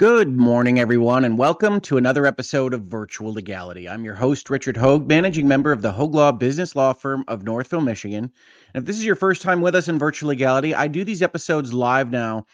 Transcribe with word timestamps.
Good 0.00 0.34
morning, 0.34 0.80
everyone, 0.80 1.26
and 1.26 1.36
welcome 1.36 1.78
to 1.82 1.98
another 1.98 2.24
episode 2.24 2.72
of 2.72 2.84
Virtual 2.84 3.34
Legality. 3.34 3.86
I'm 3.86 4.02
your 4.02 4.14
host, 4.14 4.48
Richard 4.48 4.74
Hoeg, 4.74 5.06
managing 5.06 5.46
member 5.46 5.72
of 5.72 5.82
the 5.82 5.92
Hoeg 5.92 6.14
Law 6.14 6.32
Business 6.32 6.74
Law 6.74 6.94
Firm 6.94 7.22
of 7.28 7.42
Northville, 7.42 7.82
Michigan. 7.82 8.32
And 8.72 8.82
if 8.82 8.86
this 8.86 8.96
is 8.96 9.04
your 9.04 9.14
first 9.14 9.42
time 9.42 9.60
with 9.60 9.74
us 9.74 9.88
in 9.88 9.98
Virtual 9.98 10.30
Legality, 10.30 10.74
I 10.74 10.88
do 10.88 11.04
these 11.04 11.20
episodes 11.20 11.74
live 11.74 12.10
now 12.10 12.46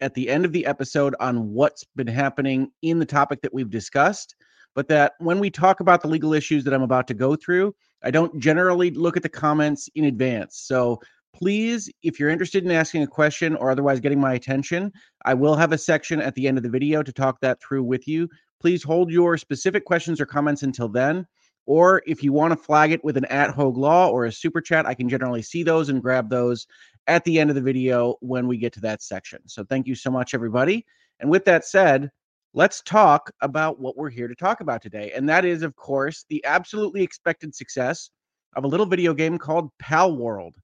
at 0.00 0.14
the 0.14 0.28
end 0.28 0.44
of 0.44 0.52
the 0.52 0.66
episode 0.66 1.16
on 1.18 1.50
what's 1.50 1.84
been 1.96 2.06
happening 2.06 2.70
in 2.82 3.00
the 3.00 3.04
topic 3.04 3.40
that 3.42 3.52
we've 3.52 3.70
discussed. 3.70 4.36
But 4.76 4.86
that 4.86 5.14
when 5.18 5.40
we 5.40 5.50
talk 5.50 5.80
about 5.80 6.00
the 6.00 6.06
legal 6.06 6.32
issues 6.32 6.62
that 6.62 6.74
I'm 6.74 6.82
about 6.82 7.08
to 7.08 7.14
go 7.14 7.34
through, 7.34 7.74
I 8.04 8.12
don't 8.12 8.38
generally 8.38 8.92
look 8.92 9.16
at 9.16 9.24
the 9.24 9.28
comments 9.28 9.88
in 9.96 10.04
advance. 10.04 10.58
So 10.58 11.00
please, 11.40 11.90
if 12.02 12.20
you're 12.20 12.28
interested 12.28 12.64
in 12.64 12.70
asking 12.70 13.02
a 13.02 13.06
question 13.06 13.56
or 13.56 13.70
otherwise 13.70 13.98
getting 13.98 14.20
my 14.20 14.34
attention, 14.34 14.92
I 15.24 15.34
will 15.34 15.56
have 15.56 15.72
a 15.72 15.78
section 15.78 16.20
at 16.20 16.34
the 16.34 16.46
end 16.46 16.58
of 16.58 16.62
the 16.62 16.70
video 16.70 17.02
to 17.02 17.12
talk 17.12 17.40
that 17.40 17.60
through 17.62 17.82
with 17.84 18.06
you. 18.06 18.28
Please 18.60 18.82
hold 18.82 19.10
your 19.10 19.38
specific 19.38 19.86
questions 19.86 20.20
or 20.20 20.26
comments 20.26 20.62
until 20.62 20.88
then. 20.88 21.26
Or 21.66 22.02
if 22.06 22.22
you 22.22 22.32
want 22.32 22.52
to 22.52 22.56
flag 22.56 22.92
it 22.92 23.02
with 23.04 23.16
an 23.16 23.24
at 23.26 23.54
Hoeg 23.54 23.76
Law 23.76 24.10
or 24.10 24.26
a 24.26 24.32
super 24.32 24.60
chat, 24.60 24.86
I 24.86 24.94
can 24.94 25.08
generally 25.08 25.40
see 25.40 25.62
those 25.62 25.88
and 25.88 26.02
grab 26.02 26.28
those 26.28 26.66
at 27.06 27.24
the 27.24 27.38
end 27.38 27.48
of 27.48 27.56
the 27.56 27.62
video 27.62 28.16
when 28.20 28.46
we 28.46 28.58
get 28.58 28.72
to 28.74 28.80
that 28.80 29.02
section. 29.02 29.40
So 29.46 29.64
thank 29.64 29.86
you 29.86 29.94
so 29.94 30.10
much, 30.10 30.34
everybody. 30.34 30.84
And 31.20 31.30
with 31.30 31.44
that 31.46 31.64
said, 31.64 32.10
let's 32.54 32.82
talk 32.82 33.30
about 33.40 33.78
what 33.78 33.96
we're 33.96 34.10
here 34.10 34.28
to 34.28 34.34
talk 34.34 34.60
about 34.60 34.82
today. 34.82 35.12
And 35.14 35.28
that 35.28 35.44
is, 35.44 35.62
of 35.62 35.76
course, 35.76 36.24
the 36.28 36.44
absolutely 36.44 37.02
expected 37.02 37.54
success 37.54 38.10
of 38.56 38.64
a 38.64 38.68
little 38.68 38.86
video 38.86 39.14
game 39.14 39.38
called 39.38 39.70
Palworld 39.82 40.54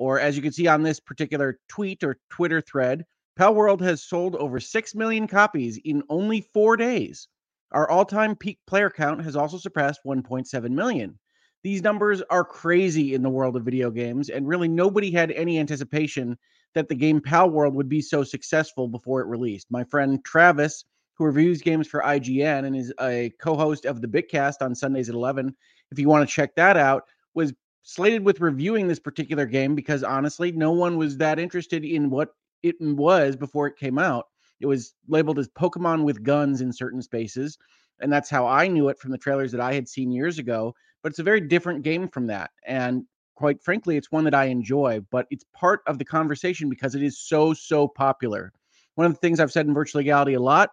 or 0.00 0.18
as 0.18 0.34
you 0.34 0.40
can 0.40 0.50
see 0.50 0.66
on 0.66 0.82
this 0.82 0.98
particular 0.98 1.58
tweet 1.68 2.02
or 2.02 2.16
Twitter 2.30 2.62
thread, 2.62 3.04
Pal 3.36 3.54
World 3.54 3.82
has 3.82 4.02
sold 4.02 4.34
over 4.36 4.58
6 4.58 4.94
million 4.94 5.26
copies 5.26 5.78
in 5.84 6.02
only 6.08 6.40
four 6.54 6.78
days. 6.78 7.28
Our 7.72 7.88
all 7.90 8.06
time 8.06 8.34
peak 8.34 8.58
player 8.66 8.88
count 8.88 9.22
has 9.22 9.36
also 9.36 9.58
surpassed 9.58 10.00
1.7 10.06 10.70
million. 10.70 11.18
These 11.62 11.82
numbers 11.82 12.22
are 12.30 12.46
crazy 12.46 13.12
in 13.12 13.20
the 13.20 13.28
world 13.28 13.56
of 13.56 13.64
video 13.66 13.90
games, 13.90 14.30
and 14.30 14.48
really 14.48 14.68
nobody 14.68 15.10
had 15.10 15.32
any 15.32 15.58
anticipation 15.58 16.38
that 16.74 16.88
the 16.88 16.94
game 16.94 17.20
Pal 17.20 17.50
World 17.50 17.74
would 17.74 17.90
be 17.90 18.00
so 18.00 18.24
successful 18.24 18.88
before 18.88 19.20
it 19.20 19.26
released. 19.26 19.66
My 19.70 19.84
friend 19.84 20.24
Travis, 20.24 20.86
who 21.18 21.26
reviews 21.26 21.60
games 21.60 21.86
for 21.86 22.00
IGN 22.00 22.64
and 22.64 22.74
is 22.74 22.90
a 23.02 23.34
co 23.38 23.54
host 23.54 23.84
of 23.84 24.00
the 24.00 24.08
Bitcast 24.08 24.62
on 24.62 24.74
Sundays 24.74 25.10
at 25.10 25.14
11, 25.14 25.54
if 25.90 25.98
you 25.98 26.08
want 26.08 26.26
to 26.26 26.34
check 26.34 26.54
that 26.54 26.78
out, 26.78 27.02
was 27.34 27.52
slated 27.82 28.24
with 28.24 28.40
reviewing 28.40 28.88
this 28.88 28.98
particular 28.98 29.46
game 29.46 29.74
because 29.74 30.02
honestly, 30.02 30.52
no 30.52 30.72
one 30.72 30.96
was 30.96 31.16
that 31.18 31.38
interested 31.38 31.84
in 31.84 32.10
what 32.10 32.34
it 32.62 32.76
was 32.80 33.36
before 33.36 33.66
it 33.66 33.76
came 33.76 33.98
out. 33.98 34.26
It 34.60 34.66
was 34.66 34.94
labeled 35.08 35.38
as 35.38 35.48
Pokemon 35.48 36.04
with 36.04 36.22
guns 36.22 36.60
in 36.60 36.72
certain 36.72 37.02
spaces. 37.02 37.58
And 38.00 38.12
that's 38.12 38.30
how 38.30 38.46
I 38.46 38.68
knew 38.68 38.88
it 38.88 38.98
from 38.98 39.10
the 39.10 39.18
trailers 39.18 39.52
that 39.52 39.60
I 39.60 39.74
had 39.74 39.88
seen 39.88 40.10
years 40.10 40.38
ago. 40.38 40.74
But 41.02 41.10
it's 41.10 41.18
a 41.18 41.24
very 41.24 41.40
different 41.40 41.82
game 41.82 42.08
from 42.08 42.26
that. 42.26 42.50
And 42.66 43.04
quite 43.34 43.62
frankly, 43.62 43.96
it's 43.96 44.12
one 44.12 44.24
that 44.24 44.34
I 44.34 44.44
enjoy, 44.44 45.00
but 45.10 45.26
it's 45.30 45.44
part 45.54 45.80
of 45.86 45.98
the 45.98 46.04
conversation 46.04 46.68
because 46.68 46.94
it 46.94 47.02
is 47.02 47.18
so, 47.18 47.54
so 47.54 47.88
popular. 47.88 48.52
One 48.96 49.06
of 49.06 49.12
the 49.14 49.18
things 49.18 49.40
I've 49.40 49.52
said 49.52 49.66
in 49.66 49.72
virtual 49.72 50.00
legality 50.00 50.34
a 50.34 50.40
lot 50.40 50.72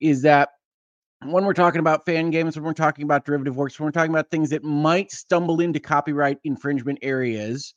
is 0.00 0.22
that 0.22 0.50
when 1.24 1.44
we're 1.44 1.52
talking 1.52 1.80
about 1.80 2.04
fan 2.04 2.30
games, 2.30 2.56
when 2.56 2.64
we're 2.64 2.72
talking 2.72 3.04
about 3.04 3.24
derivative 3.24 3.56
works, 3.56 3.78
when 3.78 3.86
we're 3.86 3.92
talking 3.92 4.12
about 4.12 4.30
things 4.30 4.50
that 4.50 4.62
might 4.62 5.10
stumble 5.10 5.60
into 5.60 5.80
copyright 5.80 6.38
infringement 6.44 6.98
areas, 7.02 7.74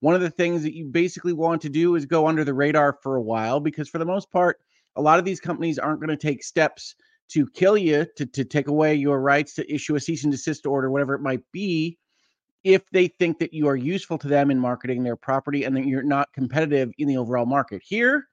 one 0.00 0.14
of 0.14 0.22
the 0.22 0.30
things 0.30 0.62
that 0.62 0.74
you 0.74 0.86
basically 0.86 1.34
want 1.34 1.60
to 1.62 1.68
do 1.68 1.94
is 1.94 2.06
go 2.06 2.26
under 2.26 2.42
the 2.42 2.54
radar 2.54 2.98
for 3.02 3.16
a 3.16 3.22
while 3.22 3.60
because, 3.60 3.88
for 3.88 3.98
the 3.98 4.06
most 4.06 4.30
part, 4.30 4.58
a 4.96 5.02
lot 5.02 5.18
of 5.18 5.26
these 5.26 5.40
companies 5.40 5.78
aren't 5.78 6.00
going 6.00 6.08
to 6.08 6.16
take 6.16 6.42
steps 6.42 6.94
to 7.28 7.46
kill 7.46 7.76
you, 7.76 8.06
to, 8.16 8.26
to 8.26 8.44
take 8.44 8.68
away 8.68 8.94
your 8.94 9.20
rights, 9.20 9.54
to 9.54 9.72
issue 9.72 9.94
a 9.94 10.00
cease 10.00 10.24
and 10.24 10.32
desist 10.32 10.66
order, 10.66 10.90
whatever 10.90 11.14
it 11.14 11.20
might 11.20 11.42
be, 11.52 11.98
if 12.64 12.82
they 12.90 13.08
think 13.08 13.38
that 13.38 13.52
you 13.52 13.68
are 13.68 13.76
useful 13.76 14.18
to 14.18 14.26
them 14.26 14.50
in 14.50 14.58
marketing 14.58 15.02
their 15.02 15.16
property 15.16 15.64
and 15.64 15.76
that 15.76 15.86
you're 15.86 16.02
not 16.02 16.32
competitive 16.32 16.90
in 16.98 17.06
the 17.06 17.18
overall 17.18 17.46
market. 17.46 17.82
Here, 17.84 18.26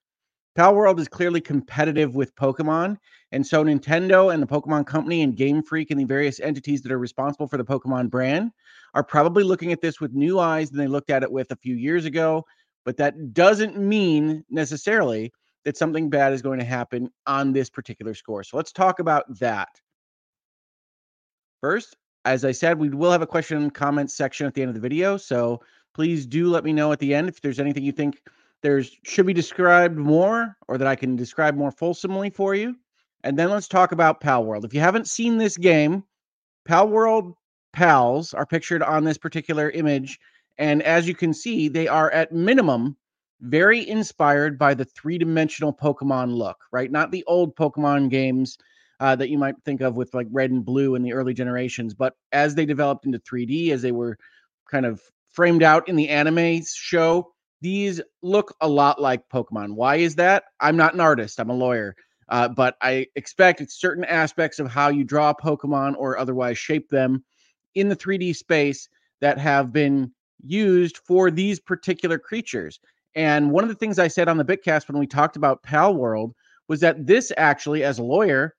Palworld 0.58 1.00
is 1.00 1.08
clearly 1.08 1.40
competitive 1.40 2.16
with 2.16 2.36
Pokemon. 2.36 2.98
And 3.32 3.46
so 3.46 3.64
Nintendo 3.64 4.34
and 4.34 4.42
the 4.42 4.48
Pokemon 4.48 4.88
Company 4.88 5.22
and 5.22 5.36
Game 5.36 5.62
Freak 5.62 5.92
and 5.92 6.00
the 6.00 6.06
various 6.06 6.40
entities 6.40 6.82
that 6.82 6.92
are 6.92 6.98
responsible 6.98 7.48
for 7.48 7.58
the 7.58 7.64
Pokemon 7.64 8.10
brand 8.10 8.52
are 8.96 9.04
probably 9.04 9.44
looking 9.44 9.72
at 9.72 9.82
this 9.82 10.02
with 10.02 10.14
new 10.14 10.40
eyes 10.40 10.72
than 10.72 10.80
they 10.80 10.88
looked 10.88 11.12
at 11.12 11.22
it 11.22 11.32
with 11.32 11.52
a 11.52 11.56
few 11.56 11.76
years 11.76 12.06
ago. 12.06 12.44
But 12.86 12.98
that 12.98 13.34
doesn't 13.34 13.78
mean 13.78 14.44
necessarily 14.50 15.32
that 15.64 15.78
something 15.78 16.10
bad 16.10 16.34
is 16.34 16.42
going 16.42 16.58
to 16.58 16.66
happen 16.66 17.12
on 17.28 17.54
this 17.54 17.70
particular 17.70 18.16
score. 18.16 18.44
So 18.44 18.58
let's 18.58 18.72
talk 18.72 19.00
about 19.00 19.26
that. 19.40 19.70
First, 21.62 21.96
as 22.26 22.46
I 22.46 22.52
said, 22.52 22.80
we 22.80 22.90
will 22.90 23.12
have 23.12 23.22
a 23.22 23.28
question 23.28 23.58
and 23.58 23.74
comment 23.74 24.10
section 24.10 24.48
at 24.48 24.56
the 24.56 24.62
end 24.62 24.70
of 24.70 24.76
the 24.76 24.82
video. 24.82 25.18
So 25.18 25.62
please 25.94 26.26
do 26.26 26.48
let 26.50 26.64
me 26.64 26.74
know 26.74 26.92
at 26.92 27.00
the 27.00 27.14
end 27.14 27.30
if 27.30 27.42
there's 27.42 27.60
anything 27.60 27.84
you 27.84 27.92
think 27.92 28.22
there's 28.62 28.96
should 29.04 29.26
be 29.26 29.34
described 29.34 29.98
more 29.98 30.56
or 30.68 30.78
that 30.78 30.88
I 30.88 30.96
can 30.96 31.16
describe 31.16 31.56
more 31.56 31.72
fulsomely 31.72 32.30
for 32.30 32.56
you. 32.56 32.76
And 33.24 33.38
then 33.38 33.50
let's 33.50 33.68
talk 33.68 33.92
about 33.92 34.22
Pal 34.22 34.46
World. 34.46 34.66
If 34.66 34.74
you 34.74 34.80
haven't 34.80 35.08
seen 35.08 35.38
this 35.38 35.58
game, 35.58 36.04
Pal 36.66 36.88
World 36.88 37.34
pals 37.74 38.34
are 38.34 38.46
pictured 38.46 38.82
on 38.82 39.04
this 39.04 39.18
particular 39.18 39.70
image. 39.70 40.20
And 40.58 40.82
as 40.84 41.08
you 41.08 41.16
can 41.16 41.34
see, 41.34 41.68
they 41.68 41.88
are 41.88 42.10
at 42.12 42.32
minimum 42.32 42.98
very 43.42 43.88
inspired 43.88 44.58
by 44.58 44.74
the 44.74 44.86
three 44.86 45.18
dimensional 45.18 45.74
Pokemon 45.74 46.36
look, 46.36 46.58
right? 46.72 46.92
Not 46.92 47.12
the 47.12 47.24
old 47.26 47.56
Pokemon 47.56 48.10
games 48.10 48.58
uh, 49.00 49.16
that 49.16 49.30
you 49.30 49.38
might 49.38 49.56
think 49.64 49.82
of 49.82 49.96
with 49.96 50.14
like 50.16 50.28
red 50.32 50.50
and 50.50 50.66
blue 50.66 50.96
in 50.96 51.04
the 51.04 51.14
early 51.14 51.34
generations, 51.34 51.94
but 51.94 52.16
as 52.32 52.56
they 52.56 52.66
developed 52.66 53.06
into 53.06 53.20
3D, 53.20 53.70
as 53.70 53.84
they 53.84 53.92
were 53.92 54.18
kind 54.70 54.86
of 54.86 55.02
framed 55.32 55.62
out 55.62 55.88
in 55.88 55.96
the 55.96 56.10
anime 56.10 56.64
show, 56.66 57.32
these 57.62 58.02
look 58.22 58.56
a 58.62 58.68
lot 58.68 59.02
like 59.02 59.28
Pokemon. 59.30 59.74
Why 59.74 59.98
is 59.98 60.16
that? 60.16 60.46
I'm 60.60 60.78
not 60.78 60.94
an 60.94 61.00
artist, 61.00 61.40
I'm 61.40 61.50
a 61.50 61.54
lawyer. 61.54 61.96
Uh, 62.30 62.50
but 62.50 62.76
I 62.82 63.08
expect 63.16 63.72
certain 63.72 64.04
aspects 64.04 64.60
of 64.60 64.70
how 64.70 64.90
you 64.90 65.04
draw 65.04 65.34
Pokemon 65.34 65.96
or 65.98 66.18
otherwise 66.18 66.58
shape 66.58 66.90
them 66.90 67.24
in 67.76 67.88
the 67.88 67.96
3D 67.96 68.36
space 68.36 68.90
that 69.22 69.38
have 69.38 69.72
been 69.72 70.12
used 70.44 70.98
for 70.98 71.32
these 71.32 71.60
particular 71.60 72.20
creatures. 72.20 72.80
And 73.16 73.52
one 73.52 73.64
of 73.64 73.70
the 73.70 73.76
things 73.76 73.98
I 73.98 74.10
said 74.10 74.28
on 74.28 74.38
the 74.38 74.46
Bitcast 74.46 74.88
when 74.88 75.00
we 75.00 75.08
talked 75.08 75.38
about 75.38 75.64
Palworld 75.64 76.34
was 76.68 76.82
that 76.82 77.08
this 77.08 77.32
actually, 77.38 77.84
as 77.84 77.98
a 77.98 78.04
lawyer, 78.04 78.56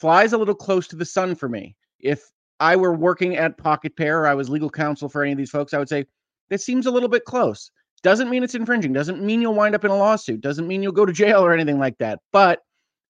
flies 0.00 0.32
a 0.32 0.38
little 0.38 0.54
close 0.54 0.88
to 0.88 0.96
the 0.96 1.04
sun 1.04 1.34
for 1.34 1.48
me. 1.48 1.76
If 2.00 2.30
I 2.60 2.76
were 2.76 2.94
working 2.94 3.36
at 3.36 3.56
Pocket 3.56 3.96
Pair 3.96 4.22
or 4.22 4.26
I 4.26 4.34
was 4.34 4.50
legal 4.50 4.68
counsel 4.68 5.08
for 5.08 5.22
any 5.22 5.32
of 5.32 5.38
these 5.38 5.50
folks, 5.50 5.72
I 5.72 5.78
would 5.78 5.88
say, 5.88 6.06
this 6.50 6.64
seems 6.64 6.86
a 6.86 6.90
little 6.90 7.08
bit 7.08 7.24
close. 7.24 7.70
Doesn't 8.02 8.30
mean 8.30 8.42
it's 8.42 8.56
infringing, 8.56 8.92
doesn't 8.92 9.22
mean 9.22 9.40
you'll 9.40 9.54
wind 9.54 9.74
up 9.74 9.84
in 9.84 9.90
a 9.90 9.96
lawsuit, 9.96 10.40
doesn't 10.40 10.66
mean 10.66 10.82
you'll 10.82 10.92
go 10.92 11.06
to 11.06 11.12
jail 11.12 11.44
or 11.44 11.52
anything 11.52 11.78
like 11.78 11.98
that, 11.98 12.18
but 12.32 12.60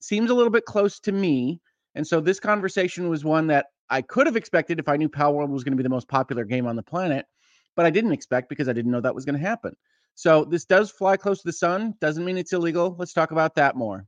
seems 0.00 0.30
a 0.30 0.34
little 0.34 0.50
bit 0.50 0.66
close 0.66 1.00
to 1.00 1.12
me. 1.12 1.60
And 1.94 2.06
so 2.06 2.20
this 2.20 2.40
conversation 2.40 3.08
was 3.08 3.24
one 3.24 3.46
that 3.46 3.66
I 3.88 4.02
could 4.02 4.26
have 4.26 4.36
expected 4.36 4.78
if 4.78 4.88
I 4.88 4.96
knew 4.96 5.08
Palworld 5.08 5.48
was 5.48 5.64
going 5.64 5.72
to 5.72 5.76
be 5.76 5.82
the 5.82 5.88
most 5.88 6.08
popular 6.08 6.44
game 6.44 6.66
on 6.66 6.76
the 6.76 6.82
planet, 6.82 7.24
but 7.74 7.86
I 7.86 7.90
didn't 7.90 8.12
expect 8.12 8.48
because 8.48 8.68
I 8.68 8.72
didn't 8.72 8.90
know 8.90 9.00
that 9.00 9.14
was 9.14 9.24
going 9.24 9.38
to 9.38 9.46
happen. 9.46 9.74
So 10.14 10.44
this 10.44 10.66
does 10.66 10.90
fly 10.90 11.16
close 11.16 11.40
to 11.40 11.48
the 11.48 11.52
sun, 11.52 11.94
doesn't 12.00 12.24
mean 12.24 12.36
it's 12.36 12.52
illegal. 12.52 12.94
Let's 12.98 13.14
talk 13.14 13.30
about 13.30 13.54
that 13.54 13.76
more. 13.76 14.06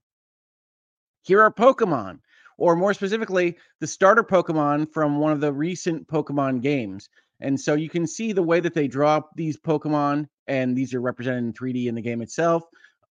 Here 1.23 1.41
are 1.41 1.51
Pokemon, 1.51 2.19
or 2.59 2.77
more 2.77 2.93
specifically, 2.93 3.57
the 3.81 3.87
starter 3.87 4.23
Pokemon 4.23 4.93
from 4.93 5.19
one 5.19 5.33
of 5.33 5.41
the 5.41 5.53
recent 5.53 6.07
Pokemon 6.09 6.61
games. 6.61 7.09
And 7.41 7.59
so 7.59 7.75
you 7.75 7.89
can 7.89 8.07
see 8.07 8.33
the 8.33 8.43
way 8.43 8.61
that 8.61 8.75
they 8.75 8.87
draw 8.87 9.23
these 9.35 9.59
Pokemon, 9.59 10.29
and 10.47 10.77
these 10.77 10.95
are 10.95 11.01
represented 11.01 11.45
in 11.45 11.53
3D 11.53 11.87
in 11.87 11.95
the 11.95 12.03
game 12.03 12.23
itself, 12.23 12.65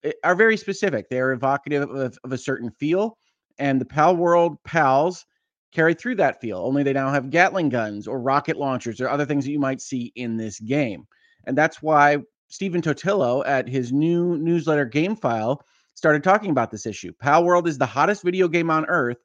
eh, 0.05 0.13
are 0.25 0.35
very 0.35 0.57
specific. 0.57 1.09
They 1.09 1.21
are 1.21 1.33
evocative 1.33 1.91
of, 1.91 2.19
of 2.23 2.33
a 2.33 2.39
certain 2.39 2.71
feel. 2.71 3.17
And 3.59 3.81
the 3.81 3.87
Pal 3.87 4.17
World 4.17 4.63
pals 4.65 5.27
carry 5.73 5.95
through 5.95 6.17
that 6.17 6.41
feel, 6.41 6.59
only 6.59 6.83
they 6.83 6.93
now 6.93 7.11
have 7.11 7.31
Gatling 7.31 7.69
guns 7.69 8.09
or 8.09 8.21
rocket 8.21 8.57
launchers 8.57 9.01
or 9.01 9.09
other 9.09 9.25
things 9.25 9.45
that 9.45 9.53
you 9.53 9.61
might 9.61 9.81
see 9.81 10.13
in 10.17 10.37
this 10.37 10.59
game. 10.59 11.07
And 11.45 11.57
that's 11.57 11.81
why 11.81 12.19
Stephen 12.49 12.83
Totilo 12.83 13.47
at 13.47 13.69
his 13.69 13.93
new 13.93 14.37
newsletter 14.37 14.89
Gamefile 14.89 15.59
started 15.95 16.25
talking 16.25 16.51
about 16.51 16.71
this 16.71 16.87
issue. 16.87 17.13
Pal 17.21 17.45
World 17.45 17.69
is 17.69 17.79
the 17.79 17.87
hottest 17.87 18.23
video 18.25 18.49
game 18.49 18.71
on 18.71 18.87
earth 18.87 19.19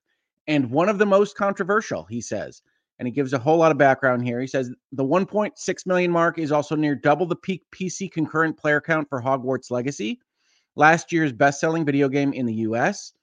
and 0.47 0.69
one 0.69 0.89
of 0.89 0.97
the 0.97 1.05
most 1.05 1.35
controversial, 1.35 2.03
he 2.03 2.21
says 2.21 2.61
and 2.99 3.07
he 3.07 3.11
gives 3.11 3.33
a 3.33 3.39
whole 3.39 3.57
lot 3.57 3.71
of 3.71 3.77
background 3.77 4.23
here. 4.23 4.39
He 4.39 4.47
says 4.47 4.71
the 4.91 5.03
1.6 5.03 5.85
million 5.85 6.11
mark 6.11 6.39
is 6.39 6.51
also 6.51 6.75
near 6.75 6.95
double 6.95 7.25
the 7.25 7.35
peak 7.35 7.63
PC 7.71 8.11
concurrent 8.11 8.57
player 8.57 8.81
count 8.81 9.09
for 9.09 9.21
Hogwarts 9.21 9.71
Legacy, 9.71 10.19
last 10.75 11.11
year's 11.11 11.33
best 11.33 11.59
selling 11.59 11.85
video 11.85 12.07
game 12.07 12.33
in 12.33 12.45
the 12.45 12.53
US. 12.53 13.13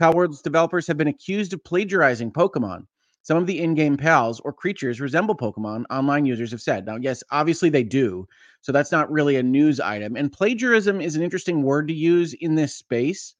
Palworld's 0.00 0.42
developers 0.42 0.86
have 0.86 0.96
been 0.96 1.08
accused 1.08 1.52
of 1.52 1.64
plagiarizing 1.64 2.32
Pokemon. 2.32 2.86
Some 3.22 3.36
of 3.36 3.46
the 3.46 3.60
in 3.60 3.74
game 3.74 3.96
pals 3.96 4.40
or 4.40 4.52
creatures 4.54 5.00
resemble 5.00 5.36
Pokemon, 5.36 5.84
online 5.90 6.24
users 6.24 6.50
have 6.52 6.62
said. 6.62 6.86
Now, 6.86 6.96
yes, 6.96 7.22
obviously 7.30 7.68
they 7.68 7.82
do. 7.82 8.26
So 8.62 8.72
that's 8.72 8.92
not 8.92 9.10
really 9.10 9.36
a 9.36 9.42
news 9.42 9.80
item. 9.80 10.16
And 10.16 10.32
plagiarism 10.32 11.00
is 11.00 11.14
an 11.14 11.22
interesting 11.22 11.62
word 11.62 11.88
to 11.88 11.94
use 11.94 12.32
in 12.34 12.54
this 12.54 12.74
space 12.74 13.34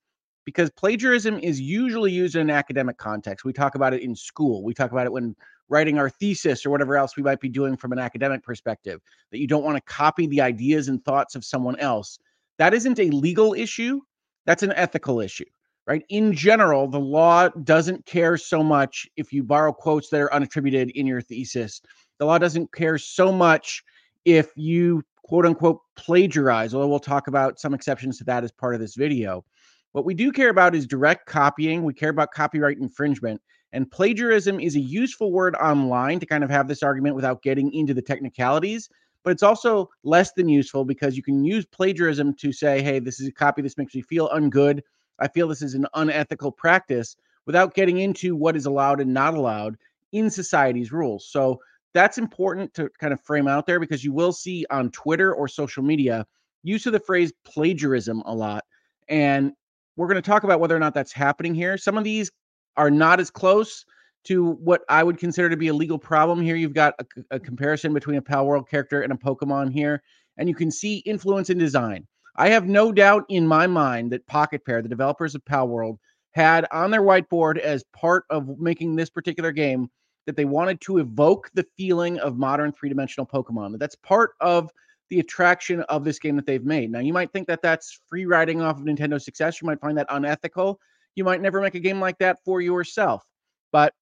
because 0.48 0.70
plagiarism 0.70 1.38
is 1.40 1.60
usually 1.60 2.10
used 2.10 2.34
in 2.34 2.40
an 2.40 2.48
academic 2.48 2.96
context. 2.96 3.44
We 3.44 3.52
talk 3.52 3.74
about 3.74 3.92
it 3.92 4.00
in 4.00 4.16
school. 4.16 4.64
We 4.64 4.72
talk 4.72 4.92
about 4.92 5.04
it 5.04 5.12
when 5.12 5.36
writing 5.68 5.98
our 5.98 6.08
thesis 6.08 6.64
or 6.64 6.70
whatever 6.70 6.96
else 6.96 7.18
we 7.18 7.22
might 7.22 7.38
be 7.38 7.50
doing 7.50 7.76
from 7.76 7.92
an 7.92 7.98
academic 7.98 8.42
perspective, 8.42 9.02
that 9.30 9.40
you 9.40 9.46
don't 9.46 9.62
want 9.62 9.76
to 9.76 9.82
copy 9.82 10.26
the 10.26 10.40
ideas 10.40 10.88
and 10.88 11.04
thoughts 11.04 11.34
of 11.34 11.44
someone 11.44 11.78
else. 11.80 12.18
That 12.56 12.72
isn't 12.72 12.98
a 12.98 13.10
legal 13.10 13.52
issue, 13.52 14.00
that's 14.46 14.62
an 14.62 14.72
ethical 14.72 15.20
issue, 15.20 15.44
right? 15.86 16.02
In 16.08 16.32
general, 16.32 16.88
the 16.88 16.98
law 16.98 17.48
doesn't 17.48 18.06
care 18.06 18.38
so 18.38 18.62
much 18.62 19.06
if 19.16 19.34
you 19.34 19.42
borrow 19.42 19.70
quotes 19.70 20.08
that 20.08 20.22
are 20.22 20.30
unattributed 20.30 20.92
in 20.92 21.06
your 21.06 21.20
thesis. 21.20 21.82
The 22.16 22.24
law 22.24 22.38
doesn't 22.38 22.72
care 22.72 22.96
so 22.96 23.30
much 23.30 23.84
if 24.24 24.50
you 24.56 25.04
quote 25.24 25.44
unquote 25.44 25.82
plagiarize, 25.94 26.72
although 26.72 26.88
we'll 26.88 26.98
talk 27.00 27.28
about 27.28 27.60
some 27.60 27.74
exceptions 27.74 28.16
to 28.16 28.24
that 28.24 28.44
as 28.44 28.50
part 28.50 28.72
of 28.72 28.80
this 28.80 28.94
video. 28.94 29.44
What 29.92 30.04
we 30.04 30.14
do 30.14 30.32
care 30.32 30.50
about 30.50 30.74
is 30.74 30.86
direct 30.86 31.26
copying. 31.26 31.82
We 31.82 31.94
care 31.94 32.10
about 32.10 32.32
copyright 32.32 32.78
infringement. 32.78 33.40
And 33.72 33.90
plagiarism 33.90 34.60
is 34.60 34.76
a 34.76 34.80
useful 34.80 35.32
word 35.32 35.54
online 35.56 36.20
to 36.20 36.26
kind 36.26 36.44
of 36.44 36.50
have 36.50 36.68
this 36.68 36.82
argument 36.82 37.16
without 37.16 37.42
getting 37.42 37.72
into 37.72 37.94
the 37.94 38.02
technicalities. 38.02 38.88
But 39.24 39.30
it's 39.32 39.42
also 39.42 39.90
less 40.04 40.32
than 40.32 40.48
useful 40.48 40.84
because 40.84 41.16
you 41.16 41.22
can 41.22 41.44
use 41.44 41.66
plagiarism 41.66 42.34
to 42.36 42.52
say, 42.52 42.82
hey, 42.82 42.98
this 42.98 43.20
is 43.20 43.28
a 43.28 43.32
copy. 43.32 43.62
This 43.62 43.76
makes 43.76 43.94
me 43.94 44.02
feel 44.02 44.28
ungood. 44.30 44.80
I 45.18 45.28
feel 45.28 45.48
this 45.48 45.62
is 45.62 45.74
an 45.74 45.86
unethical 45.94 46.52
practice 46.52 47.16
without 47.46 47.74
getting 47.74 47.98
into 47.98 48.36
what 48.36 48.56
is 48.56 48.66
allowed 48.66 49.00
and 49.00 49.12
not 49.12 49.34
allowed 49.34 49.76
in 50.12 50.30
society's 50.30 50.92
rules. 50.92 51.28
So 51.30 51.58
that's 51.92 52.18
important 52.18 52.72
to 52.74 52.88
kind 53.00 53.12
of 53.12 53.20
frame 53.20 53.48
out 53.48 53.66
there 53.66 53.80
because 53.80 54.04
you 54.04 54.12
will 54.12 54.32
see 54.32 54.64
on 54.70 54.90
Twitter 54.90 55.34
or 55.34 55.48
social 55.48 55.82
media 55.82 56.26
use 56.62 56.86
of 56.86 56.92
the 56.92 57.00
phrase 57.00 57.32
plagiarism 57.44 58.22
a 58.26 58.34
lot. 58.34 58.64
And 59.08 59.52
we're 59.98 60.06
going 60.06 60.14
to 60.14 60.22
talk 60.22 60.44
about 60.44 60.60
whether 60.60 60.76
or 60.76 60.78
not 60.78 60.94
that's 60.94 61.12
happening 61.12 61.56
here. 61.56 61.76
Some 61.76 61.98
of 61.98 62.04
these 62.04 62.30
are 62.76 62.90
not 62.90 63.18
as 63.18 63.30
close 63.30 63.84
to 64.24 64.52
what 64.52 64.82
I 64.88 65.02
would 65.02 65.18
consider 65.18 65.50
to 65.50 65.56
be 65.56 65.68
a 65.68 65.74
legal 65.74 65.98
problem. 65.98 66.40
Here, 66.40 66.54
you've 66.54 66.72
got 66.72 66.94
a, 67.00 67.04
a 67.32 67.40
comparison 67.40 67.92
between 67.92 68.16
a 68.16 68.22
Palworld 68.22 68.68
character 68.68 69.02
and 69.02 69.12
a 69.12 69.16
Pokemon 69.16 69.72
here, 69.72 70.00
and 70.36 70.48
you 70.48 70.54
can 70.54 70.70
see 70.70 70.98
influence 70.98 71.50
in 71.50 71.58
design. 71.58 72.06
I 72.36 72.48
have 72.50 72.68
no 72.68 72.92
doubt 72.92 73.24
in 73.28 73.44
my 73.44 73.66
mind 73.66 74.12
that 74.12 74.24
Pocket 74.28 74.64
Pair, 74.64 74.82
the 74.82 74.88
developers 74.88 75.34
of 75.34 75.44
Palworld, 75.44 75.98
had 76.30 76.64
on 76.70 76.92
their 76.92 77.02
whiteboard 77.02 77.58
as 77.58 77.82
part 77.92 78.22
of 78.30 78.56
making 78.60 78.94
this 78.94 79.10
particular 79.10 79.50
game 79.50 79.90
that 80.26 80.36
they 80.36 80.44
wanted 80.44 80.80
to 80.82 80.98
evoke 80.98 81.50
the 81.54 81.66
feeling 81.76 82.20
of 82.20 82.38
modern 82.38 82.70
three 82.70 82.88
dimensional 82.88 83.26
Pokemon. 83.26 83.76
That's 83.80 83.96
part 83.96 84.32
of 84.40 84.70
the 85.10 85.20
attraction 85.20 85.80
of 85.82 86.04
this 86.04 86.18
game 86.18 86.36
that 86.36 86.46
they've 86.46 86.64
made. 86.64 86.90
Now, 86.90 87.00
you 87.00 87.12
might 87.12 87.32
think 87.32 87.48
that 87.48 87.62
that's 87.62 88.00
free 88.08 88.26
riding 88.26 88.60
off 88.60 88.78
of 88.78 88.84
Nintendo's 88.84 89.24
success. 89.24 89.60
You 89.60 89.66
might 89.66 89.80
find 89.80 89.96
that 89.98 90.06
unethical. 90.10 90.80
You 91.14 91.24
might 91.24 91.40
never 91.40 91.60
make 91.60 91.74
a 91.74 91.80
game 91.80 92.00
like 92.00 92.18
that 92.18 92.38
for 92.44 92.60
yourself. 92.60 93.24
But 93.72 93.94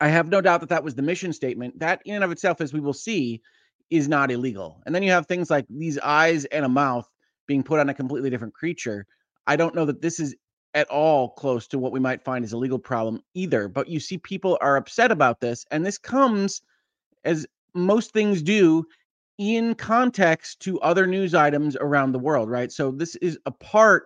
I 0.00 0.08
have 0.08 0.28
no 0.28 0.40
doubt 0.40 0.60
that 0.60 0.68
that 0.70 0.84
was 0.84 0.94
the 0.94 1.02
mission 1.02 1.32
statement. 1.32 1.78
That, 1.80 2.00
in 2.04 2.14
and 2.14 2.24
of 2.24 2.32
itself, 2.32 2.60
as 2.60 2.72
we 2.72 2.80
will 2.80 2.92
see, 2.92 3.42
is 3.90 4.08
not 4.08 4.30
illegal. 4.30 4.80
And 4.86 4.94
then 4.94 5.02
you 5.02 5.10
have 5.10 5.26
things 5.26 5.50
like 5.50 5.66
these 5.68 5.98
eyes 5.98 6.44
and 6.46 6.64
a 6.64 6.68
mouth 6.68 7.08
being 7.46 7.62
put 7.62 7.80
on 7.80 7.88
a 7.88 7.94
completely 7.94 8.30
different 8.30 8.54
creature. 8.54 9.06
I 9.46 9.56
don't 9.56 9.74
know 9.74 9.84
that 9.86 10.00
this 10.00 10.20
is 10.20 10.36
at 10.74 10.88
all 10.88 11.30
close 11.30 11.66
to 11.66 11.78
what 11.78 11.90
we 11.90 11.98
might 11.98 12.22
find 12.22 12.44
as 12.44 12.52
a 12.52 12.56
legal 12.56 12.78
problem 12.78 13.22
either. 13.34 13.66
But 13.66 13.88
you 13.88 13.98
see, 13.98 14.18
people 14.18 14.56
are 14.60 14.76
upset 14.76 15.10
about 15.10 15.40
this. 15.40 15.66
And 15.72 15.84
this 15.84 15.98
comes, 15.98 16.62
as 17.24 17.46
most 17.74 18.12
things 18.12 18.42
do, 18.42 18.86
in 19.40 19.74
context 19.74 20.60
to 20.60 20.78
other 20.80 21.06
news 21.06 21.34
items 21.34 21.74
around 21.80 22.12
the 22.12 22.18
world, 22.18 22.50
right? 22.50 22.70
So 22.70 22.90
this 22.90 23.16
is 23.16 23.38
a 23.46 23.50
part 23.50 24.04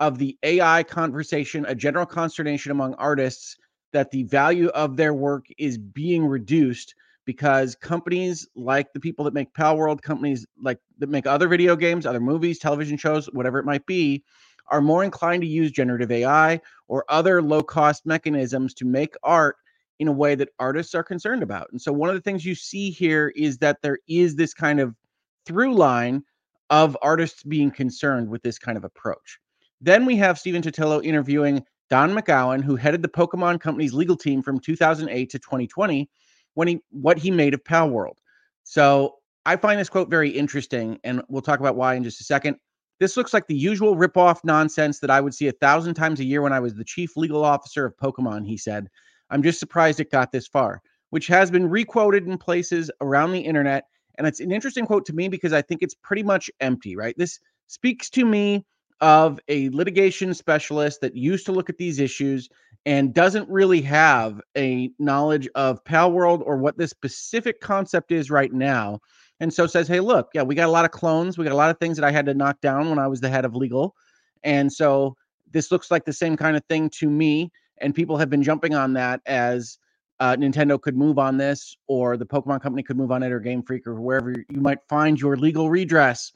of 0.00 0.16
the 0.16 0.38
AI 0.42 0.82
conversation, 0.84 1.66
a 1.68 1.74
general 1.74 2.06
consternation 2.06 2.72
among 2.72 2.94
artists 2.94 3.58
that 3.92 4.10
the 4.10 4.22
value 4.22 4.68
of 4.68 4.96
their 4.96 5.12
work 5.12 5.44
is 5.58 5.76
being 5.76 6.24
reduced 6.24 6.94
because 7.26 7.74
companies 7.74 8.48
like 8.56 8.90
the 8.94 9.00
people 9.00 9.22
that 9.26 9.34
make 9.34 9.52
Palworld, 9.52 10.00
companies 10.00 10.46
like 10.62 10.78
that 10.98 11.10
make 11.10 11.26
other 11.26 11.46
video 11.46 11.76
games, 11.76 12.06
other 12.06 12.18
movies, 12.18 12.58
television 12.58 12.96
shows, 12.96 13.26
whatever 13.34 13.58
it 13.58 13.66
might 13.66 13.84
be, 13.84 14.24
are 14.68 14.80
more 14.80 15.04
inclined 15.04 15.42
to 15.42 15.48
use 15.48 15.70
generative 15.70 16.10
AI 16.10 16.58
or 16.88 17.04
other 17.10 17.42
low 17.42 17.62
cost 17.62 18.06
mechanisms 18.06 18.72
to 18.72 18.86
make 18.86 19.14
art 19.22 19.56
in 20.00 20.08
a 20.08 20.12
way 20.12 20.34
that 20.34 20.48
artists 20.58 20.94
are 20.94 21.04
concerned 21.04 21.42
about. 21.42 21.68
And 21.70 21.80
so 21.80 21.92
one 21.92 22.08
of 22.08 22.14
the 22.14 22.22
things 22.22 22.44
you 22.44 22.54
see 22.54 22.90
here 22.90 23.32
is 23.36 23.58
that 23.58 23.82
there 23.82 23.98
is 24.08 24.34
this 24.34 24.54
kind 24.54 24.80
of 24.80 24.96
through 25.44 25.74
line 25.74 26.24
of 26.70 26.96
artists 27.02 27.42
being 27.42 27.70
concerned 27.70 28.28
with 28.28 28.42
this 28.42 28.58
kind 28.58 28.78
of 28.78 28.84
approach. 28.84 29.38
Then 29.82 30.06
we 30.06 30.16
have 30.16 30.38
Stephen 30.38 30.62
Totilo 30.62 31.04
interviewing 31.04 31.62
Don 31.90 32.14
McGowan, 32.14 32.64
who 32.64 32.76
headed 32.76 33.02
the 33.02 33.08
Pokemon 33.08 33.60
Company's 33.60 33.92
legal 33.92 34.16
team 34.16 34.42
from 34.42 34.58
2008 34.58 35.28
to 35.30 35.38
2020 35.38 36.08
when 36.54 36.68
he 36.68 36.80
what 36.90 37.18
he 37.18 37.30
made 37.30 37.52
of 37.52 37.62
Palworld. 37.62 38.16
So 38.64 39.16
I 39.44 39.56
find 39.56 39.78
this 39.78 39.90
quote 39.90 40.08
very 40.08 40.30
interesting, 40.30 40.98
and 41.04 41.22
we'll 41.28 41.42
talk 41.42 41.60
about 41.60 41.76
why 41.76 41.94
in 41.94 42.04
just 42.04 42.20
a 42.20 42.24
second. 42.24 42.56
This 43.00 43.16
looks 43.16 43.34
like 43.34 43.46
the 43.46 43.56
usual 43.56 43.96
ripoff 43.96 44.40
nonsense 44.44 44.98
that 45.00 45.10
I 45.10 45.20
would 45.20 45.34
see 45.34 45.48
a 45.48 45.52
thousand 45.52 45.94
times 45.94 46.20
a 46.20 46.24
year 46.24 46.42
when 46.42 46.52
I 46.52 46.60
was 46.60 46.74
the 46.74 46.84
chief 46.84 47.16
legal 47.16 47.44
officer 47.44 47.84
of 47.84 47.96
Pokemon, 47.96 48.46
he 48.46 48.56
said. 48.56 48.88
I'm 49.30 49.42
just 49.42 49.60
surprised 49.60 50.00
it 50.00 50.10
got 50.10 50.32
this 50.32 50.46
far, 50.46 50.82
which 51.10 51.26
has 51.28 51.50
been 51.50 51.68
requoted 51.68 52.26
in 52.26 52.38
places 52.38 52.90
around 53.00 53.32
the 53.32 53.40
internet. 53.40 53.84
And 54.18 54.26
it's 54.26 54.40
an 54.40 54.52
interesting 54.52 54.86
quote 54.86 55.06
to 55.06 55.14
me 55.14 55.28
because 55.28 55.52
I 55.52 55.62
think 55.62 55.82
it's 55.82 55.94
pretty 55.94 56.22
much 56.22 56.50
empty, 56.60 56.96
right? 56.96 57.14
This 57.16 57.40
speaks 57.68 58.10
to 58.10 58.24
me 58.24 58.64
of 59.00 59.40
a 59.48 59.70
litigation 59.70 60.34
specialist 60.34 61.00
that 61.00 61.16
used 61.16 61.46
to 61.46 61.52
look 61.52 61.70
at 61.70 61.78
these 61.78 61.98
issues 61.98 62.48
and 62.86 63.14
doesn't 63.14 63.48
really 63.48 63.80
have 63.82 64.40
a 64.56 64.90
knowledge 64.98 65.48
of 65.54 65.82
Palworld 65.84 66.42
or 66.44 66.56
what 66.56 66.76
this 66.76 66.90
specific 66.90 67.60
concept 67.60 68.12
is 68.12 68.30
right 68.30 68.52
now. 68.52 68.98
And 69.38 69.52
so 69.52 69.66
says, 69.66 69.88
hey, 69.88 70.00
look, 70.00 70.28
yeah, 70.34 70.42
we 70.42 70.54
got 70.54 70.68
a 70.68 70.72
lot 70.72 70.84
of 70.84 70.90
clones. 70.90 71.38
We 71.38 71.44
got 71.44 71.52
a 71.52 71.56
lot 71.56 71.70
of 71.70 71.78
things 71.78 71.96
that 71.96 72.04
I 72.04 72.10
had 72.10 72.26
to 72.26 72.34
knock 72.34 72.60
down 72.60 72.90
when 72.90 72.98
I 72.98 73.06
was 73.06 73.20
the 73.20 73.30
head 73.30 73.44
of 73.44 73.54
legal. 73.54 73.94
And 74.42 74.70
so 74.70 75.16
this 75.50 75.70
looks 75.70 75.90
like 75.90 76.04
the 76.04 76.12
same 76.12 76.36
kind 76.36 76.56
of 76.56 76.64
thing 76.66 76.90
to 76.90 77.08
me 77.08 77.50
and 77.80 77.94
people 77.94 78.16
have 78.16 78.30
been 78.30 78.42
jumping 78.42 78.74
on 78.74 78.92
that 78.94 79.20
as 79.26 79.78
uh, 80.20 80.36
Nintendo 80.36 80.80
could 80.80 80.96
move 80.96 81.18
on 81.18 81.38
this, 81.38 81.76
or 81.88 82.16
the 82.16 82.26
Pokemon 82.26 82.60
Company 82.60 82.82
could 82.82 82.96
move 82.96 83.10
on 83.10 83.22
it, 83.22 83.32
or 83.32 83.40
Game 83.40 83.62
Freak, 83.62 83.86
or 83.86 84.00
wherever 84.00 84.30
you 84.30 84.60
might 84.60 84.78
find 84.88 85.18
your 85.20 85.36
legal 85.36 85.70
redress 85.70 86.32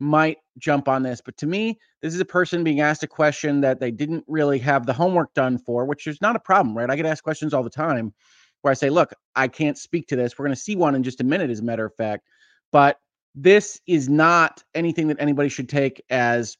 might 0.00 0.38
jump 0.58 0.88
on 0.88 1.02
this. 1.02 1.20
But 1.24 1.36
to 1.38 1.46
me, 1.46 1.78
this 2.02 2.14
is 2.14 2.20
a 2.20 2.24
person 2.24 2.64
being 2.64 2.80
asked 2.80 3.02
a 3.02 3.08
question 3.08 3.60
that 3.62 3.80
they 3.80 3.90
didn't 3.90 4.24
really 4.28 4.58
have 4.60 4.86
the 4.86 4.92
homework 4.92 5.34
done 5.34 5.58
for, 5.58 5.84
which 5.84 6.06
is 6.06 6.20
not 6.20 6.36
a 6.36 6.40
problem, 6.40 6.76
right? 6.76 6.88
I 6.88 6.96
get 6.96 7.06
asked 7.06 7.24
questions 7.24 7.52
all 7.52 7.62
the 7.62 7.70
time 7.70 8.14
where 8.62 8.70
I 8.70 8.74
say, 8.74 8.90
look, 8.90 9.12
I 9.36 9.48
can't 9.48 9.76
speak 9.76 10.06
to 10.08 10.16
this. 10.16 10.38
We're 10.38 10.46
going 10.46 10.54
to 10.54 10.60
see 10.60 10.76
one 10.76 10.94
in 10.94 11.02
just 11.02 11.20
a 11.20 11.24
minute, 11.24 11.50
as 11.50 11.60
a 11.60 11.64
matter 11.64 11.84
of 11.84 11.94
fact. 11.96 12.24
But 12.72 12.98
this 13.34 13.80
is 13.86 14.08
not 14.08 14.62
anything 14.74 15.08
that 15.08 15.20
anybody 15.20 15.48
should 15.48 15.68
take 15.68 16.02
as 16.10 16.56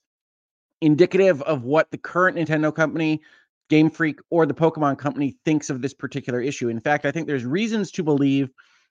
indicative 0.80 1.42
of 1.42 1.64
what 1.64 1.90
the 1.90 1.98
current 1.98 2.36
Nintendo 2.36 2.74
company 2.74 3.20
Game 3.68 3.90
Freak 3.90 4.20
or 4.30 4.46
the 4.46 4.54
Pokemon 4.54 4.98
Company 4.98 5.36
thinks 5.44 5.70
of 5.70 5.82
this 5.82 5.94
particular 5.94 6.40
issue. 6.40 6.68
In 6.68 6.80
fact, 6.80 7.04
I 7.06 7.10
think 7.10 7.26
there's 7.26 7.44
reasons 7.44 7.90
to 7.92 8.02
believe 8.02 8.50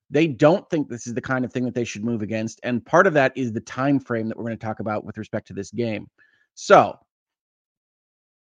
they 0.10 0.28
don't 0.28 0.70
think 0.70 0.88
this 0.88 1.08
is 1.08 1.14
the 1.14 1.22
kind 1.22 1.44
of 1.44 1.52
thing 1.52 1.66
that 1.66 1.74
they 1.74 1.84
should 1.84 2.06
move 2.06 2.22
against, 2.22 2.60
and 2.64 2.86
part 2.86 3.08
of 3.08 3.14
that 3.14 3.34
is 3.36 3.52
the 3.52 3.60
time 3.60 4.00
frame 4.00 4.28
that 4.28 4.38
we're 4.38 4.46
going 4.46 4.58
to 4.58 4.66
talk 4.66 4.80
about 4.80 5.04
with 5.04 5.18
respect 5.18 5.48
to 5.48 5.54
this 5.54 5.72
game. 5.72 6.08
So, 6.54 6.98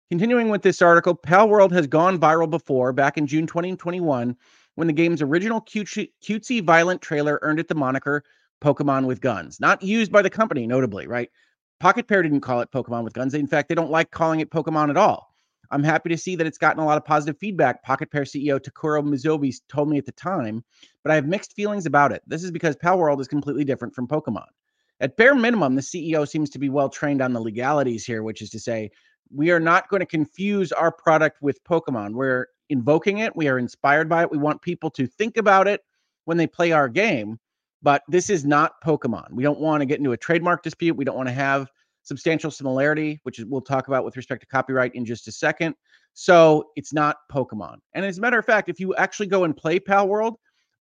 continuing 0.09 0.49
with 0.49 0.63
this 0.63 0.81
article, 0.81 1.13
Pal 1.13 1.47
World 1.47 1.71
has 1.71 1.85
gone 1.85 2.19
viral 2.19 2.49
before 2.49 2.93
back 2.93 3.17
in 3.17 3.27
June 3.27 3.45
2021 3.45 4.35
when 4.75 4.87
the 4.87 4.93
game's 4.93 5.21
original 5.21 5.61
cutesy, 5.61 6.63
violent 6.63 7.01
trailer 7.01 7.37
earned 7.41 7.59
it 7.59 7.67
the 7.67 7.75
moniker 7.75 8.23
Pokemon 8.61 9.05
with 9.05 9.21
Guns. 9.21 9.59
Not 9.59 9.83
used 9.83 10.11
by 10.11 10.21
the 10.21 10.29
company, 10.29 10.65
notably, 10.65 11.07
right? 11.07 11.29
Pocket 11.79 12.07
Pair 12.07 12.23
didn't 12.23 12.41
call 12.41 12.61
it 12.61 12.71
Pokemon 12.71 13.03
with 13.03 13.13
Guns. 13.13 13.33
In 13.33 13.47
fact, 13.47 13.69
they 13.69 13.75
don't 13.75 13.91
like 13.91 14.11
calling 14.11 14.39
it 14.39 14.49
Pokemon 14.49 14.89
at 14.89 14.97
all. 14.97 15.30
I'm 15.71 15.83
happy 15.83 16.09
to 16.09 16.17
see 16.17 16.35
that 16.35 16.45
it's 16.45 16.57
gotten 16.57 16.81
a 16.81 16.85
lot 16.85 16.97
of 16.97 17.05
positive 17.05 17.39
feedback. 17.39 17.81
Pocket 17.83 18.11
Pair 18.11 18.23
CEO 18.23 18.59
Takuro 18.59 19.01
Mizobe 19.01 19.53
told 19.69 19.89
me 19.89 19.97
at 19.97 20.05
the 20.05 20.11
time, 20.11 20.63
but 21.03 21.11
I 21.11 21.15
have 21.15 21.25
mixed 21.25 21.53
feelings 21.53 21.85
about 21.85 22.11
it. 22.11 22.21
This 22.27 22.43
is 22.43 22.51
because 22.51 22.75
Palworld 22.75 23.21
is 23.21 23.27
completely 23.27 23.63
different 23.63 23.95
from 23.95 24.07
Pokemon. 24.07 24.47
At 24.99 25.17
bare 25.17 25.33
minimum, 25.33 25.75
the 25.75 25.81
CEO 25.81 26.27
seems 26.27 26.49
to 26.51 26.59
be 26.59 26.69
well 26.69 26.89
trained 26.89 27.21
on 27.21 27.33
the 27.33 27.39
legalities 27.39 28.05
here, 28.05 28.21
which 28.21 28.41
is 28.41 28.49
to 28.51 28.59
say, 28.59 28.91
we 29.33 29.49
are 29.49 29.59
not 29.59 29.89
going 29.89 30.01
to 30.01 30.05
confuse 30.05 30.71
our 30.73 30.91
product 30.91 31.41
with 31.41 31.63
Pokemon. 31.63 32.13
We're 32.13 32.47
invoking 32.69 33.19
it, 33.19 33.35
we 33.35 33.47
are 33.47 33.57
inspired 33.57 34.09
by 34.09 34.23
it. 34.23 34.31
We 34.31 34.37
want 34.37 34.61
people 34.61 34.89
to 34.91 35.07
think 35.07 35.37
about 35.37 35.67
it 35.67 35.81
when 36.25 36.37
they 36.37 36.47
play 36.47 36.71
our 36.71 36.89
game, 36.89 37.39
but 37.81 38.03
this 38.09 38.29
is 38.29 38.45
not 38.45 38.73
Pokemon. 38.83 39.31
We 39.31 39.43
don't 39.43 39.59
want 39.59 39.81
to 39.81 39.85
get 39.85 39.99
into 39.99 40.11
a 40.11 40.17
trademark 40.17 40.63
dispute. 40.63 40.95
We 40.95 41.05
don't 41.05 41.17
want 41.17 41.29
to 41.29 41.33
have 41.33 41.69
substantial 42.11 42.51
similarity, 42.51 43.21
which 43.23 43.39
we'll 43.47 43.61
talk 43.61 43.87
about 43.87 44.03
with 44.03 44.17
respect 44.17 44.41
to 44.41 44.47
copyright 44.47 44.93
in 44.95 45.05
just 45.05 45.29
a 45.29 45.31
second. 45.31 45.73
So 46.13 46.71
it's 46.75 46.91
not 46.91 47.15
Pokemon. 47.31 47.77
And 47.93 48.03
as 48.03 48.17
a 48.17 48.21
matter 48.21 48.37
of 48.37 48.45
fact, 48.45 48.67
if 48.67 48.81
you 48.81 48.93
actually 48.95 49.27
go 49.27 49.45
and 49.45 49.55
play 49.55 49.79
Pal 49.79 50.09
World, 50.09 50.35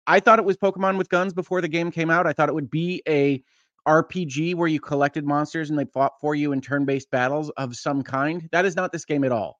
I 0.07 0.21
thought 0.21 0.39
it 0.39 0.45
was 0.45 0.57
Pokemon 0.57 0.97
with 0.97 1.07
guns 1.07 1.35
before 1.35 1.61
the 1.61 1.67
game 1.67 1.91
came 1.91 2.09
out. 2.09 2.25
I 2.25 2.33
thought 2.33 2.49
it 2.49 2.55
would 2.55 2.71
be 2.71 3.03
a 3.07 3.43
RPG 3.87 4.55
where 4.55 4.67
you 4.67 4.79
collected 4.79 5.23
monsters 5.23 5.69
and 5.69 5.77
they 5.77 5.85
fought 5.85 6.13
for 6.19 6.33
you 6.33 6.51
in 6.51 6.61
turn 6.61 6.85
based 6.85 7.11
battles 7.11 7.51
of 7.51 7.75
some 7.75 8.01
kind. 8.01 8.49
That 8.51 8.65
is 8.65 8.75
not 8.75 8.91
this 8.91 9.05
game 9.05 9.23
at 9.23 9.31
all. 9.31 9.59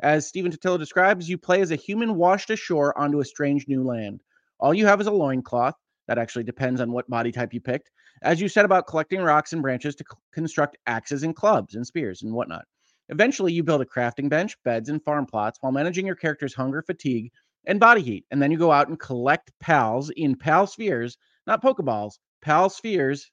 As 0.00 0.26
Stephen 0.26 0.50
Totilo 0.50 0.80
describes, 0.80 1.28
you 1.28 1.38
play 1.38 1.60
as 1.60 1.70
a 1.70 1.76
human 1.76 2.16
washed 2.16 2.50
ashore 2.50 2.98
onto 2.98 3.20
a 3.20 3.24
strange 3.24 3.68
new 3.68 3.84
land. 3.84 4.20
All 4.58 4.74
you 4.74 4.86
have 4.86 5.00
is 5.00 5.06
a 5.06 5.12
loincloth. 5.12 5.76
That 6.06 6.18
actually 6.18 6.44
depends 6.44 6.80
on 6.80 6.92
what 6.92 7.08
body 7.08 7.32
type 7.32 7.54
you 7.54 7.60
picked. 7.60 7.90
As 8.22 8.40
you 8.40 8.48
said 8.48 8.64
about 8.64 8.86
collecting 8.86 9.20
rocks 9.20 9.52
and 9.52 9.62
branches 9.62 9.94
to 9.96 10.04
c- 10.10 10.16
construct 10.32 10.76
axes 10.86 11.22
and 11.22 11.34
clubs 11.34 11.74
and 11.74 11.86
spears 11.86 12.22
and 12.22 12.32
whatnot. 12.32 12.64
Eventually, 13.08 13.52
you 13.52 13.62
build 13.62 13.82
a 13.82 13.86
crafting 13.86 14.28
bench, 14.28 14.56
beds, 14.64 14.88
and 14.88 15.02
farm 15.02 15.26
plots 15.26 15.58
while 15.60 15.72
managing 15.72 16.06
your 16.06 16.14
character's 16.14 16.54
hunger, 16.54 16.82
fatigue, 16.82 17.30
and 17.66 17.80
body 17.80 18.02
heat. 18.02 18.24
And 18.30 18.40
then 18.40 18.50
you 18.50 18.58
go 18.58 18.72
out 18.72 18.88
and 18.88 18.98
collect 18.98 19.52
pals 19.60 20.10
in 20.10 20.36
pal 20.36 20.66
spheres, 20.66 21.16
not 21.46 21.62
Pokeballs, 21.62 22.18
pal 22.42 22.70
spheres. 22.70 23.30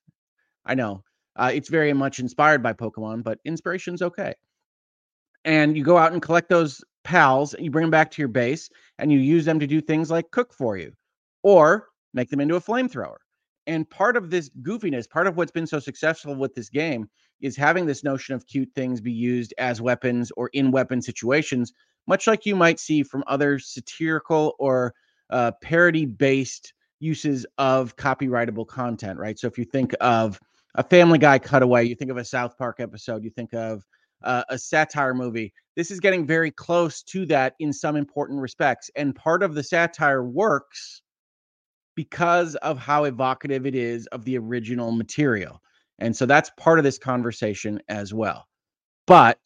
I 0.65 0.75
know 0.75 1.03
uh, 1.35 1.51
it's 1.53 1.69
very 1.69 1.93
much 1.93 2.19
inspired 2.19 2.61
by 2.61 2.73
Pokemon, 2.73 3.23
but 3.23 3.39
inspiration's 3.45 4.01
okay. 4.01 4.33
And 5.45 5.75
you 5.75 5.83
go 5.83 5.97
out 5.97 6.11
and 6.11 6.21
collect 6.21 6.49
those 6.49 6.81
pals, 7.03 7.55
you 7.57 7.71
bring 7.71 7.83
them 7.83 7.91
back 7.91 8.11
to 8.11 8.21
your 8.21 8.29
base, 8.29 8.69
and 8.99 9.11
you 9.11 9.19
use 9.19 9.45
them 9.45 9.59
to 9.59 9.67
do 9.67 9.81
things 9.81 10.11
like 10.11 10.31
cook 10.31 10.53
for 10.53 10.77
you 10.77 10.93
or 11.43 11.87
make 12.13 12.29
them 12.29 12.39
into 12.39 12.55
a 12.55 12.61
flamethrower. 12.61 13.17
And 13.67 13.89
part 13.89 14.17
of 14.17 14.29
this 14.29 14.49
goofiness, 14.61 15.09
part 15.09 15.27
of 15.27 15.37
what's 15.37 15.51
been 15.51 15.67
so 15.67 15.79
successful 15.79 16.35
with 16.35 16.55
this 16.55 16.69
game 16.69 17.09
is 17.41 17.55
having 17.55 17.85
this 17.85 18.03
notion 18.03 18.33
of 18.35 18.47
cute 18.47 18.69
things 18.75 19.01
be 19.01 19.11
used 19.11 19.53
as 19.57 19.81
weapons 19.81 20.31
or 20.35 20.49
in 20.53 20.71
weapon 20.71 21.01
situations, 21.01 21.73
much 22.07 22.27
like 22.27 22.45
you 22.45 22.55
might 22.55 22.79
see 22.79 23.03
from 23.03 23.23
other 23.27 23.59
satirical 23.59 24.55
or 24.59 24.93
uh, 25.29 25.51
parody 25.61 26.05
based 26.05 26.73
uses 26.99 27.45
of 27.57 27.95
copyrightable 27.95 28.67
content, 28.67 29.19
right? 29.19 29.37
So 29.37 29.47
if 29.47 29.57
you 29.57 29.65
think 29.65 29.93
of 30.01 30.39
a 30.75 30.83
Family 30.83 31.17
Guy 31.17 31.39
cutaway, 31.39 31.85
you 31.85 31.95
think 31.95 32.11
of 32.11 32.17
a 32.17 32.25
South 32.25 32.57
Park 32.57 32.79
episode, 32.79 33.23
you 33.23 33.29
think 33.29 33.53
of 33.53 33.83
uh, 34.23 34.43
a 34.49 34.57
satire 34.57 35.13
movie. 35.13 35.51
This 35.75 35.91
is 35.91 35.99
getting 35.99 36.27
very 36.27 36.51
close 36.51 37.01
to 37.03 37.25
that 37.27 37.55
in 37.59 37.73
some 37.73 37.95
important 37.95 38.39
respects. 38.39 38.89
And 38.95 39.15
part 39.15 39.41
of 39.43 39.55
the 39.55 39.63
satire 39.63 40.23
works 40.23 41.01
because 41.95 42.55
of 42.57 42.77
how 42.77 43.03
evocative 43.03 43.65
it 43.65 43.75
is 43.75 44.07
of 44.07 44.25
the 44.25 44.37
original 44.37 44.91
material. 44.91 45.61
And 45.99 46.15
so 46.15 46.25
that's 46.25 46.51
part 46.57 46.79
of 46.79 46.83
this 46.83 46.97
conversation 46.97 47.81
as 47.89 48.13
well. 48.13 48.47
But 49.07 49.39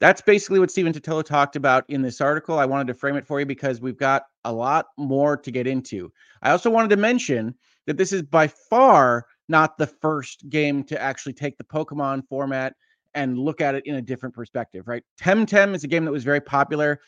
that's 0.00 0.20
basically 0.20 0.60
what 0.60 0.70
Stephen 0.70 0.92
Totilo 0.92 1.24
talked 1.24 1.56
about 1.56 1.84
in 1.88 2.02
this 2.02 2.20
article. 2.20 2.58
I 2.58 2.66
wanted 2.66 2.86
to 2.86 2.94
frame 2.94 3.16
it 3.16 3.26
for 3.26 3.40
you 3.40 3.46
because 3.46 3.80
we've 3.80 3.98
got 3.98 4.24
a 4.44 4.52
lot 4.52 4.86
more 4.96 5.36
to 5.36 5.50
get 5.50 5.66
into. 5.66 6.12
I 6.42 6.50
also 6.50 6.70
wanted 6.70 6.90
to 6.90 6.96
mention 6.96 7.54
that 7.86 7.96
this 7.96 8.12
is 8.12 8.22
by 8.22 8.46
far 8.46 9.26
not 9.48 9.76
the 9.76 9.86
first 9.86 10.48
game 10.48 10.84
to 10.84 11.00
actually 11.00 11.32
take 11.32 11.58
the 11.58 11.64
Pokemon 11.64 12.28
format 12.28 12.74
and 13.14 13.38
look 13.38 13.60
at 13.60 13.74
it 13.74 13.86
in 13.86 13.96
a 13.96 14.02
different 14.02 14.34
perspective, 14.34 14.86
right? 14.86 15.02
Temtem 15.20 15.74
is 15.74 15.82
a 15.82 15.88
game 15.88 16.04
that 16.04 16.12
was 16.12 16.24
very 16.24 16.40
popular, 16.40 17.00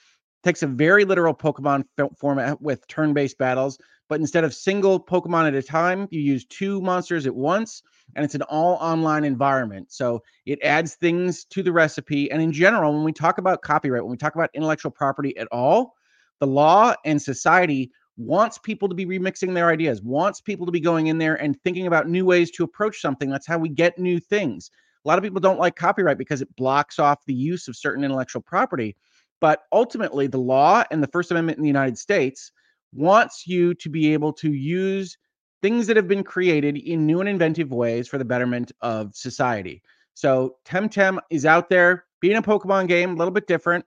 takes 0.43 0.63
a 0.63 0.67
very 0.67 1.05
literal 1.05 1.35
Pokemon 1.35 1.85
format 2.19 2.61
with 2.61 2.87
turn 2.89 3.13
based 3.13 3.39
battles, 3.39 3.79
but 4.09 4.21
instead 4.21 4.45
of 4.45 4.55
single 4.55 4.99
Pokemon 4.99 5.47
at 5.49 5.55
a 5.55 5.63
time, 5.63 6.09
you 6.11 6.21
use 6.21 6.45
two 6.47 6.81
monsters 6.81 7.27
at 7.27 7.35
once, 7.35 7.83
and 8.17 8.25
it's 8.25 8.35
an 8.35 8.43
all 8.43 8.75
online 8.81 9.25
environment. 9.25 9.93
So 9.93 10.23
it 10.47 10.59
adds 10.63 10.95
things 10.97 11.45
to 11.47 11.63
the 11.63 11.73
recipe. 11.73 12.31
And 12.31 12.43
in 12.43 12.53
general, 12.53 12.93
when 12.93 13.05
we 13.05 13.13
talk 13.13 13.39
about 13.39 13.63
copyright, 13.63 14.03
when 14.03 14.11
we 14.11 14.17
talk 14.17 14.35
about 14.35 14.51
intellectual 14.55 14.91
property 14.91 15.37
at 15.37 15.49
all, 15.53 15.95
the 16.41 16.47
law 16.47 16.95
and 17.05 17.21
society 17.21 17.93
wants 18.17 18.59
people 18.59 18.89
to 18.89 18.95
be 18.95 19.07
remixing 19.07 19.55
their 19.55 19.71
ideas, 19.71 20.03
wants 20.03 20.41
people 20.41 20.67
to 20.67 20.73
be 20.73 20.81
going 20.81 21.07
in 21.07 21.19
there 21.19 21.37
and 21.37 21.61
thinking 21.63 21.87
about 21.87 22.09
new 22.09 22.25
ways 22.25 22.51
to 22.51 22.65
approach 22.65 23.01
something. 23.01 23.31
That's 23.31 23.47
how 23.47 23.59
we 23.59 23.69
get 23.69 23.99
new 23.99 24.19
things. 24.19 24.71
A 25.05 25.09
lot 25.09 25.19
of 25.19 25.25
people 25.25 25.41
don't 25.41 25.59
like 25.59 25.77
copyright 25.77 26.19
because 26.19 26.43
it 26.43 26.55
blocks 26.57 26.99
off 26.99 27.25
the 27.25 27.35
use 27.35 27.69
of 27.69 27.77
certain 27.77 28.05
intellectual 28.05 28.43
property. 28.43 28.97
But 29.41 29.63
ultimately, 29.73 30.27
the 30.27 30.39
law 30.39 30.85
and 30.91 31.03
the 31.03 31.09
First 31.09 31.31
Amendment 31.31 31.59
in 31.59 31.63
the 31.63 31.69
United 31.69 31.99
States 31.99 32.53
wants 32.93 33.47
you 33.47 33.75
to 33.75 33.89
be 33.89 34.13
able 34.13 34.33
to 34.35 34.53
use 34.53 35.17
things 35.63 35.87
that 35.87 35.97
have 35.97 36.09
been 36.09 36.25
created 36.25 36.77
in 36.77 37.07
new 37.07 37.21
and 37.21 37.29
inventive 37.29 37.71
ways 37.71 38.09
for 38.09 38.19
the 38.19 38.25
betterment 38.25 38.73
of 38.81 39.15
society. 39.15 39.83
So 40.15 40.57
Temtem 40.65 41.19
is 41.31 41.47
out 41.47 41.69
there 41.69 42.05
being 42.21 42.37
a 42.37 42.43
Pokemon 42.43 42.89
game, 42.89 43.13
a 43.13 43.17
little 43.17 43.33
bit 43.33 43.47
different. 43.47 43.85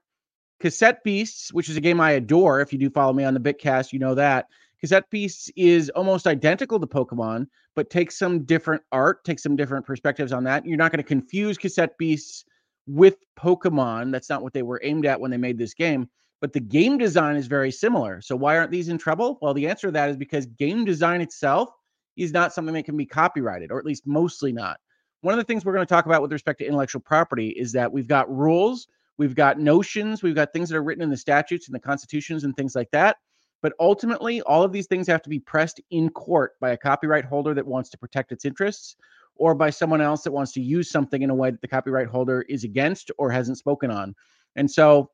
Cassette 0.60 1.04
Beasts, 1.04 1.52
which 1.52 1.68
is 1.68 1.76
a 1.76 1.80
game 1.80 2.00
I 2.00 2.12
adore. 2.12 2.60
If 2.60 2.72
you 2.72 2.78
do 2.78 2.90
follow 2.90 3.12
me 3.12 3.24
on 3.24 3.34
the 3.34 3.40
Bitcast, 3.40 3.92
you 3.92 3.98
know 3.98 4.14
that. 4.14 4.46
Cassette 4.80 5.10
Beasts 5.10 5.50
is 5.56 5.90
almost 5.90 6.26
identical 6.26 6.80
to 6.80 6.86
Pokemon, 6.86 7.46
but 7.74 7.90
takes 7.90 8.18
some 8.18 8.44
different 8.44 8.82
art, 8.92 9.24
takes 9.24 9.42
some 9.42 9.56
different 9.56 9.86
perspectives 9.86 10.32
on 10.32 10.44
that. 10.44 10.66
You're 10.66 10.76
not 10.76 10.90
going 10.90 11.02
to 11.02 11.08
confuse 11.08 11.58
Cassette 11.58 11.96
Beasts 11.98 12.44
with 12.86 13.16
Pokemon. 13.38 14.12
That's 14.12 14.28
not 14.28 14.42
what 14.42 14.52
they 14.52 14.62
were 14.62 14.80
aimed 14.82 15.06
at 15.06 15.20
when 15.20 15.30
they 15.30 15.36
made 15.36 15.58
this 15.58 15.74
game 15.74 16.08
but 16.44 16.52
the 16.52 16.60
game 16.60 16.98
design 16.98 17.36
is 17.36 17.46
very 17.46 17.70
similar. 17.70 18.20
So 18.20 18.36
why 18.36 18.58
aren't 18.58 18.70
these 18.70 18.90
in 18.90 18.98
trouble? 18.98 19.38
Well, 19.40 19.54
the 19.54 19.66
answer 19.66 19.88
to 19.88 19.92
that 19.92 20.10
is 20.10 20.16
because 20.18 20.44
game 20.44 20.84
design 20.84 21.22
itself 21.22 21.70
is 22.18 22.32
not 22.32 22.52
something 22.52 22.74
that 22.74 22.84
can 22.84 22.98
be 22.98 23.06
copyrighted, 23.06 23.72
or 23.72 23.78
at 23.78 23.86
least 23.86 24.06
mostly 24.06 24.52
not. 24.52 24.78
One 25.22 25.32
of 25.32 25.38
the 25.38 25.44
things 25.44 25.64
we're 25.64 25.72
going 25.72 25.86
to 25.86 25.90
talk 25.90 26.04
about 26.04 26.20
with 26.20 26.30
respect 26.30 26.58
to 26.58 26.66
intellectual 26.66 27.00
property 27.00 27.48
is 27.48 27.72
that 27.72 27.90
we've 27.90 28.06
got 28.06 28.30
rules, 28.30 28.88
we've 29.16 29.34
got 29.34 29.58
notions, 29.58 30.22
we've 30.22 30.34
got 30.34 30.52
things 30.52 30.68
that 30.68 30.76
are 30.76 30.82
written 30.82 31.02
in 31.02 31.08
the 31.08 31.16
statutes 31.16 31.66
and 31.66 31.74
the 31.74 31.80
constitutions 31.80 32.44
and 32.44 32.54
things 32.54 32.74
like 32.74 32.90
that. 32.90 33.16
But 33.62 33.72
ultimately, 33.80 34.42
all 34.42 34.62
of 34.62 34.70
these 34.70 34.86
things 34.86 35.06
have 35.06 35.22
to 35.22 35.30
be 35.30 35.40
pressed 35.40 35.80
in 35.90 36.10
court 36.10 36.60
by 36.60 36.72
a 36.72 36.76
copyright 36.76 37.24
holder 37.24 37.54
that 37.54 37.66
wants 37.66 37.88
to 37.88 37.96
protect 37.96 38.32
its 38.32 38.44
interests 38.44 38.96
or 39.36 39.54
by 39.54 39.70
someone 39.70 40.00
else 40.00 40.22
that 40.22 40.32
wants 40.32 40.52
to 40.52 40.60
use 40.60 40.90
something 40.90 41.22
in 41.22 41.30
a 41.30 41.34
way 41.34 41.50
that 41.50 41.60
the 41.60 41.68
copyright 41.68 42.06
holder 42.06 42.42
is 42.42 42.64
against 42.64 43.10
or 43.18 43.30
hasn't 43.30 43.58
spoken 43.58 43.90
on. 43.90 44.14
And 44.56 44.70
so 44.70 45.10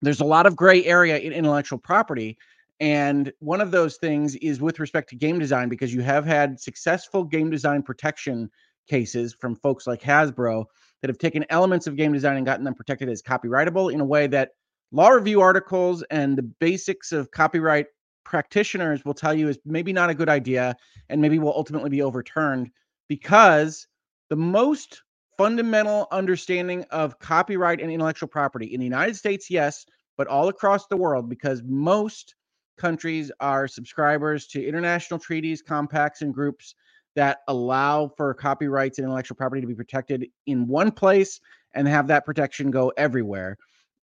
there's 0.00 0.20
a 0.20 0.24
lot 0.24 0.46
of 0.46 0.56
gray 0.56 0.84
area 0.84 1.18
in 1.18 1.32
intellectual 1.32 1.78
property. 1.78 2.38
And 2.80 3.32
one 3.38 3.60
of 3.60 3.70
those 3.70 3.96
things 3.98 4.34
is 4.36 4.60
with 4.60 4.80
respect 4.80 5.10
to 5.10 5.16
game 5.16 5.38
design, 5.38 5.68
because 5.68 5.94
you 5.94 6.00
have 6.00 6.26
had 6.26 6.58
successful 6.60 7.24
game 7.24 7.50
design 7.50 7.82
protection 7.82 8.50
cases 8.88 9.34
from 9.38 9.54
folks 9.54 9.86
like 9.86 10.00
Hasbro 10.02 10.64
that 11.00 11.08
have 11.08 11.18
taken 11.18 11.44
elements 11.50 11.86
of 11.86 11.96
game 11.96 12.12
design 12.12 12.36
and 12.36 12.46
gotten 12.46 12.64
them 12.64 12.74
protected 12.74 13.08
as 13.08 13.22
copyrightable 13.22 13.92
in 13.92 14.00
a 14.00 14.04
way 14.04 14.26
that 14.28 14.50
law 14.90 15.08
review 15.08 15.40
articles 15.40 16.02
and 16.10 16.36
the 16.36 16.42
basics 16.42 17.12
of 17.12 17.30
copyright 17.30 17.86
practitioners 18.24 19.04
will 19.04 19.14
tell 19.14 19.34
you 19.34 19.48
is 19.48 19.58
maybe 19.64 19.92
not 19.92 20.10
a 20.10 20.14
good 20.14 20.28
idea 20.28 20.76
and 21.08 21.20
maybe 21.20 21.38
will 21.38 21.54
ultimately 21.54 21.90
be 21.90 22.02
overturned 22.02 22.70
because 23.12 23.86
the 24.30 24.36
most 24.36 25.02
fundamental 25.36 26.08
understanding 26.12 26.82
of 26.90 27.18
copyright 27.18 27.78
and 27.78 27.92
intellectual 27.92 28.26
property 28.26 28.72
in 28.72 28.80
the 28.80 28.86
United 28.86 29.14
States, 29.14 29.50
yes, 29.50 29.84
but 30.16 30.26
all 30.28 30.48
across 30.48 30.86
the 30.86 30.96
world 30.96 31.28
because 31.28 31.62
most 31.62 32.34
countries 32.78 33.30
are 33.38 33.68
subscribers 33.68 34.46
to 34.46 34.66
international 34.66 35.20
treaties, 35.20 35.60
compacts, 35.60 36.22
and 36.22 36.32
groups 36.32 36.74
that 37.14 37.40
allow 37.48 38.08
for 38.16 38.32
copyrights 38.32 38.96
and 38.96 39.04
intellectual 39.04 39.36
property 39.36 39.60
to 39.60 39.66
be 39.66 39.74
protected 39.74 40.26
in 40.46 40.66
one 40.66 40.90
place 40.90 41.38
and 41.74 41.86
have 41.86 42.06
that 42.06 42.24
protection 42.24 42.70
go 42.70 42.94
everywhere. 42.96 43.58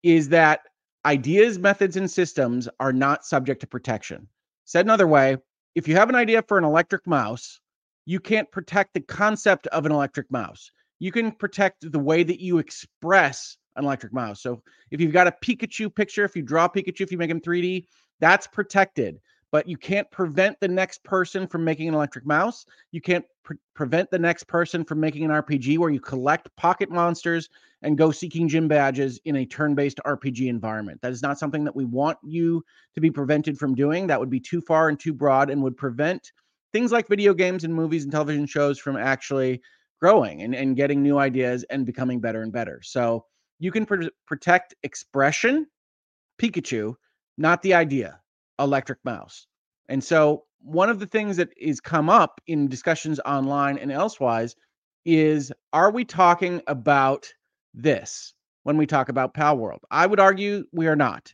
Is 0.03 0.27
that 0.29 0.59
ideas, 1.05 1.57
methods, 1.57 1.95
and 1.95 2.11
systems 2.11 2.67
are 2.81 2.91
not 2.91 3.23
subject 3.23 3.61
to 3.61 3.67
protection. 3.67 4.27
Said 4.65 4.85
another 4.85 5.07
way, 5.07 5.37
if 5.75 5.87
you 5.87 5.95
have 5.95 6.09
an 6.09 6.15
idea 6.15 6.41
for 6.41 6.57
an 6.57 6.65
electric 6.65 7.07
mouse, 7.07 7.61
you 8.07 8.19
can't 8.19 8.51
protect 8.51 8.95
the 8.95 9.01
concept 9.01 9.67
of 9.67 9.85
an 9.85 9.91
electric 9.91 10.31
mouse 10.31 10.71
you 10.99 11.11
can 11.11 11.31
protect 11.31 11.91
the 11.91 11.99
way 11.99 12.23
that 12.23 12.39
you 12.41 12.57
express 12.57 13.57
an 13.75 13.83
electric 13.83 14.13
mouse. 14.13 14.41
So 14.41 14.61
if 14.91 14.99
you've 14.99 15.13
got 15.13 15.27
a 15.27 15.31
Pikachu 15.43 15.93
picture, 15.93 16.25
if 16.25 16.35
you 16.35 16.41
draw 16.41 16.67
Pikachu, 16.67 17.01
if 17.01 17.11
you 17.11 17.17
make 17.17 17.29
him 17.29 17.41
3D, 17.41 17.85
that's 18.19 18.47
protected. 18.47 19.19
But 19.49 19.67
you 19.67 19.77
can't 19.77 20.09
prevent 20.11 20.59
the 20.59 20.67
next 20.67 21.03
person 21.05 21.47
from 21.47 21.63
making 21.63 21.87
an 21.87 21.93
electric 21.93 22.25
mouse. 22.25 22.65
You 22.91 22.99
can't 22.99 23.23
pre- 23.43 23.57
prevent 23.75 24.11
the 24.11 24.19
next 24.19 24.45
person 24.47 24.83
from 24.83 24.99
making 24.99 25.23
an 25.23 25.31
RPG 25.31 25.77
where 25.77 25.89
you 25.89 26.01
collect 26.01 26.53
pocket 26.57 26.89
monsters 26.89 27.47
and 27.81 27.97
go 27.97 28.11
seeking 28.11 28.49
gym 28.49 28.67
badges 28.67 29.21
in 29.23 29.37
a 29.37 29.45
turn 29.45 29.73
based 29.73 30.01
RPG 30.05 30.47
environment. 30.47 30.99
That 31.01 31.13
is 31.13 31.21
not 31.21 31.39
something 31.39 31.63
that 31.63 31.75
we 31.75 31.85
want 31.85 32.17
you 32.23 32.61
to 32.95 32.99
be 32.99 33.09
prevented 33.09 33.57
from 33.57 33.73
doing. 33.73 34.07
That 34.07 34.19
would 34.19 34.29
be 34.29 34.41
too 34.41 34.59
far 34.59 34.89
and 34.89 34.99
too 34.99 35.13
broad 35.13 35.49
and 35.49 35.63
would 35.63 35.77
prevent 35.77 36.33
things 36.73 36.91
like 36.91 37.07
video 37.07 37.33
games 37.33 37.63
and 37.63 37.73
movies 37.73 38.03
and 38.03 38.11
television 38.11 38.45
shows 38.45 38.79
from 38.79 38.97
actually 38.97 39.61
growing 39.99 40.41
and, 40.43 40.53
and 40.53 40.75
getting 40.75 41.01
new 41.01 41.17
ideas 41.17 41.63
and 41.69 41.85
becoming 41.85 42.19
better 42.19 42.41
and 42.41 42.51
better. 42.51 42.79
So 42.83 43.25
you 43.59 43.71
can 43.71 43.85
pr- 43.85 44.03
protect 44.25 44.75
expression, 44.83 45.67
Pikachu, 46.39 46.95
not 47.37 47.61
the 47.61 47.73
idea, 47.73 48.19
electric 48.59 48.99
mouse. 49.03 49.47
And 49.89 50.03
so 50.03 50.43
one 50.59 50.89
of 50.89 50.99
the 50.99 51.05
things 51.05 51.37
that 51.37 51.49
is 51.57 51.79
come 51.79 52.09
up 52.09 52.41
in 52.47 52.67
discussions 52.67 53.19
online 53.25 53.77
and 53.77 53.91
elsewise 53.91 54.55
is 55.05 55.51
are 55.73 55.91
we 55.91 56.03
talking 56.03 56.61
about 56.67 57.31
this 57.73 58.33
when 58.63 58.77
we 58.77 58.85
talk 58.85 59.09
about 59.09 59.33
Palworld? 59.33 59.79
I 59.89 60.05
would 60.05 60.19
argue 60.19 60.65
we 60.71 60.87
are 60.87 60.95
not. 60.95 61.33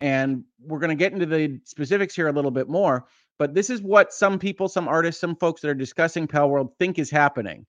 And 0.00 0.42
we're 0.60 0.80
going 0.80 0.90
to 0.90 0.96
get 0.96 1.12
into 1.12 1.26
the 1.26 1.60
specifics 1.64 2.16
here 2.16 2.26
a 2.26 2.32
little 2.32 2.50
bit 2.50 2.68
more. 2.68 3.06
But 3.38 3.54
this 3.54 3.70
is 3.70 3.82
what 3.82 4.12
some 4.12 4.38
people, 4.38 4.68
some 4.68 4.88
artists, 4.88 5.20
some 5.20 5.36
folks 5.36 5.60
that 5.62 5.68
are 5.68 5.74
discussing 5.74 6.28
Palworld 6.28 6.70
think 6.78 6.98
is 6.98 7.10
happening. 7.10 7.66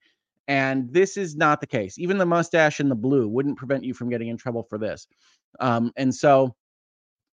And 0.47 0.91
this 0.91 1.17
is 1.17 1.35
not 1.35 1.61
the 1.61 1.67
case. 1.67 1.97
Even 1.97 2.17
the 2.17 2.25
mustache 2.25 2.79
and 2.79 2.91
the 2.91 2.95
blue 2.95 3.27
wouldn't 3.27 3.57
prevent 3.57 3.83
you 3.83 3.93
from 3.93 4.09
getting 4.09 4.27
in 4.27 4.37
trouble 4.37 4.63
for 4.63 4.77
this. 4.77 5.07
Um, 5.59 5.91
and 5.95 6.13
so, 6.13 6.55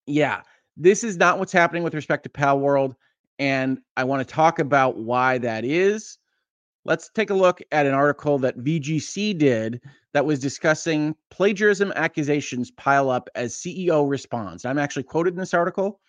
yeah, 0.07 0.43
this 0.77 1.03
is 1.03 1.17
not 1.17 1.39
what's 1.39 1.53
happening 1.53 1.83
with 1.83 1.95
respect 1.95 2.23
to 2.25 2.31
Palworld. 2.31 2.95
And 3.39 3.79
I 3.97 4.05
want 4.05 4.27
to 4.27 4.35
talk 4.35 4.59
about 4.59 4.97
why 4.97 5.39
that 5.39 5.65
is. 5.65 6.19
Let's 6.85 7.11
take 7.11 7.31
a 7.31 7.35
look 7.35 7.61
at 7.73 7.87
an 7.87 7.95
article 7.95 8.39
that 8.39 8.59
VGC 8.59 9.37
did 9.37 9.83
that 10.13 10.25
was 10.25 10.39
discussing 10.39 11.15
plagiarism 11.31 11.93
accusations 11.95 12.71
pile 12.71 13.11
up 13.11 13.29
as 13.35 13.55
CEO 13.55 14.09
responds. 14.09 14.65
I'm 14.65 14.79
actually 14.79 15.03
quoted 15.03 15.35
in 15.35 15.39
this 15.39 15.55
article, 15.55 16.01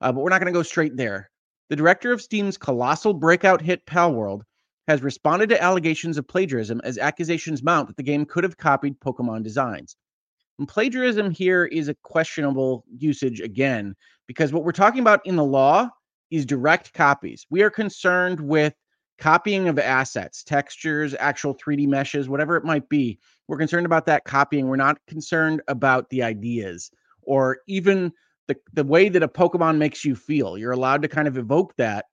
uh, 0.00 0.10
but 0.10 0.20
we're 0.20 0.30
not 0.30 0.40
going 0.40 0.52
to 0.52 0.58
go 0.58 0.62
straight 0.62 0.96
there. 0.96 1.30
The 1.68 1.76
director 1.76 2.12
of 2.12 2.22
Steam's 2.22 2.56
colossal 2.56 3.12
breakout 3.12 3.60
hit 3.60 3.84
Palworld 3.86 4.42
has 4.86 5.02
responded 5.02 5.48
to 5.48 5.60
allegations 5.62 6.16
of 6.16 6.28
plagiarism 6.28 6.80
as 6.84 6.96
accusations 6.96 7.62
mount 7.62 7.88
that 7.88 7.96
the 7.96 8.04
game 8.04 8.24
could 8.24 8.44
have 8.44 8.56
copied 8.56 9.00
Pokemon 9.00 9.42
designs. 9.42 9.96
And 10.58 10.68
plagiarism 10.68 11.30
here 11.30 11.64
is 11.64 11.88
a 11.88 11.94
questionable 12.02 12.84
usage 12.96 13.40
again, 13.40 13.96
because 14.26 14.52
what 14.52 14.64
we're 14.64 14.72
talking 14.72 15.00
about 15.00 15.26
in 15.26 15.34
the 15.36 15.44
law 15.44 15.90
is 16.30 16.46
direct 16.46 16.92
copies. 16.92 17.46
We 17.50 17.62
are 17.62 17.70
concerned 17.70 18.40
with 18.40 18.74
copying 19.18 19.68
of 19.68 19.78
assets, 19.78 20.44
textures, 20.44 21.14
actual 21.18 21.54
3D 21.54 21.88
meshes, 21.88 22.28
whatever 22.28 22.56
it 22.56 22.64
might 22.64 22.88
be. 22.88 23.18
We're 23.48 23.58
concerned 23.58 23.86
about 23.86 24.06
that 24.06 24.24
copying. 24.24 24.68
We're 24.68 24.76
not 24.76 24.98
concerned 25.06 25.62
about 25.68 26.08
the 26.10 26.22
ideas 26.22 26.90
or 27.22 27.58
even 27.66 28.12
the, 28.48 28.56
the 28.72 28.84
way 28.84 29.08
that 29.08 29.22
a 29.22 29.28
Pokemon 29.28 29.78
makes 29.78 30.04
you 30.04 30.14
feel. 30.14 30.56
You're 30.56 30.72
allowed 30.72 31.02
to 31.02 31.08
kind 31.08 31.28
of 31.28 31.36
evoke 31.36 31.74
that 31.76 32.06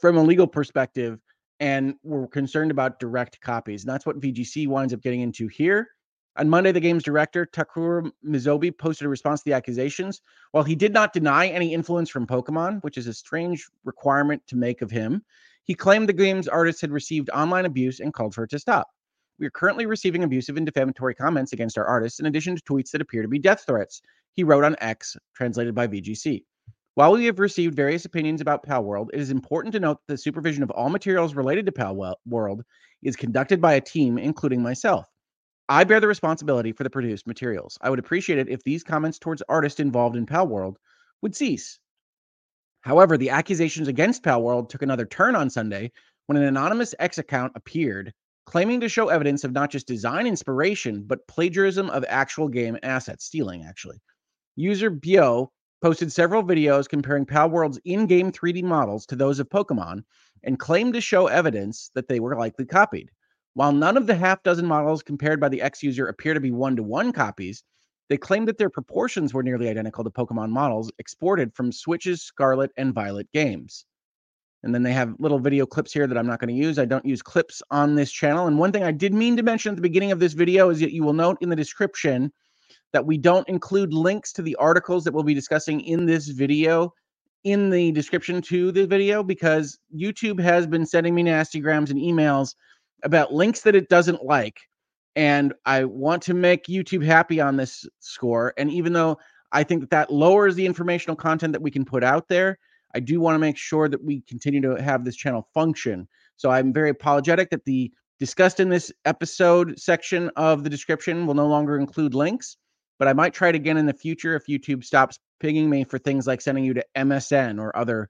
from 0.00 0.16
a 0.16 0.22
legal 0.22 0.46
perspective. 0.46 1.20
And 1.60 1.94
we're 2.02 2.26
concerned 2.26 2.72
about 2.72 2.98
direct 2.98 3.40
copies. 3.40 3.84
And 3.84 3.92
that's 3.92 4.04
what 4.04 4.20
VGC 4.20 4.66
winds 4.66 4.92
up 4.92 5.00
getting 5.00 5.20
into 5.20 5.46
here. 5.46 5.88
On 6.36 6.48
Monday, 6.48 6.72
the 6.72 6.80
game's 6.80 7.04
director, 7.04 7.46
Takuro 7.46 8.10
Mizobe, 8.26 8.76
posted 8.76 9.04
a 9.04 9.08
response 9.08 9.40
to 9.40 9.44
the 9.44 9.52
accusations. 9.52 10.22
While 10.52 10.64
he 10.64 10.74
did 10.74 10.92
not 10.92 11.12
deny 11.12 11.46
any 11.48 11.74
influence 11.74 12.08
from 12.08 12.26
Pokemon, 12.26 12.82
which 12.82 12.96
is 12.96 13.06
a 13.06 13.12
strange 13.12 13.68
requirement 13.84 14.42
to 14.46 14.56
make 14.56 14.80
of 14.80 14.90
him, 14.90 15.22
he 15.64 15.74
claimed 15.74 16.08
the 16.08 16.14
game's 16.14 16.48
artist 16.48 16.80
had 16.80 16.90
received 16.90 17.30
online 17.30 17.66
abuse 17.66 18.00
and 18.00 18.14
called 18.14 18.34
for 18.34 18.44
it 18.44 18.50
to 18.50 18.58
stop. 18.58 18.88
We 19.38 19.46
are 19.46 19.50
currently 19.50 19.86
receiving 19.86 20.24
abusive 20.24 20.56
and 20.56 20.64
defamatory 20.64 21.14
comments 21.14 21.52
against 21.52 21.76
our 21.76 21.84
artists, 21.84 22.18
in 22.18 22.26
addition 22.26 22.56
to 22.56 22.62
tweets 22.62 22.90
that 22.92 23.02
appear 23.02 23.22
to 23.22 23.28
be 23.28 23.38
death 23.38 23.64
threats, 23.66 24.00
he 24.34 24.44
wrote 24.44 24.64
on 24.64 24.76
X, 24.80 25.16
translated 25.34 25.74
by 25.74 25.86
VGC. 25.86 26.44
While 26.94 27.12
we 27.12 27.24
have 27.26 27.38
received 27.38 27.74
various 27.74 28.04
opinions 28.04 28.40
about 28.40 28.66
Palworld, 28.66 29.08
it 29.12 29.20
is 29.20 29.30
important 29.30 29.72
to 29.72 29.80
note 29.80 29.98
that 30.06 30.14
the 30.14 30.18
supervision 30.18 30.62
of 30.62 30.70
all 30.70 30.90
materials 30.90 31.34
related 31.34 31.66
to 31.66 31.72
Palworld 31.72 32.62
is 33.02 33.16
conducted 33.16 33.60
by 33.60 33.74
a 33.74 33.80
team, 33.80 34.18
including 34.18 34.62
myself. 34.62 35.06
I 35.68 35.84
bear 35.84 36.00
the 36.00 36.08
responsibility 36.08 36.72
for 36.72 36.84
the 36.84 36.90
produced 36.90 37.26
materials. 37.26 37.78
I 37.80 37.88
would 37.88 37.98
appreciate 37.98 38.38
it 38.38 38.48
if 38.48 38.62
these 38.62 38.84
comments 38.84 39.18
towards 39.18 39.42
artists 39.48 39.80
involved 39.80 40.16
in 40.16 40.26
Palworld 40.26 40.76
would 41.22 41.34
cease. 41.34 41.78
However, 42.82 43.16
the 43.16 43.30
accusations 43.30 43.88
against 43.88 44.22
Palworld 44.22 44.68
took 44.68 44.82
another 44.82 45.06
turn 45.06 45.34
on 45.34 45.48
Sunday 45.48 45.92
when 46.26 46.36
an 46.36 46.44
anonymous 46.44 46.94
X 46.98 47.18
account 47.18 47.52
appeared 47.54 48.12
claiming 48.44 48.80
to 48.80 48.88
show 48.88 49.08
evidence 49.08 49.44
of 49.44 49.52
not 49.52 49.70
just 49.70 49.86
design 49.86 50.26
inspiration, 50.26 51.04
but 51.04 51.26
plagiarism 51.28 51.88
of 51.90 52.04
actual 52.08 52.48
game 52.48 52.76
assets, 52.82 53.24
stealing 53.24 53.64
actually. 53.64 54.00
User 54.56 54.90
Bio 54.90 55.50
posted 55.80 56.12
several 56.12 56.42
videos 56.42 56.88
comparing 56.88 57.24
Palworld's 57.24 57.80
in 57.84 58.06
game 58.06 58.30
3D 58.30 58.62
models 58.62 59.06
to 59.06 59.16
those 59.16 59.40
of 59.40 59.48
Pokemon 59.48 60.04
and 60.44 60.58
claimed 60.58 60.94
to 60.94 61.00
show 61.00 61.26
evidence 61.26 61.90
that 61.94 62.06
they 62.06 62.20
were 62.20 62.36
likely 62.36 62.66
copied. 62.66 63.10
While 63.54 63.72
none 63.72 63.96
of 63.96 64.06
the 64.06 64.14
half 64.14 64.42
dozen 64.42 64.66
models 64.66 65.02
compared 65.02 65.40
by 65.40 65.48
the 65.48 65.62
X 65.62 65.82
user 65.82 66.06
appear 66.06 66.34
to 66.34 66.40
be 66.40 66.50
one 66.50 66.76
to 66.76 66.82
one 66.82 67.12
copies, 67.12 67.62
they 68.08 68.18
claimed 68.18 68.46
that 68.48 68.58
their 68.58 68.70
proportions 68.70 69.32
were 69.32 69.42
nearly 69.42 69.68
identical 69.68 70.04
to 70.04 70.10
Pokemon 70.10 70.50
models 70.50 70.92
exported 70.98 71.54
from 71.54 71.72
Switch's 71.72 72.22
Scarlet 72.22 72.72
and 72.76 72.92
Violet 72.92 73.30
games. 73.32 73.86
And 74.62 74.74
then 74.74 74.82
they 74.82 74.92
have 74.92 75.16
little 75.18 75.38
video 75.38 75.66
clips 75.66 75.92
here 75.92 76.06
that 76.06 76.16
I'm 76.16 76.26
not 76.26 76.38
going 76.38 76.54
to 76.54 76.62
use. 76.62 76.78
I 76.78 76.84
don't 76.84 77.04
use 77.04 77.22
clips 77.22 77.62
on 77.70 77.94
this 77.94 78.12
channel. 78.12 78.46
And 78.46 78.58
one 78.58 78.70
thing 78.70 78.84
I 78.84 78.92
did 78.92 79.14
mean 79.14 79.36
to 79.38 79.42
mention 79.42 79.70
at 79.70 79.76
the 79.76 79.82
beginning 79.82 80.12
of 80.12 80.20
this 80.20 80.34
video 80.34 80.68
is 80.68 80.80
that 80.80 80.92
you 80.92 81.02
will 81.02 81.14
note 81.14 81.38
in 81.40 81.48
the 81.48 81.56
description 81.56 82.32
that 82.92 83.06
we 83.06 83.18
don't 83.18 83.48
include 83.48 83.92
links 83.92 84.32
to 84.34 84.42
the 84.42 84.56
articles 84.56 85.04
that 85.04 85.12
we'll 85.12 85.22
be 85.22 85.34
discussing 85.34 85.80
in 85.80 86.06
this 86.06 86.28
video 86.28 86.92
in 87.44 87.70
the 87.70 87.90
description 87.92 88.40
to 88.40 88.70
the 88.70 88.86
video 88.86 89.22
because 89.22 89.78
YouTube 89.94 90.40
has 90.40 90.66
been 90.66 90.86
sending 90.86 91.14
me 91.14 91.22
nasty 91.22 91.60
grams 91.60 91.90
and 91.90 91.98
emails 91.98 92.54
about 93.02 93.32
links 93.32 93.62
that 93.62 93.74
it 93.74 93.88
doesn't 93.88 94.24
like 94.24 94.58
and 95.16 95.52
I 95.66 95.84
want 95.84 96.22
to 96.24 96.34
make 96.34 96.66
YouTube 96.66 97.04
happy 97.04 97.40
on 97.40 97.56
this 97.56 97.86
score. 98.00 98.54
And 98.56 98.70
even 98.70 98.92
though 98.92 99.18
I 99.52 99.62
think 99.62 99.80
that 99.82 99.90
that 99.90 100.12
lowers 100.12 100.54
the 100.54 100.66
informational 100.66 101.16
content 101.16 101.52
that 101.52 101.62
we 101.62 101.70
can 101.70 101.84
put 101.84 102.02
out 102.02 102.28
there, 102.28 102.58
I 102.94 103.00
do 103.00 103.20
want 103.20 103.34
to 103.34 103.38
make 103.38 103.56
sure 103.56 103.88
that 103.88 104.02
we 104.02 104.22
continue 104.22 104.60
to 104.62 104.82
have 104.82 105.04
this 105.04 105.16
channel 105.16 105.48
function. 105.54 106.08
So 106.36 106.50
I'm 106.50 106.72
very 106.72 106.90
apologetic 106.90 107.50
that 107.50 107.64
the 107.64 107.92
discussed 108.18 108.60
in 108.60 108.68
this 108.68 108.92
episode 109.04 109.78
section 109.78 110.30
of 110.36 110.64
the 110.64 110.70
description 110.70 111.26
will 111.26 111.34
no 111.34 111.46
longer 111.46 111.78
include 111.78 112.14
links, 112.14 112.56
but 112.98 113.08
I 113.08 113.12
might 113.12 113.34
try 113.34 113.48
it 113.48 113.54
again 113.54 113.76
in 113.76 113.86
the 113.86 113.92
future 113.92 114.34
if 114.34 114.46
YouTube 114.46 114.84
stops 114.84 115.18
pinging 115.40 115.68
me 115.68 115.84
for 115.84 115.98
things 115.98 116.26
like 116.26 116.40
sending 116.40 116.64
you 116.64 116.74
to 116.74 116.84
MSN 116.96 117.60
or 117.60 117.76
other, 117.76 118.08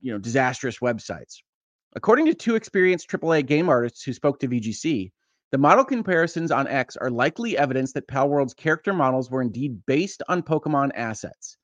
you 0.00 0.12
know, 0.12 0.18
disastrous 0.18 0.78
websites. 0.78 1.38
According 1.96 2.26
to 2.26 2.34
two 2.34 2.56
experienced 2.56 3.08
AAA 3.08 3.46
game 3.46 3.68
artists 3.68 4.02
who 4.02 4.12
spoke 4.12 4.40
to 4.40 4.48
VGC, 4.48 5.12
the 5.52 5.58
model 5.58 5.84
comparisons 5.84 6.50
on 6.50 6.66
X 6.66 6.96
are 6.96 7.10
likely 7.10 7.56
evidence 7.56 7.92
that 7.92 8.08
Palworld's 8.08 8.54
character 8.54 8.92
models 8.92 9.30
were 9.30 9.42
indeed 9.42 9.86
based 9.86 10.20
on 10.28 10.42
Pokemon 10.42 10.90
assets. 10.96 11.56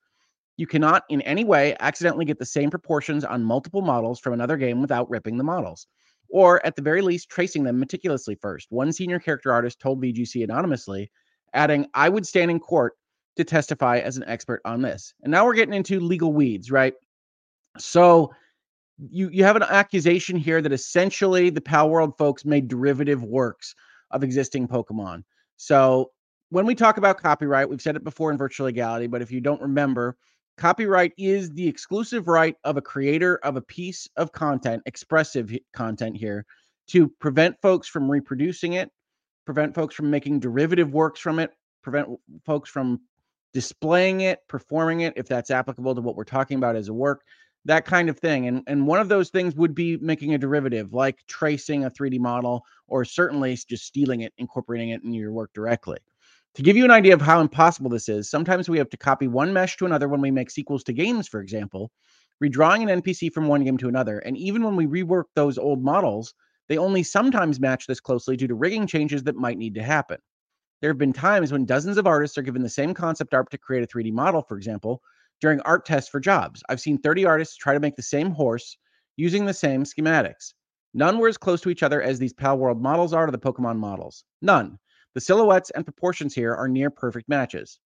You 0.57 0.69
cannot 0.69 1.03
in 1.09 1.23
any 1.23 1.43
way 1.43 1.75
accidentally 1.81 2.25
get 2.25 2.39
the 2.39 2.47
same 2.47 2.71
proportions 2.71 3.25
on 3.25 3.43
multiple 3.43 3.83
models 3.83 4.21
from 4.21 4.33
another 4.33 4.57
game 4.57 4.81
without 4.81 5.11
ripping 5.11 5.39
the 5.39 5.43
models, 5.43 5.89
or 6.29 6.65
at 6.65 6.77
the 6.77 6.83
very 6.83 7.03
least, 7.03 7.31
tracing 7.31 7.65
them 7.65 7.81
meticulously 7.81 8.37
first. 8.37 8.69
One 8.71 8.93
senior 8.93 9.19
character 9.19 9.53
artist 9.53 9.81
told 9.81 10.01
VGC 10.01 10.45
anonymously, 10.45 11.11
adding, 11.53 11.87
I 11.95 12.09
would 12.09 12.27
stand 12.27 12.51
in 12.51 12.61
court 12.61 12.95
to 13.37 13.45
testify 13.45 13.99
as 13.99 14.17
an 14.17 14.25
expert 14.27 14.61
on 14.65 14.83
this. 14.83 15.15
And 15.23 15.31
now 15.31 15.45
we're 15.45 15.55
getting 15.55 15.75
into 15.75 16.01
legal 16.01 16.33
weeds, 16.33 16.71
right? 16.71 16.95
So 17.79 18.33
you 18.99 19.31
you 19.31 19.45
have 19.45 19.57
an 19.57 19.63
accusation 19.63 20.37
here 20.37 20.61
that 20.61 20.73
essentially 20.73 21.51
the 21.51 21.61
Palworld 21.61 22.19
folks 22.19 22.45
made 22.45 22.69
derivative 22.69 23.23
works 23.23 23.75
of 24.11 24.23
existing 24.23 24.69
Pokemon. 24.69 25.23
So 25.57 26.11
when 26.51 26.67
we 26.67 26.75
talk 26.75 26.97
about 26.97 27.23
copyright, 27.23 27.69
we've 27.69 27.81
said 27.81 27.97
it 27.97 28.05
before 28.05 28.31
in 28.31 28.39
virtual 28.39 28.67
legality, 28.67 29.07
but 29.07 29.23
if 29.23 29.31
you 29.31 29.41
don't 29.41 29.63
remember, 29.63 30.17
copyright 30.59 31.13
is 31.17 31.51
the 31.51 31.67
exclusive 31.67 32.29
right 32.29 32.57
of 32.65 32.77
a 32.77 32.83
creator 32.83 33.37
of 33.45 33.57
a 33.57 33.63
piece 33.63 34.09
of 34.17 34.33
content, 34.33 34.83
expressive 34.85 35.57
content 35.73 36.17
here, 36.17 36.45
to 36.89 37.09
prevent 37.21 37.61
folks 37.63 37.87
from 37.87 38.11
reproducing 38.11 38.73
it, 38.75 38.91
prevent 39.45 39.75
folks 39.75 39.95
from 39.95 40.11
making 40.11 40.41
derivative 40.41 40.93
works 40.93 41.21
from 41.21 41.39
it, 41.39 41.53
prevent 41.83 42.09
folks 42.45 42.71
from 42.71 43.01
displaying 43.53 44.21
it, 44.21 44.41
performing 44.49 45.01
it, 45.01 45.15
if 45.17 45.27
that's 45.27 45.51
applicable 45.51 45.95
to 45.95 46.01
what 46.01 46.17
we're 46.17 46.25
talking 46.25 46.57
about 46.57 46.77
as 46.77 46.89
a 46.89 46.95
work 46.95 47.23
that 47.65 47.85
kind 47.85 48.09
of 48.09 48.19
thing. 48.19 48.49
And 48.49 48.63
and 48.67 48.87
one 48.87 49.01
of 49.01 49.09
those 49.09 49.31
things 49.31 49.55
would 49.55 49.75
be 49.75 49.97
making 49.99 50.35
a 50.35 50.39
derivative, 50.39 50.93
like 50.93 51.25
tracing 51.27 51.85
a 51.85 51.91
3D 51.91 52.19
model, 52.19 52.65
or 52.89 53.05
certainly 53.05 53.57
just 53.57 53.85
stealing 53.85 54.23
it, 54.23 54.33
incorporating 54.39 54.91
it 54.91 55.03
in 55.05 55.13
your 55.13 55.33
work 55.33 55.53
directly. 55.53 55.99
To 56.57 56.63
give 56.63 56.77
you 56.77 56.85
an 56.85 56.91
idea 56.91 57.15
of 57.15 57.21
how 57.21 57.41
impossible 57.41 57.91
this 57.91 58.09
is, 58.09 58.29
sometimes 58.29 58.69
we 58.69 58.79
have 58.79 58.91
to 58.91 58.97
copy 58.97 59.29
one 59.29 59.53
mesh 59.53 59.77
to 59.77 59.87
another 59.87 60.09
when 60.09 60.21
we 60.21 60.33
make 60.33 60.51
sequels 60.51 60.83
to 60.85 60.93
games, 60.93 61.29
for 61.29 61.41
example, 61.41 61.93
redrawing 62.43 62.91
an 62.91 63.03
NPC 63.03 63.33
from 63.33 63.47
one 63.47 63.63
game 63.63 63.79
to 63.79 63.89
another. 63.89 64.19
And 64.19 64.37
even 64.37 64.65
when 64.65 64.75
we 64.75 64.87
rework 64.87 65.25
those 65.37 65.59
old 65.59 65.85
models, 65.85 66.35
they 66.71 66.79
only 66.79 67.03
sometimes 67.03 67.59
match 67.59 67.89
this 67.89 67.99
closely 67.99 68.37
due 68.37 68.47
to 68.47 68.55
rigging 68.55 68.87
changes 68.87 69.25
that 69.25 69.35
might 69.35 69.59
need 69.59 69.75
to 69.75 69.83
happen. 69.83 70.19
There 70.81 70.89
have 70.89 70.99
been 70.99 71.13
times 71.13 71.51
when 71.51 71.65
dozens 71.65 71.99
of 71.99 72.07
artists 72.07 72.39
are 72.39 72.43
given 72.43 72.63
the 72.63 72.69
same 72.69 72.95
concept 72.95 73.35
art 73.35 73.51
to 73.51 73.59
create 73.59 73.83
a 73.83 73.89
3D 73.89 74.13
model, 74.13 74.41
for 74.41 74.57
example, 74.57 75.03
during 75.41 75.61
art 75.63 75.85
tests 75.85 76.09
for 76.09 76.21
jobs. 76.21 76.63
I've 76.69 76.81
seen 76.81 76.97
30 76.97 77.25
artists 77.25 77.57
try 77.57 77.75
to 77.75 77.81
make 77.81 77.97
the 77.97 78.03
same 78.03 78.31
horse 78.31 78.79
using 79.17 79.45
the 79.45 79.53
same 79.53 79.83
schematics. 79.83 80.55
None 80.95 81.19
were 81.19 81.27
as 81.27 81.37
close 81.37 81.61
to 81.63 81.71
each 81.71 81.83
other 81.83 82.03
as 82.03 82.21
these 82.21 82.33
Palworld 82.33 82.81
models 82.81 83.13
are 83.13 83.27
to 83.27 83.33
the 83.33 83.39
Pokemon 83.39 83.77
models. 83.77 84.23
None. 84.41 84.79
The 85.15 85.21
silhouettes 85.21 85.71
and 85.71 85.85
proportions 85.85 86.37
here 86.37 86.55
are 86.55 86.69
near 86.69 86.89
perfect 86.89 87.29
matches. 87.29 87.81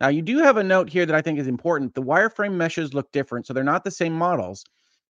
Now, 0.00 0.08
you 0.08 0.22
do 0.22 0.38
have 0.38 0.58
a 0.58 0.62
note 0.62 0.88
here 0.88 1.06
that 1.06 1.16
I 1.16 1.22
think 1.22 1.40
is 1.40 1.48
important. 1.48 1.92
The 1.92 2.02
wireframe 2.02 2.54
meshes 2.54 2.94
look 2.94 3.10
different, 3.10 3.48
so 3.48 3.52
they're 3.52 3.64
not 3.64 3.82
the 3.82 3.90
same 3.90 4.12
models, 4.12 4.64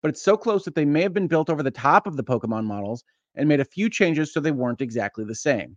but 0.05 0.11
it's 0.11 0.21
so 0.21 0.37
close 0.37 0.63
that 0.63 0.75
they 0.75 0.85
may 0.85 1.01
have 1.01 1.15
been 1.15 1.25
built 1.25 1.49
over 1.49 1.63
the 1.63 1.71
top 1.71 2.05
of 2.05 2.15
the 2.15 2.23
Pokemon 2.23 2.63
models 2.65 3.03
and 3.33 3.49
made 3.49 3.59
a 3.59 3.65
few 3.65 3.89
changes 3.89 4.31
so 4.31 4.39
they 4.39 4.51
weren't 4.51 4.79
exactly 4.79 5.25
the 5.25 5.33
same. 5.33 5.75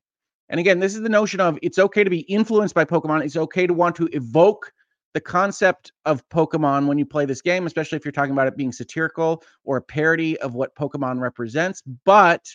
And 0.51 0.61
again, 0.61 0.81
this 0.81 0.95
is 0.95 1.01
the 1.01 1.09
notion 1.09 1.41
of 1.41 1.59
it's 1.62 1.79
okay 1.79 2.05
to 2.05 2.11
be 2.11 2.21
influenced 2.29 2.75
by 2.75 2.85
Pokemon. 2.85 3.25
It's 3.25 3.38
okay 3.38 3.67
to 3.67 3.73
want 3.73 3.97
to 3.97 4.07
evoke 4.12 4.71
the 5.14 5.21
concept 5.23 5.93
of 6.05 6.29
Pokemon 6.29 6.88
when 6.88 6.99
you 6.99 7.07
play 7.07 7.25
this 7.25 7.41
game, 7.41 7.64
especially 7.67 7.97
if 7.97 8.05
you're 8.05 8.12
talking 8.12 8.33
about 8.33 8.47
it 8.47 8.55
being 8.55 8.71
satirical 8.71 9.43
or 9.64 9.79
a 9.79 9.83
parody 9.83 10.38
of 10.41 10.55
what 10.55 10.77
Pokemon 10.77 11.21
represents. 11.21 11.83
But 12.05 12.47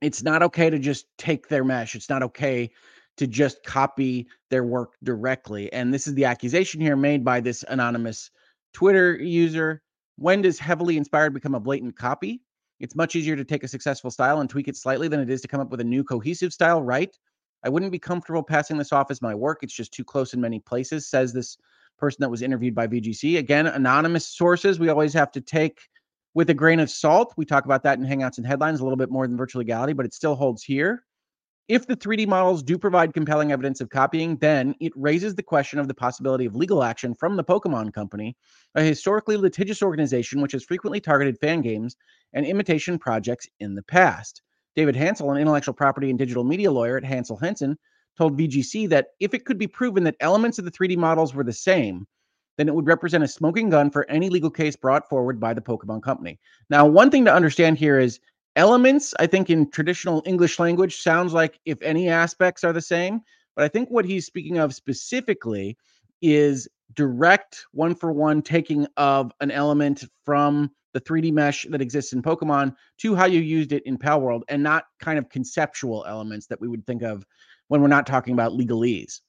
it's 0.00 0.24
not 0.24 0.42
okay 0.42 0.68
to 0.68 0.80
just 0.80 1.06
take 1.16 1.46
their 1.46 1.62
mesh. 1.62 1.94
It's 1.94 2.10
not 2.10 2.24
okay 2.24 2.72
to 3.18 3.28
just 3.28 3.62
copy 3.62 4.26
their 4.50 4.64
work 4.64 4.94
directly. 5.04 5.72
And 5.72 5.94
this 5.94 6.08
is 6.08 6.14
the 6.14 6.24
accusation 6.24 6.80
here 6.80 6.96
made 6.96 7.24
by 7.24 7.38
this 7.38 7.64
anonymous 7.68 8.32
Twitter 8.72 9.14
user. 9.14 9.80
When 10.16 10.42
does 10.42 10.58
heavily 10.58 10.96
inspired 10.96 11.34
become 11.34 11.54
a 11.54 11.60
blatant 11.60 11.96
copy? 11.96 12.40
It's 12.80 12.94
much 12.94 13.16
easier 13.16 13.36
to 13.36 13.44
take 13.44 13.64
a 13.64 13.68
successful 13.68 14.10
style 14.10 14.40
and 14.40 14.50
tweak 14.50 14.68
it 14.68 14.76
slightly 14.76 15.08
than 15.08 15.20
it 15.20 15.30
is 15.30 15.40
to 15.42 15.48
come 15.48 15.60
up 15.60 15.70
with 15.70 15.80
a 15.80 15.84
new 15.84 16.04
cohesive 16.04 16.52
style, 16.52 16.82
right? 16.82 17.16
I 17.64 17.68
wouldn't 17.68 17.92
be 17.92 17.98
comfortable 17.98 18.42
passing 18.42 18.76
this 18.76 18.92
off 18.92 19.10
as 19.10 19.22
my 19.22 19.34
work. 19.34 19.60
It's 19.62 19.74
just 19.74 19.92
too 19.92 20.04
close 20.04 20.34
in 20.34 20.40
many 20.40 20.60
places, 20.60 21.08
says 21.08 21.32
this 21.32 21.56
person 21.98 22.18
that 22.20 22.30
was 22.30 22.42
interviewed 22.42 22.74
by 22.74 22.86
VGC. 22.86 23.38
Again, 23.38 23.66
anonymous 23.66 24.26
sources 24.26 24.78
we 24.78 24.88
always 24.88 25.14
have 25.14 25.32
to 25.32 25.40
take 25.40 25.80
with 26.34 26.50
a 26.50 26.54
grain 26.54 26.80
of 26.80 26.90
salt. 26.90 27.32
We 27.36 27.44
talk 27.44 27.64
about 27.64 27.82
that 27.84 27.98
in 27.98 28.04
Hangouts 28.04 28.38
and 28.38 28.46
Headlines 28.46 28.80
a 28.80 28.84
little 28.84 28.96
bit 28.96 29.10
more 29.10 29.26
than 29.26 29.36
virtual 29.36 29.60
legality, 29.60 29.92
but 29.92 30.04
it 30.04 30.12
still 30.12 30.34
holds 30.34 30.62
here. 30.62 31.04
If 31.66 31.86
the 31.86 31.96
3D 31.96 32.26
models 32.26 32.62
do 32.62 32.76
provide 32.76 33.14
compelling 33.14 33.50
evidence 33.50 33.80
of 33.80 33.88
copying, 33.88 34.36
then 34.36 34.74
it 34.80 34.92
raises 34.94 35.34
the 35.34 35.42
question 35.42 35.78
of 35.78 35.88
the 35.88 35.94
possibility 35.94 36.44
of 36.44 36.54
legal 36.54 36.82
action 36.82 37.14
from 37.14 37.36
the 37.36 37.44
Pokemon 37.44 37.94
Company, 37.94 38.36
a 38.74 38.82
historically 38.82 39.38
litigious 39.38 39.82
organization 39.82 40.42
which 40.42 40.52
has 40.52 40.62
frequently 40.62 41.00
targeted 41.00 41.38
fan 41.38 41.62
games 41.62 41.96
and 42.34 42.44
imitation 42.44 42.98
projects 42.98 43.48
in 43.60 43.74
the 43.74 43.82
past. 43.82 44.42
David 44.76 44.94
Hansel, 44.94 45.30
an 45.30 45.38
intellectual 45.38 45.72
property 45.72 46.10
and 46.10 46.18
digital 46.18 46.44
media 46.44 46.70
lawyer 46.70 46.98
at 46.98 47.04
Hansel 47.04 47.38
Henson, 47.38 47.78
told 48.18 48.38
VGC 48.38 48.90
that 48.90 49.08
if 49.18 49.32
it 49.32 49.46
could 49.46 49.56
be 49.56 49.66
proven 49.66 50.04
that 50.04 50.16
elements 50.20 50.58
of 50.58 50.66
the 50.66 50.70
3D 50.70 50.98
models 50.98 51.34
were 51.34 51.44
the 51.44 51.52
same, 51.52 52.06
then 52.58 52.68
it 52.68 52.74
would 52.74 52.86
represent 52.86 53.24
a 53.24 53.28
smoking 53.28 53.70
gun 53.70 53.90
for 53.90 54.08
any 54.10 54.28
legal 54.28 54.50
case 54.50 54.76
brought 54.76 55.08
forward 55.08 55.40
by 55.40 55.54
the 55.54 55.62
Pokemon 55.62 56.02
Company. 56.02 56.38
Now, 56.68 56.84
one 56.86 57.10
thing 57.10 57.24
to 57.24 57.34
understand 57.34 57.78
here 57.78 57.98
is 57.98 58.20
elements, 58.56 59.14
I 59.18 59.26
think, 59.26 59.50
in 59.50 59.70
traditional 59.70 60.22
English 60.26 60.58
language 60.58 61.02
sounds 61.02 61.32
like 61.32 61.58
if 61.64 61.80
any 61.82 62.08
aspects 62.08 62.64
are 62.64 62.72
the 62.72 62.80
same. 62.80 63.20
But 63.56 63.64
I 63.64 63.68
think 63.68 63.88
what 63.90 64.04
he's 64.04 64.26
speaking 64.26 64.58
of 64.58 64.74
specifically 64.74 65.76
is 66.22 66.68
direct 66.94 67.64
one 67.72 67.94
for 67.94 68.12
one 68.12 68.42
taking 68.42 68.86
of 68.96 69.32
an 69.40 69.50
element 69.50 70.04
from 70.24 70.70
the 70.92 71.00
3D 71.00 71.32
mesh 71.32 71.66
that 71.70 71.82
exists 71.82 72.12
in 72.12 72.22
Pokemon 72.22 72.74
to 72.98 73.14
how 73.14 73.26
you 73.26 73.40
used 73.40 73.72
it 73.72 73.82
in 73.84 73.98
Pal 73.98 74.20
World 74.20 74.44
and 74.48 74.62
not 74.62 74.84
kind 75.00 75.18
of 75.18 75.28
conceptual 75.28 76.04
elements 76.08 76.46
that 76.46 76.60
we 76.60 76.68
would 76.68 76.86
think 76.86 77.02
of 77.02 77.26
when 77.68 77.80
we're 77.80 77.88
not 77.88 78.06
talking 78.06 78.32
about 78.32 78.52
legalese. 78.52 79.20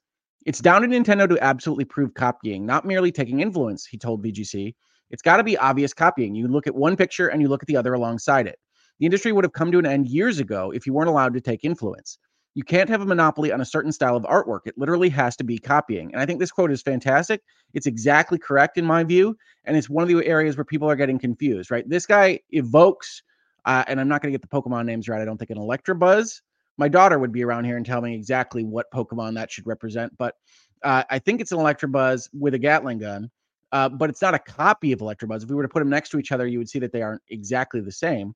It's 0.46 0.60
down 0.60 0.84
to 0.84 0.88
Nintendo 0.88 1.28
to 1.28 1.44
absolutely 1.44 1.86
prove 1.86 2.14
copying, 2.14 2.68
not 2.68 2.86
merely 2.86 3.12
taking 3.12 3.40
influence, 3.40 3.86
he 3.86 3.98
told 3.98 4.24
VGC. 4.24 4.76
It's 5.10 5.24
got 5.24 5.38
to 5.38 5.44
be 5.44 5.58
obvious 5.58 5.94
copying. 5.94 6.36
You 6.36 6.48
look 6.48 6.68
at 6.68 6.76
one 6.76 6.96
picture 6.96 7.30
and 7.30 7.42
you 7.42 7.48
look 7.48 7.64
at 7.64 7.68
the 7.68 7.78
other 7.78 7.96
alongside 7.96 8.46
it. 8.46 8.60
The 9.00 9.06
industry 9.06 9.32
would 9.32 9.44
have 9.44 9.54
come 9.54 9.72
to 9.72 9.80
an 9.80 9.86
end 9.86 10.08
years 10.08 10.40
ago 10.40 10.72
if 10.72 10.86
you 10.86 10.94
weren't 10.94 11.10
allowed 11.10 11.34
to 11.34 11.42
take 11.42 11.64
influence. 11.64 12.18
You 12.54 12.64
can't 12.64 12.90
have 12.90 13.02
a 13.02 13.06
monopoly 13.06 13.52
on 13.52 13.60
a 13.60 13.66
certain 13.66 13.92
style 13.92 14.16
of 14.16 14.24
artwork. 14.24 14.62
It 14.66 14.78
literally 14.78 15.10
has 15.10 15.36
to 15.38 15.44
be 15.44 15.58
copying. 15.58 16.14
And 16.14 16.22
I 16.22 16.26
think 16.26 16.40
this 16.40 16.52
quote 16.52 16.72
is 16.72 16.82
fantastic. 16.82 17.42
It's 17.74 17.86
exactly 17.86 18.38
correct 18.38 18.78
in 18.78 18.86
my 18.86 19.04
view. 19.04 19.38
And 19.66 19.76
it's 19.76 19.90
one 19.90 20.04
of 20.04 20.08
the 20.08 20.26
areas 20.26 20.56
where 20.56 20.64
people 20.64 20.90
are 20.90 20.96
getting 20.96 21.20
confused, 21.20 21.70
right? 21.70 21.88
This 21.90 22.06
guy 22.06 22.40
evokes, 22.52 23.24
uh, 23.66 23.84
and 23.88 24.00
I'm 24.00 24.08
not 24.08 24.22
going 24.22 24.32
to 24.32 24.40
get 24.40 24.50
the 24.50 24.56
Pokemon 24.56 24.86
names 24.86 25.10
right. 25.10 25.22
I 25.22 25.26
don't 25.26 25.38
think 25.38 25.52
an 25.52 25.58
Electabuzz. 25.58 26.42
My 26.78 26.88
daughter 26.88 27.20
would 27.20 27.34
be 27.34 27.44
around 27.44 27.66
here 27.66 27.76
and 27.76 27.86
tell 27.86 28.02
me 28.02 28.16
exactly 28.16 28.64
what 28.64 28.90
Pokemon 28.92 29.36
that 29.36 29.52
should 29.52 29.68
represent. 29.68 30.18
But 30.18 30.36
uh, 30.82 31.04
I 31.10 31.20
think 31.20 31.42
it's 31.42 31.52
an 31.52 31.58
Electabuzz 31.58 32.30
with 32.34 32.54
a 32.54 32.60
Gatling 32.60 33.00
gun. 33.00 33.30
Uh, 33.74 33.90
but 33.90 34.10
it's 34.10 34.22
not 34.22 34.34
a 34.34 34.40
copy 34.40 34.94
of 34.94 35.00
Electabuzz. 35.00 35.44
If 35.44 35.50
we 35.50 35.56
were 35.56 35.64
to 35.64 35.68
put 35.68 35.80
them 35.80 35.90
next 35.90 36.10
to 36.12 36.20
each 36.20 36.32
other, 36.32 36.48
you 36.48 36.60
would 36.60 36.70
see 36.70 36.80
that 36.80 36.94
they 36.94 37.02
aren't 37.02 37.24
exactly 37.30 37.82
the 37.82 37.92
same. 37.92 38.34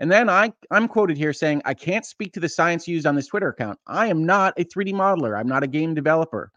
And 0.00 0.10
then 0.10 0.30
I, 0.30 0.52
I'm 0.70 0.88
quoted 0.88 1.18
here 1.18 1.34
saying, 1.34 1.60
I 1.66 1.74
can't 1.74 2.06
speak 2.06 2.32
to 2.32 2.40
the 2.40 2.48
science 2.48 2.88
used 2.88 3.06
on 3.06 3.14
this 3.14 3.26
Twitter 3.26 3.48
account. 3.48 3.78
I 3.86 4.06
am 4.06 4.24
not 4.24 4.54
a 4.56 4.64
3D 4.64 4.94
modeler. 4.94 5.38
I'm 5.38 5.46
not 5.46 5.62
a 5.62 5.68
game 5.68 5.94
developer. 5.94 6.50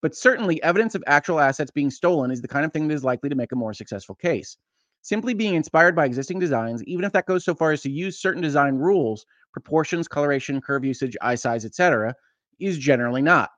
But 0.00 0.14
certainly, 0.14 0.62
evidence 0.62 0.94
of 0.94 1.02
actual 1.08 1.40
assets 1.40 1.72
being 1.72 1.90
stolen 1.90 2.30
is 2.30 2.40
the 2.40 2.48
kind 2.48 2.64
of 2.64 2.72
thing 2.72 2.86
that 2.86 2.94
is 2.94 3.02
likely 3.02 3.28
to 3.30 3.34
make 3.34 3.50
a 3.50 3.56
more 3.56 3.74
successful 3.74 4.14
case. 4.14 4.56
Simply 5.02 5.34
being 5.34 5.54
inspired 5.54 5.96
by 5.96 6.04
existing 6.04 6.38
designs, 6.38 6.84
even 6.84 7.04
if 7.04 7.12
that 7.12 7.26
goes 7.26 7.44
so 7.44 7.54
far 7.54 7.72
as 7.72 7.82
to 7.82 7.90
use 7.90 8.20
certain 8.20 8.42
design 8.42 8.76
rules, 8.76 9.26
proportions, 9.52 10.06
coloration, 10.06 10.60
curve 10.60 10.84
usage, 10.84 11.16
eye 11.20 11.34
size, 11.34 11.64
etc., 11.64 12.14
is 12.60 12.78
generally 12.78 13.22
not. 13.22 13.50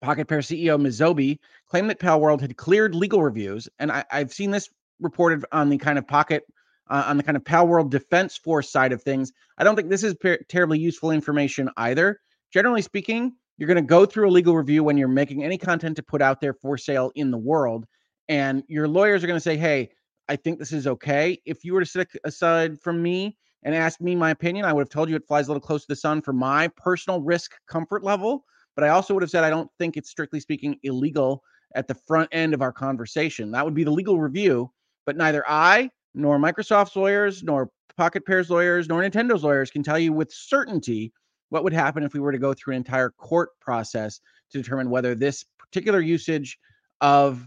Pocket 0.00 0.26
Pair 0.26 0.40
CEO 0.40 0.80
Mizobe 0.80 1.38
claimed 1.68 1.88
that 1.90 2.00
Palworld 2.00 2.40
had 2.40 2.56
cleared 2.56 2.94
legal 2.94 3.22
reviews, 3.22 3.68
and 3.78 3.92
I, 3.92 4.04
have 4.10 4.32
seen 4.32 4.50
this 4.50 4.68
reported 5.00 5.44
on 5.52 5.68
the 5.68 5.78
kind 5.78 5.96
of 5.96 6.08
Pocket 6.08 6.44
uh, 6.92 7.04
on 7.06 7.16
the 7.16 7.22
kind 7.22 7.36
of 7.36 7.44
Pal 7.44 7.66
World 7.66 7.90
Defense 7.90 8.36
Force 8.36 8.70
side 8.70 8.92
of 8.92 9.02
things. 9.02 9.32
I 9.56 9.64
don't 9.64 9.74
think 9.74 9.88
this 9.88 10.04
is 10.04 10.14
per- 10.14 10.38
terribly 10.48 10.78
useful 10.78 11.10
information 11.10 11.70
either. 11.78 12.20
Generally 12.52 12.82
speaking, 12.82 13.32
you're 13.56 13.66
going 13.66 13.76
to 13.76 13.82
go 13.82 14.04
through 14.04 14.28
a 14.28 14.30
legal 14.30 14.54
review 14.54 14.84
when 14.84 14.98
you're 14.98 15.08
making 15.08 15.42
any 15.42 15.56
content 15.56 15.96
to 15.96 16.02
put 16.02 16.20
out 16.20 16.40
there 16.42 16.52
for 16.52 16.76
sale 16.76 17.10
in 17.14 17.30
the 17.30 17.38
world, 17.38 17.86
and 18.28 18.62
your 18.68 18.86
lawyers 18.86 19.24
are 19.24 19.26
going 19.26 19.38
to 19.38 19.40
say, 19.40 19.56
"Hey, 19.56 19.88
I 20.28 20.36
think 20.36 20.58
this 20.58 20.70
is 20.72 20.86
okay." 20.86 21.40
If 21.46 21.64
you 21.64 21.72
were 21.72 21.80
to 21.80 21.86
sit 21.86 22.08
aside 22.24 22.78
from 22.78 23.02
me 23.02 23.38
and 23.62 23.74
ask 23.74 23.98
me 24.02 24.14
my 24.14 24.30
opinion, 24.30 24.66
I 24.66 24.74
would 24.74 24.82
have 24.82 24.90
told 24.90 25.08
you 25.08 25.16
it 25.16 25.26
flies 25.26 25.46
a 25.46 25.50
little 25.50 25.66
close 25.66 25.82
to 25.82 25.88
the 25.88 25.96
sun 25.96 26.20
for 26.20 26.34
my 26.34 26.68
personal 26.76 27.22
risk 27.22 27.52
comfort 27.66 28.04
level. 28.04 28.44
But 28.76 28.84
I 28.84 28.90
also 28.90 29.14
would 29.14 29.22
have 29.22 29.30
said 29.30 29.44
I 29.44 29.50
don't 29.50 29.70
think 29.78 29.96
it's 29.96 30.10
strictly 30.10 30.40
speaking 30.40 30.78
illegal 30.82 31.42
at 31.74 31.88
the 31.88 31.94
front 31.94 32.28
end 32.32 32.52
of 32.52 32.60
our 32.60 32.72
conversation. 32.72 33.50
That 33.52 33.64
would 33.64 33.74
be 33.74 33.84
the 33.84 33.90
legal 33.90 34.20
review. 34.20 34.70
But 35.06 35.16
neither 35.16 35.42
I 35.48 35.90
nor 36.14 36.38
Microsoft's 36.38 36.96
lawyers, 36.96 37.42
nor 37.42 37.70
Pocket 37.96 38.24
Pair's 38.24 38.50
lawyers, 38.50 38.88
nor 38.88 39.02
Nintendo's 39.02 39.44
lawyers 39.44 39.70
can 39.70 39.82
tell 39.82 39.98
you 39.98 40.12
with 40.12 40.32
certainty 40.32 41.12
what 41.50 41.64
would 41.64 41.72
happen 41.72 42.02
if 42.02 42.14
we 42.14 42.20
were 42.20 42.32
to 42.32 42.38
go 42.38 42.54
through 42.54 42.72
an 42.72 42.78
entire 42.78 43.10
court 43.10 43.50
process 43.60 44.20
to 44.50 44.58
determine 44.62 44.88
whether 44.88 45.14
this 45.14 45.44
particular 45.58 46.00
usage 46.00 46.58
of 47.00 47.46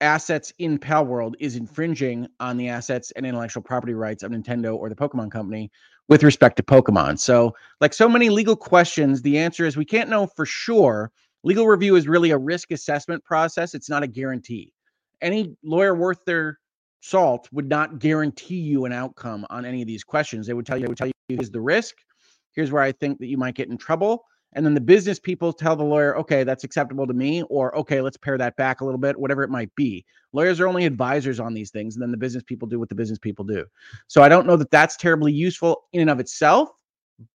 assets 0.00 0.52
in 0.58 0.78
Pal 0.78 1.04
World 1.04 1.36
is 1.40 1.56
infringing 1.56 2.26
on 2.38 2.56
the 2.56 2.68
assets 2.68 3.10
and 3.12 3.26
intellectual 3.26 3.62
property 3.62 3.94
rights 3.94 4.22
of 4.22 4.32
Nintendo 4.32 4.76
or 4.76 4.88
the 4.88 4.94
Pokemon 4.94 5.30
Company 5.30 5.70
with 6.08 6.22
respect 6.22 6.56
to 6.56 6.62
Pokemon. 6.62 7.18
So, 7.18 7.54
like 7.80 7.92
so 7.92 8.08
many 8.08 8.30
legal 8.30 8.56
questions, 8.56 9.22
the 9.22 9.38
answer 9.38 9.66
is 9.66 9.76
we 9.76 9.84
can't 9.84 10.10
know 10.10 10.26
for 10.26 10.46
sure. 10.46 11.10
Legal 11.42 11.66
review 11.66 11.96
is 11.96 12.06
really 12.06 12.30
a 12.30 12.38
risk 12.38 12.70
assessment 12.70 13.24
process, 13.24 13.74
it's 13.74 13.88
not 13.88 14.02
a 14.02 14.06
guarantee. 14.06 14.72
Any 15.22 15.56
lawyer 15.62 15.94
worth 15.94 16.24
their 16.24 16.58
salt 17.00 17.48
would 17.52 17.68
not 17.68 17.98
guarantee 17.98 18.60
you 18.60 18.84
an 18.84 18.92
outcome 18.92 19.46
on 19.50 19.64
any 19.64 19.80
of 19.82 19.88
these 19.88 20.04
questions. 20.04 20.46
They 20.46 20.54
would 20.54 20.66
tell 20.66 20.76
you, 20.76 20.84
they 20.84 20.88
would 20.88 20.98
tell 20.98 21.08
you 21.08 21.12
here's 21.28 21.50
the 21.50 21.60
risk. 21.60 21.96
Here's 22.52 22.72
where 22.72 22.82
I 22.82 22.92
think 22.92 23.18
that 23.18 23.26
you 23.26 23.38
might 23.38 23.54
get 23.54 23.68
in 23.68 23.78
trouble. 23.78 24.24
And 24.52 24.66
then 24.66 24.74
the 24.74 24.80
business 24.80 25.20
people 25.20 25.52
tell 25.52 25.76
the 25.76 25.84
lawyer, 25.84 26.16
okay, 26.18 26.42
that's 26.42 26.64
acceptable 26.64 27.06
to 27.06 27.12
me, 27.12 27.42
or 27.44 27.76
okay, 27.76 28.00
let's 28.00 28.16
pare 28.16 28.36
that 28.38 28.56
back 28.56 28.80
a 28.80 28.84
little 28.84 28.98
bit, 28.98 29.18
whatever 29.18 29.44
it 29.44 29.50
might 29.50 29.72
be. 29.76 30.04
Lawyers 30.32 30.58
are 30.58 30.66
only 30.66 30.86
advisors 30.86 31.38
on 31.38 31.54
these 31.54 31.70
things, 31.70 31.94
and 31.94 32.02
then 32.02 32.10
the 32.10 32.16
business 32.16 32.42
people 32.42 32.66
do 32.66 32.80
what 32.80 32.88
the 32.88 32.94
business 32.94 33.18
people 33.18 33.44
do. 33.44 33.64
So 34.08 34.22
I 34.22 34.28
don't 34.28 34.46
know 34.46 34.56
that 34.56 34.72
that's 34.72 34.96
terribly 34.96 35.32
useful 35.32 35.84
in 35.92 36.00
and 36.00 36.10
of 36.10 36.18
itself, 36.18 36.70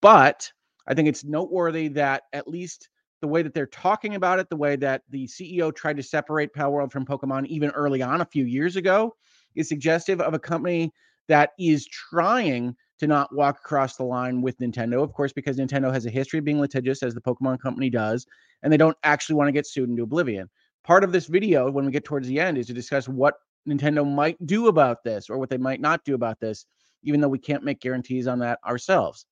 but 0.02 0.50
I 0.88 0.94
think 0.94 1.10
it's 1.10 1.26
noteworthy 1.26 1.90
that 1.90 2.24
at 2.32 2.48
least 2.48 2.88
the 3.22 3.28
way 3.28 3.42
that 3.42 3.54
they're 3.54 3.68
talking 3.68 4.16
about 4.16 4.40
it, 4.40 4.50
the 4.50 4.56
way 4.56 4.78
that 4.78 5.04
the 5.10 5.28
CEO 5.28 5.76
tried 5.76 5.98
to 5.98 6.04
separate 6.04 6.54
Power 6.54 6.82
Palworld 6.82 6.92
from 6.92 7.06
Pokemon 7.06 7.46
even 7.48 7.70
early 7.72 8.02
on 8.02 8.22
a 8.22 8.26
few 8.26 8.46
years 8.46 8.78
ago, 8.78 9.16
is 9.56 9.70
suggestive 9.70 10.22
of 10.22 10.34
a 10.34 10.40
company 10.40 10.92
that 11.28 11.52
is 11.60 11.88
trying 11.88 12.76
to 13.00 13.08
not 13.08 13.34
walk 13.34 13.58
across 13.58 13.96
the 13.96 14.04
line 14.04 14.42
with 14.42 14.60
Nintendo, 14.60 15.02
of 15.02 15.14
course, 15.14 15.34
because 15.34 15.58
Nintendo 15.58 15.92
has 15.92 16.06
a 16.06 16.12
history 16.12 16.40
of 16.40 16.46
being 16.46 16.60
litigious, 16.60 17.02
as 17.02 17.16
the 17.16 17.22
Pokemon 17.22 17.60
Company 17.60 17.90
does, 17.90 18.28
and 18.62 18.72
they 18.72 18.78
don't 18.78 18.98
actually 19.04 19.36
want 19.36 19.48
to 19.48 19.52
get 19.54 19.66
sued 19.66 19.90
into 19.90 20.04
oblivion. 20.04 20.50
Part 20.84 21.04
of 21.04 21.12
this 21.12 21.26
video, 21.26 21.70
when 21.72 21.86
we 21.86 21.92
get 21.92 22.06
towards 22.06 22.28
the 22.28 22.40
end, 22.40 22.58
is 22.58 22.68
to 22.68 22.74
discuss 22.74 23.08
what 23.08 23.36
Nintendo 23.68 24.08
might 24.08 24.38
do 24.46 24.68
about 24.68 25.04
this 25.04 25.30
or 25.30 25.38
what 25.38 25.50
they 25.50 25.58
might 25.58 25.82
not 25.82 26.04
do 26.06 26.16
about 26.16 26.40
this, 26.40 26.66
even 27.04 27.22
though 27.22 27.28
we 27.28 27.40
can't 27.40 27.64
make 27.64 27.80
guarantees 27.80 28.28
on 28.28 28.40
that 28.40 28.60
ourselves. 28.66 29.26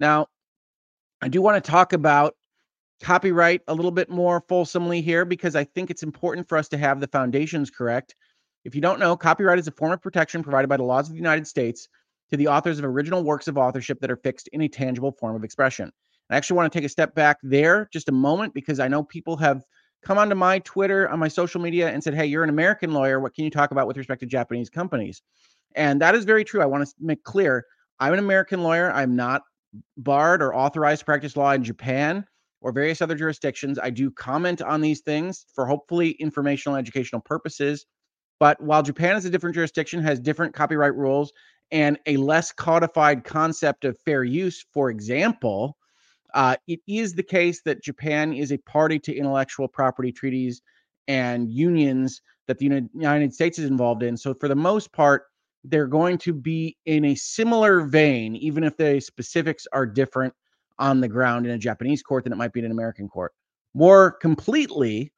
Now, 0.00 0.26
I 1.22 1.28
do 1.28 1.40
want 1.40 1.62
to 1.62 1.70
talk 1.70 1.92
about 1.92 2.34
copyright 3.02 3.62
a 3.68 3.74
little 3.74 3.90
bit 3.90 4.10
more 4.10 4.42
fulsomely 4.48 5.00
here 5.00 5.24
because 5.24 5.56
I 5.56 5.64
think 5.64 5.90
it's 5.90 6.02
important 6.02 6.48
for 6.48 6.58
us 6.58 6.68
to 6.68 6.78
have 6.78 7.00
the 7.00 7.08
foundations 7.08 7.70
correct 7.70 8.14
if 8.64 8.74
you 8.74 8.80
don't 8.80 8.98
know, 8.98 9.16
copyright 9.16 9.58
is 9.58 9.68
a 9.68 9.72
form 9.72 9.92
of 9.92 10.02
protection 10.02 10.42
provided 10.42 10.68
by 10.68 10.76
the 10.76 10.84
laws 10.84 11.08
of 11.08 11.12
the 11.12 11.18
United 11.18 11.46
States 11.46 11.88
to 12.30 12.36
the 12.36 12.48
authors 12.48 12.78
of 12.78 12.84
original 12.84 13.22
works 13.22 13.48
of 13.48 13.58
authorship 13.58 14.00
that 14.00 14.10
are 14.10 14.16
fixed 14.16 14.48
in 14.48 14.62
a 14.62 14.68
tangible 14.68 15.12
form 15.12 15.36
of 15.36 15.44
expression. 15.44 15.92
I 16.30 16.36
actually 16.36 16.56
want 16.56 16.72
to 16.72 16.78
take 16.78 16.86
a 16.86 16.90
step 16.90 17.14
back 17.14 17.38
there 17.42 17.88
just 17.92 18.08
a 18.08 18.12
moment 18.12 18.54
because 18.54 18.80
I 18.80 18.88
know 18.88 19.02
people 19.02 19.36
have 19.36 19.64
come 20.02 20.18
onto 20.18 20.34
my 20.34 20.58
Twitter, 20.60 21.08
on 21.08 21.18
my 21.18 21.28
social 21.28 21.60
media, 21.60 21.90
and 21.90 22.02
said, 22.02 22.14
Hey, 22.14 22.26
you're 22.26 22.44
an 22.44 22.50
American 22.50 22.92
lawyer. 22.92 23.20
What 23.20 23.34
can 23.34 23.44
you 23.44 23.50
talk 23.50 23.70
about 23.70 23.86
with 23.86 23.96
respect 23.96 24.20
to 24.20 24.26
Japanese 24.26 24.70
companies? 24.70 25.22
And 25.74 26.00
that 26.00 26.14
is 26.14 26.24
very 26.24 26.44
true. 26.44 26.62
I 26.62 26.66
want 26.66 26.86
to 26.86 26.94
make 26.98 27.22
clear 27.24 27.64
I'm 28.00 28.12
an 28.12 28.18
American 28.18 28.62
lawyer. 28.62 28.90
I'm 28.90 29.16
not 29.16 29.42
barred 29.96 30.42
or 30.42 30.54
authorized 30.54 31.00
to 31.00 31.04
practice 31.04 31.36
law 31.36 31.52
in 31.52 31.64
Japan 31.64 32.24
or 32.60 32.72
various 32.72 33.02
other 33.02 33.14
jurisdictions. 33.14 33.78
I 33.78 33.90
do 33.90 34.10
comment 34.10 34.62
on 34.62 34.80
these 34.80 35.00
things 35.00 35.46
for 35.54 35.66
hopefully 35.66 36.12
informational 36.12 36.76
and 36.76 36.84
educational 36.84 37.20
purposes. 37.20 37.86
But 38.40 38.60
while 38.60 38.82
Japan 38.82 39.16
is 39.16 39.24
a 39.24 39.30
different 39.30 39.54
jurisdiction, 39.54 40.02
has 40.02 40.20
different 40.20 40.54
copyright 40.54 40.94
rules 40.94 41.32
and 41.70 41.98
a 42.06 42.16
less 42.16 42.52
codified 42.52 43.24
concept 43.24 43.84
of 43.84 43.98
fair 43.98 44.24
use, 44.24 44.64
for 44.72 44.90
example, 44.90 45.76
uh, 46.34 46.56
it 46.66 46.80
is 46.86 47.14
the 47.14 47.22
case 47.22 47.62
that 47.62 47.82
Japan 47.82 48.32
is 48.32 48.52
a 48.52 48.58
party 48.58 48.98
to 48.98 49.14
intellectual 49.14 49.68
property 49.68 50.12
treaties 50.12 50.62
and 51.06 51.50
unions 51.50 52.20
that 52.46 52.58
the 52.58 52.64
United 52.92 53.32
States 53.32 53.58
is 53.58 53.70
involved 53.70 54.02
in. 54.02 54.16
So, 54.16 54.34
for 54.34 54.48
the 54.48 54.56
most 54.56 54.92
part, 54.92 55.24
they're 55.62 55.86
going 55.86 56.18
to 56.18 56.32
be 56.34 56.76
in 56.84 57.06
a 57.06 57.14
similar 57.14 57.82
vein, 57.82 58.36
even 58.36 58.64
if 58.64 58.76
the 58.76 59.00
specifics 59.00 59.66
are 59.72 59.86
different 59.86 60.34
on 60.78 61.00
the 61.00 61.08
ground 61.08 61.46
in 61.46 61.52
a 61.52 61.58
Japanese 61.58 62.02
court 62.02 62.24
than 62.24 62.32
it 62.32 62.36
might 62.36 62.52
be 62.52 62.60
in 62.60 62.66
an 62.66 62.72
American 62.72 63.08
court. 63.08 63.32
More 63.72 64.10
completely, 64.10 65.12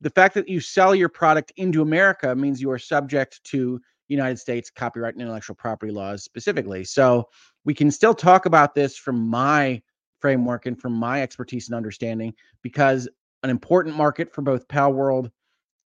the 0.00 0.10
fact 0.10 0.34
that 0.34 0.48
you 0.48 0.60
sell 0.60 0.94
your 0.94 1.08
product 1.08 1.52
into 1.56 1.82
America 1.82 2.34
means 2.34 2.60
you 2.60 2.70
are 2.70 2.78
subject 2.78 3.42
to 3.44 3.80
United 4.08 4.38
States 4.38 4.70
copyright 4.70 5.14
and 5.14 5.22
intellectual 5.22 5.56
property 5.56 5.92
laws 5.92 6.24
specifically. 6.24 6.84
So 6.84 7.28
we 7.64 7.74
can 7.74 7.90
still 7.90 8.14
talk 8.14 8.46
about 8.46 8.74
this 8.74 8.96
from 8.96 9.28
my 9.28 9.82
framework 10.20 10.66
and 10.66 10.80
from 10.80 10.94
my 10.94 11.22
expertise 11.22 11.68
and 11.68 11.76
understanding 11.76 12.34
because 12.62 13.08
an 13.42 13.50
important 13.50 13.96
market 13.96 14.32
for 14.32 14.42
both 14.42 14.66
Palworld 14.68 15.30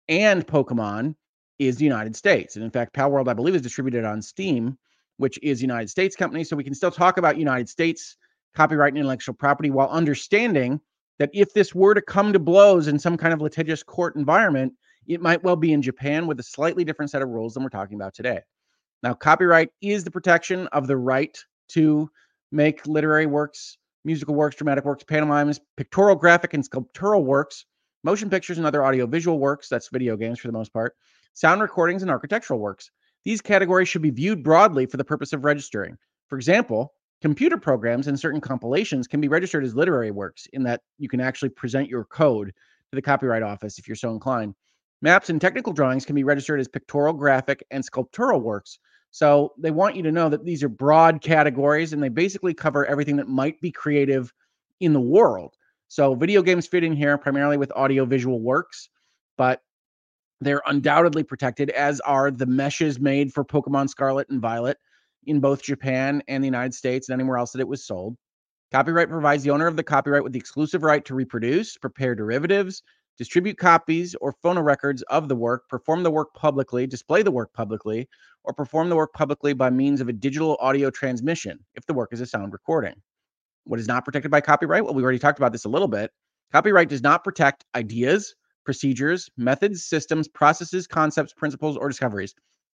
and 0.09 0.47
Pokemon 0.47 1.15
is 1.59 1.77
the 1.77 1.85
United 1.85 2.17
States. 2.17 2.57
And 2.57 2.65
in 2.65 2.71
fact, 2.71 2.95
Palworld, 2.95 3.29
I 3.29 3.35
believe, 3.35 3.55
is 3.55 3.63
distributed 3.63 4.05
on 4.05 4.21
Steam, 4.23 4.77
which 5.19 5.39
is 5.43 5.61
a 5.61 5.63
United 5.63 5.91
States 5.91 6.17
company. 6.17 6.45
So 6.45 6.57
we 6.57 6.65
can 6.65 6.75
still 6.75 6.91
talk 6.91 7.19
about 7.19 7.39
United 7.39 7.69
States 7.69 8.17
copyright 8.55 8.93
and 8.93 8.99
intellectual 8.99 9.35
property 9.35 9.71
while 9.71 9.89
understanding 9.89 10.81
that 11.19 11.31
if 11.33 11.53
this 11.53 11.75
were 11.75 11.95
to 11.95 12.03
come 12.03 12.33
to 12.33 12.39
blows 12.39 12.89
in 12.89 12.99
some 12.99 13.17
kind 13.17 13.33
of 13.33 13.41
litigious 13.41 13.83
court 13.83 14.17
environment, 14.17 14.73
it 15.07 15.21
might 15.21 15.43
well 15.43 15.57
be 15.57 15.73
in 15.73 15.83
Japan 15.83 16.27
with 16.27 16.41
a 16.41 16.43
slightly 16.43 16.85
different 16.85 17.11
set 17.11 17.23
of 17.23 17.29
rules 17.29 17.55
than 17.55 17.63
we're 17.63 17.69
talking 17.69 17.97
about 17.97 18.15
today. 18.15 18.41
Now, 19.03 19.15
copyright 19.15 19.71
is 19.81 20.05
the 20.05 20.11
protection 20.11 20.67
of 20.69 20.87
the 20.87 20.97
right 20.97 21.37
to 21.69 22.11
make 22.53 22.87
literary 22.87 23.27
works, 23.27 23.79
musical 24.05 24.35
works, 24.35 24.57
dramatic 24.57 24.85
works, 24.85 25.05
pantomimes, 25.05 25.61
pictorial, 25.77 26.17
graphic, 26.17 26.55
and 26.55 26.65
sculptural 26.65 27.25
works, 27.25 27.67
motion 28.05 28.31
pictures, 28.31 28.59
and 28.59 28.67
other 28.67 28.85
audiovisual 28.85 29.39
works. 29.39 29.69
That's 29.69 29.89
video 29.89 30.17
games 30.17 30.39
for 30.39 30.49
the 30.49 30.53
most 30.53 30.73
part, 30.73 30.95
sound 31.35 31.61
recordings, 31.61 32.03
and 32.03 32.11
architectural 32.11 32.61
works. 32.61 32.91
These 33.25 33.41
categories 33.41 33.89
should 33.89 34.03
be 34.03 34.11
viewed 34.11 34.43
broadly 34.43 34.87
for 34.87 34.97
the 34.97 35.05
purpose 35.05 35.33
of 35.33 35.45
registering. 35.45 35.99
For 36.29 36.37
example, 36.37 36.93
computer 37.23 37.57
programs 37.57 38.07
and 38.07 38.19
certain 38.19 38.41
compilations 38.41 39.07
can 39.07 39.21
be 39.21 39.29
registered 39.29 39.65
as 39.65 39.75
literary 39.75 40.11
works 40.11 40.47
in 40.53 40.63
that 40.65 40.83
you 40.99 41.09
can 41.09 41.21
actually 41.21 41.49
present 41.49 41.89
your 41.89 42.05
code 42.05 42.49
to 42.49 42.95
the 42.97 43.03
Copyright 43.03 43.43
Office 43.43 43.79
if 43.79 43.89
you're 43.89 43.97
so 43.97 44.11
inclined. 44.11 44.55
Maps 45.03 45.31
and 45.31 45.41
technical 45.41 45.73
drawings 45.73 46.05
can 46.05 46.15
be 46.15 46.25
registered 46.25 46.61
as 46.61 46.69
pictorial, 46.69 47.15
graphic, 47.15 47.65
and 47.71 47.85
sculptural 47.85 48.41
works. 48.41 48.79
So 49.11 49.53
they 49.59 49.71
want 49.71 49.97
you 49.97 50.03
to 50.05 50.13
know 50.13 50.29
that 50.29 50.45
these 50.45 50.63
are 50.63 50.69
broad 50.69 51.23
categories 51.23 51.93
and 51.93 52.03
they 52.03 52.09
basically 52.09 52.55
cover 52.55 52.85
everything 52.87 53.17
that 53.17 53.29
might 53.29 53.61
be 53.61 53.71
creative 53.71 54.33
in 54.81 54.93
the 54.93 55.01
world. 55.01 55.55
So 55.89 56.15
video 56.15 56.43
games 56.43 56.67
fit 56.67 56.85
in 56.85 56.93
here 56.93 57.17
primarily 57.17 57.57
with 57.57 57.73
audiovisual 57.73 58.41
works, 58.41 58.89
but 59.39 59.63
they're 60.41 60.63
undoubtedly 60.67 61.23
protected, 61.23 61.71
as 61.71 62.01
are 62.01 62.31
the 62.31 62.47
meshes 62.47 63.01
made 63.01 63.33
for 63.33 63.45
Pokemon 63.45 63.89
Scarlet 63.89 64.29
and 64.29 64.41
Violet 64.41 64.77
in 65.27 65.41
both 65.41 65.63
Japan 65.63 66.23
and 66.29 66.43
the 66.43 66.47
United 66.47 66.75
States 66.75 67.09
and 67.09 67.21
anywhere 67.21 67.39
else 67.39 67.53
that 67.53 67.61
it 67.61 67.69
was 67.69 67.85
sold. 67.85 68.17
Copyright 68.73 69.09
provides 69.09 69.43
the 69.43 69.51
owner 69.51 69.67
of 69.67 69.77
the 69.77 69.83
copyright 69.83 70.25
with 70.25 70.33
the 70.33 70.39
exclusive 70.39 70.83
right 70.83 71.05
to 71.05 71.15
reproduce, 71.15 71.77
prepare 71.77 72.15
derivatives, 72.15 72.83
distribute 73.17 73.57
copies 73.59 74.15
or 74.21 74.35
phonorecords 74.45 75.03
of 75.09 75.29
the 75.29 75.37
work, 75.37 75.69
perform 75.69 76.03
the 76.03 76.11
work 76.11 76.35
publicly, 76.35 76.87
display 76.87 77.23
the 77.23 77.31
work 77.31 77.53
publicly, 77.53 78.09
or 78.45 78.53
perform 78.53 78.89
the 78.89 78.97
work 78.97 79.13
publicly 79.13 79.53
by 79.53 79.71
means 79.71 80.01
of 80.01 80.09
a 80.09 80.13
digital 80.13 80.57
audio 80.61 80.91
transmission 80.91 81.59
if 81.75 81.87
the 81.87 81.95
work 81.95 82.13
is 82.13 82.21
a 82.21 82.27
sound 82.27 82.53
recording. 82.53 82.95
What 83.65 83.81
is 83.81 83.89
not 83.89 84.05
protected 84.05 84.31
by 84.31 84.41
copyright? 84.41 84.85
Well, 84.85 84.95
we 84.95 85.03
already 85.03 85.19
talked 85.19 85.39
about 85.39 85.53
this 85.53 85.65
a 85.65 85.69
little 85.69 85.89
bit. 85.89 86.11
Copyright 86.53 86.89
does 86.89 87.03
not 87.03 87.25
protect 87.25 87.65
ideas, 87.75 88.35
procedures, 88.65 89.29
methods, 89.37 89.85
systems, 89.85 90.29
processes, 90.29 90.87
concepts, 90.87 91.33
principles, 91.33 91.77
or 91.77 91.89
discoveries. 91.89 92.35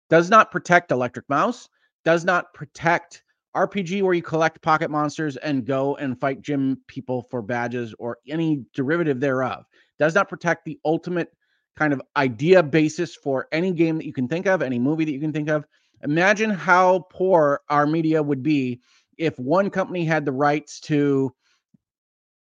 Does 0.09 0.29
not 0.29 0.51
protect 0.51 0.91
Electric 0.91 1.27
Mouse, 1.29 1.69
does 2.03 2.25
not 2.25 2.53
protect 2.53 3.23
RPG 3.55 4.01
where 4.01 4.13
you 4.13 4.21
collect 4.21 4.61
pocket 4.61 4.89
monsters 4.89 5.37
and 5.37 5.65
go 5.65 5.95
and 5.97 6.19
fight 6.19 6.41
gym 6.41 6.81
people 6.87 7.27
for 7.29 7.41
badges 7.41 7.93
or 7.99 8.17
any 8.27 8.63
derivative 8.73 9.19
thereof. 9.19 9.65
Does 9.99 10.15
not 10.15 10.29
protect 10.29 10.65
the 10.65 10.79
ultimate 10.85 11.29
kind 11.75 11.93
of 11.93 12.01
idea 12.15 12.63
basis 12.63 13.15
for 13.15 13.47
any 13.51 13.71
game 13.71 13.97
that 13.97 14.05
you 14.05 14.13
can 14.13 14.27
think 14.27 14.47
of, 14.47 14.61
any 14.61 14.79
movie 14.79 15.05
that 15.05 15.11
you 15.11 15.19
can 15.19 15.33
think 15.33 15.49
of. 15.49 15.65
Imagine 16.03 16.49
how 16.49 17.05
poor 17.11 17.61
our 17.69 17.85
media 17.85 18.21
would 18.23 18.41
be 18.41 18.81
if 19.17 19.37
one 19.37 19.69
company 19.69 20.05
had 20.05 20.25
the 20.25 20.31
rights 20.31 20.79
to 20.79 21.33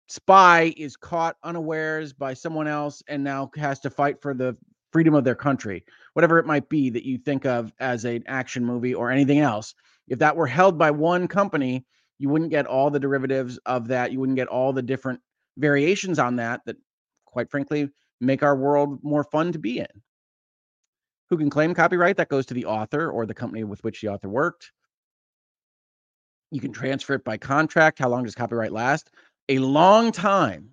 spy 0.07 0.73
is 0.77 0.97
caught 0.97 1.37
unawares 1.43 2.11
by 2.11 2.33
someone 2.33 2.67
else 2.67 3.03
and 3.07 3.23
now 3.23 3.49
has 3.55 3.79
to 3.79 3.89
fight 3.89 4.21
for 4.21 4.33
the 4.33 4.57
freedom 4.91 5.13
of 5.13 5.23
their 5.23 5.35
country, 5.35 5.83
whatever 6.13 6.39
it 6.39 6.45
might 6.45 6.69
be 6.69 6.89
that 6.89 7.05
you 7.05 7.17
think 7.17 7.45
of 7.45 7.71
as 7.79 8.05
an 8.05 8.23
action 8.27 8.65
movie 8.65 8.93
or 8.93 9.11
anything 9.11 9.39
else. 9.39 9.73
If 10.07 10.19
that 10.19 10.35
were 10.35 10.47
held 10.47 10.77
by 10.77 10.91
one 10.91 11.27
company, 11.27 11.85
you 12.19 12.29
wouldn't 12.29 12.51
get 12.51 12.67
all 12.67 12.89
the 12.89 12.99
derivatives 12.99 13.57
of 13.65 13.87
that. 13.87 14.11
You 14.11 14.19
wouldn't 14.19 14.35
get 14.35 14.47
all 14.47 14.73
the 14.73 14.81
different 14.81 15.21
variations 15.57 16.19
on 16.19 16.35
that 16.37 16.61
that, 16.65 16.77
quite 17.25 17.49
frankly, 17.49 17.89
make 18.19 18.43
our 18.43 18.55
world 18.55 18.99
more 19.03 19.23
fun 19.23 19.51
to 19.53 19.59
be 19.59 19.79
in. 19.79 19.87
Who 21.29 21.37
can 21.37 21.49
claim 21.49 21.73
copyright? 21.73 22.17
That 22.17 22.29
goes 22.29 22.45
to 22.47 22.53
the 22.53 22.65
author 22.65 23.09
or 23.09 23.25
the 23.25 23.33
company 23.33 23.63
with 23.63 23.83
which 23.83 24.01
the 24.01 24.09
author 24.09 24.29
worked. 24.29 24.71
You 26.51 26.59
can 26.59 26.73
transfer 26.73 27.13
it 27.13 27.23
by 27.23 27.37
contract. 27.37 27.99
How 27.99 28.09
long 28.09 28.25
does 28.25 28.35
copyright 28.35 28.73
last? 28.73 29.09
A 29.47 29.59
long 29.59 30.11
time. 30.11 30.71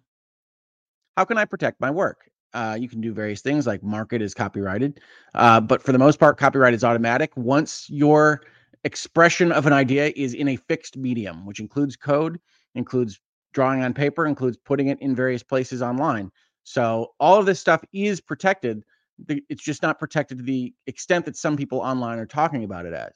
How 1.16 1.24
can 1.24 1.38
I 1.38 1.44
protect 1.44 1.80
my 1.80 1.90
work? 1.90 2.28
Uh, 2.54 2.76
you 2.80 2.88
can 2.88 3.00
do 3.00 3.12
various 3.12 3.42
things 3.42 3.66
like 3.66 3.82
market 3.82 4.22
is 4.22 4.32
copyrighted, 4.32 5.00
uh, 5.34 5.60
but 5.60 5.82
for 5.82 5.92
the 5.92 5.98
most 5.98 6.18
part, 6.18 6.38
copyright 6.38 6.72
is 6.72 6.82
automatic. 6.82 7.36
Once 7.36 7.88
your 7.90 8.40
expression 8.84 9.52
of 9.52 9.66
an 9.66 9.72
idea 9.72 10.12
is 10.16 10.34
in 10.34 10.48
a 10.48 10.56
fixed 10.56 10.96
medium, 10.96 11.44
which 11.44 11.60
includes 11.60 11.94
code, 11.96 12.40
includes 12.74 13.20
drawing 13.52 13.82
on 13.82 13.92
paper, 13.92 14.26
includes 14.26 14.56
putting 14.56 14.88
it 14.88 15.00
in 15.02 15.14
various 15.14 15.42
places 15.42 15.82
online. 15.82 16.30
So 16.64 17.12
all 17.20 17.38
of 17.38 17.46
this 17.46 17.60
stuff 17.60 17.82
is 17.92 18.20
protected. 18.20 18.82
It's 19.28 19.62
just 19.62 19.82
not 19.82 19.98
protected 19.98 20.38
to 20.38 20.44
the 20.44 20.72
extent 20.86 21.24
that 21.26 21.36
some 21.36 21.56
people 21.56 21.80
online 21.80 22.18
are 22.18 22.26
talking 22.26 22.64
about 22.64 22.86
it 22.86 22.94
as. 22.94 23.12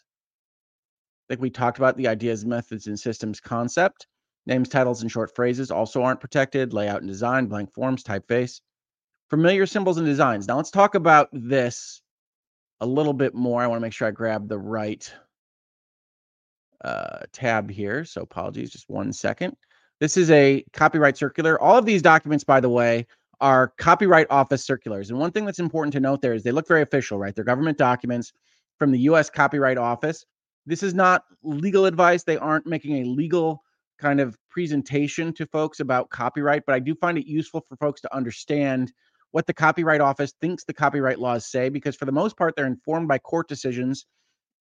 Like 1.31 1.41
we 1.41 1.49
talked 1.49 1.79
about 1.79 1.97
the 1.97 2.09
ideas, 2.09 2.45
methods, 2.45 2.87
and 2.87 2.99
systems 2.99 3.41
concept. 3.41 4.09
Names, 4.47 4.69
titles, 4.69 5.03
and 5.03 5.11
short 5.11 5.35
phrases 5.35 5.71
also 5.71 6.03
aren't 6.03 6.21
protected. 6.21 6.73
Layout 6.73 7.01
and 7.01 7.09
design, 7.09 7.47
blank 7.47 7.73
forms, 7.73 8.03
typeface 8.03 8.61
familiar 9.33 9.65
symbols 9.65 9.97
and 9.97 10.07
designs. 10.07 10.47
Now 10.47 10.59
let's 10.59 10.71
talk 10.71 10.95
about 10.95 11.31
this 11.33 12.03
a 12.83 12.87
little 12.87 13.15
bit 13.15 13.35
more. 13.35 13.63
I 13.63 13.67
want 13.67 13.79
to 13.79 13.81
make 13.81 13.95
sure 13.95 14.07
I 14.07 14.11
grab 14.11 14.47
the 14.47 14.59
right 14.59 15.11
uh, 16.85 17.21
tab 17.33 17.71
here. 17.71 18.05
So 18.05 18.21
apologies, 18.21 18.71
just 18.71 18.91
one 18.91 19.11
second. 19.11 19.57
This 20.01 20.19
is 20.19 20.31
a 20.31 20.63
copyright 20.75 21.17
circular. 21.17 21.59
All 21.63 21.79
of 21.79 21.87
these 21.87 22.03
documents, 22.03 22.45
by 22.45 22.61
the 22.61 22.69
way, 22.69 23.07
are 23.41 23.73
Copyright 23.79 24.27
Office 24.29 24.67
circulars. 24.67 25.09
And 25.09 25.19
one 25.19 25.33
thing 25.33 25.47
that's 25.47 25.61
important 25.61 25.95
to 25.95 26.01
note 26.01 26.21
there 26.21 26.35
is 26.35 26.43
they 26.43 26.53
look 26.53 26.69
very 26.69 26.83
official, 26.83 27.17
right? 27.19 27.35
They're 27.35 27.43
government 27.43 27.79
documents 27.79 28.35
from 28.79 28.93
the 28.93 28.99
US 29.01 29.31
Copyright 29.31 29.79
Office. 29.79 30.27
This 30.67 30.83
is 30.83 30.93
not 30.93 31.25
legal 31.43 31.87
advice. 31.87 32.23
They 32.23 32.37
aren't 32.37 32.67
making 32.67 32.99
a 32.99 33.09
legal 33.09 33.63
kind 33.99 34.21
of 34.21 34.37
presentation 34.51 35.33
to 35.33 35.47
folks 35.47 35.81
about 35.81 36.11
copyright, 36.11 36.65
but 36.67 36.75
I 36.75 36.81
do 36.81 36.95
find 36.97 37.17
it 37.17 37.27
useful 37.27 37.65
for 37.67 37.77
folks 37.77 38.03
to 38.03 38.15
understand 38.15 38.93
what 39.33 39.47
the 39.47 39.55
Copyright 39.55 40.01
Office 40.01 40.35
thinks 40.41 40.65
the 40.65 40.75
copyright 40.75 41.19
laws 41.19 41.51
say, 41.51 41.69
because 41.69 41.97
for 41.97 42.05
the 42.05 42.13
most 42.13 42.37
part, 42.37 42.55
they're 42.55 42.67
informed 42.67 43.09
by 43.09 43.19
court 43.19 43.49
decisions 43.49 44.07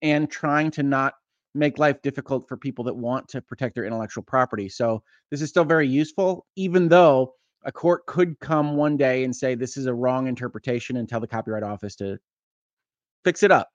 and 0.01 0.31
trying 0.31 0.71
to 0.71 0.83
not 0.83 1.13
make 1.53 1.77
life 1.77 2.01
difficult 2.01 2.47
for 2.47 2.57
people 2.57 2.85
that 2.85 2.95
want 2.95 3.27
to 3.27 3.41
protect 3.41 3.75
their 3.75 3.83
intellectual 3.83 4.23
property. 4.23 4.69
So 4.69 5.03
this 5.29 5.41
is 5.41 5.49
still 5.49 5.65
very 5.65 5.87
useful, 5.87 6.45
even 6.55 6.87
though 6.87 7.33
a 7.63 7.71
court 7.71 8.05
could 8.05 8.39
come 8.39 8.77
one 8.77 8.97
day 8.97 9.25
and 9.25 9.35
say 9.35 9.53
this 9.53 9.75
is 9.75 9.85
a 9.85 9.93
wrong 9.93 10.27
interpretation 10.27 10.95
and 10.95 11.07
tell 11.07 11.19
the 11.19 11.27
Copyright 11.27 11.63
Office 11.63 11.95
to 11.97 12.17
fix 13.25 13.43
it 13.43 13.51
up. 13.51 13.69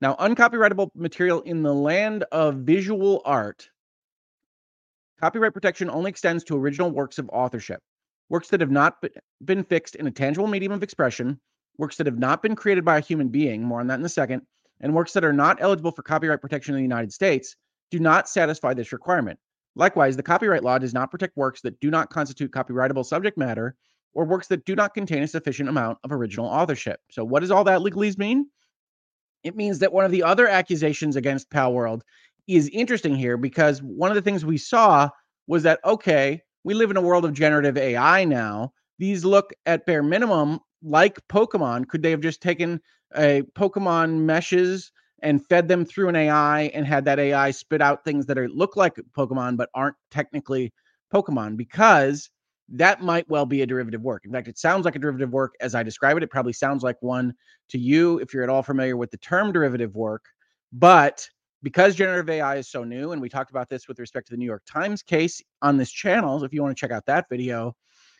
Now, 0.00 0.14
uncopyrightable 0.14 0.90
material 0.94 1.42
in 1.42 1.62
the 1.62 1.74
land 1.74 2.24
of 2.32 2.56
visual 2.56 3.22
art, 3.24 3.68
copyright 5.20 5.54
protection 5.54 5.88
only 5.88 6.10
extends 6.10 6.44
to 6.44 6.56
original 6.56 6.90
works 6.90 7.18
of 7.18 7.28
authorship 7.30 7.80
works 8.28 8.48
that 8.48 8.60
have 8.60 8.70
not 8.70 9.02
been 9.44 9.64
fixed 9.64 9.94
in 9.94 10.06
a 10.06 10.10
tangible 10.10 10.46
medium 10.46 10.72
of 10.72 10.82
expression, 10.82 11.40
works 11.78 11.96
that 11.96 12.06
have 12.06 12.18
not 12.18 12.42
been 12.42 12.56
created 12.56 12.84
by 12.84 12.98
a 12.98 13.02
human 13.02 13.28
being, 13.28 13.62
more 13.62 13.80
on 13.80 13.86
that 13.86 13.98
in 13.98 14.04
a 14.04 14.08
second, 14.08 14.42
and 14.80 14.94
works 14.94 15.12
that 15.12 15.24
are 15.24 15.32
not 15.32 15.58
eligible 15.60 15.92
for 15.92 16.02
copyright 16.02 16.40
protection 16.40 16.74
in 16.74 16.78
the 16.78 16.82
United 16.82 17.12
States 17.12 17.56
do 17.90 17.98
not 17.98 18.28
satisfy 18.28 18.74
this 18.74 18.92
requirement. 18.92 19.38
Likewise, 19.74 20.16
the 20.16 20.22
copyright 20.22 20.64
law 20.64 20.78
does 20.78 20.94
not 20.94 21.10
protect 21.10 21.36
works 21.36 21.60
that 21.60 21.78
do 21.80 21.90
not 21.90 22.10
constitute 22.10 22.50
copyrightable 22.50 23.04
subject 23.04 23.36
matter 23.38 23.76
or 24.14 24.24
works 24.24 24.48
that 24.48 24.64
do 24.64 24.74
not 24.74 24.94
contain 24.94 25.22
a 25.22 25.28
sufficient 25.28 25.68
amount 25.68 25.98
of 26.02 26.12
original 26.12 26.46
authorship. 26.46 27.00
So, 27.10 27.24
what 27.24 27.40
does 27.40 27.50
all 27.50 27.64
that 27.64 27.80
legalese 27.80 28.18
mean? 28.18 28.48
It 29.44 29.54
means 29.54 29.78
that 29.80 29.92
one 29.92 30.04
of 30.04 30.10
the 30.10 30.22
other 30.22 30.48
accusations 30.48 31.14
against 31.14 31.50
Palworld 31.50 32.00
is 32.48 32.68
interesting 32.72 33.14
here 33.14 33.36
because 33.36 33.82
one 33.82 34.10
of 34.10 34.14
the 34.14 34.22
things 34.22 34.44
we 34.44 34.58
saw 34.58 35.10
was 35.46 35.62
that, 35.64 35.80
okay, 35.84 36.42
we 36.66 36.74
live 36.74 36.90
in 36.90 36.96
a 36.96 37.00
world 37.00 37.24
of 37.24 37.32
generative 37.32 37.78
AI 37.78 38.24
now. 38.24 38.72
These 38.98 39.24
look 39.24 39.52
at 39.66 39.86
bare 39.86 40.02
minimum 40.02 40.58
like 40.82 41.16
Pokemon. 41.28 41.86
Could 41.86 42.02
they 42.02 42.10
have 42.10 42.20
just 42.20 42.42
taken 42.42 42.80
a 43.14 43.42
Pokemon 43.56 44.22
meshes 44.22 44.90
and 45.22 45.46
fed 45.46 45.68
them 45.68 45.84
through 45.84 46.08
an 46.08 46.16
AI 46.16 46.62
and 46.74 46.84
had 46.84 47.04
that 47.04 47.20
AI 47.20 47.52
spit 47.52 47.80
out 47.80 48.02
things 48.02 48.26
that 48.26 48.36
are 48.36 48.48
look 48.48 48.74
like 48.74 48.96
Pokemon 49.16 49.56
but 49.56 49.70
aren't 49.74 49.94
technically 50.10 50.72
Pokemon 51.14 51.56
because 51.56 52.28
that 52.68 53.00
might 53.00 53.30
well 53.30 53.46
be 53.46 53.62
a 53.62 53.66
derivative 53.66 54.02
work. 54.02 54.24
In 54.24 54.32
fact, 54.32 54.48
it 54.48 54.58
sounds 54.58 54.84
like 54.84 54.96
a 54.96 54.98
derivative 54.98 55.32
work 55.32 55.54
as 55.60 55.76
I 55.76 55.84
describe 55.84 56.16
it. 56.16 56.24
It 56.24 56.32
probably 56.32 56.52
sounds 56.52 56.82
like 56.82 56.96
one 57.00 57.32
to 57.68 57.78
you 57.78 58.18
if 58.18 58.34
you're 58.34 58.42
at 58.42 58.50
all 58.50 58.64
familiar 58.64 58.96
with 58.96 59.12
the 59.12 59.18
term 59.18 59.52
derivative 59.52 59.94
work. 59.94 60.24
But 60.72 61.28
because 61.66 61.96
generative 61.96 62.30
AI 62.30 62.58
is 62.58 62.68
so 62.68 62.84
new, 62.84 63.10
and 63.10 63.20
we 63.20 63.28
talked 63.28 63.50
about 63.50 63.68
this 63.68 63.88
with 63.88 63.98
respect 63.98 64.28
to 64.28 64.32
the 64.32 64.36
New 64.36 64.44
York 64.44 64.62
Times 64.68 65.02
case 65.02 65.42
on 65.62 65.76
this 65.76 65.90
channel, 65.90 66.44
if 66.44 66.54
you 66.54 66.62
want 66.62 66.76
to 66.76 66.80
check 66.80 66.92
out 66.92 67.04
that 67.06 67.28
video, 67.28 67.74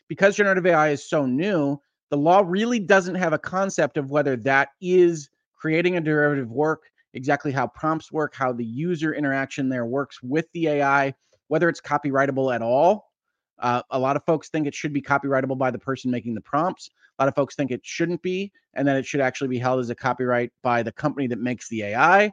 because 0.09 0.35
generative 0.35 0.67
AI 0.67 0.89
is 0.89 1.09
so 1.09 1.27
new, 1.27 1.79
the 2.11 2.17
law 2.17 2.43
really 2.45 2.81
doesn't 2.81 3.15
have 3.15 3.33
a 3.33 3.39
concept 3.39 3.99
of 3.99 4.11
whether 4.11 4.35
that 4.39 4.71
is 4.81 5.31
creating 5.55 5.97
a 5.97 6.01
derivative 6.01 6.51
work, 6.51 6.91
exactly 7.15 7.53
how 7.53 7.69
prompts 7.69 8.11
work, 8.11 8.35
how 8.35 8.53
the 8.53 8.65
user 8.65 9.15
interaction 9.15 9.69
there 9.69 9.87
works 9.87 10.21
with 10.25 10.51
the 10.53 10.67
AI, 10.67 11.15
whether 11.47 11.69
it's 11.69 11.81
copyrightable 11.81 12.53
at 12.53 12.63
all. 12.63 13.13
Uh, 13.61 13.81
a 13.93 13.99
lot 14.01 14.17
of 14.17 14.25
folks 14.25 14.49
think 14.49 14.67
it 14.67 14.75
should 14.75 14.93
be 14.93 15.01
copyrightable 15.01 15.57
by 15.57 15.71
the 15.71 15.79
person 15.79 16.11
making 16.11 16.35
the 16.35 16.41
prompts. 16.41 16.91
A 17.17 17.23
lot 17.23 17.29
of 17.29 17.37
folks 17.37 17.55
think 17.55 17.71
it 17.71 17.83
shouldn't 17.85 18.23
be, 18.23 18.51
and 18.75 18.89
that 18.89 18.97
it 18.97 19.07
should 19.07 19.21
actually 19.21 19.51
be 19.51 19.59
held 19.61 19.79
as 19.79 19.89
a 19.89 19.95
copyright 19.95 20.51
by 20.65 20.83
the 20.83 20.91
company 20.91 21.29
that 21.29 21.39
makes 21.39 21.69
the 21.69 21.85
AI. 21.85 22.33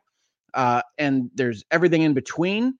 Uh, 0.53 0.81
and 0.97 1.29
there's 1.35 1.63
everything 1.71 2.01
in 2.01 2.13
between. 2.13 2.75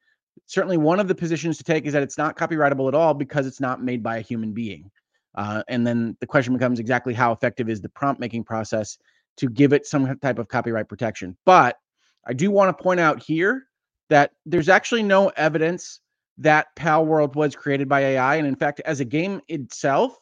Certainly, 0.46 0.78
one 0.78 1.00
of 1.00 1.08
the 1.08 1.16
positions 1.16 1.58
to 1.58 1.64
take 1.64 1.86
is 1.86 1.94
that 1.94 2.04
it's 2.04 2.18
not 2.18 2.38
copyrightable 2.38 2.88
at 2.88 2.96
all 2.96 3.14
because 3.14 3.48
it's 3.48 3.60
not 3.60 3.84
made 3.84 4.04
by 4.04 4.18
a 4.18 4.22
human 4.22 4.54
being. 4.54 4.92
Uh, 5.36 5.64
and 5.68 5.86
then 5.86 6.16
the 6.20 6.28
question 6.28 6.54
becomes 6.54 6.80
exactly 6.80 7.14
how 7.14 7.32
effective 7.32 7.70
is 7.70 7.82
the 7.82 7.90
prompt 7.90 8.20
making 8.20 8.44
process 8.44 8.98
to 9.38 9.50
give 9.50 9.74
it 9.74 9.86
some 9.86 10.18
type 10.20 10.38
of 10.38 10.48
copyright 10.48 10.88
protection. 10.88 11.36
But 11.46 11.78
I 12.26 12.34
do 12.34 12.52
want 12.52 12.76
to 12.76 12.84
point 12.84 13.00
out 13.00 13.22
here 13.22 13.64
that 14.10 14.32
there's 14.46 14.70
actually 14.70 15.04
no 15.04 15.30
evidence 15.30 16.02
that 16.38 16.68
Pal 16.76 17.06
World 17.06 17.36
was 17.36 17.56
created 17.56 17.90
by 17.90 18.02
AI. 18.02 18.36
And 18.36 18.48
in 18.48 18.56
fact, 18.56 18.82
as 18.86 19.00
a 19.00 19.06
game 19.06 19.42
itself, 19.48 20.18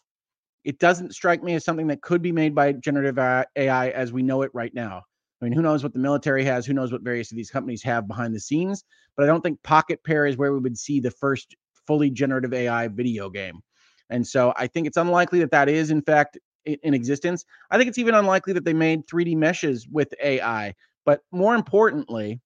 it 0.64 0.80
doesn't 0.80 1.14
strike 1.14 1.44
me 1.44 1.56
as 1.56 1.66
something 1.66 1.88
that 1.88 2.02
could 2.02 2.22
be 2.22 2.32
made 2.32 2.54
by 2.54 2.72
generative 2.74 3.18
AI 3.56 3.90
as 3.90 4.14
we 4.14 4.22
know 4.22 4.44
it 4.44 4.52
right 4.54 4.74
now. 4.74 5.04
I 5.42 5.46
mean, 5.46 5.54
who 5.54 5.62
knows 5.62 5.82
what 5.82 5.94
the 5.94 6.00
military 6.00 6.44
has? 6.46 6.66
Who 6.66 6.74
knows 6.74 6.92
what 6.92 7.02
various 7.02 7.32
of 7.32 7.38
these 7.38 7.50
companies 7.50 7.82
have 7.84 8.08
behind 8.08 8.36
the 8.36 8.40
scenes? 8.40 8.84
But 9.18 9.24
I 9.24 9.28
don't 9.28 9.42
think 9.42 9.62
Pocket 9.64 10.04
Pair 10.04 10.28
is 10.28 10.38
where 10.38 10.54
we 10.54 10.60
would 10.60 10.78
see 10.78 11.00
the 11.00 11.12
first 11.12 11.56
fully 11.88 12.12
generative 12.12 12.54
AI 12.54 12.88
video 12.88 13.30
game. 13.30 13.62
And 14.10 14.26
so 14.26 14.54
I 14.56 14.68
think 14.68 14.86
it's 14.86 14.98
unlikely 14.98 15.40
that 15.40 15.52
that 15.52 15.68
is, 15.68 15.90
in 15.90 16.02
fact, 16.02 16.38
in 16.66 16.94
existence. 16.94 17.44
I 17.72 17.78
think 17.78 17.88
it's 17.88 17.98
even 17.98 18.14
unlikely 18.14 18.54
that 18.54 18.66
they 18.66 18.74
made 18.74 19.08
3D 19.08 19.36
meshes 19.36 19.88
with 19.88 20.14
AI. 20.22 20.76
But 21.06 21.22
more 21.32 21.56
importantly, 21.56 22.40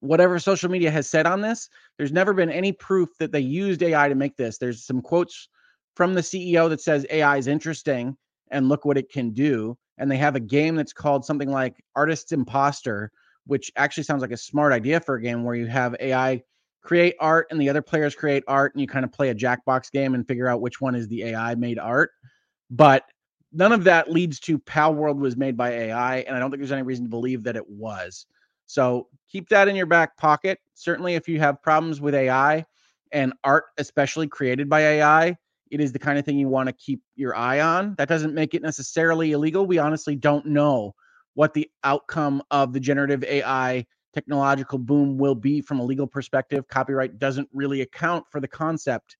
whatever 0.00 0.38
social 0.38 0.70
media 0.70 0.90
has 0.90 1.08
said 1.08 1.26
on 1.26 1.42
this, 1.42 1.68
there's 1.96 2.12
never 2.12 2.34
been 2.34 2.50
any 2.50 2.72
proof 2.72 3.10
that 3.18 3.30
they 3.30 3.40
used 3.40 3.82
AI 3.82 4.08
to 4.08 4.14
make 4.14 4.36
this. 4.36 4.58
There's 4.58 4.84
some 4.84 5.00
quotes 5.00 5.48
from 5.94 6.14
the 6.14 6.22
CEO 6.22 6.68
that 6.70 6.80
says 6.80 7.06
AI 7.10 7.36
is 7.36 7.46
interesting 7.46 8.16
and 8.50 8.68
look 8.68 8.84
what 8.84 8.98
it 8.98 9.12
can 9.12 9.30
do. 9.30 9.76
And 10.00 10.10
they 10.10 10.16
have 10.16 10.34
a 10.34 10.40
game 10.40 10.74
that's 10.74 10.92
called 10.92 11.24
something 11.24 11.50
like 11.50 11.84
Artist's 11.94 12.32
Imposter, 12.32 13.12
which 13.46 13.70
actually 13.76 14.02
sounds 14.02 14.22
like 14.22 14.32
a 14.32 14.36
smart 14.36 14.72
idea 14.72 14.98
for 14.98 15.14
a 15.14 15.22
game 15.22 15.44
where 15.44 15.54
you 15.54 15.66
have 15.66 15.94
AI 16.00 16.42
create 16.82 17.14
art 17.20 17.46
and 17.50 17.60
the 17.60 17.68
other 17.68 17.82
players 17.82 18.14
create 18.14 18.42
art 18.48 18.74
and 18.74 18.80
you 18.80 18.86
kind 18.86 19.04
of 19.04 19.12
play 19.12 19.28
a 19.28 19.34
Jackbox 19.34 19.92
game 19.92 20.14
and 20.14 20.26
figure 20.26 20.48
out 20.48 20.62
which 20.62 20.80
one 20.80 20.94
is 20.94 21.06
the 21.06 21.24
AI 21.24 21.54
made 21.54 21.78
art. 21.78 22.12
But 22.70 23.04
none 23.52 23.72
of 23.72 23.84
that 23.84 24.10
leads 24.10 24.40
to 24.40 24.58
Pal 24.58 24.94
World 24.94 25.20
was 25.20 25.36
made 25.36 25.56
by 25.56 25.70
AI. 25.70 26.18
And 26.20 26.34
I 26.34 26.40
don't 26.40 26.50
think 26.50 26.60
there's 26.60 26.72
any 26.72 26.82
reason 26.82 27.04
to 27.04 27.10
believe 27.10 27.42
that 27.44 27.56
it 27.56 27.68
was. 27.68 28.26
So 28.66 29.08
keep 29.28 29.48
that 29.50 29.68
in 29.68 29.76
your 29.76 29.86
back 29.86 30.16
pocket. 30.16 30.60
Certainly, 30.74 31.14
if 31.14 31.28
you 31.28 31.38
have 31.40 31.62
problems 31.62 32.00
with 32.00 32.14
AI 32.14 32.64
and 33.12 33.34
art, 33.44 33.64
especially 33.76 34.28
created 34.28 34.68
by 34.68 34.80
AI, 34.80 35.36
it 35.70 35.80
is 35.80 35.92
the 35.92 35.98
kind 35.98 36.18
of 36.18 36.24
thing 36.24 36.38
you 36.38 36.48
want 36.48 36.68
to 36.68 36.72
keep 36.72 37.02
your 37.14 37.36
eye 37.36 37.60
on. 37.60 37.94
That 37.96 38.08
doesn't 38.08 38.34
make 38.34 38.54
it 38.54 38.62
necessarily 38.62 39.32
illegal. 39.32 39.66
We 39.66 39.78
honestly 39.78 40.16
don't 40.16 40.46
know 40.46 40.94
what 41.34 41.54
the 41.54 41.70
outcome 41.84 42.42
of 42.50 42.72
the 42.72 42.80
generative 42.80 43.22
AI 43.24 43.86
technological 44.12 44.78
boom 44.78 45.16
will 45.16 45.36
be 45.36 45.60
from 45.60 45.78
a 45.78 45.84
legal 45.84 46.06
perspective. 46.06 46.66
Copyright 46.68 47.18
doesn't 47.18 47.48
really 47.52 47.82
account 47.82 48.24
for 48.30 48.40
the 48.40 48.48
concept 48.48 49.16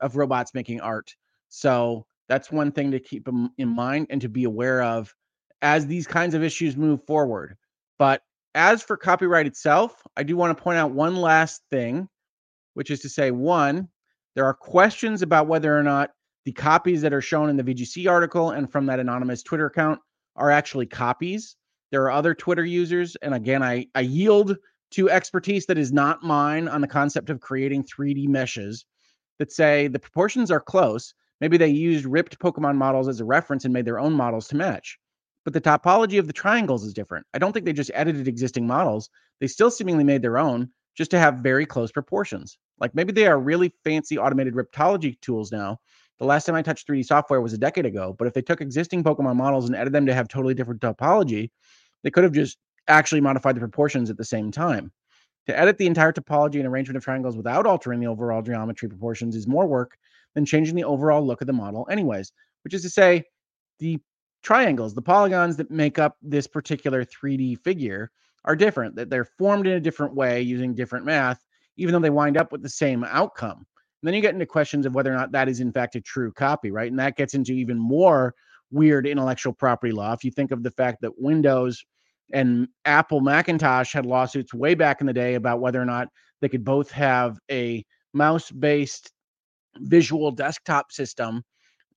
of 0.00 0.16
robots 0.16 0.54
making 0.54 0.80
art. 0.80 1.14
So 1.48 2.06
that's 2.28 2.50
one 2.50 2.72
thing 2.72 2.90
to 2.90 2.98
keep 2.98 3.28
in 3.28 3.68
mind 3.68 4.08
and 4.10 4.20
to 4.20 4.28
be 4.28 4.44
aware 4.44 4.82
of 4.82 5.14
as 5.60 5.86
these 5.86 6.08
kinds 6.08 6.34
of 6.34 6.42
issues 6.42 6.76
move 6.76 7.04
forward. 7.06 7.56
But 7.98 8.22
as 8.54 8.82
for 8.82 8.96
copyright 8.96 9.46
itself, 9.46 10.02
I 10.16 10.24
do 10.24 10.36
want 10.36 10.56
to 10.56 10.62
point 10.62 10.78
out 10.78 10.90
one 10.90 11.14
last 11.14 11.62
thing, 11.70 12.08
which 12.74 12.90
is 12.90 13.00
to 13.00 13.08
say, 13.08 13.30
one, 13.30 13.88
there 14.34 14.44
are 14.44 14.54
questions 14.54 15.22
about 15.22 15.46
whether 15.46 15.76
or 15.76 15.82
not 15.82 16.10
the 16.44 16.52
copies 16.52 17.02
that 17.02 17.12
are 17.12 17.20
shown 17.20 17.48
in 17.48 17.56
the 17.56 17.62
VGC 17.62 18.10
article 18.10 18.50
and 18.50 18.70
from 18.70 18.86
that 18.86 19.00
anonymous 19.00 19.42
Twitter 19.42 19.66
account 19.66 20.00
are 20.36 20.50
actually 20.50 20.86
copies. 20.86 21.56
There 21.90 22.02
are 22.04 22.10
other 22.10 22.34
Twitter 22.34 22.64
users, 22.64 23.16
and 23.16 23.34
again, 23.34 23.62
I, 23.62 23.86
I 23.94 24.00
yield 24.00 24.56
to 24.92 25.10
expertise 25.10 25.66
that 25.66 25.78
is 25.78 25.92
not 25.92 26.22
mine 26.22 26.68
on 26.68 26.80
the 26.80 26.88
concept 26.88 27.30
of 27.30 27.40
creating 27.40 27.84
3D 27.84 28.28
meshes 28.28 28.84
that 29.38 29.52
say 29.52 29.88
the 29.88 29.98
proportions 29.98 30.50
are 30.50 30.60
close. 30.60 31.14
Maybe 31.40 31.56
they 31.56 31.68
used 31.68 32.06
ripped 32.06 32.38
Pokemon 32.38 32.76
models 32.76 33.08
as 33.08 33.20
a 33.20 33.24
reference 33.24 33.64
and 33.64 33.72
made 33.72 33.84
their 33.84 34.00
own 34.00 34.12
models 34.12 34.48
to 34.48 34.56
match 34.56 34.98
but 35.44 35.52
the 35.52 35.60
topology 35.60 36.18
of 36.18 36.26
the 36.26 36.32
triangles 36.32 36.84
is 36.84 36.92
different. 36.92 37.26
I 37.34 37.38
don't 37.38 37.52
think 37.52 37.66
they 37.66 37.72
just 37.72 37.90
edited 37.94 38.28
existing 38.28 38.66
models. 38.66 39.10
They 39.40 39.46
still 39.46 39.70
seemingly 39.70 40.04
made 40.04 40.22
their 40.22 40.38
own 40.38 40.70
just 40.96 41.10
to 41.12 41.18
have 41.18 41.36
very 41.36 41.66
close 41.66 41.90
proportions. 41.90 42.58
Like 42.78 42.94
maybe 42.94 43.12
they 43.12 43.26
are 43.26 43.38
really 43.38 43.72
fancy 43.84 44.18
automated 44.18 44.54
retopology 44.54 45.20
tools 45.20 45.52
now. 45.52 45.78
The 46.18 46.26
last 46.26 46.44
time 46.44 46.54
I 46.54 46.62
touched 46.62 46.86
3D 46.86 47.04
software 47.04 47.40
was 47.40 47.52
a 47.52 47.58
decade 47.58 47.86
ago, 47.86 48.14
but 48.18 48.28
if 48.28 48.34
they 48.34 48.42
took 48.42 48.60
existing 48.60 49.02
Pokemon 49.02 49.36
models 49.36 49.66
and 49.66 49.74
edited 49.74 49.92
them 49.92 50.06
to 50.06 50.14
have 50.14 50.28
totally 50.28 50.54
different 50.54 50.80
topology, 50.80 51.50
they 52.02 52.10
could 52.10 52.24
have 52.24 52.32
just 52.32 52.58
actually 52.88 53.20
modified 53.20 53.56
the 53.56 53.60
proportions 53.60 54.10
at 54.10 54.16
the 54.16 54.24
same 54.24 54.50
time. 54.50 54.92
To 55.46 55.58
edit 55.58 55.78
the 55.78 55.86
entire 55.86 56.12
topology 56.12 56.56
and 56.56 56.66
arrangement 56.66 56.96
of 56.96 57.04
triangles 57.04 57.36
without 57.36 57.66
altering 57.66 57.98
the 58.00 58.06
overall 58.06 58.42
geometry 58.42 58.88
proportions 58.88 59.34
is 59.34 59.48
more 59.48 59.66
work 59.66 59.96
than 60.34 60.44
changing 60.44 60.76
the 60.76 60.84
overall 60.84 61.26
look 61.26 61.40
of 61.40 61.48
the 61.48 61.52
model, 61.52 61.86
anyways, 61.90 62.32
which 62.62 62.74
is 62.74 62.82
to 62.82 62.90
say, 62.90 63.24
the 63.80 63.98
triangles, 64.42 64.94
the 64.94 65.02
polygons 65.02 65.56
that 65.56 65.70
make 65.70 65.98
up 65.98 66.16
this 66.22 66.46
particular 66.46 67.04
3D 67.04 67.58
figure 67.58 68.10
are 68.44 68.54
different, 68.54 68.94
that 68.96 69.10
they're 69.10 69.24
formed 69.24 69.66
in 69.66 69.74
a 69.74 69.80
different 69.80 70.14
way 70.14 70.40
using 70.42 70.74
different 70.74 71.04
math, 71.04 71.44
even 71.76 71.92
though 71.92 72.00
they 72.00 72.10
wind 72.10 72.36
up 72.36 72.52
with 72.52 72.62
the 72.62 72.68
same 72.68 73.04
outcome. 73.04 73.58
And 73.58 74.08
then 74.08 74.14
you 74.14 74.20
get 74.20 74.34
into 74.34 74.46
questions 74.46 74.86
of 74.86 74.94
whether 74.94 75.12
or 75.12 75.16
not 75.16 75.32
that 75.32 75.48
is 75.48 75.60
in 75.60 75.72
fact 75.72 75.96
a 75.96 76.00
true 76.00 76.32
copy, 76.32 76.70
right? 76.70 76.90
And 76.90 76.98
that 76.98 77.16
gets 77.16 77.34
into 77.34 77.52
even 77.52 77.78
more 77.78 78.34
weird 78.70 79.06
intellectual 79.06 79.52
property 79.52 79.92
law. 79.92 80.12
If 80.12 80.24
you 80.24 80.30
think 80.30 80.50
of 80.50 80.62
the 80.62 80.70
fact 80.70 81.02
that 81.02 81.18
Windows 81.18 81.84
and 82.32 82.68
Apple 82.84 83.20
Macintosh 83.20 83.92
had 83.92 84.06
lawsuits 84.06 84.54
way 84.54 84.74
back 84.74 85.00
in 85.00 85.06
the 85.06 85.12
day 85.12 85.34
about 85.34 85.60
whether 85.60 85.80
or 85.80 85.84
not 85.84 86.08
they 86.40 86.48
could 86.48 86.64
both 86.64 86.90
have 86.90 87.38
a 87.50 87.84
mouse 88.14 88.50
based 88.50 89.12
visual 89.78 90.30
desktop 90.30 90.92
system 90.92 91.42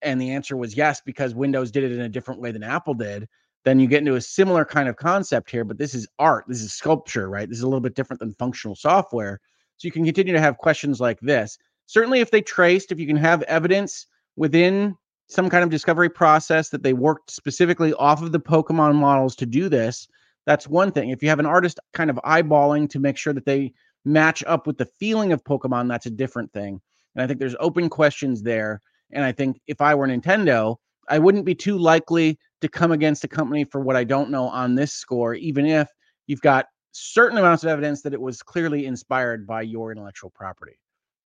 and 0.02 0.22
the 0.22 0.32
answer 0.32 0.56
was 0.56 0.78
yes 0.78 1.02
because 1.06 1.34
Windows 1.34 1.72
did 1.72 1.84
it 1.84 1.92
in 1.92 2.02
a 2.02 2.10
different 2.10 2.40
way 2.40 2.52
than 2.52 2.64
Apple 2.64 2.94
did, 2.94 3.28
then 3.64 3.80
you 3.80 3.88
get 3.88 4.00
into 4.00 4.16
a 4.16 4.22
similar 4.22 4.64
kind 4.64 4.88
of 4.88 4.96
concept 4.96 5.50
here. 5.50 5.66
But 5.66 5.78
this 5.78 5.96
is 5.96 6.08
art, 6.20 6.46
this 6.48 6.62
is 6.62 6.74
sculpture, 6.74 7.30
right? 7.30 7.50
This 7.50 7.58
is 7.58 7.64
a 7.64 7.68
little 7.68 7.82
bit 7.82 7.96
different 7.96 8.20
than 8.20 8.34
functional 8.34 8.76
software. 8.76 9.40
So 9.78 9.88
you 9.88 9.92
can 9.92 10.06
continue 10.06 10.34
to 10.34 10.42
have 10.42 10.58
questions 10.58 11.00
like 11.00 11.20
this. 11.20 11.58
Certainly, 11.88 12.22
if 12.22 12.32
they 12.32 12.42
traced, 12.42 12.92
if 12.92 13.00
you 13.00 13.08
can 13.08 13.18
have 13.18 13.42
evidence 13.44 14.08
within 14.36 14.96
some 15.28 15.50
kind 15.50 15.64
of 15.64 15.70
discovery 15.70 16.10
process 16.10 16.70
that 16.70 16.84
they 16.84 16.94
worked 16.94 17.32
specifically 17.32 17.94
off 17.94 18.22
of 18.22 18.32
the 18.32 18.40
Pokemon 18.40 18.96
models 18.96 19.36
to 19.38 19.46
do 19.46 19.70
this, 19.70 20.08
that's 20.46 20.68
one 20.68 20.92
thing. 20.92 21.10
If 21.10 21.24
you 21.24 21.30
have 21.30 21.40
an 21.40 21.46
artist 21.46 21.80
kind 21.94 22.10
of 22.10 22.18
eyeballing 22.18 22.90
to 22.92 23.00
make 23.00 23.18
sure 23.18 23.34
that 23.34 23.46
they 23.46 23.74
match 24.06 24.44
up 24.46 24.68
with 24.68 24.78
the 24.78 24.86
feeling 24.86 25.34
of 25.34 25.44
Pokemon, 25.44 25.90
that's 25.90 26.06
a 26.06 26.12
different 26.12 26.54
thing. 26.54 26.80
And 27.16 27.24
I 27.24 27.28
think 27.28 27.40
there's 27.40 27.56
open 27.60 27.90
questions 27.90 28.44
there. 28.44 28.82
And 29.12 29.24
I 29.24 29.32
think 29.32 29.60
if 29.68 29.82
I 29.82 29.96
were 29.96 30.08
Nintendo, 30.08 30.78
I 31.10 31.20
wouldn't 31.20 31.46
be 31.46 31.56
too 31.56 31.78
likely 31.78 32.38
to 32.62 32.68
come 32.68 32.92
against 32.92 33.24
a 33.24 33.28
company 33.28 33.64
for 33.64 33.82
what 33.82 33.96
I 33.96 34.04
don't 34.04 34.30
know 34.30 34.48
on 34.48 34.76
this 34.76 34.94
score, 34.94 35.34
even 35.34 35.66
if 35.66 35.90
you've 36.28 36.42
got 36.42 36.68
certain 36.96 37.38
amounts 37.38 37.64
of 37.64 37.70
evidence 37.70 38.02
that 38.02 38.14
it 38.14 38.22
was 38.22 38.42
clearly 38.42 38.86
inspired 38.86 39.46
by 39.46 39.62
your 39.62 39.92
intellectual 39.92 40.30
property. 40.30 40.80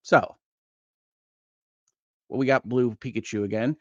So, 0.02 0.36
well, 2.28 2.38
we 2.38 2.46
got 2.46 2.68
blue 2.68 2.92
Pikachu 2.94 3.44
again. 3.44 3.76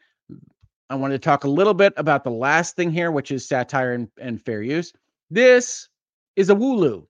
I 0.90 0.96
wanted 0.96 1.14
to 1.14 1.24
talk 1.24 1.44
a 1.44 1.48
little 1.48 1.74
bit 1.74 1.92
about 1.96 2.24
the 2.24 2.30
last 2.30 2.74
thing 2.74 2.90
here, 2.90 3.12
which 3.12 3.30
is 3.30 3.46
satire 3.46 3.92
and, 3.92 4.08
and 4.20 4.42
fair 4.42 4.62
use. 4.62 4.92
This 5.30 5.88
is 6.34 6.50
a 6.50 6.54
Wooloo 6.54 7.06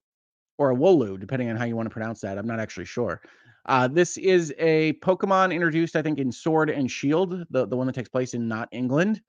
or 0.59 0.71
a 0.71 0.77
Wooloo, 0.77 1.19
depending 1.19 1.49
on 1.49 1.57
how 1.57 1.65
you 1.65 1.77
want 1.77 1.87
to 1.87 1.93
pronounce 1.93 2.21
that. 2.21 2.37
I'm 2.37 2.47
not 2.47 2.61
actually 2.61 2.87
sure. 2.87 3.23
Uh, 3.65 3.89
this 3.89 4.19
is 4.19 4.55
a 4.59 4.93
Pokemon 4.95 5.55
introduced, 5.55 5.97
I 5.97 6.03
think, 6.03 6.19
in 6.19 6.31
Sword 6.31 6.69
and 6.69 6.91
Shield, 6.91 7.45
the, 7.51 7.67
the 7.67 7.77
one 7.77 7.87
that 7.87 7.95
takes 7.95 8.09
place 8.09 8.35
in 8.35 8.47
not 8.47 8.69
England. 8.73 9.23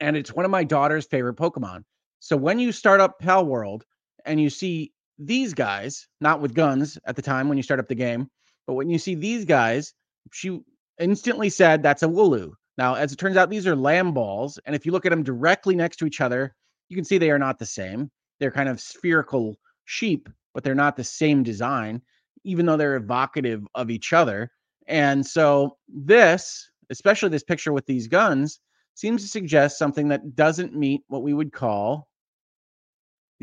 And 0.00 0.16
it's 0.16 0.32
one 0.32 0.44
of 0.46 0.50
my 0.50 0.64
daughter's 0.64 1.06
favorite 1.06 1.36
Pokemon. 1.36 1.84
So 2.20 2.36
when 2.36 2.58
you 2.58 2.72
start 2.72 3.00
up 3.00 3.20
Palworld 3.20 3.82
and 4.24 4.40
you 4.40 4.50
see 4.50 4.92
these 5.18 5.54
guys, 5.54 6.08
not 6.20 6.40
with 6.40 6.54
guns 6.54 6.98
at 7.06 7.16
the 7.16 7.22
time 7.22 7.48
when 7.48 7.56
you 7.56 7.62
start 7.62 7.80
up 7.80 7.88
the 7.88 7.94
game, 7.94 8.28
but 8.66 8.74
when 8.74 8.88
you 8.88 8.98
see 8.98 9.14
these 9.14 9.44
guys, 9.44 9.94
she 10.32 10.60
instantly 10.98 11.50
said 11.50 11.82
that's 11.82 12.02
a 12.02 12.08
Wooloo. 12.08 12.52
Now, 12.76 12.94
as 12.94 13.12
it 13.12 13.16
turns 13.16 13.36
out, 13.36 13.50
these 13.50 13.66
are 13.66 13.76
lamb 13.76 14.12
balls. 14.12 14.58
And 14.64 14.74
if 14.74 14.84
you 14.84 14.92
look 14.92 15.06
at 15.06 15.10
them 15.10 15.22
directly 15.22 15.76
next 15.76 15.98
to 15.98 16.06
each 16.06 16.20
other, 16.20 16.54
you 16.88 16.96
can 16.96 17.04
see 17.04 17.18
they 17.18 17.30
are 17.30 17.38
not 17.38 17.58
the 17.58 17.66
same. 17.66 18.10
They're 18.40 18.50
kind 18.50 18.68
of 18.68 18.80
spherical 18.80 19.56
sheep, 19.84 20.28
but 20.52 20.64
they're 20.64 20.74
not 20.74 20.96
the 20.96 21.04
same 21.04 21.42
design, 21.42 22.02
even 22.44 22.66
though 22.66 22.76
they're 22.76 22.96
evocative 22.96 23.64
of 23.74 23.90
each 23.90 24.12
other. 24.12 24.50
And 24.88 25.24
so, 25.24 25.76
this, 25.88 26.68
especially 26.90 27.28
this 27.28 27.44
picture 27.44 27.72
with 27.72 27.86
these 27.86 28.08
guns, 28.08 28.60
seems 28.94 29.22
to 29.22 29.28
suggest 29.28 29.78
something 29.78 30.08
that 30.08 30.34
doesn't 30.34 30.74
meet 30.74 31.02
what 31.08 31.22
we 31.22 31.32
would 31.32 31.52
call 31.52 32.08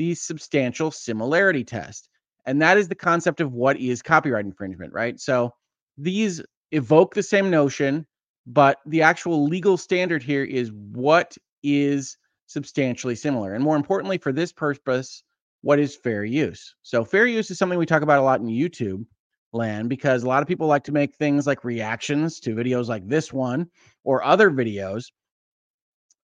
the 0.01 0.15
substantial 0.15 0.89
similarity 0.89 1.63
test. 1.63 2.09
And 2.47 2.59
that 2.59 2.79
is 2.79 2.87
the 2.87 2.95
concept 2.95 3.39
of 3.39 3.53
what 3.53 3.77
is 3.77 4.01
copyright 4.01 4.45
infringement, 4.45 4.91
right? 4.93 5.19
So, 5.19 5.53
these 5.95 6.41
evoke 6.71 7.13
the 7.13 7.21
same 7.21 7.51
notion, 7.51 8.07
but 8.47 8.79
the 8.87 9.03
actual 9.03 9.45
legal 9.45 9.77
standard 9.77 10.23
here 10.23 10.43
is 10.43 10.71
what 10.71 11.37
is 11.61 12.17
substantially 12.47 13.13
similar. 13.13 13.53
And 13.53 13.63
more 13.63 13.75
importantly, 13.75 14.17
for 14.17 14.31
this 14.31 14.51
purpose, 14.51 15.21
what 15.61 15.77
is 15.77 15.95
fair 15.95 16.25
use? 16.25 16.73
So, 16.81 17.05
fair 17.05 17.27
use 17.27 17.51
is 17.51 17.59
something 17.59 17.77
we 17.77 17.85
talk 17.85 18.01
about 18.01 18.17
a 18.17 18.23
lot 18.23 18.39
in 18.39 18.47
YouTube 18.47 19.05
land 19.53 19.87
because 19.87 20.23
a 20.23 20.27
lot 20.27 20.41
of 20.41 20.47
people 20.47 20.65
like 20.65 20.85
to 20.85 20.91
make 20.91 21.13
things 21.13 21.45
like 21.45 21.63
reactions 21.63 22.39
to 22.39 22.55
videos 22.55 22.87
like 22.87 23.07
this 23.07 23.31
one 23.31 23.67
or 24.03 24.23
other 24.23 24.49
videos 24.49 25.11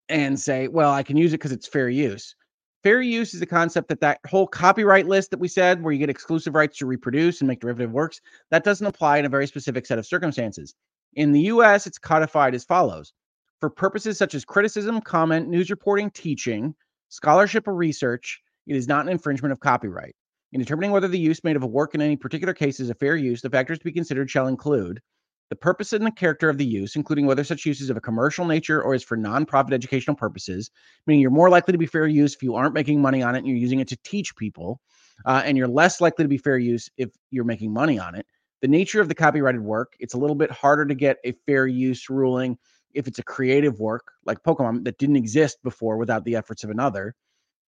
and 0.10 0.40
say, 0.40 0.68
well, 0.68 0.92
I 0.92 1.04
can 1.04 1.16
use 1.16 1.32
it 1.34 1.38
because 1.38 1.52
it's 1.52 1.68
fair 1.68 1.90
use. 1.90 2.36
Fair 2.84 3.02
use 3.02 3.34
is 3.34 3.42
a 3.42 3.48
concept 3.48 3.90
that 3.90 4.02
that 4.02 4.20
whole 4.28 4.48
copyright 4.48 5.08
list 5.08 5.32
that 5.32 5.40
we 5.40 5.48
said, 5.48 5.82
where 5.82 5.92
you 5.92 6.00
get 6.00 6.10
exclusive 6.10 6.54
rights 6.54 6.78
to 6.78 6.86
reproduce 6.86 7.42
and 7.42 7.48
make 7.48 7.60
derivative 7.60 7.92
works, 7.92 8.22
that 8.52 8.64
doesn't 8.64 8.86
apply 8.86 9.18
in 9.18 9.26
a 9.26 9.30
very 9.30 9.48
specific 9.48 9.86
set 9.86 9.98
of 9.98 10.06
circumstances. 10.06 10.76
In 11.16 11.32
the 11.32 11.42
US, 11.42 11.88
it's 11.88 11.98
codified 11.98 12.54
as 12.54 12.64
follows 12.64 13.14
For 13.60 13.70
purposes 13.70 14.18
such 14.18 14.36
as 14.36 14.46
criticism, 14.46 15.02
comment, 15.02 15.50
news 15.50 15.72
reporting, 15.72 16.12
teaching, 16.12 16.76
scholarship, 17.10 17.68
or 17.68 17.74
research, 17.74 18.42
it 18.68 18.76
is 18.76 18.88
not 18.88 19.06
an 19.06 19.12
infringement 19.12 19.52
of 19.52 19.60
copyright. 19.60 20.16
In 20.54 20.60
determining 20.60 20.92
whether 20.92 21.08
the 21.08 21.20
use 21.20 21.44
made 21.44 21.56
of 21.56 21.64
a 21.64 21.68
work 21.68 21.96
in 21.96 22.02
any 22.02 22.16
particular 22.16 22.54
case 22.54 22.80
is 22.80 22.90
a 22.90 22.96
fair 22.96 23.16
use, 23.16 23.42
the 23.42 23.50
factors 23.50 23.80
to 23.80 23.86
be 23.86 23.92
considered 23.92 24.30
shall 24.30 24.48
include 24.48 25.02
the 25.50 25.56
purpose 25.56 25.94
and 25.94 26.06
the 26.06 26.12
character 26.12 26.50
of 26.50 26.58
the 26.58 26.66
use, 26.66 26.96
including 26.96 27.26
whether 27.26 27.44
such 27.44 27.66
use 27.66 27.80
is 27.80 27.90
of 27.90 27.98
a 27.98 28.02
commercial 28.02 28.46
nature 28.46 28.82
or 28.82 28.94
is 28.94 29.04
for 29.04 29.18
nonprofit 29.18 29.74
educational 29.74 30.16
purposes, 30.16 30.70
meaning 31.06 31.22
you're 31.22 31.32
more 31.32 31.50
likely 31.50 31.72
to 31.72 31.78
be 31.78 31.86
fair 31.86 32.08
use 32.08 32.36
if 32.36 32.44
you 32.44 32.56
aren't 32.56 32.74
making 32.74 33.02
money 33.02 33.24
on 33.24 33.36
it 33.36 33.40
and 33.40 33.48
you're 33.48 33.58
using 33.58 33.80
it 33.80 33.88
to 33.88 33.98
teach 34.04 34.36
people, 34.36 34.82
uh, 35.26 35.42
and 35.46 35.58
you're 35.58 35.68
less 35.68 36.02
likely 36.02 36.26
to 36.26 36.30
be 36.30 36.38
fair 36.38 36.58
use 36.58 36.90
if 36.98 37.10
you're 37.32 37.46
making 37.46 37.72
money 37.72 37.98
on 37.98 38.16
it. 38.16 38.26
The 38.62 38.68
nature 38.68 39.00
of 39.00 39.08
the 39.08 39.16
copyrighted 39.16 39.62
work, 39.62 39.94
it's 40.00 40.16
a 40.16 40.18
little 40.18 40.36
bit 40.36 40.52
harder 40.52 40.86
to 40.86 40.96
get 40.96 41.18
a 41.24 41.34
fair 41.46 41.68
use 41.68 42.10
ruling 42.10 42.58
if 42.94 43.08
it's 43.08 43.20
a 43.20 43.24
creative 43.24 43.80
work 43.80 44.12
like 44.26 44.44
Pokemon 44.44 44.84
that 44.86 44.98
didn't 44.98 45.16
exist 45.16 45.60
before 45.64 45.98
without 45.98 46.26
the 46.26 46.36
efforts 46.36 46.64
of 46.64 46.72
another. 46.72 47.16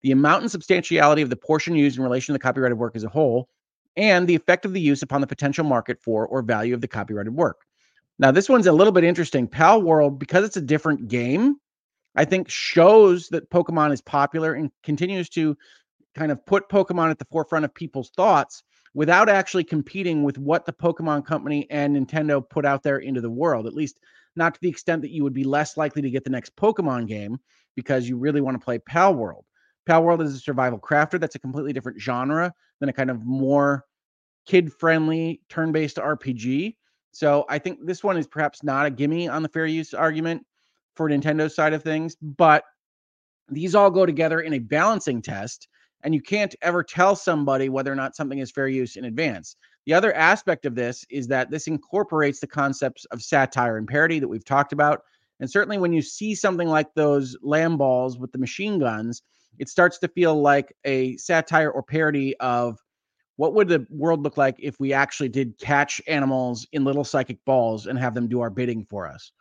The 0.04 0.12
amount 0.12 0.44
and 0.44 0.52
substantiality 0.52 1.22
of 1.22 1.30
the 1.30 1.36
portion 1.36 1.76
used 1.76 1.98
in 1.98 2.04
relation 2.04 2.34
to 2.34 2.38
the 2.38 2.44
copyrighted 2.44 2.78
work 2.78 2.96
as 2.96 3.04
a 3.04 3.10
whole, 3.10 3.50
and 3.98 4.28
the 4.28 4.36
effect 4.36 4.64
of 4.64 4.74
the 4.74 4.80
use 4.80 5.02
upon 5.02 5.22
the 5.22 5.28
potential 5.28 5.66
market 5.66 6.00
for 6.00 6.28
or 6.28 6.42
value 6.42 6.74
of 6.74 6.82
the 6.82 6.88
copyrighted 6.88 7.34
work. 7.34 7.67
Now, 8.20 8.32
this 8.32 8.50
one's 8.50 8.68
a 8.68 8.72
little 8.72 8.94
bit 8.94 9.04
interesting. 9.04 9.48
Pal 9.48 9.82
World, 9.82 10.20
because 10.20 10.44
it's 10.44 10.58
a 10.58 10.62
different 10.62 11.08
game, 11.08 11.58
I 12.16 12.26
think 12.26 12.50
shows 12.50 13.30
that 13.30 13.50
Pokemon 13.52 13.94
is 13.94 14.02
popular 14.02 14.54
and 14.54 14.72
continues 14.84 15.30
to 15.30 15.56
kind 16.16 16.32
of 16.32 16.44
put 16.46 16.70
Pokemon 16.70 17.12
at 17.12 17.20
the 17.20 17.28
forefront 17.32 17.66
of 17.66 17.74
people's 17.76 18.10
thoughts 18.10 18.64
without 18.96 19.30
actually 19.30 19.64
competing 19.64 20.24
with 20.24 20.40
what 20.40 20.66
the 20.66 20.74
Pokemon 20.74 21.26
Company 21.26 21.68
and 21.70 21.96
Nintendo 21.96 22.42
put 22.50 22.66
out 22.66 22.82
there 22.82 22.98
into 22.98 23.22
the 23.22 23.30
world, 23.30 23.68
at 23.68 23.76
least 23.76 24.00
not 24.36 24.56
to 24.56 24.60
the 24.62 24.70
extent 24.70 25.04
that 25.04 25.12
you 25.12 25.24
would 25.24 25.34
be 25.34 25.44
less 25.44 25.78
likely 25.78 26.02
to 26.02 26.10
get 26.10 26.24
the 26.24 26.30
next 26.32 26.56
Pokemon 26.56 27.08
game 27.08 27.38
because 27.76 28.10
you 28.10 28.18
really 28.18 28.42
want 28.42 28.60
to 28.60 28.64
play 28.64 28.80
Pal 28.80 29.14
World. 29.14 29.46
Pal 29.86 30.04
World 30.04 30.24
is 30.24 30.34
a 30.34 30.40
survival 30.40 30.80
crafter 30.80 31.20
that's 31.20 31.36
a 31.36 31.40
completely 31.40 31.74
different 31.74 32.02
genre 32.02 32.52
than 32.80 32.90
a 32.90 32.94
kind 32.94 33.12
of 33.12 33.24
more 33.24 33.86
kid 34.48 34.74
friendly 34.74 35.42
turn 35.50 35.72
based 35.72 35.98
RPG. 35.98 36.76
So 37.18 37.46
I 37.50 37.58
think 37.58 37.80
this 37.84 38.04
one 38.04 38.16
is 38.16 38.28
perhaps 38.28 38.62
not 38.62 38.86
a 38.86 38.92
gimme 38.92 39.28
on 39.28 39.42
the 39.42 39.50
fair 39.50 39.66
use 39.66 39.92
argument 39.96 40.46
for 40.96 41.10
Nintendo's 41.10 41.56
side 41.56 41.74
of 41.74 41.82
things, 41.82 42.16
but 42.22 42.64
these 43.50 43.74
all 43.74 43.90
go 43.90 44.06
together 44.06 44.42
in 44.42 44.54
a 44.54 44.60
balancing 44.60 45.24
test, 45.24 45.68
and 46.04 46.14
you 46.14 46.22
can't 46.22 46.54
ever 46.62 46.84
tell 46.84 47.16
somebody 47.16 47.70
whether 47.70 47.92
or 47.92 47.96
not 47.96 48.16
something 48.16 48.38
is 48.38 48.52
fair 48.52 48.68
use 48.68 48.98
in 48.98 49.06
advance. 49.06 49.56
The 49.88 49.96
other 49.96 50.14
aspect 50.14 50.68
of 50.68 50.76
this 50.76 51.06
is 51.10 51.26
that 51.30 51.50
this 51.50 51.66
incorporates 51.66 52.40
the 52.40 52.46
concepts 52.46 53.04
of 53.06 53.24
satire 53.24 53.78
and 53.78 53.88
parody 53.88 54.20
that 54.20 54.28
we've 54.28 54.46
talked 54.46 54.72
about. 54.72 55.02
And 55.40 55.50
certainly 55.50 55.80
when 55.80 55.94
you 55.94 56.04
see 56.04 56.36
something 56.36 56.68
like 56.68 56.94
those 56.94 57.36
Lamballs 57.44 58.20
with 58.20 58.32
the 58.32 58.38
machine 58.38 58.78
guns, 58.78 59.24
it 59.58 59.70
starts 59.70 59.98
to 60.00 60.08
feel 60.08 60.40
like 60.40 60.72
a 60.86 61.18
satire 61.18 61.72
or 61.72 61.82
parody 61.82 62.38
of 62.38 62.78
what 63.38 63.54
would 63.54 63.70
the 63.70 63.88
world 63.90 64.24
look 64.24 64.36
like 64.38 64.56
if 64.60 64.80
we 64.80 64.92
actually 64.92 65.30
did 65.30 65.58
catch 65.60 66.02
animals 66.08 66.68
in 66.74 66.84
little 66.84 67.04
psychic 67.04 67.44
balls 67.46 67.88
and 67.88 67.98
have 67.98 68.14
them 68.14 68.28
do 68.28 68.42
our 68.42 68.50
bidding 68.50 68.86
for 68.86 69.08
us 69.08 69.32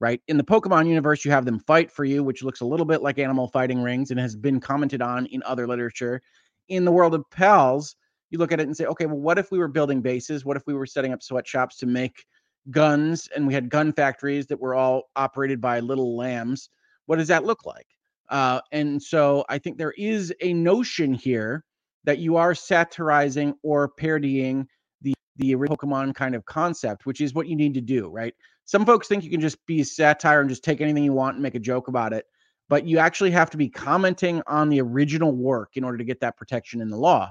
right? 0.00 0.20
In 0.28 0.36
the 0.36 0.44
pokemon 0.44 0.86
universe 0.88 1.24
you 1.24 1.30
have 1.30 1.44
them 1.44 1.58
fight 1.60 1.90
for 1.90 2.04
you 2.04 2.22
which 2.22 2.42
looks 2.42 2.60
a 2.60 2.66
little 2.66 2.86
bit 2.86 3.02
like 3.02 3.18
animal 3.18 3.48
fighting 3.48 3.82
rings 3.82 4.10
and 4.10 4.20
has 4.20 4.36
been 4.36 4.60
commented 4.60 5.02
on 5.02 5.26
in 5.26 5.42
other 5.44 5.66
literature. 5.66 6.20
In 6.68 6.84
the 6.84 6.92
world 6.92 7.14
of 7.14 7.24
pals 7.30 7.96
you 8.30 8.38
look 8.38 8.52
at 8.52 8.60
it 8.60 8.66
and 8.66 8.76
say 8.76 8.84
okay 8.86 9.06
well 9.06 9.18
what 9.18 9.38
if 9.38 9.50
we 9.50 9.58
were 9.58 9.68
building 9.68 10.00
bases? 10.00 10.44
What 10.44 10.56
if 10.56 10.64
we 10.66 10.74
were 10.74 10.86
setting 10.86 11.12
up 11.12 11.22
sweatshops 11.22 11.76
to 11.78 11.86
make 11.86 12.24
guns 12.70 13.28
and 13.34 13.46
we 13.46 13.54
had 13.54 13.70
gun 13.70 13.92
factories 13.92 14.46
that 14.48 14.60
were 14.60 14.74
all 14.74 15.04
operated 15.16 15.60
by 15.60 15.80
little 15.80 16.16
lambs? 16.16 16.68
What 17.06 17.16
does 17.16 17.28
that 17.28 17.44
look 17.44 17.64
like? 17.64 17.86
Uh, 18.28 18.60
and 18.72 19.00
so 19.00 19.44
i 19.48 19.56
think 19.56 19.78
there 19.78 19.94
is 19.96 20.34
a 20.40 20.52
notion 20.52 21.14
here 21.14 21.64
that 22.06 22.18
you 22.18 22.36
are 22.36 22.54
satirizing 22.54 23.54
or 23.62 23.88
parodying 23.88 24.66
the 25.02 25.12
the 25.36 25.54
Pokemon 25.54 26.14
kind 26.14 26.34
of 26.34 26.46
concept, 26.46 27.04
which 27.04 27.20
is 27.20 27.34
what 27.34 27.46
you 27.46 27.56
need 27.56 27.74
to 27.74 27.80
do, 27.82 28.08
right? 28.08 28.34
Some 28.64 28.86
folks 28.86 29.06
think 29.06 29.22
you 29.22 29.30
can 29.30 29.40
just 29.40 29.64
be 29.66 29.84
satire 29.84 30.40
and 30.40 30.48
just 30.48 30.64
take 30.64 30.80
anything 30.80 31.04
you 31.04 31.12
want 31.12 31.34
and 31.34 31.42
make 31.42 31.54
a 31.54 31.60
joke 31.60 31.88
about 31.88 32.12
it, 32.12 32.24
but 32.68 32.86
you 32.86 32.98
actually 32.98 33.30
have 33.32 33.50
to 33.50 33.56
be 33.56 33.68
commenting 33.68 34.42
on 34.46 34.70
the 34.70 34.80
original 34.80 35.32
work 35.32 35.70
in 35.74 35.84
order 35.84 35.98
to 35.98 36.04
get 36.04 36.20
that 36.20 36.36
protection 36.36 36.80
in 36.80 36.88
the 36.88 36.96
law. 36.96 37.30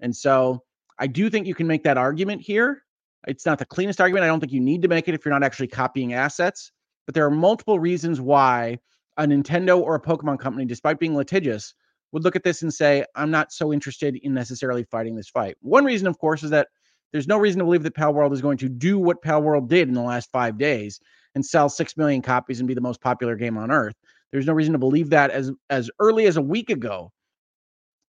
And 0.00 0.14
so 0.14 0.62
I 0.98 1.06
do 1.06 1.30
think 1.30 1.46
you 1.46 1.54
can 1.54 1.66
make 1.66 1.82
that 1.84 1.98
argument 1.98 2.42
here. 2.42 2.82
It's 3.26 3.46
not 3.46 3.58
the 3.58 3.66
cleanest 3.66 4.00
argument. 4.00 4.24
I 4.24 4.28
don't 4.28 4.38
think 4.38 4.52
you 4.52 4.60
need 4.60 4.82
to 4.82 4.88
make 4.88 5.08
it 5.08 5.14
if 5.14 5.24
you're 5.24 5.34
not 5.34 5.42
actually 5.42 5.68
copying 5.68 6.12
assets, 6.12 6.70
but 7.06 7.14
there 7.14 7.26
are 7.26 7.30
multiple 7.30 7.78
reasons 7.80 8.20
why 8.20 8.78
a 9.16 9.24
Nintendo 9.24 9.80
or 9.80 9.96
a 9.96 10.00
Pokemon 10.00 10.38
company, 10.38 10.66
despite 10.66 11.00
being 11.00 11.16
litigious, 11.16 11.74
would 12.12 12.24
look 12.24 12.36
at 12.36 12.44
this 12.44 12.62
and 12.62 12.72
say, 12.72 13.04
I'm 13.14 13.30
not 13.30 13.52
so 13.52 13.72
interested 13.72 14.16
in 14.16 14.34
necessarily 14.34 14.84
fighting 14.84 15.16
this 15.16 15.28
fight. 15.28 15.56
One 15.60 15.84
reason, 15.84 16.06
of 16.06 16.18
course, 16.18 16.42
is 16.42 16.50
that 16.50 16.68
there's 17.12 17.28
no 17.28 17.38
reason 17.38 17.58
to 17.58 17.64
believe 17.64 17.82
that 17.84 17.94
Palworld 17.94 18.32
is 18.32 18.42
going 18.42 18.58
to 18.58 18.68
do 18.68 18.98
what 18.98 19.22
Palworld 19.22 19.68
did 19.68 19.88
in 19.88 19.94
the 19.94 20.02
last 20.02 20.30
five 20.30 20.58
days 20.58 21.00
and 21.34 21.44
sell 21.44 21.68
six 21.68 21.96
million 21.96 22.22
copies 22.22 22.60
and 22.60 22.68
be 22.68 22.74
the 22.74 22.80
most 22.80 23.00
popular 23.00 23.36
game 23.36 23.56
on 23.56 23.70
earth. 23.70 23.94
There's 24.32 24.46
no 24.46 24.52
reason 24.52 24.72
to 24.72 24.78
believe 24.78 25.10
that 25.10 25.30
as 25.30 25.52
as 25.70 25.90
early 26.00 26.26
as 26.26 26.36
a 26.36 26.42
week 26.42 26.70
ago. 26.70 27.12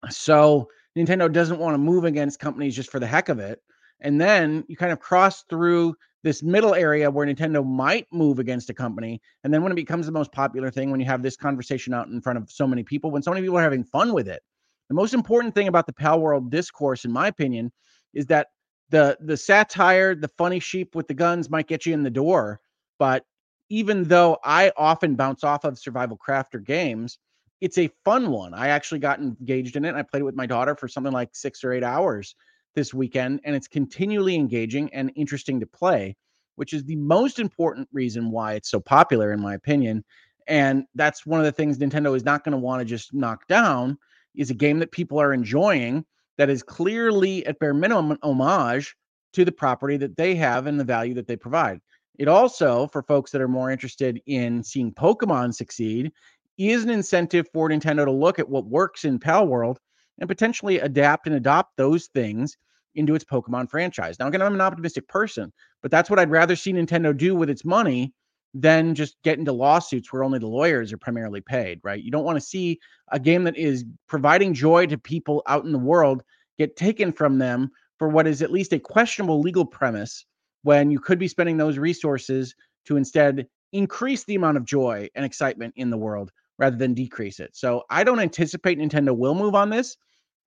So 0.09 0.67
Nintendo 0.97 1.31
doesn't 1.31 1.59
want 1.59 1.73
to 1.73 1.79
move 1.79 2.05
against 2.05 2.39
companies 2.39 2.75
just 2.75 2.91
for 2.91 2.99
the 2.99 3.07
heck 3.07 3.29
of 3.29 3.39
it. 3.39 3.61
And 3.99 4.19
then 4.19 4.63
you 4.67 4.75
kind 4.75 4.91
of 4.91 4.99
cross 4.99 5.43
through 5.49 5.95
this 6.27 6.43
middle 6.43 6.75
area 6.75 7.09
where 7.09 7.25
Nintendo 7.25 7.65
might 7.65 8.05
move 8.11 8.37
against 8.37 8.69
a 8.69 8.73
company. 8.73 9.21
And 9.45 9.53
then 9.53 9.63
when 9.63 9.71
it 9.71 9.75
becomes 9.75 10.05
the 10.05 10.11
most 10.11 10.33
popular 10.33 10.69
thing, 10.69 10.91
when 10.91 10.99
you 10.99 11.05
have 11.05 11.23
this 11.23 11.37
conversation 11.37 11.93
out 11.93 12.09
in 12.09 12.19
front 12.19 12.37
of 12.37 12.51
so 12.51 12.67
many 12.67 12.83
people, 12.83 13.11
when 13.11 13.23
so 13.23 13.31
many 13.31 13.41
people 13.41 13.57
are 13.57 13.63
having 13.63 13.85
fun 13.85 14.13
with 14.13 14.27
it, 14.27 14.43
the 14.89 14.93
most 14.93 15.13
important 15.13 15.55
thing 15.55 15.69
about 15.69 15.87
the 15.87 15.93
Palworld 15.93 16.49
discourse, 16.49 17.05
in 17.05 17.13
my 17.13 17.27
opinion, 17.27 17.71
is 18.13 18.25
that 18.25 18.47
the 18.89 19.17
the 19.21 19.37
satire, 19.37 20.15
the 20.15 20.27
funny 20.27 20.59
sheep 20.59 20.95
with 20.95 21.07
the 21.07 21.13
guns 21.13 21.49
might 21.49 21.67
get 21.67 21.85
you 21.85 21.93
in 21.93 22.03
the 22.03 22.09
door. 22.09 22.59
But 22.99 23.23
even 23.69 24.03
though 24.03 24.37
I 24.43 24.73
often 24.75 25.15
bounce 25.15 25.45
off 25.45 25.63
of 25.63 25.79
survival 25.79 26.17
crafter 26.17 26.61
games, 26.61 27.19
it's 27.61 27.77
a 27.77 27.89
fun 28.03 28.31
one. 28.31 28.53
I 28.53 28.67
actually 28.67 28.99
got 28.99 29.19
engaged 29.19 29.77
in 29.77 29.85
it. 29.85 29.95
I 29.95 30.01
played 30.01 30.21
it 30.21 30.25
with 30.25 30.35
my 30.35 30.45
daughter 30.45 30.75
for 30.75 30.89
something 30.89 31.13
like 31.13 31.29
six 31.33 31.63
or 31.63 31.71
eight 31.71 31.83
hours 31.83 32.35
this 32.77 32.93
weekend, 32.93 33.41
and 33.43 33.55
it's 33.55 33.67
continually 33.67 34.35
engaging 34.35 34.93
and 34.93 35.11
interesting 35.15 35.59
to 35.59 35.65
play, 35.65 36.15
which 36.57 36.73
is 36.73 36.83
the 36.83 36.95
most 36.95 37.39
important 37.39 37.89
reason 37.91 38.29
why 38.29 38.53
it's 38.53 38.69
so 38.69 38.79
popular, 38.79 39.33
in 39.33 39.41
my 39.41 39.55
opinion. 39.55 40.05
And 40.47 40.85
that's 40.93 41.25
one 41.25 41.39
of 41.39 41.45
the 41.45 41.51
things 41.51 41.79
Nintendo 41.79 42.15
is 42.15 42.23
not 42.23 42.43
going 42.43 42.51
to 42.51 42.59
want 42.59 42.79
to 42.79 42.85
just 42.85 43.15
knock 43.15 43.47
down 43.47 43.97
is 44.35 44.51
a 44.51 44.53
game 44.53 44.77
that 44.77 44.91
people 44.91 45.19
are 45.19 45.33
enjoying 45.33 46.05
that 46.37 46.51
is 46.51 46.61
clearly 46.61 47.43
at 47.47 47.57
bare 47.57 47.73
minimum 47.73 48.11
an 48.11 48.19
homage 48.21 48.95
to 49.33 49.43
the 49.43 49.51
property 49.51 49.97
that 49.97 50.15
they 50.15 50.35
have 50.35 50.67
and 50.67 50.79
the 50.79 50.83
value 50.83 51.15
that 51.15 51.25
they 51.25 51.35
provide. 51.35 51.81
It 52.19 52.27
also, 52.27 52.87
for 52.93 53.01
folks 53.01 53.31
that 53.31 53.41
are 53.41 53.47
more 53.47 53.71
interested 53.71 54.21
in 54.27 54.63
seeing 54.63 54.93
Pokemon 54.93 55.55
succeed, 55.55 56.11
is 56.59 56.83
an 56.83 56.91
incentive 56.91 57.47
for 57.51 57.69
Nintendo 57.69 58.05
to 58.05 58.11
look 58.11 58.37
at 58.37 58.47
what 58.47 58.67
works 58.67 59.03
in 59.03 59.19
Palworld 59.19 59.77
and 60.19 60.27
potentially 60.27 60.79
adapt 60.79 61.27
and 61.27 61.35
adopt 61.35 61.77
those 61.77 62.07
things 62.07 62.57
into 62.95 63.15
its 63.15 63.25
Pokemon 63.25 63.69
franchise. 63.69 64.17
Now, 64.19 64.27
again, 64.27 64.41
I'm 64.41 64.55
an 64.55 64.61
optimistic 64.61 65.07
person, 65.07 65.53
but 65.81 65.91
that's 65.91 66.09
what 66.09 66.19
I'd 66.19 66.31
rather 66.31 66.55
see 66.55 66.73
Nintendo 66.73 67.15
do 67.15 67.35
with 67.35 67.49
its 67.49 67.63
money 67.63 68.13
than 68.53 68.95
just 68.95 69.17
get 69.23 69.37
into 69.37 69.51
lawsuits 69.51 70.11
where 70.11 70.23
only 70.23 70.39
the 70.39 70.47
lawyers 70.47 70.91
are 70.91 70.97
primarily 70.97 71.41
paid, 71.41 71.79
right? 71.83 72.01
You 72.01 72.09
don't 72.09 72.25
want 72.25 72.37
to 72.37 72.45
see 72.45 72.79
a 73.11 73.19
game 73.19 73.43
that 73.43 73.57
is 73.57 73.85
providing 74.07 74.53
joy 74.53 74.87
to 74.87 74.97
people 74.97 75.43
out 75.47 75.65
in 75.65 75.71
the 75.71 75.77
world 75.77 76.23
get 76.57 76.75
taken 76.75 77.11
from 77.11 77.37
them 77.37 77.69
for 77.99 78.07
what 78.09 78.27
is 78.27 78.41
at 78.41 78.51
least 78.51 78.73
a 78.73 78.79
questionable 78.79 79.41
legal 79.41 79.65
premise 79.65 80.25
when 80.63 80.89
you 80.89 80.99
could 80.99 81.19
be 81.19 81.27
spending 81.27 81.57
those 81.57 81.77
resources 81.77 82.55
to 82.85 82.97
instead 82.97 83.47
increase 83.73 84.23
the 84.23 84.35
amount 84.35 84.57
of 84.57 84.65
joy 84.65 85.07
and 85.13 85.23
excitement 85.25 85.73
in 85.75 85.89
the 85.89 85.97
world 85.97 86.31
rather 86.57 86.75
than 86.75 86.93
decrease 86.93 87.39
it. 87.39 87.55
So 87.55 87.83
I 87.89 88.03
don't 88.03 88.19
anticipate 88.19 88.79
Nintendo 88.79 89.15
will 89.15 89.35
move 89.35 89.55
on 89.55 89.69
this. 89.69 89.97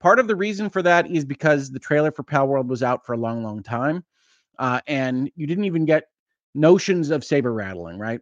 Part 0.01 0.17
of 0.17 0.27
the 0.27 0.35
reason 0.35 0.69
for 0.69 0.81
that 0.81 1.09
is 1.09 1.23
because 1.23 1.69
the 1.69 1.79
trailer 1.79 2.11
for 2.11 2.23
Pal 2.23 2.47
World 2.47 2.67
was 2.67 2.81
out 2.81 3.05
for 3.05 3.13
a 3.13 3.17
long, 3.17 3.43
long 3.43 3.61
time. 3.61 4.03
Uh, 4.57 4.81
and 4.87 5.31
you 5.35 5.45
didn't 5.45 5.65
even 5.65 5.85
get 5.85 6.05
notions 6.55 7.11
of 7.11 7.23
saber 7.23 7.53
rattling, 7.53 7.99
right? 7.99 8.19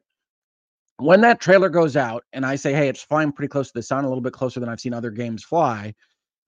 When 0.98 1.22
that 1.22 1.40
trailer 1.40 1.70
goes 1.70 1.96
out 1.96 2.26
and 2.34 2.46
I 2.46 2.58
say, 2.58 2.74
hey, 2.74 2.90
it's 2.90 3.02
flying 3.02 3.32
pretty 3.32 3.48
close 3.48 3.68
to 3.68 3.74
the 3.74 3.84
sun, 3.84 4.04
a 4.04 4.10
little 4.10 4.22
bit 4.22 4.34
closer 4.34 4.60
than 4.60 4.68
I've 4.68 4.82
seen 4.82 4.94
other 4.94 5.10
games 5.10 5.44
fly, 5.44 5.96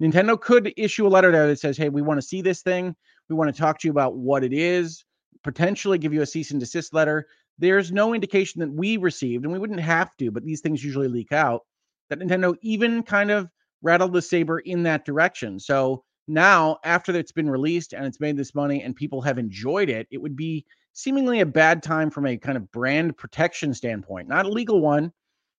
Nintendo 0.02 0.40
could 0.40 0.74
issue 0.76 1.08
a 1.08 1.10
letter 1.10 1.32
there 1.32 1.48
that 1.48 1.60
says, 1.60 1.78
hey, 1.78 1.88
we 1.88 2.02
want 2.02 2.20
to 2.20 2.28
see 2.28 2.42
this 2.42 2.62
thing. 2.62 2.94
We 3.30 3.36
want 3.36 3.54
to 3.54 3.60
talk 3.60 3.80
to 3.80 3.88
you 3.88 3.92
about 3.92 4.18
what 4.18 4.44
it 4.44 4.52
is, 4.52 5.06
potentially 5.44 5.98
give 5.98 6.14
you 6.14 6.24
a 6.24 6.26
cease 6.26 6.52
and 6.52 6.60
desist 6.60 6.94
letter. 6.94 7.28
There's 7.58 7.92
no 7.92 8.14
indication 8.14 8.60
that 8.60 8.72
we 8.72 8.98
received, 8.98 9.46
and 9.46 9.54
we 9.54 9.60
wouldn't 9.60 9.80
have 9.80 10.18
to, 10.18 10.32
but 10.32 10.44
these 10.44 10.60
things 10.60 10.84
usually 10.84 11.08
leak 11.08 11.32
out, 11.32 11.62
that 12.10 12.20
Nintendo 12.20 12.56
even 12.62 13.04
kind 13.04 13.32
of 13.32 13.48
rattled 13.82 14.14
the 14.14 14.22
saber 14.22 14.60
in 14.60 14.84
that 14.84 15.06
direction. 15.06 15.60
So 15.60 16.04
now, 16.28 16.78
after 16.84 17.16
it's 17.16 17.32
been 17.32 17.50
released 17.50 17.94
and 17.94 18.06
it's 18.06 18.20
made 18.20 18.38
this 18.38 18.56
money 18.56 18.84
and 18.84 18.96
people 18.96 19.22
have 19.22 19.38
enjoyed 19.38 19.90
it, 19.90 20.08
it 20.12 20.22
would 20.22 20.36
be 20.36 20.66
seemingly 20.94 21.40
a 21.40 21.46
bad 21.46 21.82
time 21.82 22.10
from 22.10 22.26
a 22.26 22.38
kind 22.38 22.58
of 22.58 22.72
brand 22.72 23.18
protection 23.18 23.74
standpoint, 23.74 24.28
not 24.28 24.46
a 24.46 24.50
legal 24.50 24.82
one. 24.82 25.12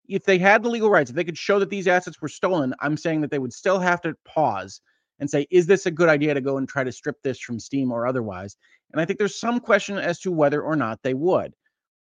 If 0.08 0.24
they 0.24 0.38
had 0.38 0.62
the 0.62 0.68
legal 0.68 0.90
rights, 0.90 1.10
if 1.10 1.16
they 1.16 1.24
could 1.24 1.38
show 1.38 1.58
that 1.58 1.70
these 1.70 1.88
assets 1.88 2.20
were 2.20 2.28
stolen, 2.28 2.74
I'm 2.80 2.96
saying 2.96 3.20
that 3.22 3.30
they 3.30 3.38
would 3.38 3.52
still 3.52 3.78
have 3.78 4.00
to 4.02 4.14
pause 4.24 4.80
and 5.20 5.30
say, 5.30 5.46
is 5.50 5.66
this 5.66 5.86
a 5.86 5.90
good 5.90 6.08
idea 6.08 6.34
to 6.34 6.40
go 6.40 6.58
and 6.58 6.68
try 6.68 6.84
to 6.84 6.92
strip 6.92 7.22
this 7.22 7.38
from 7.38 7.60
Steam 7.60 7.92
or 7.92 8.06
otherwise? 8.06 8.56
And 8.92 9.00
I 9.00 9.04
think 9.04 9.18
there's 9.18 9.38
some 9.38 9.60
question 9.60 9.96
as 9.98 10.18
to 10.20 10.32
whether 10.32 10.62
or 10.62 10.76
not 10.76 11.00
they 11.02 11.14
would. 11.14 11.54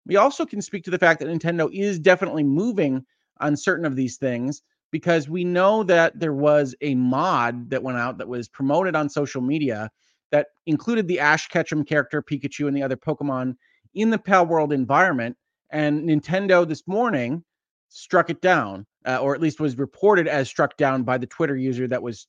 We 0.05 0.15
also 0.17 0.45
can 0.45 0.61
speak 0.61 0.83
to 0.85 0.91
the 0.91 0.99
fact 0.99 1.19
that 1.19 1.29
Nintendo 1.29 1.69
is 1.71 1.99
definitely 1.99 2.43
moving 2.43 3.05
on 3.39 3.55
certain 3.55 3.85
of 3.85 3.95
these 3.95 4.17
things 4.17 4.61
because 4.93 5.27
we 5.27 5.43
know 5.43 5.81
that 5.81 6.17
there 6.19 6.35
was 6.35 6.75
a 6.81 6.93
mod 6.93 7.71
that 7.71 7.81
went 7.81 7.97
out 7.97 8.19
that 8.19 8.27
was 8.27 8.47
promoted 8.47 8.95
on 8.95 9.09
social 9.09 9.41
media 9.41 9.89
that 10.31 10.49
included 10.67 11.07
the 11.07 11.19
Ash 11.19 11.47
Ketchum 11.47 11.83
character, 11.83 12.21
Pikachu, 12.21 12.67
and 12.67 12.77
the 12.77 12.83
other 12.83 12.95
Pokemon 12.95 13.55
in 13.95 14.11
the 14.11 14.19
Pal 14.19 14.45
World 14.45 14.71
environment. 14.71 15.35
And 15.71 16.07
Nintendo 16.07 16.65
this 16.67 16.87
morning 16.87 17.43
struck 17.89 18.29
it 18.29 18.39
down, 18.39 18.85
uh, 19.07 19.17
or 19.17 19.33
at 19.33 19.41
least 19.41 19.59
was 19.59 19.79
reported 19.79 20.27
as 20.27 20.47
struck 20.47 20.77
down 20.77 21.01
by 21.01 21.17
the 21.17 21.25
Twitter 21.25 21.57
user 21.57 21.87
that 21.87 22.03
was 22.03 22.27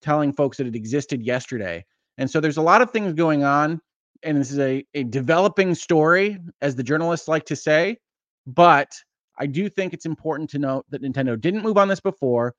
telling 0.00 0.32
folks 0.32 0.56
that 0.58 0.68
it 0.68 0.76
existed 0.76 1.20
yesterday. 1.20 1.84
And 2.16 2.30
so 2.30 2.38
there's 2.38 2.58
a 2.58 2.62
lot 2.62 2.80
of 2.80 2.92
things 2.92 3.12
going 3.12 3.42
on. 3.42 3.80
And 4.22 4.38
this 4.38 4.52
is 4.52 4.60
a, 4.60 4.86
a 4.94 5.02
developing 5.02 5.74
story, 5.74 6.38
as 6.60 6.76
the 6.76 6.84
journalists 6.84 7.26
like 7.26 7.46
to 7.46 7.56
say. 7.56 7.98
But 8.46 8.92
I 9.38 9.46
do 9.46 9.68
think 9.68 9.92
it's 9.92 10.06
important 10.06 10.50
to 10.50 10.58
note 10.58 10.86
that 10.90 11.02
Nintendo 11.02 11.40
didn't 11.40 11.62
move 11.62 11.78
on 11.78 11.88
this 11.88 12.00
before. 12.00 12.54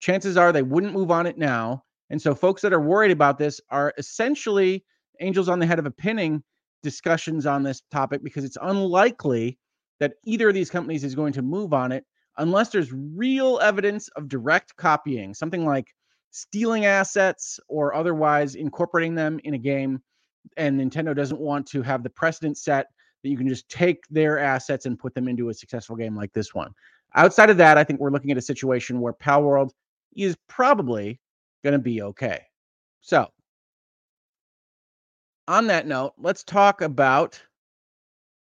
Chances 0.00 0.36
are 0.36 0.52
they 0.52 0.62
wouldn't 0.62 0.94
move 0.94 1.10
on 1.10 1.26
it 1.26 1.38
now. 1.38 1.84
And 2.10 2.20
so 2.20 2.34
folks 2.34 2.62
that 2.62 2.72
are 2.72 2.80
worried 2.80 3.10
about 3.10 3.38
this 3.38 3.60
are 3.70 3.94
essentially 3.98 4.84
angels 5.20 5.48
on 5.48 5.58
the 5.58 5.66
head 5.66 5.78
of 5.78 5.86
a 5.86 5.90
pinning 5.90 6.42
discussions 6.82 7.46
on 7.46 7.62
this 7.62 7.82
topic 7.90 8.22
because 8.22 8.44
it's 8.44 8.58
unlikely 8.60 9.58
that 10.00 10.14
either 10.24 10.48
of 10.48 10.54
these 10.54 10.70
companies 10.70 11.04
is 11.04 11.14
going 11.14 11.32
to 11.34 11.42
move 11.42 11.72
on 11.72 11.92
it 11.92 12.04
unless 12.38 12.70
there's 12.70 12.92
real 12.92 13.60
evidence 13.62 14.08
of 14.16 14.28
direct 14.28 14.74
copying, 14.76 15.32
something 15.34 15.64
like 15.64 15.94
stealing 16.30 16.86
assets 16.86 17.60
or 17.68 17.94
otherwise 17.94 18.54
incorporating 18.54 19.14
them 19.14 19.38
in 19.44 19.54
a 19.54 19.58
game. 19.58 20.02
And 20.56 20.80
Nintendo 20.80 21.14
doesn't 21.14 21.40
want 21.40 21.66
to 21.68 21.82
have 21.82 22.02
the 22.02 22.10
precedent 22.10 22.58
set 22.58 22.86
that 23.22 23.28
you 23.28 23.36
can 23.36 23.48
just 23.48 23.68
take 23.68 24.06
their 24.08 24.38
assets 24.38 24.86
and 24.86 24.98
put 24.98 25.14
them 25.14 25.28
into 25.28 25.48
a 25.48 25.54
successful 25.54 25.96
game 25.96 26.16
like 26.16 26.32
this 26.32 26.54
one. 26.54 26.72
Outside 27.14 27.50
of 27.50 27.58
that, 27.58 27.78
I 27.78 27.84
think 27.84 28.00
we're 28.00 28.10
looking 28.10 28.30
at 28.30 28.38
a 28.38 28.42
situation 28.42 29.00
where 29.00 29.12
Palworld 29.12 29.70
is 30.16 30.36
probably 30.48 31.20
going 31.62 31.72
to 31.72 31.78
be 31.78 32.02
okay. 32.02 32.42
So, 33.00 33.28
on 35.48 35.66
that 35.66 35.86
note, 35.86 36.14
let's 36.18 36.44
talk 36.44 36.80
about 36.80 37.40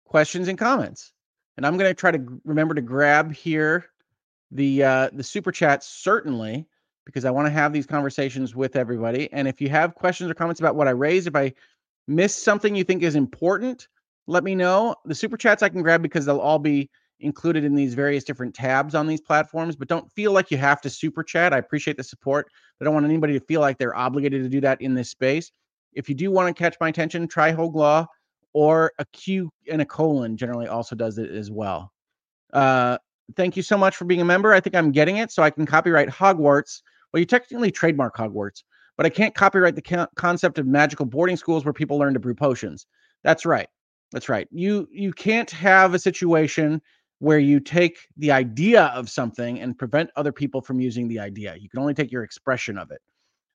questions 0.06 0.48
and 0.48 0.58
comments. 0.58 1.14
And 1.58 1.66
I'm 1.66 1.78
going 1.78 1.90
to 1.90 1.96
try 1.96 2.12
to 2.12 2.42
remember 2.46 2.74
to 2.76 2.82
grab 2.82 3.34
here 3.34 3.86
the 4.52 4.84
uh, 4.84 5.10
the 5.14 5.24
super 5.24 5.52
chat 5.52 5.84
certainly 5.84 6.66
because 7.06 7.26
I 7.26 7.32
want 7.32 7.48
to 7.48 7.52
have 7.52 7.74
these 7.74 7.86
conversations 7.86 8.56
with 8.56 8.76
everybody. 8.76 9.32
And 9.32 9.48
if 9.48 9.60
you 9.60 9.70
have 9.70 9.96
questions 9.96 10.30
or 10.30 10.34
comments 10.34 10.60
about 10.60 10.76
what 10.76 10.88
I 10.88 10.92
raised, 10.92 11.28
if 11.28 11.36
I 11.36 11.54
missed 12.08 12.44
something 12.44 12.76
you 12.76 12.84
think 12.84 13.04
is 13.04 13.16
important, 13.16 13.88
let 14.30 14.44
me 14.44 14.54
know. 14.54 14.96
The 15.06 15.16
super 15.16 15.38
chats 15.38 15.64
I 15.64 15.70
can 15.70 15.82
grab 15.82 16.04
because 16.04 16.26
they'll 16.26 16.38
all 16.38 16.60
be 16.60 16.90
included 17.20 17.66
in 17.66 17.74
these 17.74 17.96
various 17.96 18.24
different 18.24 18.54
tabs 18.54 18.94
on 18.94 19.08
these 19.08 19.20
platforms, 19.20 19.76
but 19.76 19.88
don't 19.88 20.10
feel 20.14 20.32
like 20.32 20.52
you 20.52 20.58
have 20.58 20.80
to 20.82 20.90
super 20.90 21.24
chat. 21.24 21.52
I 21.52 21.58
appreciate 21.58 21.98
the 21.98 22.04
support. 22.04 22.48
I 22.80 22.86
don't 22.86 22.94
want 22.94 23.08
anybody 23.08 23.34
to 23.38 23.46
feel 23.46 23.60
like 23.60 23.78
they're 23.80 23.96
obligated 23.96 24.44
to 24.44 24.50
do 24.50 24.62
that 24.62 24.82
in 24.82 24.94
this 24.94 25.10
space. 25.10 25.52
If 25.94 26.08
you 26.08 26.16
do 26.16 26.30
want 26.30 26.56
to 26.56 26.64
catch 26.64 26.78
my 26.80 26.90
attention, 26.90 27.28
try 27.28 27.52
Hoeglaw 27.52 28.06
or 28.54 28.92
a 29.00 29.06
Q 29.06 29.52
and 29.70 29.82
a 29.82 29.86
colon 29.86 30.38
generally 30.38 30.68
also 30.68 30.96
does 30.96 31.18
it 31.18 31.32
as 31.32 31.50
well. 31.50 31.92
Uh, 32.54 33.00
thank 33.36 33.58
you 33.58 33.64
so 33.64 33.78
much 33.78 33.96
for 33.96 34.06
being 34.06 34.22
a 34.22 34.26
member. 34.26 34.54
I 34.54 34.60
think 34.60 34.76
I'm 34.76 34.92
getting 34.92 35.18
it 35.18 35.32
so 35.32 35.42
I 35.42 35.50
can 35.50 35.66
copyright 35.66 36.08
Hogwarts. 36.08 36.84
Well, 37.12 37.20
you 37.20 37.26
technically 37.26 37.72
trademark 37.72 38.16
Hogwarts, 38.16 38.64
but 38.96 39.08
I 39.08 39.10
can't 39.10 39.34
copyright 39.34 39.76
the 39.76 40.08
concept 40.16 40.60
of 40.60 40.68
magical 40.68 41.08
boarding 41.08 41.36
schools 41.36 41.66
where 41.66 41.74
people 41.74 41.98
learn 41.98 42.14
to 42.14 42.20
brew 42.20 42.36
potions. 42.36 42.86
That's 43.24 43.46
right. 43.46 43.68
That's 44.12 44.30
right. 44.30 44.48
You 44.52 44.88
you 44.92 45.14
can't 45.14 45.50
have 45.52 45.94
a 45.94 46.00
situation 46.00 46.82
where 47.20 47.40
you 47.40 47.60
take 47.60 47.98
the 48.18 48.32
idea 48.32 48.86
of 48.96 49.10
something 49.10 49.60
and 49.60 49.78
prevent 49.78 50.10
other 50.16 50.32
people 50.32 50.62
from 50.62 50.80
using 50.80 51.08
the 51.08 51.20
idea. 51.20 51.56
You 51.58 51.70
can 51.70 51.80
only 51.80 51.94
take 51.94 52.12
your 52.12 52.24
expression 52.24 52.78
of 52.78 52.92
it. 52.92 53.02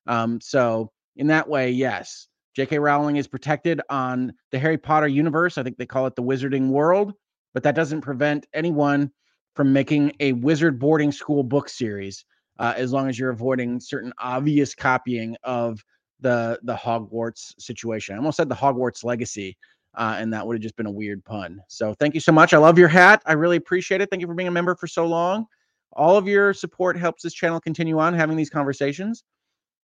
Um, 0.06 0.40
so 0.40 0.92
in 1.16 1.28
that 1.28 1.48
way, 1.48 1.70
yes, 1.70 2.28
J.K. 2.54 2.78
Rowling 2.78 3.16
is 3.16 3.26
protected 3.26 3.80
on 3.90 4.32
the 4.52 4.58
Harry 4.58 4.78
Potter 4.78 5.08
universe. 5.08 5.58
I 5.58 5.62
think 5.62 5.78
they 5.78 5.86
call 5.86 6.06
it 6.06 6.16
the 6.16 6.22
Wizarding 6.22 6.68
World, 6.68 7.14
but 7.54 7.62
that 7.64 7.74
doesn't 7.74 8.02
prevent 8.02 8.46
anyone 8.54 9.10
from 9.56 9.72
making 9.72 10.12
a 10.20 10.32
wizard 10.34 10.78
boarding 10.78 11.12
school 11.12 11.42
book 11.42 11.68
series, 11.68 12.24
uh, 12.58 12.74
as 12.76 12.92
long 12.92 13.08
as 13.08 13.18
you're 13.18 13.30
avoiding 13.30 13.80
certain 13.80 14.12
obvious 14.18 14.74
copying 14.74 15.36
of 15.44 15.84
the 16.20 16.58
the 16.64 16.74
Hogwarts 16.74 17.54
situation. 17.58 18.14
I 18.14 18.18
almost 18.18 18.36
said 18.36 18.48
the 18.48 18.54
Hogwarts 18.54 19.04
legacy, 19.04 19.56
uh, 19.96 20.16
and 20.18 20.32
that 20.32 20.46
would 20.46 20.56
have 20.56 20.62
just 20.62 20.76
been 20.76 20.86
a 20.86 20.90
weird 20.90 21.24
pun. 21.24 21.60
So 21.68 21.94
thank 21.94 22.14
you 22.14 22.20
so 22.20 22.32
much. 22.32 22.52
I 22.52 22.58
love 22.58 22.78
your 22.78 22.88
hat. 22.88 23.22
I 23.26 23.32
really 23.32 23.56
appreciate 23.56 24.00
it. 24.00 24.10
Thank 24.10 24.20
you 24.20 24.26
for 24.26 24.34
being 24.34 24.48
a 24.48 24.52
member 24.52 24.74
for 24.74 24.86
so 24.86 25.06
long. 25.06 25.46
All 25.92 26.16
of 26.16 26.26
your 26.26 26.52
support 26.52 26.98
helps 26.98 27.22
this 27.22 27.34
channel 27.34 27.60
continue 27.60 27.98
on 27.98 28.14
having 28.14 28.36
these 28.36 28.50
conversations. 28.50 29.22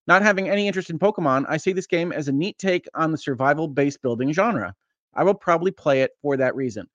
Not 0.07 0.23
having 0.23 0.49
any 0.49 0.67
interest 0.67 0.89
in 0.89 0.97
Pokemon, 0.97 1.45
I 1.47 1.57
see 1.57 1.71
this 1.71 1.85
game 1.85 2.11
as 2.11 2.27
a 2.27 2.31
neat 2.31 2.57
take 2.57 2.87
on 2.95 3.11
the 3.11 3.17
survival 3.17 3.67
base 3.67 3.95
building 3.95 4.31
genre. 4.33 4.73
I 5.13 5.23
will 5.23 5.35
probably 5.35 5.71
play 5.71 6.01
it 6.01 6.11
for 6.21 6.35
that 6.37 6.55
reason. 6.55 6.87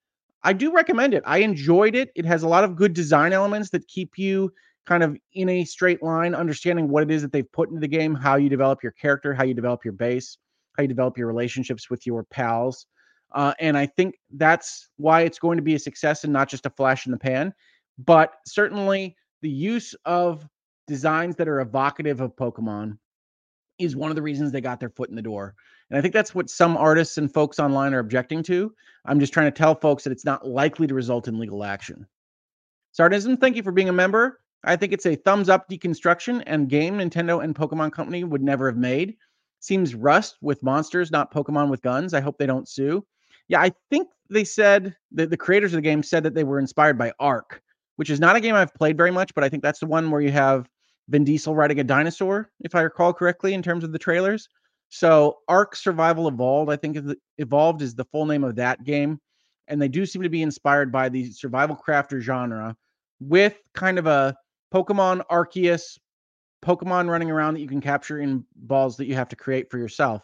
I 0.42 0.52
do 0.52 0.72
recommend 0.72 1.14
it. 1.14 1.22
I 1.24 1.38
enjoyed 1.38 1.94
it. 1.94 2.10
It 2.16 2.24
has 2.24 2.42
a 2.42 2.48
lot 2.48 2.64
of 2.64 2.76
good 2.76 2.92
design 2.92 3.32
elements 3.32 3.70
that 3.70 3.86
keep 3.86 4.18
you 4.18 4.52
kind 4.84 5.02
of 5.02 5.16
in 5.32 5.48
a 5.48 5.64
straight 5.64 6.02
line, 6.02 6.34
understanding 6.34 6.88
what 6.88 7.02
it 7.02 7.10
is 7.10 7.22
that 7.22 7.32
they've 7.32 7.50
put 7.52 7.68
into 7.68 7.80
the 7.80 7.88
game, 7.88 8.14
how 8.14 8.36
you 8.36 8.48
develop 8.48 8.82
your 8.82 8.92
character, 8.92 9.32
how 9.32 9.44
you 9.44 9.54
develop 9.54 9.84
your 9.84 9.94
base, 9.94 10.36
how 10.76 10.82
you 10.82 10.88
develop 10.88 11.16
your 11.16 11.26
relationships 11.26 11.88
with 11.88 12.06
your 12.06 12.24
pals. 12.24 12.86
Uh, 13.35 13.53
and 13.59 13.76
I 13.76 13.87
think 13.87 14.14
that's 14.30 14.89
why 14.97 15.22
it's 15.22 15.39
going 15.39 15.57
to 15.57 15.62
be 15.62 15.74
a 15.74 15.78
success 15.78 16.24
and 16.24 16.32
not 16.32 16.49
just 16.49 16.66
a 16.66 16.70
flash 16.70 17.07
in 17.07 17.12
the 17.12 17.18
pan. 17.18 17.53
But 17.99 18.32
certainly 18.47 19.16
the 19.43 19.51
use 19.51 19.95
of 20.05 20.49
designs 20.87 21.37
that 21.37 21.49
are 21.49 21.61
evocative 21.61 22.20
of 22.20 22.37
Pokemon 22.37 22.97
is 23.78 23.97
one 23.97 24.11
of 24.11 24.16
the 24.16 24.22
reasons 24.22 24.53
they 24.53 24.61
got 24.61 24.78
their 24.78 24.91
foot 24.91 25.11
in 25.11 25.16
the 25.16 25.22
door. 25.22 25.55
And 25.91 25.99
I 25.99 26.01
think 26.01 26.14
that's 26.14 26.35
what 26.35 26.49
some 26.49 26.76
artists 26.76 27.18
and 27.18 27.32
folks 27.32 27.59
online 27.59 27.93
are 27.93 27.99
objecting 27.99 28.43
to. 28.45 28.72
I'm 29.05 29.20
just 29.20 29.32
trying 29.32 29.47
to 29.47 29.59
tell 29.59 29.74
folks 29.74 30.05
that 30.05 30.12
it's 30.12 30.24
not 30.24 30.47
likely 30.47 30.87
to 30.87 30.95
result 30.95 31.28
in 31.28 31.39
legal 31.39 31.64
action. 31.64 32.07
Sardism, 32.99 33.39
thank 33.41 33.57
you 33.57 33.62
for 33.62 33.72
being 33.72 33.89
a 33.89 33.93
member. 33.93 34.41
I 34.62 34.76
think 34.76 34.93
it's 34.93 35.07
a 35.07 35.16
thumbs 35.16 35.49
up 35.49 35.68
deconstruction 35.68 36.43
and 36.47 36.68
game 36.68 36.99
Nintendo 36.99 37.43
and 37.43 37.55
Pokemon 37.55 37.93
Company 37.93 38.24
would 38.24 38.43
never 38.43 38.68
have 38.68 38.78
made. 38.78 39.16
Seems 39.61 39.95
rust 39.95 40.37
with 40.41 40.62
monsters, 40.62 41.11
not 41.11 41.32
Pokemon 41.32 41.68
with 41.68 41.82
guns. 41.82 42.14
I 42.14 42.20
hope 42.20 42.39
they 42.39 42.47
don't 42.47 42.68
sue. 42.68 43.05
Yeah, 43.49 43.61
I 43.61 43.72
think 43.90 44.09
they 44.30 44.45
said 44.45 44.97
that 45.12 45.30
the 45.30 45.36
creators 45.36 45.72
of 45.72 45.78
the 45.78 45.82
game 45.82 46.03
said 46.03 46.22
that 46.22 46.34
they 46.34 46.45
were 46.45 46.59
inspired 46.59 46.99
by 46.99 47.12
Ark, 47.18 47.62
which 47.97 48.11
is 48.11 48.20
not 48.20 48.36
a 48.36 48.40
game 48.40 48.55
I've 48.55 48.74
played 48.74 48.97
very 48.97 49.11
much, 49.11 49.34
but 49.34 49.45
I 49.45 49.49
think 49.49 49.62
that's 49.62 49.80
the 49.80 49.86
one 49.86 50.11
where 50.11 50.20
you 50.20 50.30
have 50.30 50.68
Vin 51.09 51.24
Diesel 51.24 51.55
riding 51.55 51.80
a 51.80 51.84
dinosaur, 51.84 52.51
if 52.61 52.74
I 52.74 52.80
recall 52.80 53.12
correctly, 53.12 53.55
in 53.55 53.62
terms 53.62 53.84
of 53.84 53.92
the 53.92 53.99
trailers. 53.99 54.49
So 54.88 55.38
Ark 55.49 55.76
Survival 55.76 56.28
Evolved, 56.28 56.70
I 56.70 56.76
think 56.76 56.99
Evolved 57.38 57.82
is 57.82 57.95
the 57.95 58.05
full 58.07 58.26
name 58.26 58.45
of 58.45 58.57
that 58.57 58.84
game. 58.84 59.20
And 59.68 59.80
they 59.80 59.88
do 59.88 60.05
seem 60.05 60.22
to 60.22 60.28
be 60.28 60.42
inspired 60.42 60.92
by 60.92 61.09
the 61.09 61.30
survival 61.32 61.76
crafter 61.76 62.20
genre 62.20 62.76
with 63.20 63.59
kind 63.74 63.99
of 63.99 64.07
a 64.07 64.36
Pokemon 64.72 65.22
Arceus, 65.30 65.99
Pokemon 66.64 67.09
running 67.09 67.30
around 67.30 67.55
that 67.55 67.61
you 67.61 67.68
can 67.68 67.80
capture 67.80 68.18
in 68.18 68.45
balls 68.57 68.97
that 68.97 69.07
you 69.07 69.14
have 69.14 69.28
to 69.28 69.36
create 69.36 69.70
for 69.70 69.78
yourself 69.78 70.22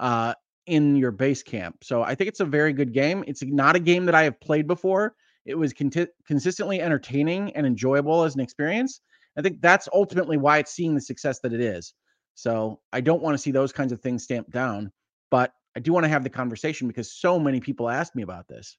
uh, 0.00 0.34
in 0.68 0.96
your 0.96 1.10
base 1.10 1.42
camp. 1.42 1.82
So 1.82 2.02
I 2.02 2.14
think 2.14 2.28
it's 2.28 2.40
a 2.40 2.44
very 2.44 2.72
good 2.72 2.92
game. 2.92 3.24
It's 3.26 3.42
not 3.42 3.76
a 3.76 3.80
game 3.80 4.06
that 4.06 4.14
I 4.14 4.24
have 4.24 4.40
played 4.40 4.66
before. 4.66 5.14
It 5.44 5.56
was 5.56 5.72
consistently 5.72 6.80
entertaining 6.80 7.56
and 7.56 7.66
enjoyable 7.66 8.24
as 8.24 8.34
an 8.34 8.40
experience. 8.40 9.00
I 9.36 9.42
think 9.42 9.60
that's 9.60 9.88
ultimately 9.92 10.36
why 10.36 10.58
it's 10.58 10.72
seeing 10.72 10.94
the 10.94 11.00
success 11.00 11.40
that 11.40 11.52
it 11.52 11.60
is. 11.60 11.94
So 12.34 12.80
I 12.92 13.00
don't 13.00 13.22
want 13.22 13.34
to 13.34 13.38
see 13.38 13.50
those 13.50 13.72
kinds 13.72 13.92
of 13.92 14.00
things 14.00 14.24
stamped 14.24 14.50
down, 14.50 14.92
but 15.30 15.52
I 15.74 15.80
do 15.80 15.92
want 15.92 16.04
to 16.04 16.10
have 16.10 16.22
the 16.22 16.30
conversation 16.30 16.86
because 16.86 17.12
so 17.12 17.38
many 17.38 17.60
people 17.60 17.88
ask 17.88 18.14
me 18.14 18.22
about 18.22 18.46
this. 18.48 18.76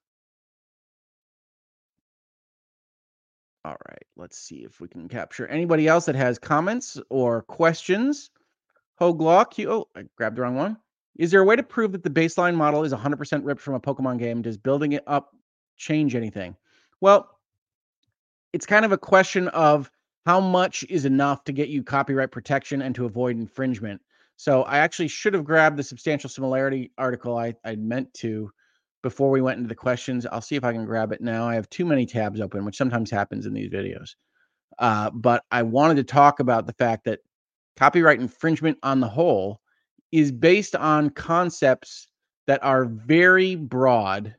All 3.66 3.78
right, 3.90 4.04
let's 4.16 4.38
see 4.38 4.64
if 4.64 4.80
we 4.80 4.88
can 4.88 5.10
capture 5.10 5.46
anybody 5.48 5.88
else 5.88 6.06
that 6.06 6.16
has 6.16 6.40
comments 6.40 7.00
or 7.10 7.42
questions. 7.42 8.30
Hoglock, 9.02 9.58
you 9.58 9.72
oh, 9.72 9.88
I 9.96 10.04
grabbed 10.16 10.38
the 10.38 10.42
wrong 10.42 10.56
one. 10.56 10.78
Is 11.20 11.32
there 11.32 11.42
a 11.42 11.44
way 11.44 11.58
to 11.58 11.64
prove 11.64 11.92
that 11.92 12.02
the 12.02 12.10
baseline 12.10 12.56
model 12.56 12.86
is 12.86 12.94
100% 12.94 13.42
ripped 13.44 13.60
from 13.60 13.74
a 13.74 13.80
Pokemon 13.80 14.20
game? 14.20 14.42
Does 14.42 14.58
building 14.58 14.94
it 14.94 15.04
up 15.06 15.36
change 15.76 16.16
anything? 16.16 16.56
Well, 17.02 17.30
it's 18.54 18.66
kind 18.66 18.86
of 18.86 18.94
a 18.94 18.98
question 18.98 19.50
of 19.50 19.92
how 20.26 20.40
much 20.40 20.86
is 20.90 21.04
enough 21.04 21.44
to 21.44 21.52
get 21.52 21.68
you 21.68 21.84
copyright 21.84 22.32
protection 22.32 22.82
and 22.82 22.96
to 22.96 23.06
avoid 23.06 23.38
infringement. 23.38 24.02
So 24.38 24.64
I 24.64 24.78
actually 24.78 25.10
should 25.10 25.34
have 25.34 25.44
grabbed 25.44 25.76
the 25.76 25.84
substantial 25.84 26.30
similarity 26.30 26.94
article 26.98 27.38
I, 27.38 27.54
I 27.66 27.76
meant 27.76 28.14
to 28.16 28.50
before 29.04 29.30
we 29.30 29.42
went 29.42 29.58
into 29.58 29.68
the 29.68 29.76
questions. 29.76 30.26
I'll 30.26 30.40
see 30.40 30.56
if 30.56 30.64
I 30.64 30.72
can 30.72 30.86
grab 30.86 31.12
it 31.12 31.20
now. 31.20 31.50
I 31.50 31.56
have 31.56 31.70
too 31.70 31.84
many 31.84 32.06
tabs 32.06 32.40
open, 32.40 32.64
which 32.64 32.78
sometimes 32.78 33.12
happens 33.12 33.46
in 33.46 33.54
these 33.54 33.70
videos. 33.70 34.16
Uh, 34.78 35.10
but 35.10 35.44
I 35.52 35.64
wanted 35.64 35.98
to 35.98 36.04
talk 36.06 36.40
about 36.40 36.66
the 36.66 36.74
fact 36.74 37.04
that 37.06 37.20
copyright 37.76 38.22
infringement 38.22 38.78
on 38.84 39.02
the 39.02 39.08
whole 39.10 39.60
is 40.12 40.32
based 40.32 40.76
on 40.76 41.10
concepts 41.10 42.08
that 42.48 42.64
are 42.64 42.86
very 42.86 43.56
broad 43.56 44.36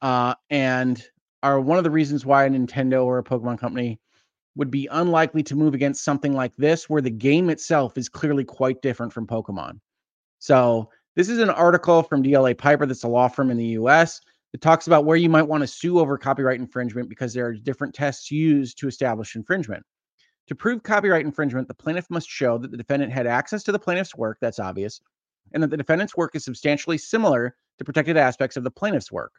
uh, 0.00 0.34
and 0.50 1.04
are 1.42 1.60
one 1.60 1.78
of 1.78 1.84
the 1.84 1.90
reasons 1.90 2.24
why 2.24 2.44
a 2.44 2.50
Nintendo 2.50 3.04
or 3.04 3.18
a 3.18 3.24
Pokemon 3.24 3.58
company 3.58 4.00
would 4.56 4.70
be 4.70 4.88
unlikely 4.90 5.42
to 5.44 5.54
move 5.54 5.74
against 5.74 6.04
something 6.04 6.34
like 6.34 6.54
this, 6.56 6.90
where 6.90 7.02
the 7.02 7.10
game 7.10 7.48
itself 7.48 7.96
is 7.96 8.08
clearly 8.08 8.44
quite 8.44 8.82
different 8.82 9.12
from 9.12 9.26
Pokemon. 9.26 9.78
So, 10.40 10.90
this 11.14 11.28
is 11.28 11.38
an 11.38 11.50
article 11.50 12.02
from 12.02 12.22
DLA 12.22 12.56
Piper, 12.56 12.86
that's 12.86 13.02
a 13.02 13.08
law 13.08 13.28
firm 13.28 13.50
in 13.50 13.56
the 13.56 13.66
US, 13.66 14.20
that 14.52 14.60
talks 14.60 14.86
about 14.86 15.04
where 15.04 15.16
you 15.16 15.28
might 15.28 15.42
want 15.42 15.62
to 15.62 15.66
sue 15.66 15.98
over 15.98 16.16
copyright 16.16 16.60
infringement 16.60 17.08
because 17.08 17.34
there 17.34 17.46
are 17.46 17.54
different 17.54 17.94
tests 17.94 18.30
used 18.30 18.78
to 18.78 18.88
establish 18.88 19.36
infringement. 19.36 19.84
To 20.48 20.54
prove 20.54 20.82
copyright 20.82 21.26
infringement, 21.26 21.68
the 21.68 21.74
plaintiff 21.74 22.08
must 22.08 22.28
show 22.28 22.56
that 22.56 22.70
the 22.70 22.76
defendant 22.78 23.12
had 23.12 23.26
access 23.26 23.62
to 23.64 23.72
the 23.72 23.78
plaintiff's 23.78 24.16
work, 24.16 24.38
that's 24.40 24.58
obvious, 24.58 25.00
and 25.52 25.62
that 25.62 25.68
the 25.68 25.76
defendant's 25.76 26.16
work 26.16 26.34
is 26.34 26.44
substantially 26.44 26.96
similar 26.96 27.54
to 27.76 27.84
protected 27.84 28.16
aspects 28.16 28.56
of 28.56 28.64
the 28.64 28.70
plaintiff's 28.70 29.12
work. 29.12 29.32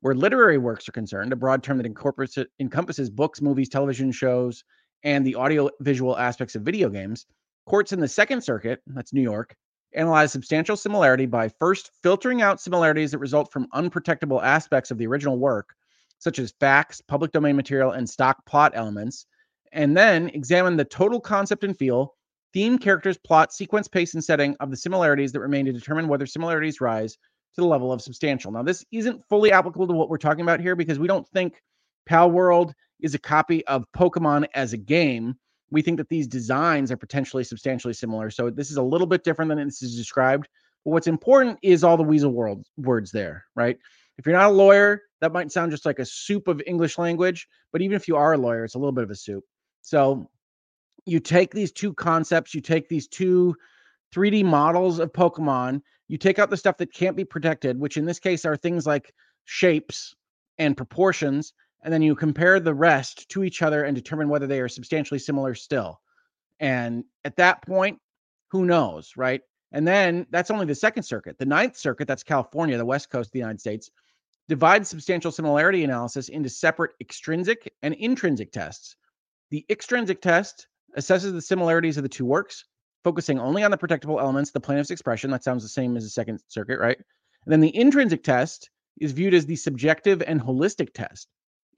Where 0.00 0.14
literary 0.14 0.58
works 0.58 0.88
are 0.88 0.92
concerned, 0.92 1.32
a 1.32 1.36
broad 1.36 1.62
term 1.62 1.76
that 1.76 1.86
incorporates 1.86 2.36
encompasses 2.58 3.08
books, 3.08 3.40
movies, 3.40 3.68
television 3.68 4.10
shows, 4.10 4.64
and 5.04 5.24
the 5.24 5.36
audio 5.36 5.70
visual 5.80 6.18
aspects 6.18 6.56
of 6.56 6.62
video 6.62 6.88
games, 6.88 7.26
courts 7.66 7.92
in 7.92 8.00
the 8.00 8.08
Second 8.08 8.42
Circuit, 8.42 8.80
that's 8.88 9.12
New 9.12 9.22
York, 9.22 9.54
analyze 9.94 10.32
substantial 10.32 10.76
similarity 10.76 11.26
by 11.26 11.48
first 11.48 11.92
filtering 12.02 12.42
out 12.42 12.60
similarities 12.60 13.12
that 13.12 13.18
result 13.18 13.52
from 13.52 13.68
unprotectable 13.74 14.42
aspects 14.42 14.90
of 14.90 14.98
the 14.98 15.06
original 15.06 15.38
work, 15.38 15.74
such 16.18 16.40
as 16.40 16.54
facts, 16.58 17.00
public 17.00 17.30
domain 17.30 17.54
material, 17.54 17.92
and 17.92 18.10
stock 18.10 18.44
plot 18.44 18.72
elements, 18.74 19.26
and 19.72 19.96
then 19.96 20.28
examine 20.30 20.76
the 20.76 20.84
total 20.84 21.20
concept 21.20 21.64
and 21.64 21.76
feel, 21.76 22.14
theme, 22.52 22.78
characters, 22.78 23.18
plot, 23.18 23.52
sequence, 23.52 23.88
pace, 23.88 24.14
and 24.14 24.24
setting 24.24 24.56
of 24.60 24.70
the 24.70 24.76
similarities 24.76 25.32
that 25.32 25.40
remain 25.40 25.66
to 25.66 25.72
determine 25.72 26.08
whether 26.08 26.26
similarities 26.26 26.80
rise 26.80 27.14
to 27.54 27.60
the 27.60 27.66
level 27.66 27.92
of 27.92 28.00
substantial. 28.00 28.52
Now, 28.52 28.62
this 28.62 28.84
isn't 28.92 29.22
fully 29.28 29.52
applicable 29.52 29.86
to 29.88 29.94
what 29.94 30.08
we're 30.08 30.18
talking 30.18 30.42
about 30.42 30.60
here 30.60 30.76
because 30.76 30.98
we 30.98 31.08
don't 31.08 31.28
think 31.28 31.60
Pal 32.06 32.30
World 32.30 32.72
is 33.00 33.14
a 33.14 33.18
copy 33.18 33.64
of 33.66 33.84
Pokemon 33.96 34.46
as 34.54 34.72
a 34.72 34.78
game. 34.78 35.34
We 35.70 35.82
think 35.82 35.98
that 35.98 36.08
these 36.08 36.26
designs 36.26 36.90
are 36.90 36.96
potentially 36.96 37.44
substantially 37.44 37.94
similar. 37.94 38.30
So 38.30 38.50
this 38.50 38.70
is 38.70 38.76
a 38.76 38.82
little 38.82 39.06
bit 39.06 39.24
different 39.24 39.50
than 39.50 39.64
this 39.64 39.82
is 39.82 39.96
described. 39.96 40.48
But 40.84 40.92
what's 40.92 41.06
important 41.06 41.58
is 41.62 41.84
all 41.84 41.96
the 41.96 42.02
weasel 42.02 42.32
world 42.32 42.64
words 42.76 43.10
there, 43.10 43.44
right? 43.54 43.76
If 44.16 44.26
you're 44.26 44.36
not 44.36 44.50
a 44.50 44.54
lawyer, 44.54 45.02
that 45.20 45.32
might 45.32 45.52
sound 45.52 45.70
just 45.70 45.84
like 45.84 45.98
a 45.98 46.04
soup 46.04 46.48
of 46.48 46.62
English 46.66 46.98
language. 46.98 47.46
But 47.72 47.82
even 47.82 47.96
if 47.96 48.08
you 48.08 48.16
are 48.16 48.32
a 48.32 48.38
lawyer, 48.38 48.64
it's 48.64 48.74
a 48.74 48.78
little 48.78 48.92
bit 48.92 49.04
of 49.04 49.10
a 49.10 49.14
soup. 49.14 49.44
So 49.88 50.28
you 51.06 51.18
take 51.18 51.54
these 51.54 51.72
two 51.72 51.94
concepts, 51.94 52.54
you 52.54 52.60
take 52.60 52.90
these 52.90 53.08
two 53.08 53.56
3D 54.14 54.44
models 54.44 54.98
of 54.98 55.14
Pokemon, 55.14 55.80
you 56.08 56.18
take 56.18 56.38
out 56.38 56.50
the 56.50 56.58
stuff 56.58 56.76
that 56.76 56.92
can't 56.92 57.16
be 57.16 57.24
protected, 57.24 57.80
which 57.80 57.96
in 57.96 58.04
this 58.04 58.18
case 58.18 58.44
are 58.44 58.54
things 58.54 58.86
like 58.86 59.14
shapes 59.46 60.14
and 60.58 60.76
proportions, 60.76 61.54
and 61.82 61.90
then 61.90 62.02
you 62.02 62.14
compare 62.14 62.60
the 62.60 62.74
rest 62.74 63.30
to 63.30 63.42
each 63.44 63.62
other 63.62 63.84
and 63.84 63.96
determine 63.96 64.28
whether 64.28 64.46
they 64.46 64.60
are 64.60 64.68
substantially 64.68 65.18
similar 65.18 65.54
still. 65.54 66.02
And 66.60 67.04
at 67.24 67.36
that 67.36 67.62
point, 67.62 67.98
who 68.48 68.66
knows, 68.66 69.14
right? 69.16 69.40
And 69.72 69.88
then 69.88 70.26
that's 70.28 70.50
only 70.50 70.66
the 70.66 70.74
second 70.74 71.04
circuit. 71.04 71.38
The 71.38 71.46
ninth 71.46 71.78
circuit, 71.78 72.06
that's 72.06 72.22
California, 72.22 72.76
the 72.76 72.84
west 72.84 73.08
coast 73.08 73.28
of 73.28 73.32
the 73.32 73.38
United 73.38 73.60
States, 73.60 73.90
divides 74.48 74.90
substantial 74.90 75.32
similarity 75.32 75.82
analysis 75.82 76.28
into 76.28 76.50
separate 76.50 76.92
extrinsic 77.00 77.72
and 77.82 77.94
intrinsic 77.94 78.52
tests. 78.52 78.94
The 79.50 79.64
extrinsic 79.70 80.20
test 80.20 80.66
assesses 80.96 81.32
the 81.32 81.40
similarities 81.40 81.96
of 81.96 82.02
the 82.02 82.08
two 82.08 82.26
works, 82.26 82.64
focusing 83.02 83.38
only 83.38 83.62
on 83.62 83.70
the 83.70 83.78
protectable 83.78 84.20
elements, 84.20 84.50
the 84.50 84.60
plaintiff's 84.60 84.90
expression. 84.90 85.30
That 85.30 85.44
sounds 85.44 85.62
the 85.62 85.68
same 85.68 85.96
as 85.96 86.04
the 86.04 86.10
second 86.10 86.40
circuit, 86.48 86.78
right? 86.78 86.98
And 87.44 87.52
then 87.52 87.60
the 87.60 87.74
intrinsic 87.74 88.22
test 88.22 88.68
is 89.00 89.12
viewed 89.12 89.32
as 89.32 89.46
the 89.46 89.56
subjective 89.56 90.22
and 90.26 90.40
holistic 90.40 90.92
test. 90.92 91.28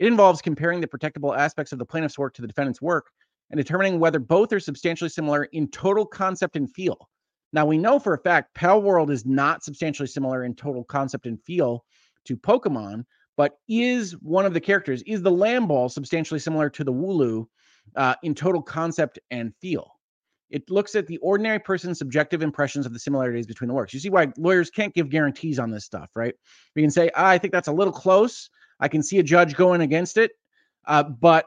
It 0.00 0.06
involves 0.06 0.42
comparing 0.42 0.80
the 0.80 0.88
protectable 0.88 1.36
aspects 1.36 1.72
of 1.72 1.78
the 1.78 1.84
plaintiff's 1.84 2.18
work 2.18 2.34
to 2.34 2.42
the 2.42 2.48
defendant's 2.48 2.82
work 2.82 3.10
and 3.50 3.58
determining 3.58 4.00
whether 4.00 4.18
both 4.18 4.52
are 4.52 4.60
substantially 4.60 5.10
similar 5.10 5.44
in 5.44 5.68
total 5.68 6.06
concept 6.06 6.56
and 6.56 6.72
feel. 6.72 7.08
Now, 7.52 7.66
we 7.66 7.78
know 7.78 7.98
for 7.98 8.14
a 8.14 8.18
fact 8.18 8.54
Pal 8.54 8.80
World 8.82 9.10
is 9.10 9.26
not 9.26 9.62
substantially 9.62 10.06
similar 10.06 10.44
in 10.44 10.54
total 10.54 10.84
concept 10.84 11.26
and 11.26 11.40
feel 11.42 11.84
to 12.24 12.36
Pokemon, 12.36 13.04
but 13.36 13.58
is 13.68 14.12
one 14.22 14.46
of 14.46 14.54
the 14.54 14.60
characters, 14.60 15.02
is 15.02 15.22
the 15.22 15.30
Lamball 15.30 15.90
substantially 15.90 16.40
similar 16.40 16.70
to 16.70 16.84
the 16.84 16.92
Wooloo 16.92 17.46
uh, 17.97 18.14
in 18.22 18.34
total 18.34 18.62
concept 18.62 19.18
and 19.30 19.55
feel? 19.61 19.93
It 20.51 20.68
looks 20.68 20.95
at 20.97 21.07
the 21.07 21.18
ordinary 21.18 21.61
person's 21.61 21.99
subjective 21.99 22.43
impressions 22.43 22.84
of 22.84 22.93
the 22.93 22.99
similarities 22.99 23.47
between 23.47 23.68
the 23.68 23.74
works. 23.74 23.95
You 23.95 24.01
see 24.01 24.11
why 24.11 24.32
lawyers 24.36 24.68
can't 24.68 24.93
give 24.95 25.09
guarantees 25.09 25.59
on 25.59 25.70
this 25.70 25.84
stuff, 25.84 26.11
right? 26.16 26.34
We 26.74 26.82
can 26.82 26.91
say, 26.91 27.11
ah, 27.14 27.28
I 27.28 27.38
think 27.38 27.53
that's 27.53 27.68
a 27.68 27.72
little 27.72 27.93
close. 27.93 28.51
I 28.80 28.88
can 28.88 29.03
see 29.03 29.18
a 29.18 29.22
judge 29.22 29.55
going 29.55 29.80
against 29.80 30.16
it, 30.16 30.32
uh, 30.86 31.05
but 31.05 31.47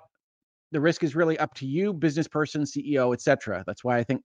the 0.71 0.79
risk 0.79 1.03
is 1.03 1.15
really 1.15 1.37
up 1.37 1.53
to 1.55 1.67
you, 1.67 1.93
business 1.93 2.27
person, 2.27 2.63
CEO, 2.63 3.13
etc. 3.13 3.63
That's 3.67 3.83
why 3.83 3.97
I 3.97 4.03
think 4.03 4.23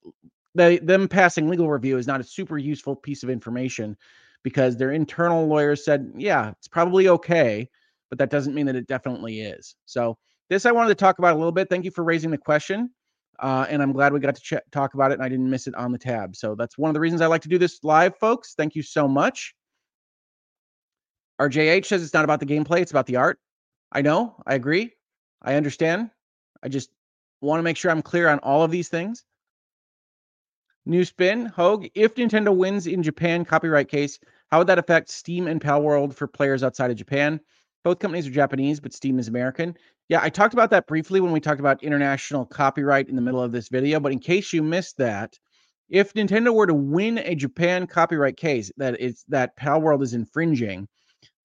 they, 0.55 0.79
them 0.79 1.09
passing 1.09 1.49
legal 1.49 1.71
review 1.71 1.99
is 1.99 2.07
not 2.07 2.21
a 2.21 2.25
super 2.25 2.57
useful 2.57 2.97
piece 2.97 3.23
of 3.23 3.31
information 3.31 3.97
because 4.43 4.77
their 4.77 4.93
internal 4.93 5.47
lawyers 5.47 5.85
said, 5.85 6.13
yeah, 6.17 6.51
it's 6.51 6.69
probably 6.69 7.09
okay, 7.09 7.69
but 8.09 8.19
that 8.19 8.31
doesn't 8.31 8.55
mean 8.55 8.67
that 8.67 8.77
it 8.77 8.87
definitely 8.87 9.41
is. 9.41 9.77
So 9.85 10.17
this 10.49 10.67
I 10.67 10.73
wanted 10.73 10.89
to 10.89 10.95
talk 10.95 11.19
about 11.19 11.35
a 11.35 11.39
little 11.39 11.53
bit. 11.53 11.69
Thank 11.69 11.85
you 11.85 11.91
for 11.91 12.05
raising 12.05 12.31
the 12.31 12.39
question. 12.39 12.91
Uh, 13.39 13.67
and 13.69 13.81
I'm 13.83 13.93
glad 13.93 14.13
we 14.13 14.21
got 14.21 14.35
to 14.35 14.41
ch- 14.41 14.73
talk 14.73 14.95
about 14.95 15.13
it 15.13 15.15
and 15.15 15.23
I 15.23 15.29
didn't 15.29 15.49
miss 15.49 15.67
it 15.67 15.75
on 15.77 15.93
the 15.93 15.99
tab. 15.99 16.35
So 16.35 16.55
that's 16.55 16.77
one 16.77 16.91
of 16.91 16.95
the 16.95 17.01
reasons 17.01 17.21
I 17.21 17.27
like 17.27 17.43
to 17.43 17.49
do 17.49 17.59
this 17.59 17.79
live, 17.85 18.17
folks. 18.17 18.55
Thank 18.55 18.75
you 18.75 18.83
so 18.83 19.07
much. 19.07 19.55
RJH 21.41 21.85
says 21.85 22.03
it's 22.03 22.15
not 22.15 22.25
about 22.25 22.41
the 22.41 22.47
gameplay, 22.47 22.81
it's 22.81 22.91
about 22.91 23.07
the 23.07 23.17
art. 23.17 23.39
I 23.93 24.03
know, 24.03 24.35
I 24.45 24.55
agree. 24.55 24.93
I 25.41 25.55
understand. 25.55 26.11
I 26.63 26.69
just 26.69 26.91
want 27.41 27.61
to 27.61 27.63
make 27.63 27.77
sure 27.77 27.93
I'm 27.93 28.03
clear 28.03 28.29
on 28.29 28.41
all 28.41 28.65
of 28.65 28.73
these 28.73 28.89
things. 28.89 29.25
New 30.85 31.05
spin, 31.05 31.47
Hoeg. 31.47 31.91
If 31.95 32.17
Nintendo 32.17 32.55
wins 32.55 32.87
in 32.87 33.03
Japan 33.03 33.45
copyright 33.45 33.89
case, 33.89 34.19
how 34.51 34.59
would 34.59 34.67
that 34.67 34.79
affect 34.79 35.11
Steam 35.11 35.47
and 35.47 35.61
Pal 35.61 35.83
World 35.83 36.17
for 36.17 36.27
players 36.27 36.65
outside 36.65 36.91
of 36.91 36.97
Japan? 36.97 37.39
Both 37.85 38.01
companies 38.01 38.27
are 38.27 38.33
Japanese, 38.33 38.81
but 38.81 38.93
Steam 38.93 39.19
is 39.19 39.29
American. 39.29 39.77
Yeah, 40.09 40.21
I 40.23 40.31
talked 40.31 40.55
about 40.55 40.71
that 40.71 40.87
briefly 40.87 41.21
when 41.21 41.33
we 41.33 41.41
talked 41.41 41.61
about 41.61 41.83
international 41.83 42.47
copyright 42.47 43.09
in 43.09 43.17
the 43.17 43.23
middle 43.23 43.43
of 43.43 43.53
this 43.53 43.69
video. 43.69 44.01
But 44.01 44.13
in 44.13 44.19
case 44.19 44.53
you 44.53 44.63
missed 44.63 44.97
that, 44.99 45.39
if 45.89 46.13
Nintendo 46.15 46.53
were 46.53 46.67
to 46.67 46.75
win 46.75 47.19
a 47.19 47.35
Japan 47.35 47.87
copyright 47.87 48.37
case 48.37 48.71
that 48.77 48.97
it's 49.01 49.25
that 49.29 49.57
Palworld 49.57 50.03
is 50.03 50.15
infringing, 50.15 50.89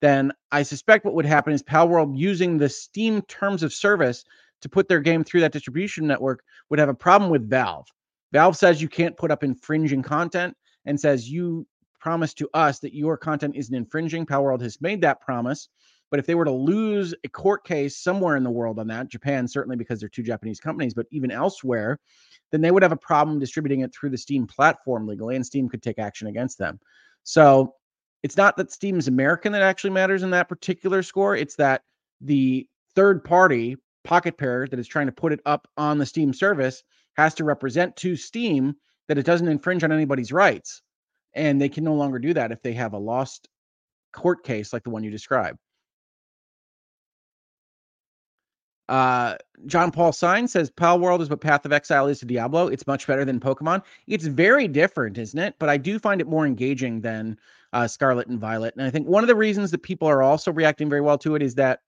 then 0.01 0.33
I 0.51 0.63
suspect 0.63 1.05
what 1.05 1.13
would 1.13 1.25
happen 1.25 1.53
is 1.53 1.63
Palworld 1.63 2.17
using 2.17 2.57
the 2.57 2.69
Steam 2.69 3.21
terms 3.23 3.63
of 3.63 3.73
service 3.73 4.23
to 4.61 4.69
put 4.69 4.87
their 4.87 4.99
game 4.99 5.23
through 5.23 5.41
that 5.41 5.53
distribution 5.53 6.07
network 6.07 6.43
would 6.69 6.79
have 6.79 6.89
a 6.89 6.93
problem 6.93 7.29
with 7.29 7.49
Valve. 7.49 7.87
Valve 8.33 8.57
says 8.57 8.81
you 8.81 8.89
can't 8.89 9.15
put 9.15 9.31
up 9.31 9.43
infringing 9.43 10.01
content 10.01 10.55
and 10.85 10.99
says 10.99 11.29
you 11.29 11.65
promise 11.99 12.33
to 12.33 12.49
us 12.53 12.79
that 12.79 12.93
your 12.93 13.15
content 13.17 13.55
isn't 13.55 13.75
infringing. 13.75 14.25
Palworld 14.25 14.61
has 14.61 14.81
made 14.81 15.01
that 15.01 15.21
promise. 15.21 15.69
But 16.13 16.19
if 16.19 16.27
they 16.27 16.35
were 16.35 16.45
to 16.45 16.51
lose 16.51 17.15
a 17.23 17.27
court 17.27 17.63
case 17.63 17.97
somewhere 17.97 18.35
in 18.35 18.43
the 18.43 18.51
world 18.51 18.77
on 18.77 18.85
that, 18.85 19.09
Japan 19.09 19.47
certainly 19.47 19.75
because 19.75 19.99
they're 19.99 20.07
two 20.07 20.21
Japanese 20.21 20.59
companies, 20.59 20.93
but 20.93 21.07
even 21.09 21.31
elsewhere, 21.31 21.99
then 22.51 22.61
they 22.61 22.69
would 22.69 22.83
have 22.83 22.91
a 22.91 22.95
problem 22.95 23.39
distributing 23.39 23.79
it 23.79 23.91
through 23.91 24.11
the 24.11 24.17
Steam 24.19 24.45
platform 24.45 25.07
legally, 25.07 25.35
and 25.35 25.43
Steam 25.43 25.67
could 25.67 25.81
take 25.81 25.97
action 25.97 26.27
against 26.27 26.59
them. 26.59 26.79
So 27.23 27.73
it's 28.21 28.37
not 28.37 28.57
that 28.57 28.71
Steam 28.71 28.99
is 28.99 29.07
American 29.07 29.53
that 29.53 29.63
actually 29.63 29.89
matters 29.89 30.21
in 30.21 30.29
that 30.29 30.49
particular 30.49 31.01
score. 31.01 31.35
It's 31.35 31.55
that 31.55 31.81
the 32.21 32.67
third 32.93 33.23
party 33.23 33.77
Pocket 34.03 34.37
Pair 34.37 34.67
that 34.67 34.77
is 34.77 34.87
trying 34.87 35.07
to 35.07 35.11
put 35.11 35.33
it 35.33 35.41
up 35.47 35.67
on 35.77 35.97
the 35.97 36.05
Steam 36.05 36.31
service 36.31 36.83
has 37.17 37.33
to 37.33 37.43
represent 37.43 37.95
to 37.95 38.15
Steam 38.15 38.75
that 39.07 39.17
it 39.17 39.25
doesn't 39.25 39.47
infringe 39.47 39.83
on 39.83 39.91
anybody's 39.91 40.31
rights. 40.31 40.83
And 41.33 41.59
they 41.59 41.69
can 41.69 41.83
no 41.83 41.95
longer 41.95 42.19
do 42.19 42.35
that 42.35 42.51
if 42.51 42.61
they 42.61 42.73
have 42.73 42.93
a 42.93 42.99
lost 42.99 43.49
court 44.11 44.43
case 44.43 44.73
like 44.73 44.83
the 44.83 44.91
one 44.91 45.03
you 45.03 45.09
described. 45.09 45.57
Uh, 48.89 49.35
John 49.65 49.91
Paul 49.91 50.11
Sign 50.11 50.47
says 50.47 50.69
Palworld 50.69 51.21
is 51.21 51.29
what 51.29 51.41
Path 51.41 51.65
of 51.65 51.71
Exile 51.71 52.07
is 52.07 52.19
to 52.19 52.25
Diablo. 52.25 52.67
It's 52.67 52.85
much 52.85 53.07
better 53.07 53.23
than 53.23 53.39
Pokemon. 53.39 53.81
It's 54.07 54.25
very 54.25 54.67
different, 54.67 55.17
isn't 55.17 55.39
it? 55.39 55.55
But 55.57 55.69
I 55.69 55.77
do 55.77 55.99
find 55.99 56.19
it 56.19 56.27
more 56.27 56.45
engaging 56.45 57.01
than 57.01 57.37
uh, 57.71 57.87
Scarlet 57.87 58.27
and 58.27 58.39
Violet. 58.39 58.73
And 58.75 58.85
I 58.85 58.89
think 58.89 59.07
one 59.07 59.23
of 59.23 59.27
the 59.27 59.35
reasons 59.35 59.71
that 59.71 59.83
people 59.83 60.07
are 60.07 60.21
also 60.21 60.51
reacting 60.51 60.89
very 60.89 61.01
well 61.01 61.17
to 61.19 61.35
it 61.35 61.41
is 61.41 61.55
that 61.55 61.79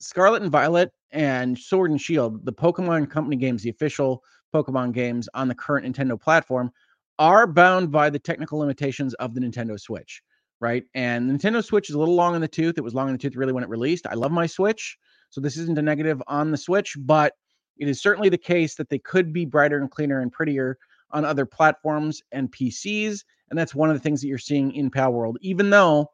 Scarlet 0.00 0.42
and 0.42 0.52
Violet 0.52 0.92
and 1.10 1.58
Sword 1.58 1.90
and 1.90 2.00
Shield, 2.00 2.44
the 2.44 2.52
Pokemon 2.52 3.10
Company 3.10 3.36
games, 3.36 3.62
the 3.62 3.70
official 3.70 4.22
Pokemon 4.54 4.92
games 4.92 5.28
on 5.34 5.48
the 5.48 5.54
current 5.54 5.86
Nintendo 5.86 6.20
platform, 6.20 6.70
are 7.18 7.46
bound 7.46 7.90
by 7.90 8.10
the 8.10 8.18
technical 8.18 8.58
limitations 8.58 9.14
of 9.14 9.34
the 9.34 9.40
Nintendo 9.40 9.80
Switch, 9.80 10.22
right? 10.60 10.84
And 10.94 11.30
Nintendo 11.30 11.64
Switch 11.64 11.88
is 11.88 11.96
a 11.96 11.98
little 11.98 12.14
long 12.14 12.34
in 12.36 12.40
the 12.40 12.46
tooth. 12.46 12.78
It 12.78 12.84
was 12.84 12.94
long 12.94 13.08
in 13.08 13.14
the 13.14 13.18
tooth 13.18 13.34
really 13.34 13.52
when 13.52 13.64
it 13.64 13.68
released. 13.68 14.06
I 14.06 14.14
love 14.14 14.30
my 14.30 14.46
Switch. 14.46 14.96
So 15.30 15.40
this 15.40 15.56
isn't 15.56 15.78
a 15.78 15.82
negative 15.82 16.22
on 16.26 16.50
the 16.50 16.56
Switch, 16.56 16.96
but 16.98 17.34
it 17.78 17.88
is 17.88 18.02
certainly 18.02 18.28
the 18.28 18.38
case 18.38 18.74
that 18.76 18.88
they 18.88 18.98
could 18.98 19.32
be 19.32 19.44
brighter 19.44 19.78
and 19.78 19.90
cleaner 19.90 20.20
and 20.20 20.32
prettier 20.32 20.78
on 21.10 21.24
other 21.24 21.46
platforms 21.46 22.22
and 22.32 22.50
PCs. 22.50 23.24
And 23.50 23.58
that's 23.58 23.74
one 23.74 23.90
of 23.90 23.96
the 23.96 24.00
things 24.00 24.20
that 24.20 24.28
you're 24.28 24.38
seeing 24.38 24.72
in 24.72 24.90
Pal 24.90 25.12
World, 25.12 25.38
even 25.40 25.70
though 25.70 26.10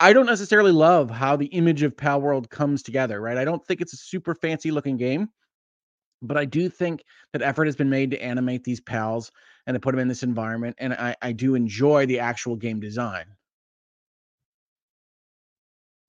I 0.00 0.12
don't 0.12 0.26
necessarily 0.26 0.72
love 0.72 1.10
how 1.10 1.36
the 1.36 1.46
image 1.46 1.82
of 1.82 1.96
Pal 1.96 2.20
World 2.20 2.50
comes 2.50 2.82
together, 2.82 3.20
right? 3.20 3.36
I 3.36 3.44
don't 3.44 3.64
think 3.66 3.80
it's 3.80 3.94
a 3.94 3.96
super 3.96 4.34
fancy 4.34 4.70
looking 4.70 4.96
game, 4.96 5.28
but 6.22 6.36
I 6.36 6.44
do 6.44 6.68
think 6.68 7.02
that 7.32 7.42
effort 7.42 7.66
has 7.66 7.76
been 7.76 7.90
made 7.90 8.10
to 8.12 8.22
animate 8.22 8.62
these 8.62 8.80
pals 8.80 9.32
and 9.66 9.74
to 9.74 9.80
put 9.80 9.92
them 9.92 10.00
in 10.00 10.08
this 10.08 10.22
environment. 10.22 10.76
And 10.78 10.92
I, 10.94 11.16
I 11.20 11.32
do 11.32 11.54
enjoy 11.54 12.06
the 12.06 12.20
actual 12.20 12.56
game 12.56 12.78
design. 12.78 13.26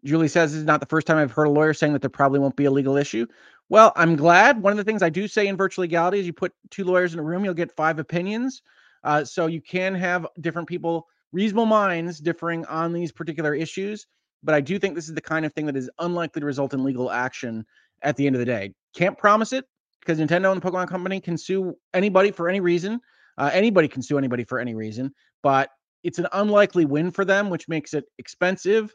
Julie 0.04 0.28
says 0.28 0.52
this 0.52 0.60
is 0.60 0.66
not 0.66 0.80
the 0.80 0.86
first 0.86 1.08
time 1.08 1.18
I've 1.18 1.32
heard 1.32 1.47
a 1.47 1.52
lawyer 1.52 1.74
saying 1.74 1.93
that 1.93 2.02
there 2.02 2.10
probably 2.10 2.39
won't 2.39 2.56
be 2.56 2.66
a 2.66 2.72
legal 2.72 2.97
issue. 2.97 3.26
Well, 3.70 3.91
I'm 3.95 4.16
glad. 4.16 4.62
One 4.62 4.72
of 4.72 4.78
the 4.78 4.84
things 4.84 5.04
I 5.04 5.10
do 5.10 5.28
say 5.28 5.47
in 5.47 5.58
virtual 5.58 5.84
legality 5.84 6.20
is 6.20 6.26
you 6.26 6.34
put 6.34 6.54
two 6.72 6.84
lawyers 6.84 7.14
in 7.14 7.20
a 7.20 7.24
room, 7.24 7.45
you'll 7.45 7.54
get 7.54 7.76
five 7.76 8.00
opinions. 8.00 8.62
Uh, 9.04 9.24
so 9.24 9.47
you 9.47 9.62
can 9.62 9.95
have 9.95 10.26
different 10.41 10.68
people, 10.68 11.08
reasonable 11.32 11.66
minds, 11.66 12.20
differing 12.20 12.66
on 12.66 12.91
these 12.93 13.12
particular 13.12 13.54
issues. 13.54 14.08
But 14.43 14.56
I 14.56 14.62
do 14.62 14.80
think 14.80 14.95
this 14.95 15.10
is 15.10 15.16
the 15.16 15.22
kind 15.22 15.45
of 15.45 15.54
thing 15.54 15.66
that 15.68 15.76
is 15.76 15.89
unlikely 16.00 16.39
to 16.39 16.45
result 16.45 16.74
in 16.74 16.84
legal 16.84 17.12
action 17.12 17.66
at 18.02 18.16
the 18.16 18.26
end 18.26 18.36
of 18.36 18.39
the 18.39 18.45
day. 18.45 18.74
Can't 18.95 19.18
promise 19.18 19.54
it 19.54 19.66
because 20.00 20.20
Nintendo 20.20 20.52
and 20.52 20.62
the 20.62 20.66
Pokemon 20.66 20.88
Company 20.88 21.20
can 21.20 21.38
sue 21.38 21.76
anybody 21.93 22.32
for 22.32 22.50
any 22.50 22.60
reason. 22.60 23.00
Uh, 23.38 23.50
anybody 23.54 23.88
can 23.88 24.02
sue 24.02 24.18
anybody 24.18 24.43
for 24.43 24.60
any 24.60 24.76
reason, 24.76 25.14
but 25.43 25.70
it's 26.04 26.20
an 26.20 26.28
unlikely 26.34 26.86
win 26.86 27.12
for 27.12 27.26
them, 27.26 27.50
which 27.50 27.68
makes 27.68 27.93
it 27.93 28.06
expensive 28.18 28.93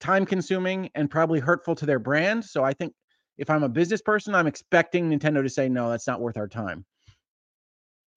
time 0.00 0.26
consuming 0.26 0.90
and 0.94 1.10
probably 1.10 1.40
hurtful 1.40 1.74
to 1.76 1.86
their 1.86 1.98
brand. 1.98 2.44
So 2.44 2.64
I 2.64 2.72
think 2.72 2.92
if 3.38 3.50
I'm 3.50 3.62
a 3.62 3.68
business 3.68 4.02
person, 4.02 4.34
I'm 4.34 4.46
expecting 4.46 5.10
Nintendo 5.10 5.42
to 5.42 5.48
say, 5.48 5.68
no, 5.68 5.90
that's 5.90 6.06
not 6.06 6.20
worth 6.20 6.36
our 6.36 6.48
time. 6.48 6.84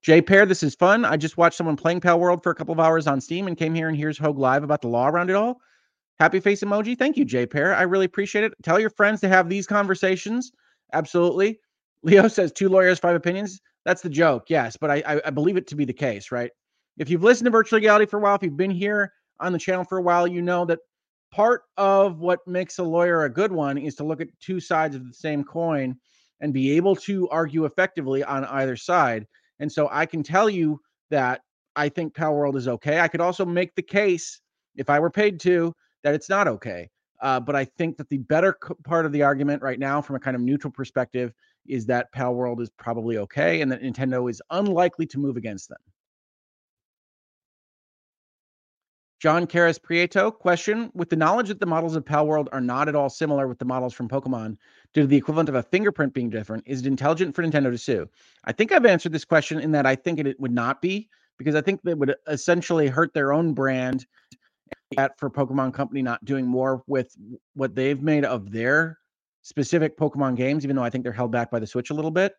Jay 0.03 0.21
Pair, 0.21 0.45
this 0.45 0.63
is 0.63 0.75
fun. 0.75 1.05
I 1.05 1.17
just 1.17 1.37
watched 1.37 1.57
someone 1.57 1.75
playing 1.75 2.01
Pal 2.01 2.19
World 2.19 2.43
for 2.43 2.51
a 2.51 2.55
couple 2.55 2.71
of 2.71 2.79
hours 2.79 3.07
on 3.07 3.19
Steam 3.19 3.47
and 3.47 3.57
came 3.57 3.73
here 3.73 3.89
and 3.89 3.97
here's 3.97 4.17
Hoeg 4.17 4.37
Live 4.37 4.63
about 4.63 4.81
the 4.81 4.87
law 4.87 5.07
around 5.07 5.29
it 5.29 5.35
all. 5.35 5.59
Happy 6.19 6.39
face 6.39 6.63
emoji. 6.63 6.97
Thank 6.97 7.17
you, 7.17 7.25
Jay 7.25 7.45
Pair. 7.45 7.75
I 7.75 7.83
really 7.83 8.05
appreciate 8.05 8.43
it. 8.43 8.53
Tell 8.63 8.79
your 8.79 8.89
friends 8.89 9.21
to 9.21 9.27
have 9.27 9.49
these 9.49 9.67
conversations. 9.67 10.51
Absolutely. 10.93 11.59
Leo 12.03 12.27
says 12.27 12.51
two 12.51 12.69
lawyers, 12.69 12.99
five 12.99 13.15
opinions. 13.15 13.59
That's 13.85 14.01
the 14.01 14.09
joke. 14.09 14.45
Yes, 14.49 14.77
but 14.77 14.91
I, 14.91 15.21
I, 15.25 15.29
believe 15.29 15.55
it 15.57 15.67
to 15.67 15.75
be 15.75 15.85
the 15.85 15.93
case, 15.93 16.31
right? 16.31 16.51
If 16.97 17.09
you've 17.09 17.23
listened 17.23 17.45
to 17.45 17.51
virtual 17.51 17.77
legality 17.77 18.05
for 18.05 18.17
a 18.17 18.19
while, 18.19 18.35
if 18.35 18.43
you've 18.43 18.57
been 18.57 18.71
here 18.71 19.13
on 19.39 19.53
the 19.53 19.59
channel 19.59 19.85
for 19.85 19.97
a 19.97 20.01
while, 20.01 20.27
you 20.27 20.41
know 20.41 20.65
that 20.65 20.79
part 21.31 21.63
of 21.77 22.19
what 22.19 22.47
makes 22.47 22.79
a 22.79 22.83
lawyer 22.83 23.23
a 23.23 23.29
good 23.29 23.51
one 23.51 23.77
is 23.77 23.95
to 23.95 24.03
look 24.03 24.21
at 24.21 24.27
two 24.39 24.59
sides 24.59 24.95
of 24.95 25.07
the 25.07 25.13
same 25.13 25.43
coin 25.43 25.95
and 26.39 26.53
be 26.53 26.71
able 26.71 26.95
to 26.95 27.27
argue 27.29 27.65
effectively 27.65 28.23
on 28.23 28.45
either 28.45 28.75
side. 28.75 29.25
And 29.59 29.71
so 29.71 29.89
I 29.91 30.05
can 30.05 30.23
tell 30.23 30.49
you 30.49 30.79
that 31.09 31.41
I 31.75 31.89
think 31.89 32.13
Palworld 32.13 32.55
is 32.55 32.67
okay. 32.67 32.99
I 32.99 33.07
could 33.07 33.21
also 33.21 33.45
make 33.45 33.75
the 33.75 33.81
case, 33.81 34.41
if 34.75 34.89
I 34.89 34.99
were 34.99 35.09
paid 35.09 35.39
to, 35.41 35.73
that 36.03 36.13
it's 36.13 36.29
not 36.29 36.47
okay. 36.47 36.89
Uh, 37.21 37.39
but 37.39 37.55
I 37.55 37.65
think 37.65 37.97
that 37.97 38.09
the 38.09 38.19
better 38.19 38.57
part 38.83 39.05
of 39.05 39.11
the 39.11 39.23
argument 39.23 39.63
right 39.63 39.79
now, 39.79 40.01
from 40.01 40.15
a 40.15 40.19
kind 40.19 40.35
of 40.35 40.41
neutral 40.41 40.71
perspective, 40.71 41.33
is 41.67 41.85
that 41.87 42.13
Palworld 42.13 42.61
is 42.61 42.69
probably 42.77 43.17
okay 43.17 43.61
and 43.61 43.71
that 43.71 43.81
Nintendo 43.81 44.29
is 44.29 44.41
unlikely 44.51 45.07
to 45.07 45.19
move 45.19 45.35
against 45.35 45.69
them. 45.69 45.79
John 49.19 49.47
Caras 49.47 49.79
Prieto 49.79 50.31
question 50.31 50.91
With 50.93 51.09
the 51.09 51.15
knowledge 51.15 51.47
that 51.47 51.59
the 51.59 51.65
models 51.65 51.95
of 51.95 52.05
Palworld 52.05 52.47
are 52.51 52.61
not 52.61 52.87
at 52.87 52.95
all 52.95 53.09
similar 53.09 53.47
with 53.47 53.59
the 53.59 53.65
models 53.65 53.93
from 53.93 54.07
Pokemon, 54.07 54.57
due 54.93 55.01
to 55.01 55.07
the 55.07 55.17
equivalent 55.17 55.49
of 55.49 55.55
a 55.55 55.63
fingerprint 55.63 56.13
being 56.13 56.29
different, 56.29 56.63
is 56.67 56.81
it 56.81 56.87
intelligent 56.87 57.35
for 57.35 57.43
Nintendo 57.43 57.71
to 57.71 57.77
sue? 57.77 58.07
I 58.45 58.51
think 58.51 58.71
I've 58.71 58.85
answered 58.85 59.11
this 59.11 59.25
question 59.25 59.59
in 59.59 59.71
that 59.71 59.85
I 59.85 59.95
think 59.95 60.19
it, 60.19 60.27
it 60.27 60.39
would 60.39 60.51
not 60.51 60.81
be, 60.81 61.09
because 61.37 61.55
I 61.55 61.61
think 61.61 61.81
that 61.83 61.97
would 61.97 62.15
essentially 62.27 62.87
hurt 62.87 63.13
their 63.13 63.33
own 63.33 63.53
brand 63.53 64.05
at 64.97 65.17
for 65.17 65.29
Pokemon 65.29 65.73
Company 65.73 66.01
not 66.01 66.23
doing 66.23 66.45
more 66.45 66.83
with 66.87 67.15
what 67.55 67.75
they've 67.75 68.01
made 68.01 68.25
of 68.25 68.51
their 68.51 68.99
specific 69.41 69.97
Pokemon 69.97 70.35
games, 70.35 70.63
even 70.63 70.75
though 70.75 70.83
I 70.83 70.89
think 70.89 71.03
they're 71.03 71.13
held 71.13 71.31
back 71.31 71.49
by 71.49 71.59
the 71.59 71.67
Switch 71.67 71.89
a 71.89 71.93
little 71.93 72.11
bit. 72.11 72.33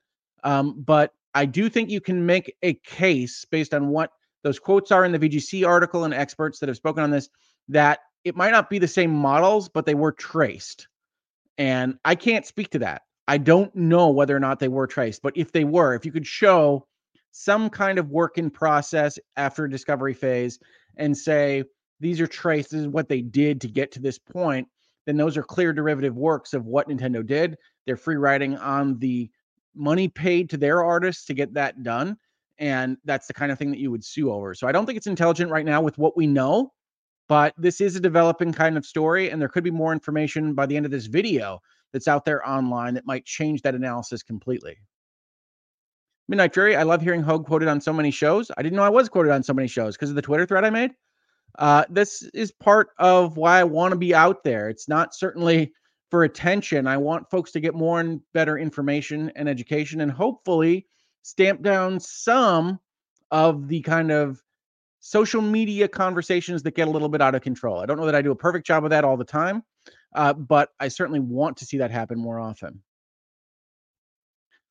Um, 0.45 0.81
but 0.81 1.13
I 1.35 1.47
do 1.47 1.69
think 1.69 1.91
you 1.91 2.01
can 2.01 2.25
make 2.25 2.55
a 2.63 2.75
case 2.75 3.45
based 3.45 3.75
on 3.75 3.89
what 3.89 4.13
those 4.43 4.59
quotes 4.59 4.93
are 4.93 5.05
in 5.05 5.13
the 5.13 5.19
VGC 5.19 5.67
article 5.67 6.05
and 6.05 6.15
experts 6.15 6.59
that 6.59 6.69
have 6.69 6.77
spoken 6.77 7.03
on 7.03 7.11
this 7.11 7.29
that 7.69 8.01
it 8.25 8.37
might 8.37 8.53
not 8.53 8.71
be 8.71 8.79
the 8.79 8.89
same 8.89 9.13
models, 9.13 9.69
but 9.69 9.87
they 9.87 9.95
were 9.95 10.13
traced. 10.13 10.89
And 11.57 11.99
I 12.05 12.15
can't 12.15 12.47
speak 12.47 12.71
to 12.71 12.79
that. 12.81 13.03
I 13.27 13.39
don't 13.39 13.75
know 13.75 14.09
whether 14.09 14.35
or 14.35 14.41
not 14.41 14.59
they 14.59 14.69
were 14.69 14.87
traced, 14.87 15.23
but 15.23 15.37
if 15.37 15.53
they 15.53 15.65
were, 15.65 15.95
if 15.95 16.07
you 16.07 16.13
could 16.13 16.27
show 16.27 16.87
some 17.31 17.69
kind 17.69 17.99
of 17.99 18.11
work 18.11 18.39
in 18.39 18.51
process 18.51 19.19
after 19.37 19.69
discovery 19.69 20.15
phase 20.15 20.59
and 20.97 21.17
say 21.17 21.65
these 22.01 22.21
are 22.21 22.27
traced, 22.27 22.71
this 22.71 22.81
is 22.81 22.89
what 22.89 23.09
they 23.09 23.21
did 23.21 23.61
to 23.61 23.69
get 23.69 23.93
to 23.93 24.01
this 24.01 24.19
point, 24.19 24.67
then 25.07 25.17
those 25.17 25.37
are 25.37 25.43
clear 25.43 25.73
derivative 25.73 26.17
works 26.17 26.55
of 26.55 26.65
what 26.65 26.89
Nintendo 26.89 27.25
did. 27.25 27.57
They're 27.87 27.97
free 27.97 28.17
writing 28.17 28.57
on 28.57 28.99
the 28.99 29.31
money 29.75 30.09
paid 30.09 30.51
to 30.51 30.57
their 30.57 30.83
artists 30.83 31.27
to 31.27 31.35
get 31.35 31.55
that 31.55 31.83
done 31.83 32.17
and 32.59 32.97
that's 33.05 33.27
the 33.27 33.35
kind 33.35 33.53
of 33.53 33.59
thing 33.59 33.71
that 33.71 33.79
you 33.79 33.91
would 33.91 34.05
sue 34.05 34.33
over. 34.33 34.55
So 34.55 34.67
I 34.67 34.73
don't 34.73 34.87
think 34.87 34.97
it's 34.97 35.07
intelligent 35.07 35.51
right 35.51 35.65
now 35.65 35.81
with 35.81 35.99
what 35.99 36.17
we 36.17 36.27
know, 36.27 36.73
but 37.29 37.55
this 37.59 37.81
is 37.81 37.97
a 37.97 38.01
developing 38.01 38.53
kind 38.53 38.77
of 38.77 38.87
story, 38.87 39.31
and 39.31 39.41
there 39.41 39.49
could 39.49 39.65
be 39.65 39.71
more 39.71 39.93
information 39.93 40.55
by 40.55 40.67
the 40.67 40.77
end 40.77 40.87
of 40.87 40.93
this 40.93 41.07
video 41.07 41.61
that's 41.93 42.09
out 42.09 42.25
there 42.25 42.47
online 42.49 42.95
that 42.95 43.07
might 43.07 43.25
change 43.25 43.63
that 43.63 43.75
analysis 43.75 44.23
completely. 44.23 44.77
Midnight 46.29 46.53
Fury, 46.53 46.77
I 46.77 46.83
love 46.83 47.01
hearing 47.01 47.23
Hoeg 47.23 47.47
quoted 47.47 47.69
on 47.69 47.81
so 47.81 47.93
many 47.93 48.11
shows. 48.11 48.51
I 48.57 48.63
didn't 48.63 48.77
know 48.77 48.83
I 48.83 48.91
was 48.91 49.09
quoted 49.09 49.33
on 49.33 49.43
so 49.43 49.55
many 49.55 49.69
shows 49.69 49.97
because 49.97 50.11
of 50.11 50.17
the 50.17 50.23
Twitter 50.23 50.45
thread 50.45 50.65
I 50.65 50.71
made. 50.71 50.91
Uh, 51.59 51.85
this 51.89 52.23
is 52.35 52.53
part 52.53 52.89
of 52.99 53.39
why 53.39 53.59
I 53.59 53.65
want 53.65 53.93
to 53.93 53.99
be 53.99 54.15
out 54.15 54.45
there. 54.45 54.69
It's 54.69 54.89
not 54.89 55.15
certainly 55.15 55.73
for 56.11 56.25
attention. 56.25 56.87
I 56.87 56.99
want 56.99 57.31
folks 57.31 57.53
to 57.53 57.61
get 57.61 57.75
more 57.75 58.01
and 58.01 58.21
better 58.35 58.59
information 58.59 59.33
and 59.37 59.49
education, 59.49 60.03
and 60.03 60.13
hopefully 60.13 60.87
stamp 61.29 61.63
down 61.63 62.01
some 62.01 62.81
of 63.31 63.69
the 63.69 63.81
kind 63.83 64.11
of 64.11 64.43
social 65.01 65.43
media 65.43 65.87
conversations 65.87 66.63
that 66.63 66.75
get 66.75 66.89
a 66.89 66.91
little 66.91 67.09
bit 67.09 67.21
out 67.21 67.35
of 67.35 67.43
control. 67.43 67.81
I 67.81 67.87
don't 67.87 67.99
know 67.99 68.07
that 68.07 68.15
I 68.15 68.23
do 68.23 68.31
a 68.31 68.37
perfect 68.37 68.67
job 68.67 68.85
of 68.85 68.91
that 68.91 69.05
all 69.05 69.17
the 69.17 69.25
time, 69.25 69.63
uh, 70.15 70.33
but 70.33 70.71
I 70.81 70.89
certainly 70.89 71.21
want 71.21 71.59
to 71.59 71.67
see 71.67 71.79
that 71.79 71.91
happen 71.91 72.19
more 72.19 72.41
often. 72.41 72.83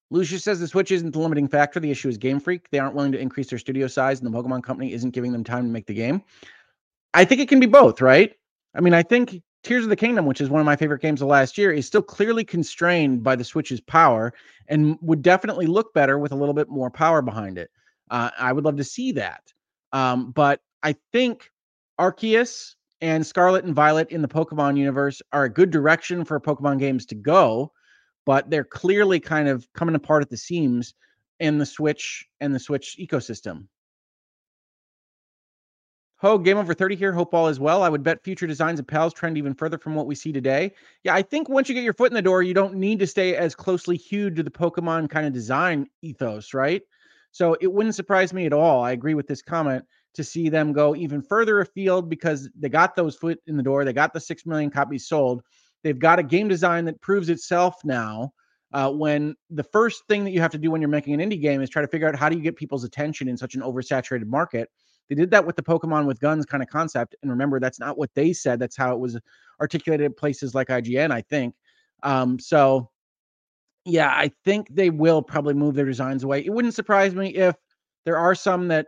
Lucius 0.09 0.43
says 0.43 0.59
the 0.59 0.67
Switch 0.67 0.91
isn't 0.91 1.11
the 1.11 1.19
limiting 1.19 1.47
factor. 1.47 1.79
The 1.79 1.91
issue 1.91 2.09
is 2.09 2.17
Game 2.17 2.39
Freak. 2.39 2.69
They 2.71 2.79
aren't 2.79 2.95
willing 2.95 3.11
to 3.11 3.19
increase 3.19 3.49
their 3.49 3.59
studio 3.59 3.87
size, 3.87 4.19
and 4.19 4.33
the 4.33 4.37
Pokemon 4.37 4.63
Company 4.63 4.93
isn't 4.93 5.11
giving 5.11 5.31
them 5.31 5.43
time 5.43 5.65
to 5.65 5.69
make 5.69 5.85
the 5.85 5.93
game. 5.93 6.23
I 7.13 7.25
think 7.25 7.41
it 7.41 7.49
can 7.49 7.59
be 7.59 7.65
both, 7.67 8.01
right? 8.01 8.33
I 8.73 8.81
mean, 8.81 8.93
I 8.93 9.03
think 9.03 9.41
Tears 9.67 9.83
of 9.83 9.89
the 9.89 9.97
Kingdom, 9.97 10.25
which 10.25 10.39
is 10.39 10.49
one 10.49 10.61
of 10.61 10.65
my 10.65 10.77
favorite 10.77 11.01
games 11.01 11.21
of 11.21 11.27
last 11.27 11.57
year, 11.57 11.73
is 11.73 11.85
still 11.85 12.01
clearly 12.01 12.45
constrained 12.45 13.21
by 13.21 13.35
the 13.35 13.43
Switch's 13.43 13.81
power 13.81 14.33
and 14.69 14.97
would 15.01 15.21
definitely 15.21 15.65
look 15.65 15.93
better 15.93 16.17
with 16.17 16.31
a 16.31 16.35
little 16.35 16.53
bit 16.53 16.69
more 16.69 16.89
power 16.89 17.21
behind 17.21 17.57
it. 17.57 17.69
Uh, 18.09 18.29
I 18.39 18.53
would 18.53 18.63
love 18.63 18.77
to 18.77 18.85
see 18.85 19.11
that. 19.11 19.41
Um, 19.91 20.31
but 20.31 20.61
I 20.83 20.95
think 21.11 21.51
Arceus 21.99 22.75
and 23.01 23.27
Scarlet 23.27 23.65
and 23.65 23.75
Violet 23.75 24.09
in 24.09 24.21
the 24.21 24.29
Pokemon 24.29 24.77
universe 24.77 25.21
are 25.33 25.43
a 25.43 25.53
good 25.53 25.69
direction 25.69 26.23
for 26.23 26.39
Pokemon 26.39 26.79
games 26.79 27.05
to 27.07 27.15
go, 27.15 27.73
but 28.25 28.49
they're 28.49 28.63
clearly 28.63 29.19
kind 29.19 29.49
of 29.49 29.67
coming 29.73 29.95
apart 29.95 30.23
at 30.23 30.29
the 30.29 30.37
seams 30.37 30.93
in 31.41 31.57
the 31.57 31.65
Switch 31.65 32.25
and 32.39 32.55
the 32.55 32.59
Switch 32.59 32.95
ecosystem. 32.97 33.67
Ho, 36.19 36.39
game 36.39 36.57
over 36.57 36.73
30 36.73 36.95
here. 36.95 37.13
Hope 37.13 37.33
all 37.35 37.47
is 37.47 37.59
well. 37.59 37.83
I 37.83 37.89
would 37.89 38.01
bet 38.01 38.23
future 38.23 38.47
designs 38.47 38.79
of 38.79 38.87
pals 38.87 39.13
trend 39.13 39.37
even 39.37 39.53
further 39.53 39.77
from 39.77 39.93
what 39.93 40.07
we 40.07 40.15
see 40.15 40.33
today. 40.33 40.71
Yeah, 41.03 41.13
I 41.13 41.21
think 41.21 41.47
once 41.47 41.69
you 41.69 41.75
get 41.75 41.83
your 41.83 41.93
foot 41.93 42.09
in 42.09 42.15
the 42.15 42.23
door, 42.23 42.41
you 42.41 42.55
don't 42.55 42.75
need 42.75 42.97
to 42.99 43.07
stay 43.07 43.35
as 43.35 43.53
closely 43.53 43.97
hewed 43.97 44.35
to 44.35 44.43
the 44.43 44.49
Pokemon 44.49 45.11
kind 45.11 45.27
of 45.27 45.33
design 45.33 45.87
ethos, 46.01 46.55
right? 46.55 46.81
So 47.31 47.55
it 47.61 47.71
wouldn't 47.71 47.93
surprise 47.93 48.33
me 48.33 48.47
at 48.47 48.53
all. 48.53 48.83
I 48.83 48.91
agree 48.93 49.13
with 49.13 49.27
this 49.27 49.43
comment 49.43 49.85
to 50.15 50.23
see 50.23 50.49
them 50.49 50.73
go 50.73 50.95
even 50.95 51.21
further 51.21 51.59
afield 51.59 52.09
because 52.09 52.49
they 52.57 52.69
got 52.69 52.95
those 52.95 53.15
foot 53.15 53.39
in 53.45 53.55
the 53.55 53.61
door. 53.61 53.85
They 53.85 53.93
got 53.93 54.11
the 54.11 54.19
6 54.19 54.45
million 54.47 54.71
copies 54.71 55.07
sold. 55.07 55.43
They've 55.83 55.99
got 55.99 56.17
a 56.17 56.23
game 56.23 56.47
design 56.47 56.85
that 56.85 56.99
proves 56.99 57.29
itself 57.29 57.75
now. 57.85 58.33
Uh, 58.73 58.91
when 58.91 59.35
the 59.51 59.63
first 59.63 60.03
thing 60.07 60.25
that 60.25 60.31
you 60.31 60.41
have 60.41 60.51
to 60.51 60.57
do 60.57 60.71
when 60.71 60.81
you're 60.81 60.89
making 60.89 61.13
an 61.13 61.29
indie 61.29 61.39
game 61.39 61.61
is 61.61 61.69
try 61.69 61.83
to 61.83 61.87
figure 61.87 62.07
out 62.07 62.15
how 62.15 62.27
do 62.27 62.35
you 62.35 62.41
get 62.41 62.55
people's 62.55 62.83
attention 62.83 63.27
in 63.27 63.37
such 63.37 63.53
an 63.53 63.61
oversaturated 63.61 64.25
market 64.25 64.69
they 65.09 65.15
did 65.15 65.31
that 65.31 65.45
with 65.45 65.55
the 65.55 65.63
Pokemon 65.63 66.05
with 66.05 66.19
guns 66.19 66.45
kind 66.45 66.61
of 66.61 66.69
concept. 66.69 67.15
And 67.21 67.31
remember, 67.31 67.59
that's 67.59 67.79
not 67.79 67.97
what 67.97 68.13
they 68.13 68.33
said. 68.33 68.59
That's 68.59 68.75
how 68.75 68.93
it 68.93 68.99
was 68.99 69.17
articulated 69.61 70.05
at 70.11 70.17
places 70.17 70.53
like 70.53 70.67
IGN, 70.67 71.11
I 71.11 71.21
think. 71.21 71.55
Um, 72.03 72.39
so 72.39 72.89
yeah, 73.85 74.09
I 74.09 74.31
think 74.43 74.67
they 74.75 74.89
will 74.89 75.21
probably 75.21 75.53
move 75.53 75.75
their 75.75 75.85
designs 75.85 76.23
away. 76.23 76.45
It 76.45 76.51
wouldn't 76.51 76.73
surprise 76.73 77.15
me 77.15 77.29
if 77.29 77.55
there 78.05 78.17
are 78.17 78.35
some 78.35 78.67
that 78.67 78.87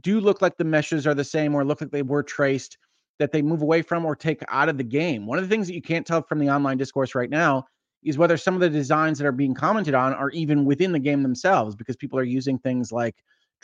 do 0.00 0.20
look 0.20 0.40
like 0.40 0.56
the 0.56 0.64
meshes 0.64 1.06
are 1.06 1.14
the 1.14 1.24
same 1.24 1.54
or 1.54 1.64
look 1.64 1.80
like 1.80 1.90
they 1.90 2.02
were 2.02 2.22
traced 2.22 2.78
that 3.18 3.32
they 3.32 3.42
move 3.42 3.62
away 3.62 3.82
from 3.82 4.04
or 4.04 4.14
take 4.14 4.42
out 4.48 4.68
of 4.68 4.78
the 4.78 4.84
game. 4.84 5.26
One 5.26 5.38
of 5.38 5.44
the 5.44 5.48
things 5.48 5.66
that 5.66 5.74
you 5.74 5.82
can't 5.82 6.06
tell 6.06 6.22
from 6.22 6.38
the 6.38 6.50
online 6.50 6.76
discourse 6.76 7.14
right 7.14 7.30
now 7.30 7.66
is 8.04 8.18
whether 8.18 8.36
some 8.36 8.54
of 8.54 8.60
the 8.60 8.70
designs 8.70 9.18
that 9.18 9.26
are 9.26 9.32
being 9.32 9.54
commented 9.54 9.94
on 9.94 10.12
are 10.14 10.30
even 10.30 10.64
within 10.64 10.92
the 10.92 10.98
game 10.98 11.22
themselves 11.22 11.74
because 11.74 11.96
people 11.96 12.18
are 12.18 12.24
using 12.24 12.58
things 12.58 12.92
like 12.92 13.16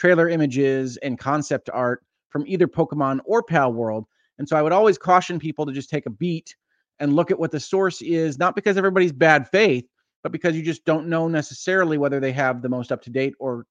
trailer 0.02 0.28
images 0.28 0.96
and 0.96 1.16
concept 1.16 1.70
art 1.72 2.02
from 2.28 2.44
either 2.48 2.66
Pokemon 2.66 3.20
or 3.24 3.40
Pal 3.40 3.72
World. 3.72 4.04
And 4.40 4.48
so 4.48 4.56
I 4.56 4.62
would 4.62 4.72
always 4.72 4.98
caution 4.98 5.38
people 5.38 5.64
to 5.64 5.72
just 5.72 5.88
take 5.88 6.06
a 6.06 6.10
beat 6.10 6.56
and 6.98 7.14
look 7.14 7.30
at 7.30 7.38
what 7.38 7.52
the 7.52 7.60
source 7.60 8.02
is, 8.02 8.36
not 8.36 8.56
because 8.56 8.76
everybody's 8.76 9.12
bad 9.12 9.48
faith, 9.48 9.86
but 10.24 10.32
because 10.32 10.56
you 10.56 10.62
just 10.64 10.84
don't 10.84 11.06
know 11.06 11.28
necessarily 11.28 11.98
whether 11.98 12.18
they 12.18 12.32
have 12.32 12.62
the 12.62 12.68
most 12.68 12.90
up 12.90 13.00
to 13.02 13.10
date 13.10 13.34
or 13.38 13.64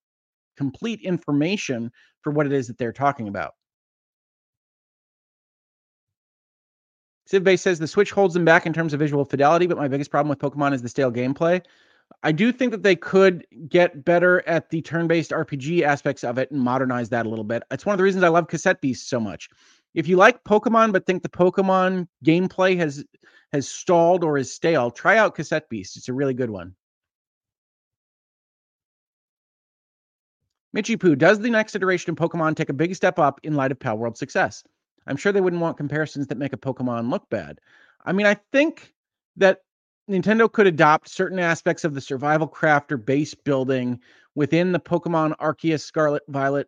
complete 0.56 1.02
information 1.02 1.92
for 2.22 2.32
what 2.32 2.46
it 2.46 2.54
is 2.54 2.66
that 2.68 2.78
they're 2.78 2.94
talking 2.94 3.28
about. 3.28 3.52
Sivbay 7.30 7.60
says 7.60 7.78
the 7.78 7.90
Switch 7.90 8.12
holds 8.12 8.34
them 8.34 8.46
back 8.46 8.66
in 8.66 8.72
terms 8.72 8.94
of 8.94 9.02
visual 9.02 9.26
fidelity, 9.26 9.68
but 9.68 9.78
my 9.78 9.90
biggest 9.90 10.10
problem 10.10 10.30
with 10.30 10.40
Pokemon 10.40 10.74
is 10.74 10.82
the 10.82 10.88
stale 10.88 11.12
gameplay. 11.12 11.62
I 12.24 12.32
do 12.32 12.52
think 12.52 12.72
that 12.72 12.84
they 12.84 12.96
could 12.96 13.46
get 13.68 14.06
better 14.06 14.48
at 14.48 14.70
the 14.70 14.82
turn-based 14.82 15.32
RPG 15.32 15.82
aspects 15.82 16.24
of 16.24 16.38
it 16.38 16.52
and 16.52 16.60
modernize 16.62 17.10
that 17.10 17.26
a 17.26 17.30
little 17.30 17.46
bit. 17.46 17.64
It's 17.72 17.86
one 17.86 17.94
of 17.94 17.98
the 17.98 18.04
reasons 18.04 18.24
I 18.24 18.30
love 18.30 18.48
Cassette 18.48 18.82
Beast 18.82 19.10
so 19.10 19.20
much. 19.20 19.50
If 19.94 20.08
you 20.08 20.18
like 20.18 20.44
Pokemon 20.44 20.94
but 20.94 21.06
think 21.06 21.24
the 21.24 21.30
Pokemon 21.30 22.08
gameplay 22.24 22.78
has 22.78 23.04
has 23.52 23.68
stalled 23.68 24.24
or 24.24 24.38
is 24.38 24.54
stale, 24.54 24.92
try 24.92 25.18
out 25.18 25.36
Cassette 25.36 25.68
Beast. 25.70 25.98
It's 25.98 26.08
a 26.08 26.14
really 26.14 26.34
good 26.34 26.50
one. 26.50 26.74
Mitchy 30.74 30.96
Poo, 30.96 31.18
does 31.18 31.40
the 31.40 31.50
next 31.50 31.76
iteration 31.76 32.12
of 32.12 32.18
Pokemon 32.18 32.56
take 32.56 32.70
a 32.70 32.74
big 32.74 32.96
step 32.96 33.20
up 33.20 33.42
in 33.44 33.56
light 33.56 33.72
of 33.72 33.80
Pal 33.80 33.98
World 33.98 34.18
success? 34.18 34.64
I'm 35.06 35.18
sure 35.18 35.34
they 35.34 35.42
wouldn't 35.42 35.62
want 35.62 35.78
comparisons 35.78 36.28
that 36.28 36.38
make 36.38 36.54
a 36.54 36.58
Pokemon 36.58 37.10
look 37.10 37.30
bad. 37.30 37.60
I 38.06 38.14
mean, 38.14 38.26
I 38.26 38.38
think 38.54 38.94
that 39.36 39.64
Nintendo 40.12 40.52
could 40.52 40.68
adopt 40.68 41.10
certain 41.10 41.40
aspects 41.40 41.86
of 41.86 41.94
the 41.94 42.02
survival 42.02 42.48
crafter 42.48 43.04
base 43.04 43.34
building 43.34 44.00
within 44.36 44.74
the 44.74 44.80
Pokemon 44.80 45.36
Arceus 45.38 45.82
Scarlet 45.82 46.24
Violet 46.28 46.68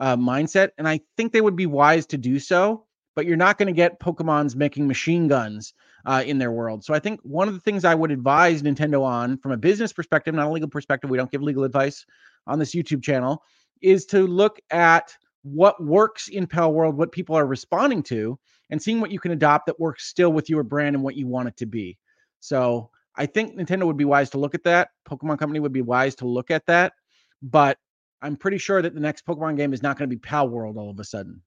uh, 0.00 0.16
mindset, 0.16 0.70
and 0.78 0.88
I 0.88 1.00
think 1.16 1.32
they 1.32 1.42
would 1.42 1.56
be 1.56 1.66
wise 1.66 2.06
to 2.06 2.18
do 2.18 2.38
so. 2.38 2.86
But 3.16 3.26
you're 3.26 3.36
not 3.36 3.58
going 3.58 3.66
to 3.66 3.72
get 3.72 4.00
Pokemon's 4.00 4.54
making 4.54 4.86
machine 4.86 5.26
guns 5.26 5.74
uh, 6.06 6.22
in 6.24 6.38
their 6.38 6.52
world. 6.52 6.84
So 6.84 6.94
I 6.94 7.00
think 7.00 7.20
one 7.22 7.48
of 7.48 7.54
the 7.54 7.60
things 7.60 7.84
I 7.84 7.94
would 7.94 8.12
advise 8.12 8.62
Nintendo 8.62 9.02
on, 9.02 9.36
from 9.38 9.50
a 9.52 9.56
business 9.56 9.92
perspective, 9.92 10.32
not 10.32 10.46
a 10.46 10.50
legal 10.50 10.68
perspective, 10.68 11.10
we 11.10 11.18
don't 11.18 11.30
give 11.30 11.42
legal 11.42 11.64
advice 11.64 12.06
on 12.46 12.58
this 12.60 12.74
YouTube 12.74 13.02
channel, 13.02 13.42
is 13.82 14.06
to 14.06 14.26
look 14.26 14.60
at 14.70 15.14
what 15.42 15.82
works 15.84 16.28
in 16.28 16.46
Pal 16.46 16.72
World, 16.72 16.96
what 16.96 17.12
people 17.12 17.36
are 17.36 17.46
responding 17.46 18.02
to, 18.04 18.38
and 18.70 18.80
seeing 18.80 19.00
what 19.00 19.10
you 19.10 19.18
can 19.18 19.32
adopt 19.32 19.66
that 19.66 19.80
works 19.80 20.06
still 20.06 20.32
with 20.32 20.48
your 20.48 20.62
brand 20.62 20.94
and 20.94 21.04
what 21.04 21.16
you 21.16 21.26
want 21.26 21.48
it 21.48 21.56
to 21.58 21.66
be. 21.66 21.98
So 22.40 22.90
I 23.14 23.26
think 23.26 23.56
Nintendo 23.56 23.86
would 23.86 23.96
be 23.96 24.04
wise 24.04 24.30
to 24.30 24.38
look 24.38 24.54
at 24.54 24.64
that. 24.64 24.88
Pokemon 25.08 25.38
Company 25.38 25.60
would 25.60 25.72
be 25.72 25.82
wise 25.82 26.14
to 26.16 26.26
look 26.26 26.50
at 26.50 26.66
that. 26.66 26.94
But 27.42 27.78
I'm 28.22 28.36
pretty 28.36 28.58
sure 28.58 28.82
that 28.82 28.94
the 28.94 29.00
next 29.00 29.24
Pokemon 29.24 29.56
game 29.56 29.72
is 29.72 29.82
not 29.82 29.98
going 29.98 30.08
to 30.08 30.14
be 30.14 30.20
Pal 30.20 30.48
World 30.48 30.76
all 30.76 30.90
of 30.90 30.98
a 30.98 31.04
sudden. 31.04 31.42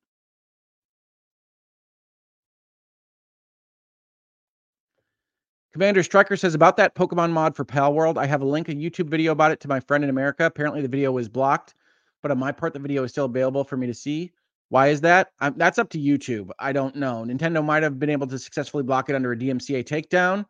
Commander 5.73 6.03
Striker 6.03 6.37
says 6.37 6.53
about 6.53 6.77
that 6.77 6.93
Pokemon 6.93 7.31
mod 7.31 7.55
for 7.55 7.65
Pal 7.65 7.93
World. 7.93 8.19
I 8.19 8.27
have 8.27 8.43
a 8.43 8.45
link, 8.45 8.69
a 8.69 8.75
YouTube 8.75 9.09
video 9.09 9.31
about 9.31 9.51
it 9.51 9.59
to 9.61 9.67
my 9.67 9.79
friend 9.79 10.03
in 10.03 10.09
America. 10.11 10.45
Apparently, 10.45 10.83
the 10.83 10.87
video 10.87 11.11
was 11.11 11.27
blocked, 11.27 11.73
but 12.21 12.29
on 12.29 12.37
my 12.37 12.51
part, 12.51 12.73
the 12.73 12.79
video 12.79 13.03
is 13.03 13.09
still 13.09 13.25
available 13.25 13.63
for 13.63 13.75
me 13.75 13.87
to 13.87 13.93
see. 13.93 14.31
Why 14.69 14.89
is 14.89 15.01
that? 15.01 15.31
I'm, 15.39 15.57
that's 15.57 15.79
up 15.79 15.89
to 15.91 15.99
YouTube. 15.99 16.51
I 16.59 16.73
don't 16.73 16.95
know. 16.95 17.25
Nintendo 17.27 17.65
might 17.65 17.81
have 17.81 17.97
been 17.97 18.11
able 18.11 18.27
to 18.27 18.37
successfully 18.37 18.83
block 18.83 19.09
it 19.09 19.15
under 19.15 19.31
a 19.31 19.37
DMCA 19.37 19.83
takedown 19.83 20.45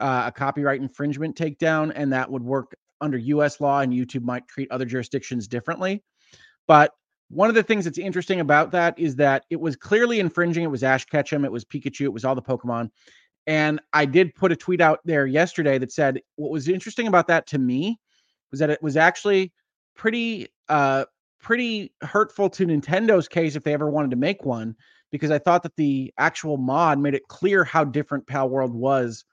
uh, 0.00 0.24
a 0.26 0.32
copyright 0.32 0.80
infringement 0.80 1.36
takedown, 1.36 1.92
and 1.94 2.12
that 2.12 2.30
would 2.30 2.42
work 2.42 2.74
under 3.00 3.18
US 3.18 3.60
law, 3.60 3.80
and 3.80 3.92
YouTube 3.92 4.22
might 4.22 4.46
treat 4.48 4.70
other 4.70 4.84
jurisdictions 4.84 5.48
differently. 5.48 6.02
But 6.66 6.92
one 7.28 7.48
of 7.48 7.54
the 7.54 7.62
things 7.62 7.84
that's 7.84 7.98
interesting 7.98 8.40
about 8.40 8.72
that 8.72 8.98
is 8.98 9.16
that 9.16 9.44
it 9.50 9.60
was 9.60 9.76
clearly 9.76 10.20
infringing. 10.20 10.64
It 10.64 10.70
was 10.70 10.82
Ash 10.82 11.04
Ketchum, 11.04 11.44
it 11.44 11.52
was 11.52 11.64
Pikachu, 11.64 12.02
it 12.02 12.12
was 12.12 12.24
all 12.24 12.34
the 12.34 12.42
Pokemon. 12.42 12.90
And 13.46 13.80
I 13.92 14.04
did 14.04 14.34
put 14.34 14.52
a 14.52 14.56
tweet 14.56 14.80
out 14.80 15.00
there 15.04 15.26
yesterday 15.26 15.78
that 15.78 15.92
said 15.92 16.20
what 16.36 16.50
was 16.50 16.68
interesting 16.68 17.06
about 17.06 17.28
that 17.28 17.46
to 17.48 17.58
me 17.58 17.98
was 18.50 18.60
that 18.60 18.70
it 18.70 18.82
was 18.82 18.96
actually 18.96 19.52
pretty 19.94 20.48
uh 20.68 21.04
pretty 21.40 21.92
hurtful 22.02 22.50
to 22.50 22.66
Nintendo's 22.66 23.28
case 23.28 23.56
if 23.56 23.64
they 23.64 23.72
ever 23.72 23.88
wanted 23.88 24.10
to 24.10 24.16
make 24.16 24.44
one 24.44 24.76
because 25.10 25.30
I 25.30 25.38
thought 25.38 25.62
that 25.62 25.76
the 25.76 26.12
actual 26.18 26.56
mod 26.58 26.98
made 26.98 27.14
it 27.14 27.26
clear 27.28 27.64
how 27.64 27.84
different 27.84 28.26
Pal 28.26 28.48
World 28.48 28.74
was 28.74 29.24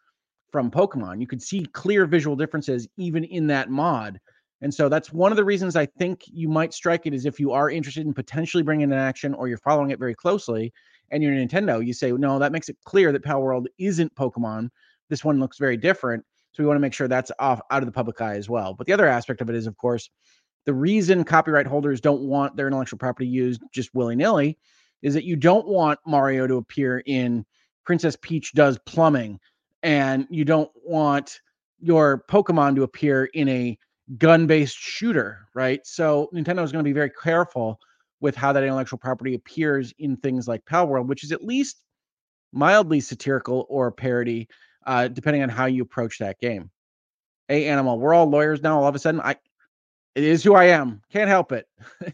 from 0.52 0.72
Pokemon. 0.72 1.22
You 1.22 1.28
could 1.28 1.41
see 1.41 1.66
clear 1.74 2.06
visual 2.06 2.36
differences 2.36 2.88
even 2.98 3.24
in 3.24 3.48
that 3.48 3.70
mod. 3.70 4.20
And 4.62 4.74
so 4.74 4.89
that's 4.89 5.14
one 5.14 5.32
of 5.32 5.36
the 5.36 5.45
reasons 5.45 5.76
I 5.76 5.86
think 5.86 6.22
you 6.26 6.50
might 6.50 6.74
strike 6.74 7.06
it 7.06 7.14
is 7.14 7.26
if 7.26 7.39
you 7.39 7.52
are 7.52 7.70
interested 7.70 8.06
in 8.06 8.14
potentially 8.14 8.64
bringing 8.64 8.91
an 8.91 8.98
action 8.98 9.34
or 9.34 9.48
you're 9.48 9.58
following 9.60 9.91
it 9.91 10.00
very 10.00 10.16
closely 10.16 10.74
and 11.12 11.22
you're 11.22 11.34
Nintendo, 11.34 11.86
you 11.86 11.93
say, 11.93 12.12
no, 12.12 12.39
that 12.39 12.52
makes 12.52 12.70
it 12.70 12.78
clear 12.84 13.12
that 13.12 13.24
Pal 13.24 13.41
World 13.41 13.68
isn't 13.78 14.16
Pokemon. 14.16 14.70
This 15.10 15.24
one 15.24 15.39
looks 15.39 15.58
very 15.58 15.78
different. 15.78 16.26
So 16.54 16.64
we 16.64 16.68
want 16.68 16.78
to 16.78 16.82
make 16.82 16.93
sure 16.93 17.08
that's 17.08 17.32
off 17.38 17.62
out 17.70 17.84
of 17.84 17.86
the 17.86 17.91
public 17.91 18.20
eye 18.20 18.36
as 18.36 18.50
well. 18.50 18.74
But 18.74 18.88
the 18.88 18.93
other 18.93 19.06
aspect 19.08 19.41
of 19.41 19.50
it 19.50 19.56
is, 19.56 19.68
of 19.68 19.78
course, 19.78 20.10
the 20.66 20.74
reason 20.74 21.24
copyright 21.24 21.68
holders 21.68 22.02
don't 22.02 22.24
want 22.24 22.58
their 22.58 22.68
intellectual 22.68 22.98
property 22.98 23.28
used 23.28 23.62
just 23.72 23.93
willy 23.93 24.16
nilly 24.16 24.58
is 25.02 25.14
that 25.14 25.24
you 25.24 25.36
don't 25.36 25.68
want 25.68 26.00
Mario 26.06 26.48
to 26.48 26.56
appear 26.56 27.04
in 27.06 27.45
Princess 27.86 28.18
Peach 28.20 28.54
Does 28.54 28.80
Plumbing 28.80 29.39
and 29.88 30.27
you 30.29 30.43
don't 30.43 30.69
want 30.83 31.39
your 31.79 32.25
Pokemon 32.29 32.75
to 32.75 32.83
appear 32.83 33.23
in 33.33 33.47
a 33.47 33.79
gun 34.17 34.45
based 34.45 34.75
shooter, 34.77 35.47
right? 35.53 35.79
So 35.88 36.29
Nintendo 36.33 36.61
is 36.65 36.73
going 36.73 36.83
to 36.83 36.89
be 36.89 36.91
very 36.91 37.09
careful 37.09 37.79
with 38.19 38.35
how 38.35 38.51
that 38.51 38.63
intellectual 38.63 38.99
property 38.99 39.33
appears 39.33 39.93
in 39.97 40.17
things 40.17 40.45
like 40.45 40.65
Pal 40.65 40.88
World, 40.88 41.07
which 41.07 41.23
is 41.23 41.31
at 41.31 41.41
least 41.41 41.77
mildly 42.51 42.99
satirical 42.99 43.65
or 43.69 43.89
parody, 43.89 44.49
uh, 44.85 45.07
depending 45.07 45.41
on 45.41 45.47
how 45.47 45.67
you 45.67 45.83
approach 45.83 46.17
that 46.17 46.38
game. 46.41 46.69
A 47.47 47.65
animal, 47.67 47.97
we're 47.97 48.13
all 48.13 48.29
lawyers 48.29 48.61
now. 48.61 48.81
All 48.81 48.89
of 48.89 48.95
a 48.95 48.99
sudden, 48.99 49.21
I 49.21 49.38
it 50.15 50.23
is 50.25 50.43
who 50.43 50.53
I 50.53 50.65
am. 50.65 51.01
Can't 51.13 51.29
help 51.29 51.53
it. 51.53 51.65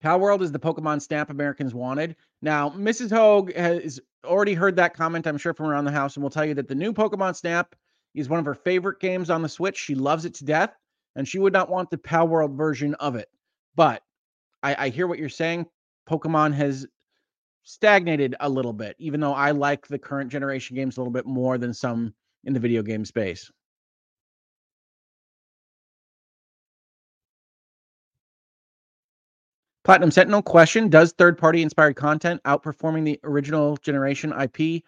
Pal 0.00 0.20
World 0.20 0.42
is 0.42 0.52
the 0.52 0.60
Pokemon 0.60 1.02
stamp 1.02 1.30
Americans 1.30 1.74
wanted. 1.74 2.14
Now, 2.40 2.70
Mrs. 2.70 3.10
Hoeg 3.10 3.56
has 3.56 3.98
already 4.24 4.54
heard 4.54 4.76
that 4.76 4.94
comment, 4.94 5.26
I'm 5.26 5.38
sure, 5.38 5.54
from 5.54 5.66
around 5.66 5.84
the 5.84 5.92
house, 5.92 6.16
and 6.16 6.22
will 6.22 6.30
tell 6.30 6.44
you 6.44 6.54
that 6.54 6.68
the 6.68 6.74
new 6.74 6.92
Pokemon 6.92 7.36
Snap 7.36 7.74
is 8.14 8.28
one 8.28 8.40
of 8.40 8.46
her 8.46 8.54
favorite 8.54 9.00
games 9.00 9.30
on 9.30 9.42
the 9.42 9.48
Switch. 9.48 9.76
She 9.76 9.94
loves 9.94 10.24
it 10.24 10.34
to 10.34 10.44
death, 10.44 10.74
and 11.16 11.26
she 11.26 11.38
would 11.38 11.52
not 11.52 11.70
want 11.70 11.90
the 11.90 11.98
Palworld 11.98 12.56
version 12.56 12.94
of 12.94 13.16
it. 13.16 13.28
But 13.76 14.02
I, 14.62 14.86
I 14.86 14.88
hear 14.88 15.06
what 15.06 15.18
you're 15.18 15.28
saying. 15.28 15.66
Pokemon 16.08 16.54
has 16.54 16.86
stagnated 17.62 18.34
a 18.40 18.48
little 18.48 18.72
bit, 18.72 18.96
even 18.98 19.20
though 19.20 19.34
I 19.34 19.50
like 19.50 19.86
the 19.86 19.98
current 19.98 20.30
generation 20.30 20.74
games 20.74 20.96
a 20.96 21.00
little 21.00 21.12
bit 21.12 21.26
more 21.26 21.58
than 21.58 21.74
some 21.74 22.14
in 22.44 22.54
the 22.54 22.60
video 22.60 22.82
game 22.82 23.04
space. 23.04 23.50
Platinum 29.88 30.10
Sentinel 30.10 30.42
question 30.42 30.90
Does 30.90 31.12
third 31.12 31.38
party 31.38 31.62
inspired 31.62 31.96
content 31.96 32.42
outperforming 32.42 33.06
the 33.06 33.18
original 33.24 33.78
generation 33.78 34.34
IP 34.38 34.82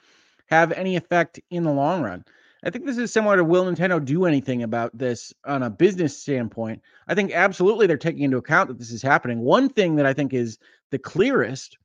have 0.50 0.72
any 0.72 0.94
effect 0.94 1.40
in 1.48 1.62
the 1.62 1.72
long 1.72 2.02
run? 2.02 2.22
I 2.64 2.68
think 2.68 2.84
this 2.84 2.98
is 2.98 3.10
similar 3.10 3.38
to 3.38 3.42
will 3.44 3.64
Nintendo 3.64 4.04
do 4.04 4.26
anything 4.26 4.62
about 4.62 4.90
this 4.92 5.32
on 5.46 5.62
a 5.62 5.70
business 5.70 6.20
standpoint? 6.20 6.82
I 7.08 7.14
think 7.14 7.32
absolutely 7.32 7.86
they're 7.86 7.96
taking 7.96 8.24
into 8.24 8.36
account 8.36 8.68
that 8.68 8.78
this 8.78 8.90
is 8.90 9.00
happening. 9.00 9.40
One 9.40 9.70
thing 9.70 9.96
that 9.96 10.04
I 10.04 10.12
think 10.12 10.34
is 10.34 10.58
the 10.90 10.98
clearest 10.98 11.78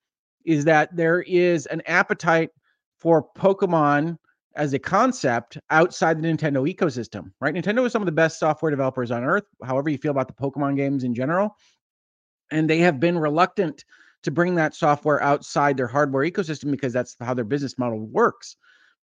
is 0.43 0.65
that 0.65 0.93
there 0.93 1.21
is 1.21 1.67
an 1.67 1.83
appetite 1.85 2.49
for 2.97 3.25
Pokemon 3.37 4.17
as 4.57 4.73
a 4.73 4.79
concept 4.79 5.57
outside 5.69 6.21
the 6.21 6.27
Nintendo 6.27 6.69
ecosystem, 6.69 7.31
right? 7.39 7.55
Nintendo 7.55 7.85
is 7.85 7.93
some 7.93 8.01
of 8.01 8.07
the 8.07 8.11
best 8.11 8.39
software 8.39 8.71
developers 8.71 9.09
on 9.09 9.23
earth, 9.23 9.45
however 9.63 9.89
you 9.89 9.97
feel 9.97 10.11
about 10.11 10.27
the 10.27 10.33
Pokemon 10.33 10.75
games 10.75 11.05
in 11.05 11.13
general 11.15 11.55
and 12.51 12.69
they 12.69 12.79
have 12.79 12.99
been 12.99 13.17
reluctant 13.17 13.85
to 14.23 14.31
bring 14.31 14.55
that 14.55 14.73
software 14.73 15.21
outside 15.21 15.77
their 15.77 15.87
hardware 15.87 16.23
ecosystem 16.29 16.71
because 16.71 16.93
that's 16.93 17.15
how 17.21 17.33
their 17.33 17.45
business 17.45 17.77
model 17.77 17.99
works. 17.99 18.57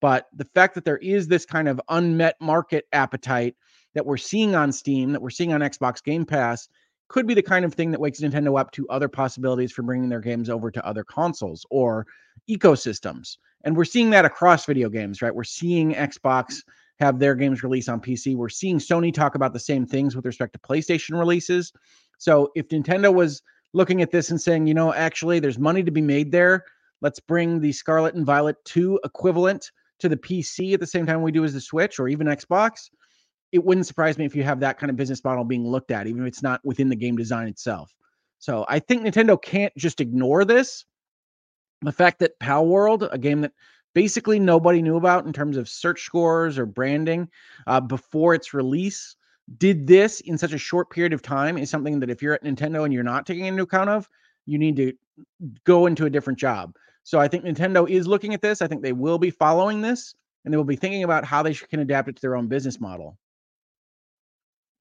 But 0.01 0.27
the 0.33 0.45
fact 0.45 0.75
that 0.75 0.85
there 0.85 0.97
is 0.97 1.27
this 1.27 1.45
kind 1.45 1.67
of 1.67 1.81
unmet 1.89 2.35
market 2.39 2.85
appetite 2.93 3.55
that 3.95 4.05
we're 4.05 4.17
seeing 4.17 4.55
on 4.55 4.71
Steam, 4.71 5.11
that 5.11 5.21
we're 5.21 5.29
seeing 5.29 5.51
on 5.51 5.61
Xbox 5.61 6.03
Game 6.03 6.25
Pass, 6.25 6.69
could 7.09 7.27
be 7.27 7.33
the 7.33 7.41
kind 7.41 7.65
of 7.65 7.73
thing 7.73 7.91
that 7.91 7.99
wakes 7.99 8.21
Nintendo 8.21 8.57
up 8.59 8.71
to 8.71 8.87
other 8.87 9.07
possibilities 9.09 9.71
for 9.71 9.81
bringing 9.81 10.09
their 10.09 10.21
games 10.21 10.49
over 10.49 10.71
to 10.71 10.85
other 10.85 11.03
consoles 11.03 11.65
or 11.69 12.05
ecosystems. 12.49 13.37
And 13.65 13.75
we're 13.75 13.83
seeing 13.83 14.11
that 14.11 14.25
across 14.25 14.65
video 14.65 14.89
games, 14.89 15.21
right? 15.21 15.33
We're 15.33 15.43
seeing 15.43 15.93
Xbox 15.93 16.63
have 16.99 17.19
their 17.19 17.35
games 17.35 17.63
release 17.63 17.89
on 17.89 17.99
PC. 17.99 18.35
We're 18.35 18.49
seeing 18.49 18.77
Sony 18.77 19.13
talk 19.13 19.35
about 19.35 19.53
the 19.53 19.59
same 19.59 19.85
things 19.85 20.15
with 20.15 20.25
respect 20.25 20.53
to 20.53 20.59
PlayStation 20.59 21.17
releases. 21.17 21.73
So 22.19 22.51
if 22.55 22.67
Nintendo 22.69 23.11
was 23.11 23.41
looking 23.73 24.01
at 24.01 24.11
this 24.11 24.29
and 24.29 24.39
saying, 24.39 24.67
you 24.67 24.73
know, 24.73 24.93
actually 24.93 25.39
there's 25.39 25.57
money 25.57 25.83
to 25.83 25.91
be 25.91 26.01
made 26.01 26.31
there, 26.31 26.65
let's 27.01 27.19
bring 27.19 27.59
the 27.59 27.71
Scarlet 27.71 28.13
and 28.13 28.25
Violet 28.25 28.57
2 28.65 28.99
equivalent 29.03 29.71
to 29.99 30.09
the 30.09 30.17
PC 30.17 30.73
at 30.73 30.79
the 30.79 30.87
same 30.87 31.05
time 31.05 31.21
we 31.21 31.31
do 31.31 31.43
as 31.43 31.53
the 31.53 31.61
Switch 31.61 31.99
or 31.99 32.07
even 32.07 32.27
Xbox, 32.27 32.89
it 33.51 33.63
wouldn't 33.63 33.87
surprise 33.87 34.17
me 34.17 34.25
if 34.25 34.35
you 34.35 34.43
have 34.43 34.59
that 34.59 34.77
kind 34.77 34.89
of 34.89 34.95
business 34.95 35.23
model 35.23 35.43
being 35.43 35.67
looked 35.67 35.91
at, 35.91 36.07
even 36.07 36.21
if 36.21 36.27
it's 36.27 36.43
not 36.43 36.61
within 36.63 36.89
the 36.89 36.95
game 36.95 37.17
design 37.17 37.47
itself. 37.47 37.95
So 38.37 38.65
I 38.69 38.79
think 38.79 39.01
Nintendo 39.01 39.41
can't 39.41 39.75
just 39.77 39.99
ignore 39.99 40.45
this. 40.45 40.85
The 41.81 41.91
fact 41.91 42.19
that 42.19 42.39
Pal 42.39 42.67
World, 42.67 43.07
a 43.11 43.17
game 43.17 43.41
that 43.41 43.53
basically 43.93 44.39
nobody 44.39 44.81
knew 44.81 44.97
about 44.97 45.25
in 45.25 45.33
terms 45.33 45.57
of 45.57 45.67
search 45.67 46.03
scores 46.03 46.57
or 46.57 46.65
branding 46.65 47.27
uh, 47.67 47.81
before 47.81 48.33
its 48.33 48.53
release, 48.53 49.15
did 49.57 49.87
this 49.87 50.19
in 50.21 50.37
such 50.37 50.53
a 50.53 50.57
short 50.57 50.89
period 50.89 51.13
of 51.13 51.21
time 51.21 51.57
is 51.57 51.69
something 51.69 51.99
that 51.99 52.09
if 52.09 52.21
you're 52.21 52.33
at 52.33 52.43
Nintendo 52.43 52.83
and 52.83 52.93
you're 52.93 53.03
not 53.03 53.25
taking 53.25 53.45
into 53.45 53.63
account 53.63 53.89
of, 53.89 54.07
you 54.45 54.57
need 54.57 54.75
to 54.75 54.93
go 55.63 55.85
into 55.85 56.05
a 56.05 56.09
different 56.09 56.39
job. 56.39 56.75
So 57.03 57.19
I 57.19 57.27
think 57.27 57.43
Nintendo 57.43 57.89
is 57.89 58.07
looking 58.07 58.33
at 58.33 58.41
this. 58.41 58.61
I 58.61 58.67
think 58.67 58.81
they 58.81 58.93
will 58.93 59.17
be 59.17 59.31
following 59.31 59.81
this 59.81 60.13
and 60.45 60.53
they 60.53 60.57
will 60.57 60.63
be 60.63 60.75
thinking 60.75 61.03
about 61.03 61.25
how 61.25 61.41
they 61.41 61.53
can 61.53 61.79
adapt 61.79 62.09
it 62.09 62.15
to 62.15 62.21
their 62.21 62.35
own 62.35 62.47
business 62.47 62.79
model. 62.79 63.17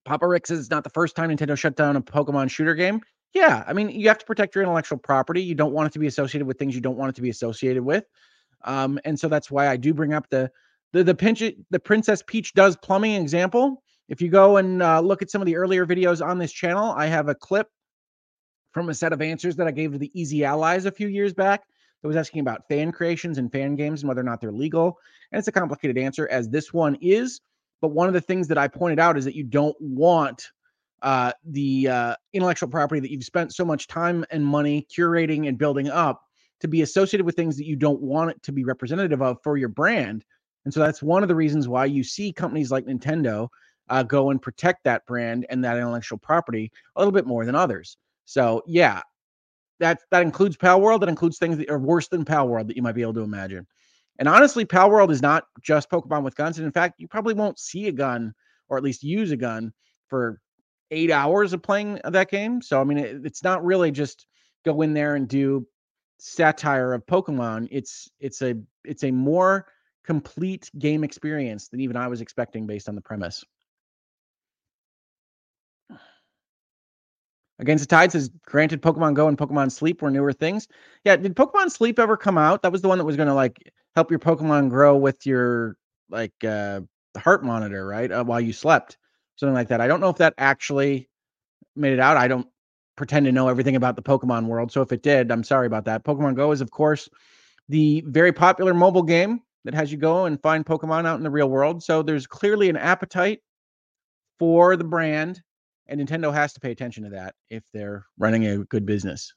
Papa 0.04 0.26
Rick 0.26 0.46
says 0.46 0.58
it's 0.58 0.70
not 0.70 0.84
the 0.84 0.90
first 0.90 1.16
time 1.16 1.30
Nintendo 1.30 1.56
shut 1.56 1.76
down 1.76 1.96
a 1.96 2.00
Pokemon 2.00 2.50
shooter 2.50 2.74
game. 2.74 3.00
Yeah, 3.34 3.62
I 3.66 3.74
mean, 3.74 3.90
you 3.90 4.08
have 4.08 4.18
to 4.18 4.26
protect 4.26 4.54
your 4.54 4.64
intellectual 4.64 4.98
property. 4.98 5.42
You 5.42 5.54
don't 5.54 5.72
want 5.72 5.88
it 5.88 5.92
to 5.92 5.98
be 5.98 6.06
associated 6.06 6.46
with 6.46 6.58
things 6.58 6.74
you 6.74 6.80
don't 6.80 6.96
want 6.96 7.10
it 7.10 7.16
to 7.16 7.22
be 7.22 7.28
associated 7.28 7.82
with. 7.82 8.04
Um, 8.64 8.98
and 9.04 9.20
so 9.20 9.28
that's 9.28 9.50
why 9.50 9.68
I 9.68 9.76
do 9.76 9.92
bring 9.92 10.14
up 10.14 10.28
the 10.30 10.50
the 10.92 11.04
the 11.04 11.14
pinch 11.14 11.42
the 11.70 11.78
Princess 11.78 12.22
Peach 12.26 12.54
does 12.54 12.76
plumbing 12.76 13.20
example 13.20 13.82
if 14.08 14.22
you 14.22 14.28
go 14.28 14.56
and 14.56 14.82
uh, 14.82 15.00
look 15.00 15.22
at 15.22 15.30
some 15.30 15.42
of 15.42 15.46
the 15.46 15.56
earlier 15.56 15.86
videos 15.86 16.24
on 16.24 16.38
this 16.38 16.52
channel, 16.52 16.92
I 16.96 17.06
have 17.06 17.28
a 17.28 17.34
clip 17.34 17.68
from 18.72 18.88
a 18.88 18.94
set 18.94 19.12
of 19.12 19.20
answers 19.20 19.56
that 19.56 19.66
I 19.66 19.70
gave 19.70 19.92
to 19.92 19.98
the 19.98 20.10
Easy 20.18 20.44
Allies 20.44 20.86
a 20.86 20.92
few 20.92 21.08
years 21.08 21.34
back 21.34 21.62
that 22.02 22.08
was 22.08 22.16
asking 22.16 22.40
about 22.40 22.66
fan 22.68 22.92
creations 22.92 23.38
and 23.38 23.50
fan 23.50 23.76
games 23.76 24.02
and 24.02 24.08
whether 24.08 24.20
or 24.20 24.24
not 24.24 24.40
they're 24.40 24.52
legal. 24.52 24.98
And 25.32 25.38
it's 25.38 25.48
a 25.48 25.52
complicated 25.52 25.98
answer, 25.98 26.28
as 26.28 26.48
this 26.48 26.72
one 26.72 26.96
is. 27.00 27.40
But 27.80 27.88
one 27.88 28.08
of 28.08 28.14
the 28.14 28.20
things 28.20 28.48
that 28.48 28.58
I 28.58 28.68
pointed 28.68 28.98
out 28.98 29.16
is 29.16 29.24
that 29.24 29.36
you 29.36 29.44
don't 29.44 29.76
want 29.80 30.50
uh, 31.02 31.32
the 31.44 31.88
uh, 31.88 32.16
intellectual 32.32 32.68
property 32.68 33.00
that 33.00 33.10
you've 33.10 33.24
spent 33.24 33.54
so 33.54 33.64
much 33.64 33.86
time 33.86 34.24
and 34.30 34.44
money 34.44 34.86
curating 34.96 35.48
and 35.48 35.58
building 35.58 35.88
up 35.88 36.22
to 36.60 36.68
be 36.68 36.82
associated 36.82 37.24
with 37.24 37.36
things 37.36 37.56
that 37.56 37.66
you 37.66 37.76
don't 37.76 38.00
want 38.00 38.30
it 38.30 38.42
to 38.42 38.52
be 38.52 38.64
representative 38.64 39.22
of 39.22 39.38
for 39.44 39.56
your 39.56 39.68
brand. 39.68 40.24
And 40.64 40.74
so 40.74 40.80
that's 40.80 41.02
one 41.02 41.22
of 41.22 41.28
the 41.28 41.36
reasons 41.36 41.68
why 41.68 41.84
you 41.84 42.02
see 42.02 42.32
companies 42.32 42.70
like 42.70 42.84
Nintendo 42.86 43.48
uh, 43.90 44.02
go 44.02 44.30
and 44.30 44.40
protect 44.40 44.84
that 44.84 45.06
brand 45.06 45.46
and 45.50 45.64
that 45.64 45.76
intellectual 45.76 46.18
property 46.18 46.70
a 46.96 47.00
little 47.00 47.12
bit 47.12 47.26
more 47.26 47.44
than 47.44 47.54
others. 47.54 47.96
So 48.24 48.62
yeah, 48.66 49.02
that 49.80 50.00
that 50.10 50.22
includes 50.22 50.56
Pal 50.56 50.80
World. 50.80 51.02
That 51.02 51.08
includes 51.08 51.38
things 51.38 51.56
that 51.58 51.70
are 51.70 51.78
worse 51.78 52.08
than 52.08 52.24
Pal 52.24 52.48
World 52.48 52.68
that 52.68 52.76
you 52.76 52.82
might 52.82 52.94
be 52.94 53.02
able 53.02 53.14
to 53.14 53.22
imagine. 53.22 53.66
And 54.18 54.28
honestly, 54.28 54.64
Pal 54.64 54.90
World 54.90 55.10
is 55.10 55.22
not 55.22 55.44
just 55.62 55.90
Pokemon 55.90 56.24
with 56.24 56.34
guns. 56.34 56.58
And 56.58 56.66
in 56.66 56.72
fact, 56.72 56.98
you 56.98 57.06
probably 57.06 57.34
won't 57.34 57.58
see 57.58 57.86
a 57.86 57.92
gun 57.92 58.34
or 58.68 58.76
at 58.76 58.82
least 58.82 59.02
use 59.02 59.30
a 59.30 59.36
gun 59.36 59.72
for 60.08 60.40
eight 60.90 61.10
hours 61.10 61.52
of 61.52 61.62
playing 61.62 62.00
that 62.04 62.30
game. 62.30 62.60
So 62.60 62.80
I 62.80 62.84
mean, 62.84 62.98
it, 62.98 63.24
it's 63.24 63.44
not 63.44 63.64
really 63.64 63.90
just 63.90 64.26
go 64.64 64.82
in 64.82 64.92
there 64.92 65.14
and 65.14 65.28
do 65.28 65.66
satire 66.18 66.92
of 66.92 67.06
Pokemon. 67.06 67.68
It's 67.70 68.10
it's 68.20 68.42
a 68.42 68.54
it's 68.84 69.04
a 69.04 69.10
more 69.10 69.66
complete 70.04 70.70
game 70.78 71.04
experience 71.04 71.68
than 71.68 71.80
even 71.80 71.96
I 71.96 72.08
was 72.08 72.20
expecting 72.20 72.66
based 72.66 72.88
on 72.88 72.94
the 72.94 73.00
premise. 73.00 73.44
Against 77.60 77.82
the 77.82 77.88
Tide 77.88 78.12
says, 78.12 78.30
granted, 78.46 78.82
Pokemon 78.82 79.14
Go 79.14 79.26
and 79.28 79.36
Pokemon 79.36 79.72
Sleep 79.72 80.00
were 80.00 80.10
newer 80.10 80.32
things. 80.32 80.68
Yeah, 81.04 81.16
did 81.16 81.34
Pokemon 81.34 81.70
Sleep 81.70 81.98
ever 81.98 82.16
come 82.16 82.38
out? 82.38 82.62
That 82.62 82.70
was 82.70 82.82
the 82.82 82.88
one 82.88 82.98
that 82.98 83.04
was 83.04 83.16
going 83.16 83.28
to 83.28 83.34
like 83.34 83.72
help 83.96 84.10
your 84.10 84.20
Pokemon 84.20 84.70
grow 84.70 84.96
with 84.96 85.26
your 85.26 85.76
like 86.08 86.32
uh 86.44 86.80
heart 87.16 87.44
monitor, 87.44 87.86
right? 87.86 88.10
Uh, 88.10 88.24
while 88.24 88.40
you 88.40 88.52
slept, 88.52 88.96
something 89.36 89.54
like 89.54 89.68
that. 89.68 89.80
I 89.80 89.88
don't 89.88 90.00
know 90.00 90.08
if 90.08 90.18
that 90.18 90.34
actually 90.38 91.08
made 91.74 91.92
it 91.92 92.00
out. 92.00 92.16
I 92.16 92.28
don't 92.28 92.46
pretend 92.96 93.26
to 93.26 93.32
know 93.32 93.48
everything 93.48 93.76
about 93.76 93.96
the 93.96 94.02
Pokemon 94.02 94.46
world. 94.46 94.70
So 94.70 94.82
if 94.82 94.92
it 94.92 95.02
did, 95.02 95.30
I'm 95.30 95.44
sorry 95.44 95.66
about 95.66 95.84
that. 95.86 96.04
Pokemon 96.04 96.36
Go 96.36 96.52
is, 96.52 96.60
of 96.60 96.70
course, 96.70 97.08
the 97.68 98.02
very 98.06 98.32
popular 98.32 98.74
mobile 98.74 99.02
game 99.02 99.40
that 99.64 99.74
has 99.74 99.90
you 99.90 99.98
go 99.98 100.26
and 100.26 100.40
find 100.42 100.64
Pokemon 100.64 101.06
out 101.06 101.18
in 101.18 101.22
the 101.22 101.30
real 101.30 101.48
world. 101.48 101.82
So 101.82 102.02
there's 102.02 102.26
clearly 102.26 102.68
an 102.70 102.76
appetite 102.76 103.40
for 104.38 104.76
the 104.76 104.84
brand 104.84 105.42
and 105.88 106.00
Nintendo 106.00 106.32
has 106.32 106.52
to 106.52 106.60
pay 106.60 106.70
attention 106.70 107.04
to 107.04 107.10
that 107.10 107.34
if 107.50 107.64
they're 107.72 108.04
running 108.18 108.46
a 108.46 108.58
good 108.58 108.84
business. 108.84 109.32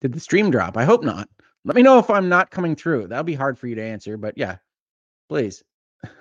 Did 0.00 0.12
the 0.12 0.20
stream 0.20 0.50
drop? 0.50 0.76
I 0.76 0.84
hope 0.84 1.02
not. 1.02 1.28
Let 1.64 1.76
me 1.76 1.82
know 1.82 1.98
if 1.98 2.08
I'm 2.08 2.28
not 2.28 2.50
coming 2.50 2.76
through. 2.76 3.08
That'll 3.08 3.24
be 3.24 3.34
hard 3.34 3.58
for 3.58 3.66
you 3.66 3.74
to 3.74 3.82
answer, 3.82 4.16
but 4.16 4.36
yeah, 4.36 4.56
please. 5.28 5.62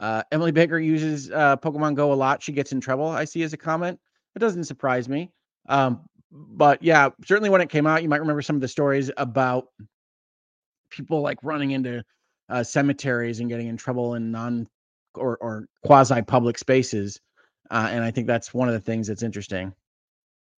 Uh, 0.00 0.24
Emily 0.32 0.50
Baker 0.50 0.76
uses 0.76 1.30
uh, 1.30 1.56
Pokemon 1.58 1.94
Go 1.94 2.12
a 2.12 2.14
lot. 2.14 2.42
She 2.42 2.50
gets 2.50 2.72
in 2.72 2.80
trouble, 2.80 3.06
I 3.06 3.24
see 3.24 3.44
as 3.44 3.52
a 3.52 3.56
comment. 3.56 4.00
It 4.34 4.40
doesn't 4.40 4.64
surprise 4.64 5.08
me. 5.08 5.30
Um, 5.68 6.00
but 6.32 6.82
yeah, 6.82 7.10
certainly 7.24 7.48
when 7.48 7.60
it 7.60 7.68
came 7.70 7.86
out, 7.86 8.02
you 8.02 8.08
might 8.08 8.20
remember 8.20 8.42
some 8.42 8.56
of 8.56 8.60
the 8.60 8.68
stories 8.68 9.12
about 9.16 9.68
people 10.90 11.20
like 11.20 11.38
running 11.44 11.70
into 11.70 12.04
uh, 12.48 12.62
cemeteries 12.62 13.40
and 13.40 13.48
getting 13.48 13.68
in 13.68 13.76
trouble 13.76 14.14
in 14.14 14.30
non 14.30 14.66
or, 15.14 15.36
or 15.38 15.66
quasi 15.84 16.22
public 16.22 16.58
spaces. 16.58 17.20
Uh, 17.70 17.88
and 17.90 18.04
I 18.04 18.10
think 18.10 18.26
that's 18.26 18.52
one 18.52 18.68
of 18.68 18.74
the 18.74 18.80
things 18.80 19.06
that's 19.06 19.22
interesting. 19.22 19.72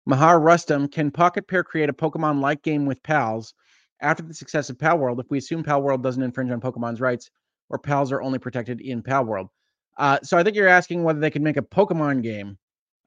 Mahar 0.07 0.41
Rustam, 0.41 0.89
can 0.89 1.11
Pocket 1.11 1.49
Pair 1.49 1.65
create 1.65 1.89
a 1.89 1.95
Pokemon 1.95 2.41
like 2.41 2.63
game 2.63 2.87
with 2.87 3.03
pals 3.03 3.55
after 4.01 4.23
the 4.23 4.35
success 4.35 4.71
of 4.71 4.79
Pal 4.79 4.99
World 4.99 5.21
if 5.21 5.31
we 5.31 5.39
assume 5.39 5.63
Pal 5.63 5.83
World 5.83 6.03
doesn't 6.03 6.23
infringe 6.23 6.51
on 6.51 6.61
Pokemon's 6.61 7.01
rights 7.01 7.31
or 7.71 7.79
pals 7.79 8.13
are 8.13 8.23
only 8.23 8.39
protected 8.39 8.81
in 8.81 9.03
Palworld? 9.03 9.49
Uh, 9.97 10.19
so 10.23 10.37
I 10.37 10.43
think 10.43 10.57
you're 10.57 10.69
asking 10.69 11.03
whether 11.05 11.21
they 11.21 11.31
could 11.31 11.43
make 11.43 11.57
a 11.57 11.63
Pokemon 11.63 12.23
game 12.23 12.59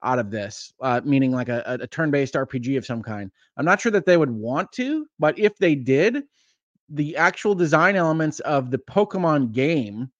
out 0.03 0.19
of 0.19 0.31
this, 0.31 0.73
uh, 0.81 1.01
meaning 1.03 1.31
like 1.31 1.49
a, 1.49 1.77
a 1.81 1.87
turn 1.87 2.11
based 2.11 2.33
RPG 2.33 2.77
of 2.77 2.85
some 2.85 3.03
kind. 3.03 3.31
I'm 3.57 3.65
not 3.65 3.81
sure 3.81 3.91
that 3.91 4.05
they 4.05 4.17
would 4.17 4.31
want 4.31 4.71
to, 4.73 5.05
but 5.19 5.37
if 5.37 5.57
they 5.57 5.75
did, 5.75 6.23
the 6.89 7.15
actual 7.17 7.55
design 7.55 7.95
elements 7.95 8.39
of 8.41 8.71
the 8.71 8.77
Pokemon 8.77 9.51
game 9.51 10.11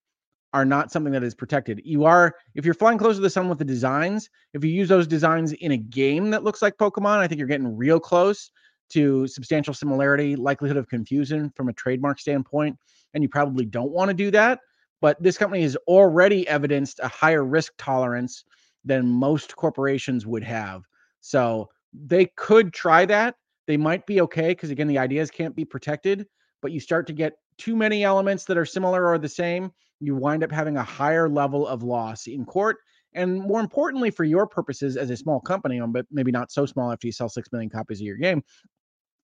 are 0.53 0.65
not 0.65 0.91
something 0.91 1.13
that 1.13 1.23
is 1.23 1.35
protected. 1.35 1.81
You 1.83 2.05
are, 2.05 2.35
if 2.55 2.65
you're 2.65 2.73
flying 2.73 2.97
closer 2.97 3.15
to 3.15 3.21
the 3.21 3.29
sun 3.29 3.49
with 3.49 3.59
the 3.59 3.65
designs, 3.65 4.29
if 4.53 4.63
you 4.63 4.71
use 4.71 4.89
those 4.89 5.07
designs 5.07 5.53
in 5.53 5.71
a 5.73 5.77
game 5.77 6.29
that 6.31 6.43
looks 6.43 6.61
like 6.61 6.77
Pokemon, 6.77 7.17
I 7.17 7.27
think 7.27 7.39
you're 7.39 7.47
getting 7.47 7.75
real 7.77 7.99
close 7.99 8.51
to 8.89 9.27
substantial 9.27 9.73
similarity, 9.73 10.35
likelihood 10.35 10.77
of 10.77 10.87
confusion 10.87 11.51
from 11.55 11.69
a 11.69 11.73
trademark 11.73 12.19
standpoint. 12.19 12.77
And 13.13 13.21
you 13.21 13.29
probably 13.29 13.65
don't 13.65 13.91
want 13.91 14.09
to 14.09 14.13
do 14.13 14.31
that. 14.31 14.59
But 15.01 15.21
this 15.21 15.37
company 15.37 15.61
has 15.61 15.75
already 15.87 16.47
evidenced 16.47 16.99
a 17.03 17.07
higher 17.07 17.43
risk 17.43 17.73
tolerance 17.77 18.45
than 18.83 19.07
most 19.07 19.55
corporations 19.55 20.25
would 20.25 20.43
have. 20.43 20.83
So 21.21 21.69
they 21.93 22.27
could 22.35 22.73
try 22.73 23.05
that. 23.05 23.35
They 23.67 23.77
might 23.77 24.05
be 24.07 24.21
okay 24.21 24.49
because, 24.49 24.69
again, 24.69 24.87
the 24.87 24.97
ideas 24.97 25.29
can't 25.29 25.55
be 25.55 25.65
protected, 25.65 26.25
but 26.61 26.71
you 26.71 26.79
start 26.79 27.07
to 27.07 27.13
get 27.13 27.33
too 27.57 27.75
many 27.75 28.03
elements 28.03 28.45
that 28.45 28.57
are 28.57 28.65
similar 28.65 29.07
or 29.07 29.17
the 29.17 29.29
same. 29.29 29.71
You 29.99 30.15
wind 30.15 30.43
up 30.43 30.51
having 30.51 30.77
a 30.77 30.83
higher 30.83 31.27
level 31.27 31.67
of 31.67 31.83
loss 31.83 32.27
in 32.27 32.45
court. 32.45 32.77
And 33.13 33.39
more 33.39 33.59
importantly, 33.59 34.11
for 34.11 34.23
your 34.23 34.45
purposes 34.45 34.95
as 34.95 35.09
a 35.09 35.17
small 35.17 35.39
company, 35.39 35.79
um, 35.79 35.91
but 35.91 36.05
maybe 36.11 36.31
not 36.31 36.51
so 36.51 36.65
small 36.65 36.91
after 36.91 37.07
you 37.07 37.11
sell 37.11 37.29
6 37.29 37.51
million 37.51 37.69
copies 37.69 37.99
of 37.99 38.05
your 38.05 38.17
game, 38.17 38.43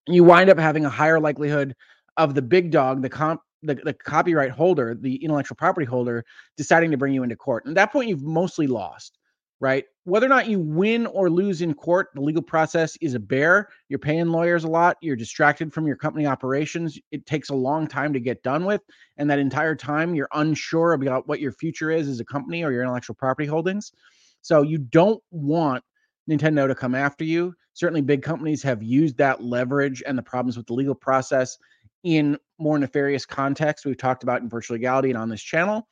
you 0.07 0.23
wind 0.23 0.49
up 0.49 0.57
having 0.57 0.85
a 0.85 0.89
higher 0.89 1.19
likelihood 1.19 1.75
of 2.17 2.33
the 2.33 2.41
big 2.41 2.71
dog, 2.71 3.01
the 3.01 3.09
comp, 3.09 3.41
the, 3.61 3.75
the 3.75 3.93
copyright 3.93 4.51
holder, 4.51 4.95
the 4.99 5.15
intellectual 5.23 5.55
property 5.55 5.85
holder, 5.85 6.25
deciding 6.57 6.91
to 6.91 6.97
bring 6.97 7.13
you 7.13 7.23
into 7.23 7.35
court. 7.35 7.65
And 7.65 7.77
at 7.77 7.81
that 7.81 7.91
point, 7.91 8.09
you've 8.09 8.23
mostly 8.23 8.67
lost, 8.67 9.17
right? 9.63 9.85
Whether 10.03 10.25
or 10.25 10.29
not 10.29 10.49
you 10.49 10.59
win 10.59 11.05
or 11.05 11.29
lose 11.29 11.61
in 11.61 11.73
court, 11.73 12.09
the 12.15 12.19
legal 12.19 12.41
process 12.41 12.97
is 12.97 13.13
a 13.13 13.19
bear. 13.19 13.69
You're 13.87 13.97
paying 13.97 14.27
lawyers 14.27 14.65
a 14.65 14.67
lot. 14.67 14.97
You're 14.99 15.15
distracted 15.15 15.73
from 15.73 15.87
your 15.87 15.95
company 15.95 16.25
operations. 16.25 16.99
It 17.11 17.25
takes 17.25 17.47
a 17.47 17.55
long 17.55 17.87
time 17.87 18.11
to 18.11 18.19
get 18.19 18.43
done 18.43 18.65
with. 18.65 18.81
And 19.15 19.29
that 19.29 19.39
entire 19.39 19.73
time, 19.73 20.15
you're 20.15 20.27
unsure 20.33 20.91
about 20.91 21.29
what 21.29 21.39
your 21.39 21.53
future 21.53 21.91
is 21.91 22.09
as 22.09 22.19
a 22.19 22.25
company 22.25 22.61
or 22.61 22.73
your 22.73 22.81
intellectual 22.81 23.15
property 23.15 23.47
holdings. 23.47 23.93
So 24.41 24.63
you 24.63 24.79
don't 24.79 25.23
want 25.31 25.81
Nintendo 26.29 26.67
to 26.67 26.75
come 26.75 26.93
after 26.93 27.23
you. 27.23 27.53
Certainly, 27.71 28.01
big 28.01 28.21
companies 28.21 28.63
have 28.63 28.83
used 28.83 29.17
that 29.19 29.41
leverage 29.41 30.03
and 30.05 30.17
the 30.17 30.23
problems 30.23 30.57
with 30.57 30.67
the 30.67 30.73
legal 30.73 30.93
process 30.93 31.57
in 32.03 32.37
more 32.59 32.77
nefarious 32.77 33.25
contexts 33.25 33.85
we've 33.85 33.97
talked 33.97 34.23
about 34.23 34.41
in 34.41 34.49
virtual 34.49 34.75
legality 34.75 35.09
and 35.09 35.17
on 35.17 35.29
this 35.29 35.41
channel. 35.41 35.87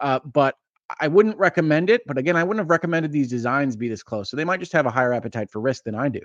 Uh, 0.00 0.20
but 0.24 0.54
I 1.00 1.08
wouldn't 1.08 1.38
recommend 1.38 1.90
it. 1.90 2.02
But 2.06 2.18
again, 2.18 2.36
I 2.36 2.44
wouldn't 2.44 2.60
have 2.62 2.70
recommended 2.70 3.12
these 3.12 3.28
designs 3.28 3.76
be 3.76 3.88
this 3.88 4.02
close. 4.02 4.30
So 4.30 4.36
they 4.36 4.44
might 4.44 4.60
just 4.60 4.72
have 4.72 4.86
a 4.86 4.90
higher 4.90 5.12
appetite 5.12 5.50
for 5.50 5.60
risk 5.60 5.84
than 5.84 5.94
I 5.94 6.08
do. 6.08 6.20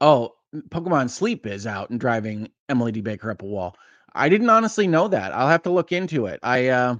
Oh, 0.00 0.34
Pokemon 0.70 1.10
Sleep 1.10 1.46
is 1.46 1.66
out 1.66 1.90
and 1.90 2.00
driving 2.00 2.50
Emily 2.68 2.92
D. 2.92 3.00
Baker 3.00 3.30
up 3.30 3.42
a 3.42 3.46
wall. 3.46 3.76
I 4.14 4.28
didn't 4.28 4.50
honestly 4.50 4.86
know 4.86 5.08
that. 5.08 5.32
I'll 5.32 5.48
have 5.48 5.62
to 5.64 5.70
look 5.70 5.92
into 5.92 6.26
it. 6.26 6.40
I 6.42 6.68
uh, 6.68 6.96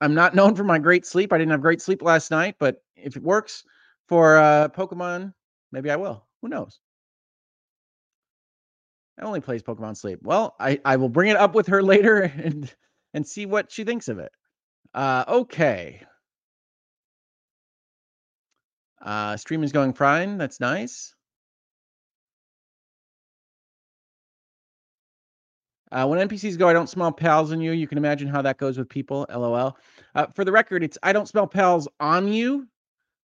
I'm 0.00 0.14
not 0.14 0.34
known 0.36 0.54
for 0.56 0.64
my 0.64 0.78
great 0.78 1.06
sleep. 1.06 1.32
I 1.32 1.38
didn't 1.38 1.52
have 1.52 1.62
great 1.62 1.82
sleep 1.82 2.02
last 2.02 2.30
night, 2.32 2.56
but 2.58 2.82
if 2.96 3.16
it 3.16 3.22
works 3.24 3.64
for 4.08 4.36
uh, 4.36 4.68
Pokemon, 4.68 5.32
maybe 5.72 5.90
I 5.90 5.96
will. 5.96 6.24
Who 6.42 6.48
knows? 6.48 6.80
I 9.18 9.24
only 9.24 9.40
plays 9.40 9.62
Pokemon 9.62 9.96
Sleep. 9.96 10.18
Well, 10.22 10.56
I 10.58 10.80
I 10.84 10.96
will 10.96 11.08
bring 11.08 11.30
it 11.30 11.36
up 11.36 11.54
with 11.54 11.68
her 11.68 11.82
later 11.92 12.22
and 12.22 12.72
and 13.14 13.26
see 13.26 13.46
what 13.46 13.70
she 13.70 13.84
thinks 13.84 14.08
of 14.08 14.18
it. 14.18 14.32
Uh, 14.92 15.24
okay. 15.28 16.02
Uh, 19.00 19.36
stream 19.36 19.62
is 19.62 19.72
going 19.72 19.92
fine. 19.92 20.38
That's 20.38 20.60
nice. 20.60 21.14
Uh, 25.92 26.06
when 26.06 26.26
NPCs 26.28 26.58
go, 26.58 26.68
I 26.68 26.72
don't 26.72 26.88
smell 26.88 27.12
pals 27.12 27.52
on 27.52 27.60
you. 27.60 27.70
You 27.70 27.86
can 27.86 27.98
imagine 27.98 28.26
how 28.26 28.42
that 28.42 28.58
goes 28.58 28.76
with 28.76 28.88
people. 28.88 29.26
LOL. 29.28 29.76
Uh, 30.14 30.26
for 30.34 30.44
the 30.44 30.50
record, 30.50 30.82
it's 30.82 30.98
I 31.04 31.12
don't 31.12 31.28
smell 31.28 31.46
pals 31.46 31.86
on 32.00 32.32
you. 32.32 32.66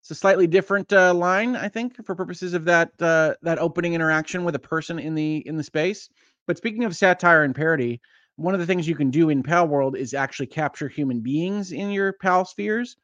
It's 0.01 0.11
a 0.11 0.15
slightly 0.15 0.47
different 0.47 0.91
uh, 0.93 1.13
line, 1.13 1.55
I 1.55 1.67
think, 1.67 2.03
for 2.05 2.15
purposes 2.15 2.53
of 2.53 2.65
that 2.65 2.91
uh, 3.01 3.35
that 3.41 3.59
opening 3.59 3.93
interaction 3.93 4.43
with 4.43 4.55
a 4.55 4.59
person 4.59 4.97
in 4.99 5.15
the 5.15 5.37
in 5.47 5.57
the 5.57 5.63
space. 5.63 6.09
But 6.47 6.57
speaking 6.57 6.85
of 6.85 6.95
satire 6.95 7.43
and 7.43 7.53
parody, 7.53 8.01
one 8.37 8.53
of 8.53 8.59
the 8.59 8.65
things 8.65 8.87
you 8.87 8.95
can 8.95 9.11
do 9.11 9.29
in 9.29 9.43
Pal 9.43 9.67
World 9.67 9.97
is 9.97 10.13
actually 10.13 10.47
capture 10.47 10.87
human 10.87 11.19
beings 11.19 11.71
in 11.73 11.91
your 11.91 12.13
Pal 12.13 12.45
spheres, 12.45 12.95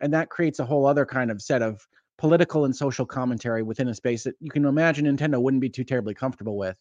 and 0.00 0.12
that 0.14 0.30
creates 0.30 0.58
a 0.58 0.64
whole 0.64 0.86
other 0.86 1.04
kind 1.04 1.30
of 1.30 1.42
set 1.42 1.62
of 1.62 1.86
political 2.16 2.64
and 2.64 2.74
social 2.74 3.06
commentary 3.06 3.62
within 3.62 3.88
a 3.88 3.94
space 3.94 4.24
that 4.24 4.34
you 4.40 4.50
can 4.50 4.64
imagine 4.64 5.04
Nintendo 5.04 5.40
wouldn't 5.40 5.60
be 5.60 5.68
too 5.70 5.84
terribly 5.84 6.14
comfortable 6.14 6.56
with. 6.56 6.76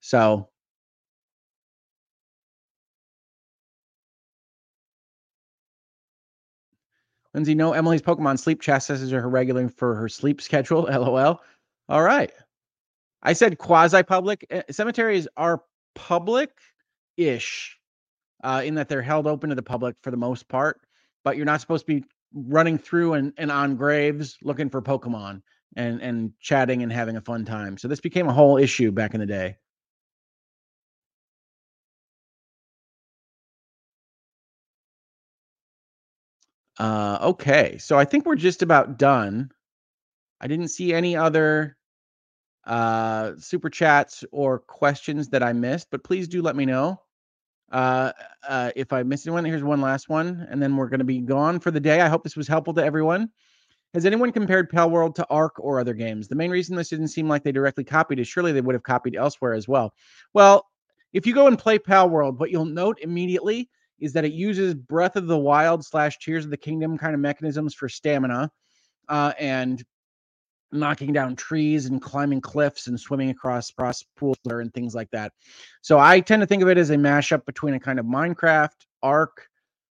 So 0.00 0.48
Lindsay, 7.34 7.54
no, 7.54 7.72
Emily's 7.72 8.02
Pokemon 8.02 8.38
sleep 8.38 8.60
chastises 8.60 9.10
her 9.10 9.28
regularly 9.28 9.68
for 9.68 9.94
her 9.94 10.08
sleep 10.08 10.40
schedule. 10.40 10.82
LOL. 10.90 11.40
All 11.88 12.02
right. 12.02 12.32
I 13.22 13.32
said 13.32 13.58
quasi 13.58 14.02
public. 14.02 14.46
Eh, 14.50 14.62
cemeteries 14.70 15.28
are 15.36 15.62
public 15.94 16.50
ish 17.16 17.78
uh, 18.42 18.62
in 18.64 18.74
that 18.74 18.88
they're 18.88 19.02
held 19.02 19.26
open 19.26 19.50
to 19.50 19.56
the 19.56 19.62
public 19.62 19.96
for 20.02 20.10
the 20.10 20.16
most 20.16 20.48
part, 20.48 20.80
but 21.24 21.36
you're 21.36 21.46
not 21.46 21.60
supposed 21.60 21.86
to 21.86 22.00
be 22.00 22.04
running 22.34 22.78
through 22.78 23.14
and, 23.14 23.32
and 23.36 23.50
on 23.50 23.76
graves 23.76 24.38
looking 24.42 24.68
for 24.68 24.82
Pokemon 24.82 25.42
and, 25.76 26.00
and 26.00 26.32
chatting 26.40 26.82
and 26.82 26.92
having 26.92 27.16
a 27.16 27.20
fun 27.20 27.44
time. 27.44 27.78
So 27.78 27.88
this 27.88 28.00
became 28.00 28.28
a 28.28 28.32
whole 28.32 28.56
issue 28.58 28.90
back 28.90 29.14
in 29.14 29.20
the 29.20 29.26
day. 29.26 29.56
Uh, 36.78 37.18
okay, 37.22 37.76
so 37.78 37.98
I 37.98 38.04
think 38.04 38.24
we're 38.24 38.34
just 38.34 38.62
about 38.62 38.98
done. 38.98 39.50
I 40.40 40.46
didn't 40.46 40.68
see 40.68 40.92
any 40.92 41.16
other 41.16 41.76
uh, 42.64 43.32
super 43.38 43.70
chats 43.70 44.24
or 44.32 44.58
questions 44.58 45.28
that 45.28 45.42
I 45.42 45.52
missed, 45.52 45.88
but 45.90 46.04
please 46.04 46.28
do 46.28 46.42
let 46.42 46.56
me 46.56 46.64
know 46.64 47.00
uh, 47.70 48.12
uh, 48.48 48.70
if 48.74 48.92
I 48.92 49.02
missed 49.02 49.26
anyone. 49.26 49.44
Here's 49.44 49.62
one 49.62 49.80
last 49.80 50.08
one, 50.08 50.46
and 50.50 50.62
then 50.62 50.76
we're 50.76 50.88
going 50.88 51.00
to 51.00 51.04
be 51.04 51.20
gone 51.20 51.60
for 51.60 51.70
the 51.70 51.80
day. 51.80 52.00
I 52.00 52.08
hope 52.08 52.24
this 52.24 52.36
was 52.36 52.48
helpful 52.48 52.74
to 52.74 52.84
everyone. 52.84 53.30
Has 53.94 54.06
anyone 54.06 54.32
compared 54.32 54.70
Pal 54.70 54.90
World 54.90 55.14
to 55.16 55.26
Ark 55.28 55.54
or 55.58 55.78
other 55.78 55.92
games? 55.92 56.26
The 56.26 56.34
main 56.34 56.50
reason 56.50 56.76
this 56.76 56.88
didn't 56.88 57.08
seem 57.08 57.28
like 57.28 57.42
they 57.42 57.52
directly 57.52 57.84
copied 57.84 58.20
is 58.20 58.26
surely 58.26 58.52
they 58.52 58.62
would 58.62 58.74
have 58.74 58.82
copied 58.82 59.16
elsewhere 59.16 59.52
as 59.52 59.68
well. 59.68 59.92
Well, 60.32 60.66
if 61.12 61.26
you 61.26 61.34
go 61.34 61.46
and 61.46 61.58
play 61.58 61.78
Pal 61.78 62.08
World, 62.08 62.40
what 62.40 62.50
you'll 62.50 62.64
note 62.64 62.98
immediately 63.02 63.68
is 64.02 64.12
that 64.12 64.24
it 64.24 64.32
uses 64.32 64.74
Breath 64.74 65.14
of 65.14 65.28
the 65.28 65.38
Wild 65.38 65.84
slash 65.84 66.18
Tears 66.18 66.44
of 66.44 66.50
the 66.50 66.56
Kingdom 66.56 66.98
kind 66.98 67.14
of 67.14 67.20
mechanisms 67.20 67.72
for 67.72 67.88
stamina 67.88 68.50
uh, 69.08 69.32
and 69.38 69.82
knocking 70.72 71.12
down 71.12 71.36
trees 71.36 71.86
and 71.86 72.02
climbing 72.02 72.40
cliffs 72.40 72.88
and 72.88 72.98
swimming 72.98 73.30
across, 73.30 73.70
across 73.70 74.02
pools 74.16 74.36
and 74.44 74.74
things 74.74 74.92
like 74.94 75.08
that. 75.12 75.32
So 75.82 76.00
I 76.00 76.18
tend 76.18 76.40
to 76.40 76.46
think 76.46 76.62
of 76.62 76.68
it 76.68 76.78
as 76.78 76.90
a 76.90 76.96
mashup 76.96 77.46
between 77.46 77.74
a 77.74 77.80
kind 77.80 78.00
of 78.00 78.04
Minecraft, 78.04 78.70
Ark, 79.04 79.46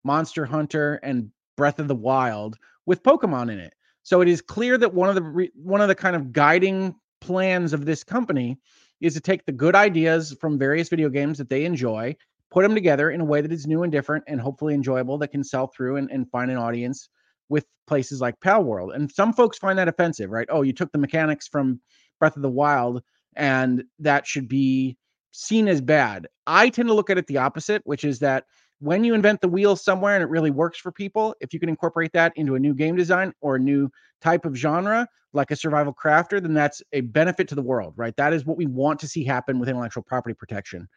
Monster 0.05 0.45
Hunter, 0.45 1.01
and 1.03 1.29
Breath 1.57 1.79
of 1.79 1.89
the 1.89 1.95
Wild 1.95 2.55
with 2.85 3.03
Pokemon 3.03 3.51
in 3.51 3.59
it. 3.59 3.73
So 4.03 4.21
it 4.21 4.29
is 4.29 4.41
clear 4.41 4.77
that 4.77 4.93
one 4.93 5.09
of 5.09 5.15
the 5.15 5.23
re- 5.23 5.51
one 5.53 5.81
of 5.81 5.89
the 5.89 5.95
kind 5.95 6.15
of 6.15 6.31
guiding 6.31 6.95
plans 7.19 7.73
of 7.73 7.84
this 7.84 8.05
company 8.05 8.57
is 9.01 9.15
to 9.15 9.19
take 9.19 9.45
the 9.45 9.51
good 9.51 9.75
ideas 9.75 10.34
from 10.39 10.57
various 10.57 10.88
video 10.88 11.09
games 11.09 11.38
that 11.39 11.49
they 11.49 11.65
enjoy 11.65 12.15
put 12.52 12.64
them 12.64 12.76
together 12.76 13.11
in 13.11 13.22
a 13.22 13.26
way 13.26 13.41
that 13.41 13.52
is 13.52 13.68
new 13.68 13.84
and 13.84 13.91
different 13.91 14.24
and 14.28 14.40
hopefully 14.40 14.74
enjoyable 14.74 15.18
that 15.18 15.30
can 15.30 15.44
sell 15.44 15.68
through 15.68 15.98
and, 15.98 16.10
and 16.11 16.30
find 16.30 16.49
an 16.49 16.57
audience 16.57 17.10
with 17.49 17.65
places 17.88 18.22
like 18.22 18.40
Pal 18.41 18.64
World. 18.64 18.91
And 18.94 19.11
some 19.11 19.34
folks 19.34 19.57
find 19.57 19.78
that 19.80 19.88
offensive, 19.88 20.30
right? 20.30 20.48
Oh, 20.49 20.61
you 20.61 20.74
took 20.74 20.91
the 20.91 20.98
mechanics 20.98 21.48
from 21.48 21.80
Breath 22.19 22.36
of 22.36 22.41
the 22.41 22.49
Wild 22.49 23.03
and 23.36 23.84
that 23.99 24.26
should 24.26 24.48
be 24.48 24.98
seen 25.32 25.68
as 25.68 25.82
bad. 25.82 26.28
I 26.48 26.69
tend 26.69 26.88
to 26.88 26.94
look 26.94 27.10
at 27.10 27.18
it 27.18 27.28
the 27.28 27.38
opposite, 27.38 27.82
which 27.86 28.03
is 28.03 28.19
that 28.19 28.45
when 28.80 29.03
you 29.03 29.14
invent 29.14 29.41
the 29.41 29.48
wheel 29.48 29.76
somewhere 29.76 30.15
and 30.15 30.24
it 30.24 30.30
really 30.30 30.52
works 30.52 30.78
for 30.78 30.91
people, 30.91 31.36
if 31.41 31.53
you 31.53 31.60
can 31.60 31.69
incorporate 31.69 32.14
that 32.14 32.34
into 32.36 32.56
a 32.56 32.60
new 32.60 32.74
game 32.74 32.95
design 32.95 33.34
or 33.41 33.56
a 33.56 33.60
new 33.60 33.90
type 34.22 34.45
of 34.45 34.56
genre, 34.56 35.07
like 35.34 35.52
a 35.52 35.56
survival 35.56 35.94
crafter, 35.94 36.41
then 36.41 36.53
that's 36.53 36.82
a 36.94 37.02
benefit 37.02 37.48
to 37.48 37.56
the 37.56 37.61
world, 37.61 37.94
right? 37.95 38.15
That 38.18 38.34
is 38.34 38.45
what 38.45 38.57
we 38.57 38.65
want 38.65 38.99
to 38.99 39.07
see 39.07 39.24
happen 39.24 39.60
with 39.60 39.69
intellectual 39.69 40.03
property 40.03 40.34
protection. 40.34 40.88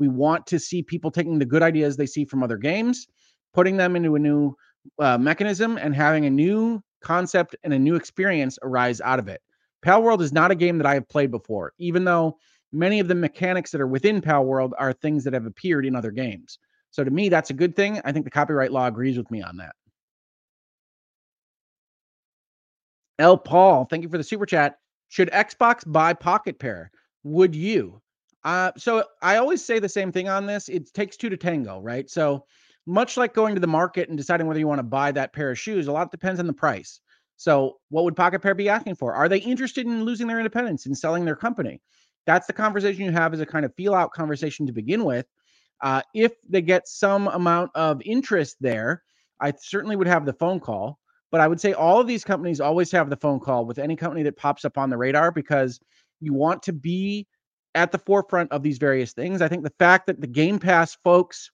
We 0.00 0.08
want 0.08 0.46
to 0.48 0.58
see 0.58 0.82
people 0.82 1.12
taking 1.12 1.38
the 1.38 1.44
good 1.44 1.62
ideas 1.62 1.96
they 1.96 2.06
see 2.06 2.24
from 2.24 2.42
other 2.42 2.56
games, 2.56 3.06
putting 3.54 3.76
them 3.76 3.94
into 3.94 4.16
a 4.16 4.18
new 4.18 4.56
uh, 4.98 5.18
mechanism, 5.18 5.76
and 5.76 5.94
having 5.94 6.24
a 6.24 6.30
new 6.30 6.82
concept 7.02 7.54
and 7.62 7.72
a 7.72 7.78
new 7.78 7.94
experience 7.94 8.58
arise 8.62 9.00
out 9.00 9.20
of 9.20 9.28
it. 9.28 9.40
Pal 9.82 10.02
World 10.02 10.22
is 10.22 10.32
not 10.32 10.50
a 10.50 10.56
game 10.56 10.78
that 10.78 10.86
I 10.86 10.94
have 10.94 11.08
played 11.08 11.30
before, 11.30 11.72
even 11.78 12.04
though 12.04 12.38
many 12.72 12.98
of 12.98 13.08
the 13.08 13.14
mechanics 13.14 13.70
that 13.70 13.80
are 13.80 13.86
within 13.86 14.20
Pal 14.20 14.44
World 14.44 14.74
are 14.78 14.92
things 14.92 15.22
that 15.24 15.34
have 15.34 15.46
appeared 15.46 15.86
in 15.86 15.94
other 15.94 16.10
games. 16.10 16.58
So 16.90 17.04
to 17.04 17.10
me, 17.10 17.28
that's 17.28 17.50
a 17.50 17.54
good 17.54 17.76
thing. 17.76 18.00
I 18.04 18.12
think 18.12 18.24
the 18.24 18.30
copyright 18.30 18.72
law 18.72 18.86
agrees 18.86 19.16
with 19.16 19.30
me 19.30 19.42
on 19.42 19.58
that. 19.58 19.74
L. 23.18 23.36
Paul, 23.36 23.84
thank 23.84 24.02
you 24.02 24.08
for 24.08 24.18
the 24.18 24.24
super 24.24 24.46
chat. 24.46 24.78
Should 25.08 25.30
Xbox 25.30 25.82
buy 25.86 26.14
Pocket 26.14 26.58
Pair? 26.58 26.90
Would 27.22 27.54
you? 27.54 28.00
Uh, 28.44 28.72
so 28.76 29.04
I 29.22 29.36
always 29.36 29.64
say 29.64 29.78
the 29.78 29.88
same 29.88 30.12
thing 30.12 30.28
on 30.28 30.46
this. 30.46 30.68
It 30.68 30.92
takes 30.92 31.16
two 31.16 31.28
to 31.28 31.36
tango, 31.36 31.80
right? 31.80 32.08
So 32.08 32.46
much 32.86 33.16
like 33.16 33.34
going 33.34 33.54
to 33.54 33.60
the 33.60 33.66
market 33.66 34.08
and 34.08 34.16
deciding 34.16 34.46
whether 34.46 34.58
you 34.58 34.68
want 34.68 34.78
to 34.78 34.84
buy 34.84 35.12
that 35.12 35.32
pair 35.32 35.50
of 35.50 35.58
shoes, 35.58 35.86
a 35.86 35.92
lot 35.92 36.10
depends 36.10 36.40
on 36.40 36.46
the 36.46 36.52
price. 36.52 37.00
So 37.36 37.78
what 37.88 38.04
would 38.04 38.16
Pocket 38.16 38.42
Pair 38.42 38.54
be 38.54 38.68
asking 38.68 38.96
for? 38.96 39.14
Are 39.14 39.28
they 39.28 39.38
interested 39.38 39.86
in 39.86 40.04
losing 40.04 40.26
their 40.26 40.38
independence 40.38 40.86
and 40.86 40.96
selling 40.96 41.24
their 41.24 41.36
company? 41.36 41.80
That's 42.26 42.46
the 42.46 42.52
conversation 42.52 43.04
you 43.04 43.12
have 43.12 43.32
as 43.32 43.40
a 43.40 43.46
kind 43.46 43.64
of 43.64 43.74
feel 43.74 43.94
out 43.94 44.12
conversation 44.12 44.66
to 44.66 44.72
begin 44.72 45.04
with. 45.04 45.26
Uh, 45.82 46.02
if 46.14 46.32
they 46.48 46.60
get 46.60 46.86
some 46.86 47.28
amount 47.28 47.70
of 47.74 48.02
interest 48.04 48.56
there, 48.60 49.02
I 49.40 49.54
certainly 49.58 49.96
would 49.96 50.06
have 50.06 50.26
the 50.26 50.34
phone 50.34 50.60
call. 50.60 50.98
But 51.30 51.40
I 51.40 51.48
would 51.48 51.60
say 51.60 51.72
all 51.72 52.00
of 52.00 52.06
these 52.06 52.24
companies 52.24 52.60
always 52.60 52.90
have 52.92 53.08
the 53.08 53.16
phone 53.16 53.40
call 53.40 53.64
with 53.64 53.78
any 53.78 53.96
company 53.96 54.22
that 54.24 54.36
pops 54.36 54.64
up 54.64 54.76
on 54.76 54.90
the 54.90 54.98
radar 54.98 55.30
because 55.30 55.80
you 56.20 56.34
want 56.34 56.62
to 56.64 56.72
be 56.72 57.26
at 57.74 57.92
the 57.92 57.98
forefront 57.98 58.50
of 58.52 58.62
these 58.62 58.78
various 58.78 59.12
things. 59.12 59.42
I 59.42 59.48
think 59.48 59.62
the 59.62 59.72
fact 59.78 60.06
that 60.06 60.20
the 60.20 60.26
Game 60.26 60.58
Pass 60.58 60.96
folks 61.04 61.50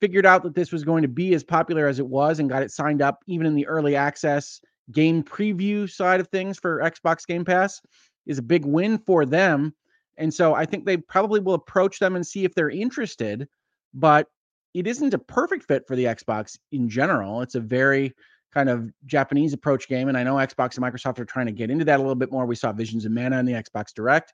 figured 0.00 0.26
out 0.26 0.42
that 0.44 0.54
this 0.54 0.72
was 0.72 0.84
going 0.84 1.02
to 1.02 1.08
be 1.08 1.34
as 1.34 1.44
popular 1.44 1.86
as 1.86 1.98
it 1.98 2.06
was 2.06 2.38
and 2.38 2.48
got 2.48 2.62
it 2.62 2.70
signed 2.70 3.02
up 3.02 3.22
even 3.26 3.46
in 3.46 3.54
the 3.54 3.66
early 3.66 3.96
access 3.96 4.60
game 4.92 5.22
preview 5.22 5.90
side 5.90 6.20
of 6.20 6.28
things 6.28 6.58
for 6.58 6.80
Xbox 6.80 7.26
Game 7.26 7.44
Pass 7.44 7.80
is 8.26 8.38
a 8.38 8.42
big 8.42 8.64
win 8.64 8.98
for 8.98 9.26
them. 9.26 9.74
And 10.16 10.32
so 10.32 10.54
I 10.54 10.64
think 10.64 10.84
they 10.84 10.96
probably 10.96 11.40
will 11.40 11.54
approach 11.54 11.98
them 11.98 12.16
and 12.16 12.26
see 12.26 12.44
if 12.44 12.54
they're 12.54 12.70
interested, 12.70 13.48
but 13.94 14.26
it 14.74 14.86
isn't 14.86 15.14
a 15.14 15.18
perfect 15.18 15.64
fit 15.64 15.86
for 15.86 15.96
the 15.96 16.04
Xbox 16.04 16.58
in 16.72 16.88
general. 16.88 17.40
It's 17.42 17.54
a 17.54 17.60
very 17.60 18.14
kind 18.52 18.68
of 18.68 18.90
Japanese 19.06 19.52
approach 19.52 19.88
game. 19.88 20.08
And 20.08 20.16
I 20.16 20.22
know 20.22 20.34
Xbox 20.34 20.76
and 20.76 20.84
Microsoft 20.84 21.18
are 21.18 21.24
trying 21.24 21.46
to 21.46 21.52
get 21.52 21.70
into 21.70 21.84
that 21.84 21.98
a 21.98 22.02
little 22.02 22.14
bit 22.14 22.32
more. 22.32 22.46
We 22.46 22.54
saw 22.54 22.72
Visions 22.72 23.04
of 23.04 23.12
Mana 23.12 23.38
in 23.38 23.46
the 23.46 23.52
Xbox 23.52 23.92
Direct. 23.94 24.32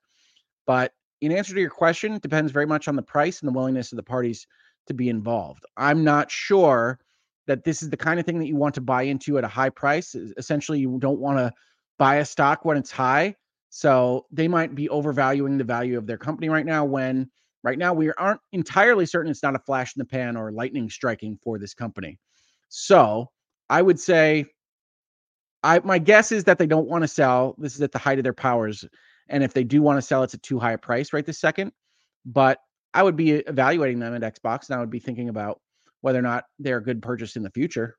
But 0.67 0.93
in 1.21 1.33
answer 1.33 1.55
to 1.55 1.61
your 1.61 1.71
question, 1.71 2.15
it 2.15 2.23
depends 2.23 2.53
very 2.53 2.67
much 2.67 2.89
on 2.89 2.97
the 2.97 3.03
price 3.03 3.41
and 3.41 3.49
the 3.49 3.53
willingness 3.53 3.93
of 3.93 3.97
the 3.97 4.03
parties 4.03 4.47
to 4.87 4.95
be 4.95 5.09
involved. 5.09 5.65
I'm 5.77 6.05
not 6.05 6.31
sure 6.31 6.99
that 7.47 7.65
this 7.65 7.83
is 7.83 7.91
the 7.91 7.97
kind 7.97 8.19
of 8.19 8.27
thing 8.27 8.39
that 8.39 8.47
you 8.47 8.57
want 8.57 8.75
to 8.75 8.81
buy 8.81 9.03
into 9.03 9.39
at 9.39 9.45
a 9.45 9.49
high 9.49 9.71
price. 9.71 10.15
Essentially, 10.37 10.79
you 10.79 10.99
don't 10.99 11.21
want 11.21 11.39
to 11.39 11.53
buy 11.99 12.17
a 12.17 12.25
stock 12.25 12.65
when 12.65 12.77
it's 12.77 12.91
high. 12.91 13.35
So 13.71 14.27
they 14.31 14.49
might 14.49 14.75
be 14.75 14.89
overvaluing 14.89 15.59
the 15.59 15.65
value 15.65 15.99
of 15.99 16.07
their 16.07 16.19
company 16.19 16.49
right 16.49 16.65
now 16.65 16.85
when 16.85 17.31
right 17.63 17.79
now 17.79 17.93
we 17.93 18.13
aren't 18.13 18.41
entirely 18.53 19.07
certain 19.07 19.31
it's 19.31 19.43
not 19.43 19.57
a 19.57 19.61
flash 19.61 19.97
in 19.97 20.01
the 20.01 20.05
pan 20.05 20.37
or 20.37 20.53
lightning 20.53 20.89
striking 20.89 21.39
for 21.43 21.59
this 21.59 21.75
company. 21.75 22.19
So 22.69 23.31
I 23.69 23.83
would 23.83 23.99
say 23.99 24.47
I 25.65 25.81
my 25.81 25.99
guess 25.99 26.31
is 26.31 26.45
that 26.45 26.59
they 26.59 26.67
don't 26.67 26.89
want 26.89 27.03
to 27.03 27.09
sell. 27.09 27.57
This 27.59 27.75
is 27.75 27.83
at 27.83 27.91
the 27.91 27.99
height 27.99 28.19
of 28.19 28.25
their 28.25 28.33
powers. 28.33 28.85
And 29.29 29.43
if 29.43 29.55
they 29.55 29.65
do 29.65 29.83
want 29.83 29.99
to 29.99 30.03
sell, 30.03 30.23
it's 30.23 30.35
at 30.35 30.43
too 30.43 30.59
high 30.59 30.73
a 30.73 30.79
price 30.79 31.13
right 31.13 31.25
this 31.25 31.39
second. 31.39 31.73
But 32.27 32.59
I 32.93 33.03
would 33.03 33.17
be 33.17 33.33
evaluating 33.33 33.99
them 33.99 34.15
at 34.15 34.35
Xbox 34.35 34.69
and 34.69 34.77
I 34.77 34.81
would 34.81 34.91
be 34.91 35.01
thinking 35.01 35.29
about 35.29 35.61
whether 36.01 36.19
or 36.19 36.23
not 36.23 36.45
they're 36.59 36.79
a 36.79 36.83
good 36.83 37.03
purchase 37.03 37.37
in 37.37 37.43
the 37.43 37.51
future. 37.51 37.97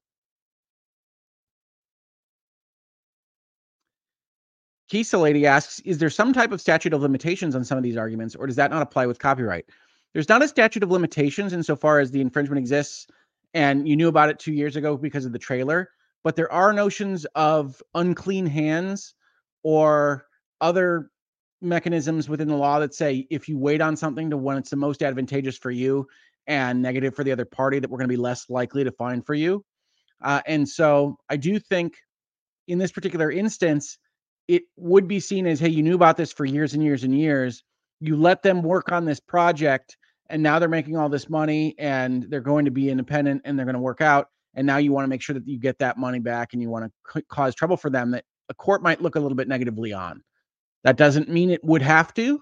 Kisa 4.89 5.17
Lady 5.17 5.47
asks, 5.47 5.79
is 5.79 5.97
there 5.97 6.11
some 6.11 6.31
type 6.31 6.51
of 6.51 6.61
statute 6.61 6.93
of 6.93 7.01
limitations 7.01 7.55
on 7.55 7.63
some 7.63 7.77
of 7.77 7.83
these 7.83 7.97
arguments, 7.97 8.35
or 8.35 8.45
does 8.45 8.55
that 8.55 8.69
not 8.69 8.83
apply 8.83 9.07
with 9.07 9.17
copyright? 9.17 9.65
There's 10.13 10.29
not 10.29 10.43
a 10.43 10.47
statute 10.47 10.83
of 10.83 10.91
limitations 10.91 11.53
insofar 11.53 11.99
as 11.99 12.11
the 12.11 12.21
infringement 12.21 12.59
exists 12.59 13.07
and 13.55 13.87
you 13.87 13.95
knew 13.95 14.09
about 14.09 14.29
it 14.29 14.37
two 14.37 14.53
years 14.53 14.75
ago 14.75 14.97
because 14.97 15.25
of 15.25 15.31
the 15.31 15.39
trailer, 15.39 15.89
but 16.23 16.35
there 16.35 16.51
are 16.51 16.73
notions 16.73 17.25
of 17.35 17.81
unclean 17.95 18.45
hands 18.45 19.15
or 19.63 20.27
other 20.61 21.09
mechanisms 21.61 22.29
within 22.29 22.47
the 22.47 22.55
law 22.55 22.79
that 22.79 22.93
say 22.93 23.27
if 23.29 23.47
you 23.47 23.57
wait 23.57 23.81
on 23.81 23.95
something 23.95 24.29
to 24.29 24.37
when 24.37 24.57
it's 24.57 24.69
the 24.69 24.75
most 24.75 25.01
advantageous 25.01 25.57
for 25.57 25.71
you 25.71 26.07
and 26.47 26.81
negative 26.81 27.15
for 27.15 27.23
the 27.23 27.31
other 27.31 27.45
party, 27.45 27.79
that 27.79 27.89
we're 27.89 27.97
going 27.97 28.09
to 28.09 28.13
be 28.13 28.17
less 28.17 28.49
likely 28.49 28.83
to 28.83 28.91
find 28.91 29.25
for 29.25 29.33
you. 29.33 29.63
Uh, 30.21 30.41
and 30.45 30.67
so 30.67 31.17
I 31.29 31.37
do 31.37 31.59
think 31.59 31.95
in 32.67 32.77
this 32.77 32.91
particular 32.91 33.31
instance, 33.31 33.97
it 34.47 34.63
would 34.77 35.07
be 35.07 35.19
seen 35.19 35.47
as 35.47 35.59
hey, 35.59 35.69
you 35.69 35.83
knew 35.83 35.95
about 35.95 36.17
this 36.17 36.31
for 36.31 36.45
years 36.45 36.73
and 36.73 36.83
years 36.83 37.03
and 37.03 37.17
years. 37.17 37.63
You 37.99 38.15
let 38.15 38.43
them 38.43 38.61
work 38.61 38.91
on 38.91 39.05
this 39.05 39.19
project, 39.19 39.97
and 40.29 40.41
now 40.41 40.59
they're 40.59 40.69
making 40.69 40.97
all 40.97 41.09
this 41.09 41.29
money 41.29 41.75
and 41.77 42.23
they're 42.29 42.41
going 42.41 42.65
to 42.65 42.71
be 42.71 42.89
independent 42.89 43.41
and 43.45 43.57
they're 43.57 43.65
going 43.65 43.75
to 43.75 43.81
work 43.81 44.01
out. 44.01 44.29
And 44.55 44.65
now 44.65 44.77
you 44.77 44.91
want 44.91 45.05
to 45.05 45.09
make 45.09 45.21
sure 45.21 45.33
that 45.33 45.47
you 45.47 45.59
get 45.59 45.77
that 45.79 45.97
money 45.97 46.19
back 46.19 46.53
and 46.53 46.61
you 46.61 46.69
want 46.69 46.85
to 46.85 47.19
c- 47.19 47.25
cause 47.29 47.53
trouble 47.55 47.77
for 47.77 47.89
them 47.89 48.11
that 48.11 48.23
a 48.49 48.53
court 48.53 48.81
might 48.81 49.01
look 49.01 49.15
a 49.15 49.19
little 49.19 49.35
bit 49.35 49.47
negatively 49.47 49.93
on. 49.93 50.23
That 50.85 50.97
doesn't 50.97 51.29
mean 51.29 51.49
it 51.49 51.63
would 51.63 51.81
have 51.81 52.13
to, 52.13 52.39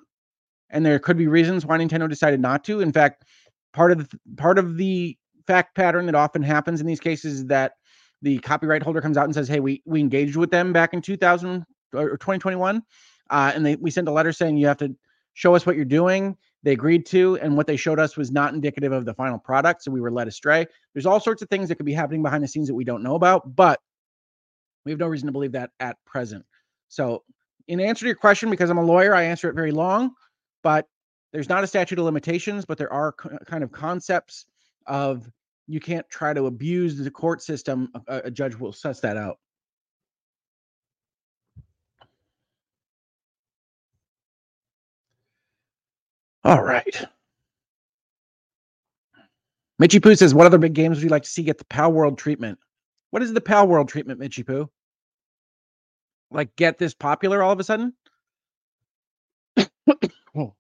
and 0.70 0.86
there 0.86 0.99
could 0.99 1.18
be 1.18 1.28
reasons 1.28 1.65
why 1.65 1.78
Nintendo 1.78 2.10
decided 2.10 2.41
not 2.41 2.65
to. 2.65 2.82
In 2.82 2.91
fact, 2.91 3.24
part 3.74 3.94
of 3.94 4.10
the 4.10 4.20
part 4.36 4.60
of 4.60 4.76
the 4.76 5.18
fact 5.48 5.76
pattern 5.76 6.06
that 6.07 6.15
often 6.15 6.44
happens 6.44 6.82
in 6.82 6.86
these 6.86 6.99
cases 6.99 7.36
is 7.36 7.45
that 7.45 7.72
the 8.22 8.40
copyright 8.40 8.84
holder 8.84 8.99
comes 8.99 9.15
out 9.15 9.24
and 9.24 9.34
says, 9.34 9.48
"Hey, 9.48 9.61
we 9.61 9.82
we 9.86 10.02
engaged 10.02 10.36
with 10.36 10.52
them 10.52 10.74
back 10.74 10.94
in 10.94 11.02
2000 11.02 11.64
or 11.94 12.18
2021, 12.18 12.84
uh, 13.30 13.52
and 13.56 13.65
they 13.65 13.78
we 13.78 13.90
sent 13.90 14.10
a 14.10 14.11
letter 14.11 14.34
saying 14.34 14.57
you 14.57 14.68
have 14.68 14.78
to 14.78 14.94
show 15.36 15.56
us 15.56 15.65
what 15.65 15.78
you're 15.78 15.86
doing." 15.86 16.36
They 16.64 16.74
agreed 16.74 17.06
to, 17.07 17.38
and 17.38 17.56
what 17.56 17.65
they 17.65 17.78
showed 17.78 17.99
us 17.99 18.18
was 18.18 18.30
not 18.30 18.53
indicative 18.53 18.91
of 18.91 19.06
the 19.06 19.14
final 19.14 19.40
product, 19.40 19.84
so 19.84 19.91
we 19.91 20.02
were 20.02 20.11
led 20.11 20.28
astray. 20.28 20.65
There's 20.94 21.06
all 21.06 21.22
sorts 21.22 21.41
of 21.41 21.48
things 21.48 21.70
that 21.70 21.76
could 21.76 21.86
be 21.86 21.94
happening 21.94 22.22
behind 22.22 22.44
the 22.44 22.48
scenes 22.49 22.68
that 22.68 22.76
we 22.76 22.84
don't 22.84 23.03
know 23.03 23.15
about, 23.15 23.56
but 23.56 23.80
we 24.84 24.91
have 24.91 24.99
no 24.99 25.07
reason 25.07 25.28
to 25.28 25.32
believe 25.32 25.53
that 25.53 25.72
at 25.80 25.95
present. 26.06 26.45
So 26.90 27.24
in 27.68 27.80
answer 27.80 28.02
to 28.02 28.07
your 28.07 28.15
question, 28.15 28.49
because 28.49 28.69
I'm 28.69 28.77
a 28.77 28.84
lawyer, 28.84 29.15
I 29.15 29.23
answer 29.23 29.49
it 29.49 29.56
very 29.56 29.72
long, 29.72 30.11
but 30.64 30.88
there's 31.31 31.49
not 31.49 31.64
a 31.64 31.68
statute 31.68 31.98
of 31.99 32.06
limitations, 32.06 32.65
but 32.65 32.77
there 32.77 32.91
are 32.91 33.14
kind 33.48 33.64
of 33.64 33.72
concepts 33.72 34.45
of 34.85 35.30
you 35.68 35.80
can't 35.80 36.07
try 36.10 36.34
to 36.34 36.45
abuse 36.45 36.98
the 36.98 37.10
court 37.10 37.41
system. 37.41 37.90
A, 38.07 38.23
a 38.26 38.31
judge 38.31 38.56
will 38.56 38.73
suss 38.73 38.99
that 38.99 39.18
out. 39.18 39.38
All 46.44 46.61
right. 46.61 47.06
Mitchy 49.80 49.99
Poo 49.99 50.15
says, 50.15 50.34
What 50.34 50.45
other 50.45 50.57
big 50.57 50.73
games 50.73 50.98
would 50.98 51.03
you 51.03 51.10
like 51.10 51.23
to 51.23 51.30
see 51.30 51.44
get 51.44 51.57
the 51.57 51.64
Palworld 51.65 52.18
treatment? 52.18 52.60
What 53.11 53.23
is 53.23 53.34
the 53.34 53.41
Palworld 53.41 53.88
treatment, 53.88 54.19
Mitchy 54.19 54.44
Poo? 54.44 54.69
Like 56.34 56.55
get 56.55 56.77
this 56.77 56.93
popular 56.93 57.43
all 57.43 57.51
of 57.51 57.60
a 57.60 57.64
sudden? 57.64 57.93
oh. 60.35 60.53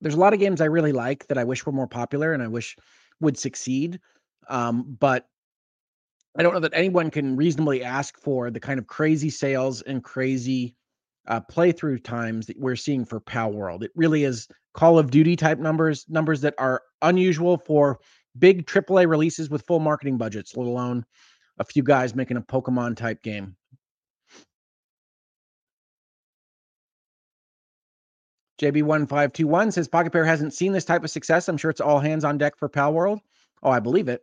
There's 0.00 0.14
a 0.14 0.20
lot 0.20 0.32
of 0.32 0.40
games 0.40 0.60
I 0.60 0.66
really 0.66 0.92
like 0.92 1.26
that 1.28 1.38
I 1.38 1.44
wish 1.44 1.66
were 1.66 1.72
more 1.72 1.86
popular 1.86 2.32
and 2.32 2.42
I 2.42 2.48
wish 2.48 2.76
would 3.20 3.38
succeed. 3.38 4.00
Um, 4.48 4.96
but 4.98 5.26
I 6.38 6.42
don't 6.42 6.54
know 6.54 6.60
that 6.60 6.72
anyone 6.74 7.10
can 7.10 7.36
reasonably 7.36 7.82
ask 7.82 8.18
for 8.18 8.50
the 8.50 8.60
kind 8.60 8.78
of 8.78 8.86
crazy 8.86 9.30
sales 9.30 9.82
and 9.82 10.02
crazy 10.02 10.74
uh, 11.26 11.40
playthrough 11.40 12.02
times 12.02 12.46
that 12.46 12.58
we're 12.58 12.76
seeing 12.76 13.04
for 13.04 13.20
Pal 13.20 13.52
World. 13.52 13.82
It 13.82 13.90
really 13.94 14.24
is 14.24 14.48
Call 14.72 14.98
of 14.98 15.10
Duty 15.10 15.36
type 15.36 15.58
numbers, 15.58 16.06
numbers 16.08 16.40
that 16.42 16.54
are 16.58 16.82
unusual 17.02 17.58
for 17.58 17.98
big 18.38 18.66
AAA 18.66 19.08
releases 19.08 19.50
with 19.50 19.66
full 19.66 19.80
marketing 19.80 20.16
budgets, 20.16 20.56
let 20.56 20.66
alone 20.66 21.04
a 21.58 21.64
few 21.64 21.82
guys 21.82 22.14
making 22.14 22.36
a 22.36 22.42
Pokemon 22.42 22.96
type 22.96 23.22
game. 23.22 23.56
JB1521 28.60 29.72
says 29.72 29.88
Pocket 29.88 30.12
Pair 30.12 30.24
hasn't 30.24 30.52
seen 30.52 30.72
this 30.72 30.84
type 30.84 31.02
of 31.02 31.10
success. 31.10 31.48
I'm 31.48 31.56
sure 31.56 31.70
it's 31.70 31.80
all 31.80 31.98
hands 31.98 32.24
on 32.24 32.38
deck 32.38 32.56
for 32.56 32.68
Palworld. 32.68 33.20
Oh, 33.62 33.70
I 33.70 33.80
believe 33.80 34.08
it. 34.08 34.22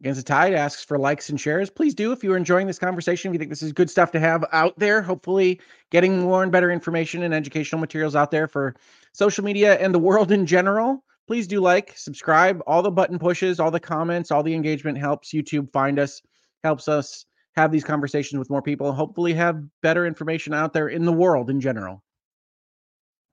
Against 0.00 0.18
the 0.18 0.24
Tide 0.24 0.52
asks 0.52 0.84
for 0.84 0.98
likes 0.98 1.30
and 1.30 1.40
shares. 1.40 1.70
Please 1.70 1.94
do 1.94 2.10
if 2.10 2.24
you're 2.24 2.36
enjoying 2.36 2.66
this 2.66 2.78
conversation. 2.78 3.30
If 3.30 3.34
you 3.34 3.38
think 3.38 3.50
this 3.50 3.62
is 3.62 3.72
good 3.72 3.88
stuff 3.88 4.10
to 4.12 4.20
have 4.20 4.44
out 4.52 4.76
there, 4.76 5.00
hopefully 5.00 5.60
getting 5.90 6.22
more 6.22 6.42
and 6.42 6.50
better 6.50 6.72
information 6.72 7.22
and 7.22 7.32
educational 7.32 7.80
materials 7.80 8.16
out 8.16 8.32
there 8.32 8.48
for 8.48 8.74
social 9.12 9.44
media 9.44 9.78
and 9.78 9.94
the 9.94 10.00
world 10.00 10.32
in 10.32 10.44
general. 10.44 11.04
Please 11.28 11.46
do 11.46 11.60
like, 11.60 11.96
subscribe. 11.96 12.60
All 12.66 12.82
the 12.82 12.90
button 12.90 13.18
pushes, 13.18 13.60
all 13.60 13.70
the 13.70 13.78
comments, 13.78 14.32
all 14.32 14.42
the 14.42 14.54
engagement 14.54 14.98
helps 14.98 15.32
YouTube 15.32 15.70
find 15.72 16.00
us, 16.00 16.20
helps 16.64 16.88
us 16.88 17.24
have 17.54 17.70
these 17.70 17.84
conversations 17.84 18.38
with 18.38 18.50
more 18.50 18.62
people, 18.62 18.88
and 18.88 18.96
hopefully 18.96 19.34
have 19.34 19.62
better 19.82 20.06
information 20.06 20.54
out 20.54 20.72
there 20.72 20.88
in 20.88 21.04
the 21.04 21.12
world 21.12 21.50
in 21.50 21.60
general. 21.60 22.02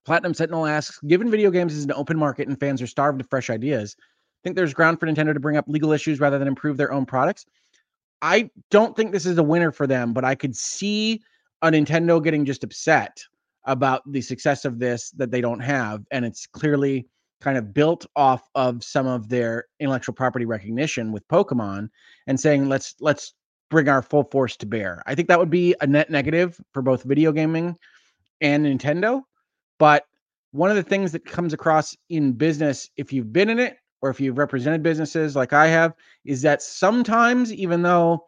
Platinum 0.05 0.33
Sentinel 0.33 0.65
asks, 0.65 0.99
given 1.07 1.29
video 1.29 1.51
games 1.51 1.73
is 1.73 1.83
an 1.83 1.91
open 1.93 2.17
market 2.17 2.47
and 2.47 2.59
fans 2.59 2.81
are 2.81 2.87
starved 2.87 3.21
of 3.21 3.29
fresh 3.29 3.49
ideas, 3.49 3.95
think 4.43 4.55
there's 4.55 4.73
ground 4.73 4.99
for 4.99 5.07
Nintendo 5.07 5.33
to 5.33 5.39
bring 5.39 5.57
up 5.57 5.65
legal 5.67 5.91
issues 5.91 6.19
rather 6.19 6.39
than 6.39 6.47
improve 6.47 6.77
their 6.77 6.91
own 6.91 7.05
products. 7.05 7.45
I 8.21 8.49
don't 8.69 8.95
think 8.95 9.11
this 9.11 9.25
is 9.25 9.37
a 9.37 9.43
winner 9.43 9.71
for 9.71 9.87
them, 9.87 10.13
but 10.13 10.25
I 10.25 10.35
could 10.35 10.55
see 10.55 11.21
a 11.61 11.69
Nintendo 11.69 12.23
getting 12.23 12.45
just 12.45 12.63
upset 12.63 13.21
about 13.65 14.01
the 14.11 14.21
success 14.21 14.65
of 14.65 14.79
this 14.79 15.11
that 15.11 15.31
they 15.31 15.41
don't 15.41 15.59
have. 15.59 16.03
And 16.11 16.25
it's 16.25 16.47
clearly 16.47 17.07
kind 17.41 17.57
of 17.57 17.73
built 17.73 18.05
off 18.15 18.49
of 18.55 18.83
some 18.83 19.07
of 19.07 19.29
their 19.29 19.65
intellectual 19.79 20.13
property 20.13 20.45
recognition 20.45 21.11
with 21.11 21.27
Pokemon 21.29 21.89
and 22.27 22.39
saying 22.39 22.67
let's 22.67 22.95
let's 22.99 23.33
bring 23.69 23.87
our 23.87 24.01
full 24.01 24.23
force 24.23 24.57
to 24.57 24.65
bear. 24.65 25.03
I 25.05 25.15
think 25.15 25.27
that 25.27 25.39
would 25.39 25.49
be 25.49 25.75
a 25.81 25.87
net 25.87 26.09
negative 26.09 26.59
for 26.73 26.81
both 26.81 27.03
video 27.03 27.31
gaming 27.31 27.77
and 28.41 28.65
Nintendo. 28.65 29.21
But 29.77 30.05
one 30.51 30.69
of 30.69 30.75
the 30.75 30.83
things 30.83 31.11
that 31.11 31.25
comes 31.25 31.53
across 31.53 31.95
in 32.09 32.33
business, 32.33 32.89
if 32.97 33.13
you've 33.13 33.31
been 33.31 33.49
in 33.49 33.59
it 33.59 33.77
or 34.01 34.09
if 34.09 34.19
you've 34.19 34.37
represented 34.37 34.81
businesses 34.81 35.35
like 35.35 35.53
I 35.53 35.67
have, 35.67 35.93
is 36.25 36.41
that 36.41 36.61
sometimes, 36.61 37.53
even 37.53 37.81
though 37.81 38.27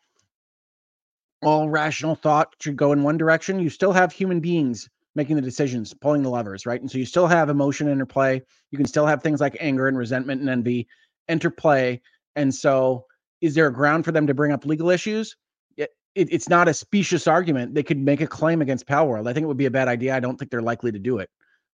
all 1.41 1.69
rational 1.69 2.15
thought 2.15 2.53
should 2.61 2.75
go 2.75 2.91
in 2.91 3.03
one 3.03 3.17
direction, 3.17 3.59
you 3.59 3.69
still 3.69 3.91
have 3.91 4.11
human 4.11 4.39
beings 4.39 4.89
making 5.15 5.35
the 5.35 5.41
decisions, 5.41 5.93
pulling 5.93 6.23
the 6.23 6.29
levers, 6.29 6.65
right? 6.65 6.79
And 6.79 6.89
so 6.89 6.97
you 6.97 7.05
still 7.05 7.27
have 7.27 7.49
emotion 7.49 7.87
interplay. 7.87 8.41
You 8.69 8.77
can 8.77 8.87
still 8.87 9.05
have 9.05 9.21
things 9.21 9.41
like 9.41 9.57
anger 9.59 9.87
and 9.87 9.97
resentment 9.97 10.41
and 10.41 10.49
envy 10.49 10.87
interplay. 11.27 11.99
And 12.35 12.53
so, 12.53 13.05
is 13.41 13.55
there 13.55 13.67
a 13.67 13.73
ground 13.73 14.05
for 14.05 14.11
them 14.11 14.27
to 14.27 14.33
bring 14.33 14.51
up 14.51 14.65
legal 14.65 14.89
issues? 14.89 15.35
It, 15.77 15.89
it, 16.15 16.31
it's 16.31 16.47
not 16.47 16.67
a 16.67 16.73
specious 16.73 17.27
argument. 17.27 17.73
They 17.73 17.83
could 17.83 17.97
make 17.97 18.21
a 18.21 18.27
claim 18.27 18.61
against 18.61 18.87
Palworld. 18.87 19.27
I 19.27 19.33
think 19.33 19.43
it 19.43 19.47
would 19.47 19.57
be 19.57 19.65
a 19.65 19.71
bad 19.71 19.87
idea. 19.87 20.15
I 20.15 20.19
don't 20.19 20.37
think 20.37 20.51
they're 20.51 20.61
likely 20.61 20.91
to 20.91 20.99
do 20.99 21.17
it, 21.19 21.29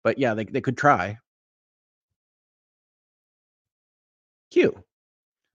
but 0.03 0.17
yeah, 0.17 0.33
they, 0.33 0.45
they 0.45 0.61
could 0.61 0.77
try. 0.77 1.17
Q. 4.51 4.83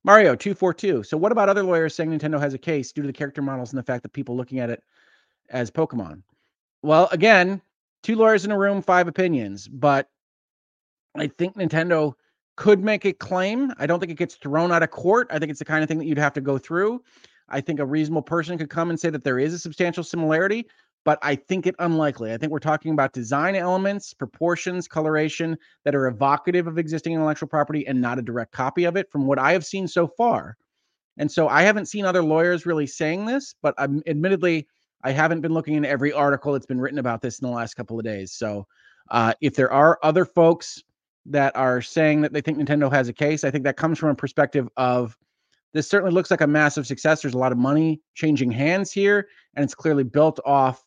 Mario 0.04 0.34
242. 0.34 1.02
So, 1.02 1.16
what 1.16 1.32
about 1.32 1.48
other 1.48 1.62
lawyers 1.62 1.94
saying 1.94 2.10
Nintendo 2.10 2.40
has 2.40 2.54
a 2.54 2.58
case 2.58 2.92
due 2.92 3.02
to 3.02 3.06
the 3.06 3.12
character 3.12 3.42
models 3.42 3.72
and 3.72 3.78
the 3.78 3.82
fact 3.82 4.02
that 4.02 4.12
people 4.12 4.36
looking 4.36 4.58
at 4.58 4.70
it 4.70 4.82
as 5.50 5.70
Pokemon? 5.70 6.22
Well, 6.82 7.08
again, 7.12 7.60
two 8.02 8.16
lawyers 8.16 8.44
in 8.44 8.50
a 8.50 8.58
room, 8.58 8.80
five 8.82 9.06
opinions. 9.06 9.68
But 9.68 10.08
I 11.14 11.26
think 11.26 11.56
Nintendo 11.56 12.14
could 12.58 12.82
make 12.82 13.04
a 13.04 13.12
claim. 13.12 13.72
I 13.78 13.86
don't 13.86 14.00
think 14.00 14.10
it 14.10 14.18
gets 14.18 14.34
thrown 14.34 14.72
out 14.72 14.82
of 14.82 14.90
court. 14.90 15.28
I 15.30 15.38
think 15.38 15.48
it's 15.48 15.60
the 15.60 15.64
kind 15.64 15.84
of 15.84 15.88
thing 15.88 15.98
that 15.98 16.06
you'd 16.06 16.18
have 16.18 16.32
to 16.32 16.40
go 16.40 16.58
through. 16.58 17.00
I 17.48 17.60
think 17.60 17.78
a 17.78 17.86
reasonable 17.86 18.22
person 18.22 18.58
could 18.58 18.68
come 18.68 18.90
and 18.90 18.98
say 18.98 19.10
that 19.10 19.22
there 19.22 19.38
is 19.38 19.54
a 19.54 19.60
substantial 19.60 20.02
similarity, 20.02 20.66
but 21.04 21.20
I 21.22 21.36
think 21.36 21.68
it 21.68 21.76
unlikely. 21.78 22.32
I 22.32 22.36
think 22.36 22.50
we're 22.50 22.58
talking 22.58 22.90
about 22.90 23.12
design 23.12 23.54
elements, 23.54 24.12
proportions, 24.12 24.88
coloration 24.88 25.56
that 25.84 25.94
are 25.94 26.08
evocative 26.08 26.66
of 26.66 26.78
existing 26.78 27.12
intellectual 27.12 27.48
property 27.48 27.86
and 27.86 28.00
not 28.00 28.18
a 28.18 28.22
direct 28.22 28.50
copy 28.50 28.86
of 28.86 28.96
it 28.96 29.08
from 29.12 29.24
what 29.24 29.38
I 29.38 29.52
have 29.52 29.64
seen 29.64 29.86
so 29.86 30.08
far. 30.08 30.56
And 31.16 31.30
so 31.30 31.46
I 31.46 31.62
haven't 31.62 31.86
seen 31.86 32.04
other 32.04 32.24
lawyers 32.24 32.66
really 32.66 32.88
saying 32.88 33.24
this, 33.24 33.54
but 33.62 33.76
I'm 33.78 34.02
admittedly 34.08 34.66
I 35.04 35.12
haven't 35.12 35.42
been 35.42 35.54
looking 35.54 35.74
in 35.74 35.84
every 35.84 36.12
article 36.12 36.54
that's 36.54 36.66
been 36.66 36.80
written 36.80 36.98
about 36.98 37.22
this 37.22 37.38
in 37.38 37.48
the 37.48 37.54
last 37.54 37.74
couple 37.74 38.00
of 38.00 38.04
days. 38.04 38.32
So 38.32 38.66
uh, 39.12 39.34
if 39.40 39.54
there 39.54 39.70
are 39.70 40.00
other 40.02 40.24
folks 40.24 40.82
that 41.30 41.54
are 41.56 41.80
saying 41.82 42.22
that 42.22 42.32
they 42.32 42.40
think 42.40 42.58
Nintendo 42.58 42.90
has 42.90 43.08
a 43.08 43.12
case, 43.12 43.44
I 43.44 43.50
think 43.50 43.64
that 43.64 43.76
comes 43.76 43.98
from 43.98 44.10
a 44.10 44.14
perspective 44.14 44.68
of 44.76 45.16
this 45.74 45.88
certainly 45.88 46.12
looks 46.12 46.30
like 46.30 46.40
a 46.40 46.46
massive 46.46 46.86
success. 46.86 47.22
There's 47.22 47.34
a 47.34 47.38
lot 47.38 47.52
of 47.52 47.58
money 47.58 48.00
changing 48.14 48.50
hands 48.50 48.90
here, 48.90 49.28
and 49.54 49.62
it's 49.62 49.74
clearly 49.74 50.04
built 50.04 50.40
off 50.44 50.82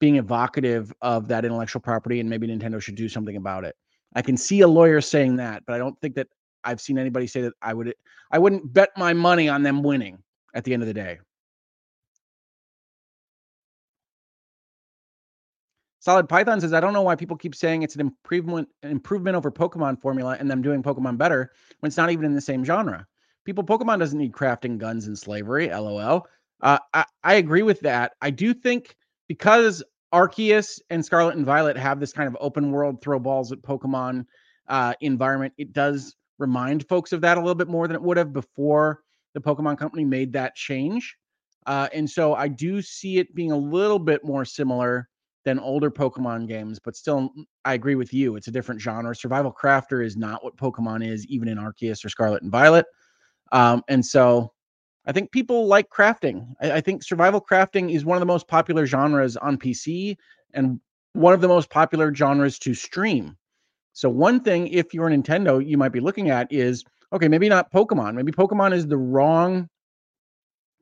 being 0.00 0.16
evocative 0.16 0.92
of 1.02 1.28
that 1.28 1.44
intellectual 1.44 1.80
property, 1.80 2.20
and 2.20 2.28
maybe 2.28 2.48
Nintendo 2.48 2.80
should 2.80 2.94
do 2.94 3.08
something 3.08 3.36
about 3.36 3.64
it. 3.64 3.76
I 4.14 4.22
can 4.22 4.36
see 4.36 4.60
a 4.60 4.68
lawyer 4.68 5.00
saying 5.00 5.36
that, 5.36 5.62
but 5.66 5.74
I 5.74 5.78
don't 5.78 5.98
think 6.00 6.14
that 6.16 6.28
I've 6.64 6.80
seen 6.80 6.98
anybody 6.98 7.26
say 7.26 7.42
that 7.42 7.52
I 7.62 7.74
would 7.74 7.94
I 8.30 8.38
wouldn't 8.38 8.72
bet 8.72 8.90
my 8.96 9.12
money 9.12 9.48
on 9.48 9.62
them 9.62 9.82
winning 9.82 10.18
at 10.54 10.64
the 10.64 10.72
end 10.74 10.82
of 10.82 10.86
the 10.86 10.94
day. 10.94 11.18
Solid 16.02 16.28
Python 16.28 16.60
says, 16.60 16.72
I 16.72 16.80
don't 16.80 16.92
know 16.92 17.02
why 17.02 17.14
people 17.14 17.36
keep 17.36 17.54
saying 17.54 17.82
it's 17.82 17.94
an 17.94 18.00
improvement 18.00 18.68
improvement 18.82 19.36
over 19.36 19.52
Pokemon 19.52 20.00
formula 20.00 20.36
and 20.38 20.50
them 20.50 20.60
doing 20.60 20.82
Pokemon 20.82 21.16
better 21.16 21.52
when 21.78 21.86
it's 21.86 21.96
not 21.96 22.10
even 22.10 22.24
in 22.24 22.34
the 22.34 22.40
same 22.40 22.64
genre. 22.64 23.06
People, 23.44 23.62
Pokemon 23.62 24.00
doesn't 24.00 24.18
need 24.18 24.32
crafting 24.32 24.78
guns 24.78 25.06
and 25.06 25.16
slavery. 25.16 25.68
LOL. 25.68 26.26
Uh, 26.60 26.78
I, 26.92 27.04
I 27.22 27.34
agree 27.34 27.62
with 27.62 27.78
that. 27.80 28.14
I 28.20 28.30
do 28.30 28.52
think 28.52 28.96
because 29.28 29.80
Arceus 30.12 30.80
and 30.90 31.04
Scarlet 31.04 31.36
and 31.36 31.46
Violet 31.46 31.76
have 31.76 32.00
this 32.00 32.12
kind 32.12 32.26
of 32.26 32.36
open 32.40 32.72
world 32.72 33.00
throw 33.00 33.20
balls 33.20 33.52
at 33.52 33.62
Pokemon 33.62 34.26
uh, 34.66 34.94
environment, 35.00 35.54
it 35.56 35.72
does 35.72 36.16
remind 36.40 36.88
folks 36.88 37.12
of 37.12 37.20
that 37.20 37.38
a 37.38 37.40
little 37.40 37.54
bit 37.54 37.68
more 37.68 37.86
than 37.86 37.94
it 37.94 38.02
would 38.02 38.16
have 38.16 38.32
before 38.32 39.02
the 39.34 39.40
Pokemon 39.40 39.78
Company 39.78 40.04
made 40.04 40.32
that 40.32 40.56
change. 40.56 41.16
Uh, 41.64 41.88
and 41.94 42.10
so 42.10 42.34
I 42.34 42.48
do 42.48 42.82
see 42.82 43.18
it 43.18 43.36
being 43.36 43.52
a 43.52 43.56
little 43.56 44.00
bit 44.00 44.24
more 44.24 44.44
similar 44.44 45.08
than 45.44 45.58
older 45.58 45.90
Pokemon 45.90 46.46
games, 46.48 46.78
but 46.78 46.96
still, 46.96 47.30
I 47.64 47.74
agree 47.74 47.94
with 47.94 48.14
you. 48.14 48.36
It's 48.36 48.48
a 48.48 48.52
different 48.52 48.80
genre. 48.80 49.14
Survival 49.14 49.52
Crafter 49.52 50.04
is 50.04 50.16
not 50.16 50.44
what 50.44 50.56
Pokemon 50.56 51.06
is, 51.06 51.26
even 51.26 51.48
in 51.48 51.58
Arceus 51.58 52.04
or 52.04 52.08
Scarlet 52.08 52.42
and 52.42 52.52
Violet. 52.52 52.86
Um, 53.50 53.82
and 53.88 54.04
so 54.04 54.52
I 55.06 55.12
think 55.12 55.32
people 55.32 55.66
like 55.66 55.90
crafting. 55.90 56.54
I, 56.60 56.72
I, 56.72 56.80
think 56.80 57.02
survival 57.02 57.40
crafting 57.40 57.92
is 57.92 58.04
one 58.04 58.16
of 58.16 58.20
the 58.20 58.26
most 58.26 58.46
popular 58.48 58.86
genres 58.86 59.36
on 59.36 59.58
PC 59.58 60.16
and 60.54 60.80
one 61.12 61.34
of 61.34 61.40
the 61.40 61.48
most 61.48 61.68
popular 61.70 62.14
genres 62.14 62.58
to 62.60 62.72
stream. 62.72 63.36
So, 63.92 64.08
one 64.08 64.40
thing, 64.40 64.68
if 64.68 64.94
you're 64.94 65.10
Nintendo, 65.10 65.64
you 65.64 65.76
might 65.76 65.92
be 65.92 66.00
looking 66.00 66.30
at 66.30 66.50
is 66.50 66.84
okay, 67.12 67.28
maybe 67.28 67.48
not 67.48 67.70
Pokemon. 67.72 68.14
Maybe 68.14 68.32
Pokemon 68.32 68.72
is 68.72 68.86
the 68.86 68.96
wrong 68.96 69.68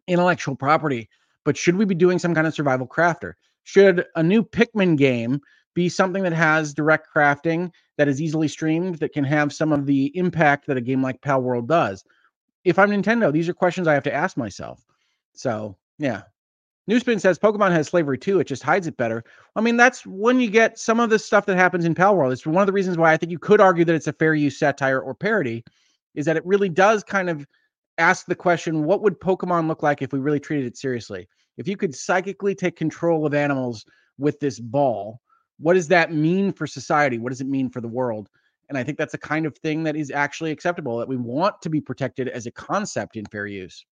intellectual 0.07 0.55
property, 0.55 1.09
but 1.45 1.57
should 1.57 1.77
we 1.77 1.85
be 1.85 1.95
doing 1.95 2.19
some 2.19 2.35
kind 2.35 2.47
of 2.47 2.55
survival 2.55 2.87
crafter? 2.87 3.33
Should 3.65 4.07
a 4.17 4.23
new 4.23 4.43
Pikmin 4.43 4.97
game 4.97 5.41
be 5.75 5.89
something 5.89 6.23
that 6.23 6.33
has 6.33 6.75
direct 6.75 7.09
crafting 7.15 7.71
that 7.97 8.09
is 8.09 8.21
easily 8.21 8.49
streamed 8.49 8.97
that 8.97 9.13
can 9.13 9.25
have 9.25 9.53
some 9.53 9.73
of 9.73 9.87
the 9.87 10.17
impact 10.17 10.67
that 10.67 10.77
a 10.77 10.81
game 10.81 11.03
like 11.03 11.21
Palworld 11.21 11.69
does? 11.69 12.05
If 12.65 12.79
I'm 12.79 12.91
Nintendo, 12.91 13.33
these 13.33 13.49
are 13.49 13.55
questions 13.55 13.87
I 13.87 13.95
have 13.95 14.03
to 14.05 14.15
ask 14.15 14.37
myself. 14.37 14.85
So, 15.35 15.77
yeah. 15.99 16.23
Newspin 16.91 17.21
says 17.21 17.39
Pokemon 17.39 17.71
has 17.71 17.87
slavery 17.87 18.19
too. 18.19 18.41
It 18.41 18.49
just 18.49 18.65
hides 18.65 18.89
it 18.89 18.97
better. 18.97 19.23
I 19.55 19.61
mean, 19.61 19.77
that's 19.77 20.05
when 20.05 20.41
you 20.41 20.51
get 20.51 20.79
some 20.79 20.99
of 20.99 21.09
the 21.09 21.19
stuff 21.19 21.47
that 21.47 21.57
happens 21.57 21.85
in 21.85 21.95
Palworld. 21.95 22.33
It's 22.33 22.45
one 22.45 22.63
of 22.63 22.67
the 22.67 22.73
reasons 22.73 22.99
why 22.99 23.13
I 23.13 23.17
think 23.17 23.31
you 23.31 23.39
could 23.39 23.61
argue 23.61 23.85
that 23.85 23.95
it's 23.95 24.09
a 24.09 24.13
fair 24.13 24.35
use 24.35 24.59
satire 24.59 25.01
or 25.01 25.15
parody, 25.15 25.63
is 26.15 26.27
that 26.27 26.37
it 26.37 26.45
really 26.45 26.69
does 26.69 27.05
kind 27.05 27.31
of 27.31 27.47
ask 27.99 28.27
the 28.27 28.35
question 28.35 28.85
what 28.85 29.03
would 29.03 29.21
Pokemon 29.21 29.69
look 29.69 29.83
like 29.83 30.03
if 30.03 30.13
we 30.13 30.19
really 30.19 30.41
treated 30.41 30.67
it 30.67 30.77
seriously? 30.77 31.29
If 31.57 31.69
you 31.69 31.77
could 31.77 31.95
psychically 31.95 32.55
take 32.55 32.77
control 32.77 33.27
of 33.27 33.35
animals 33.35 33.85
with 34.19 34.41
this 34.41 34.59
ball, 34.59 35.21
what 35.59 35.75
does 35.75 35.89
that 35.89 36.13
mean 36.13 36.53
for 36.53 36.67
society? 36.67 37.19
What 37.19 37.31
does 37.31 37.41
it 37.41 37.47
mean 37.47 37.69
for 37.69 37.81
the 37.81 37.89
world? 37.89 38.29
And 38.69 38.79
I 38.79 38.85
think 38.85 38.99
that's 38.99 39.15
a 39.15 39.19
kind 39.19 39.47
of 39.47 39.57
thing 39.59 39.83
that 39.83 39.97
is 39.97 40.11
actually 40.11 40.53
acceptable 40.53 40.99
that 40.99 41.09
we 41.09 41.17
want 41.17 41.61
to 41.63 41.69
be 41.69 41.81
protected 41.81 42.29
as 42.29 42.47
a 42.47 42.53
concept 42.53 43.17
in 43.17 43.27
fair 43.27 43.47
use. 43.47 43.85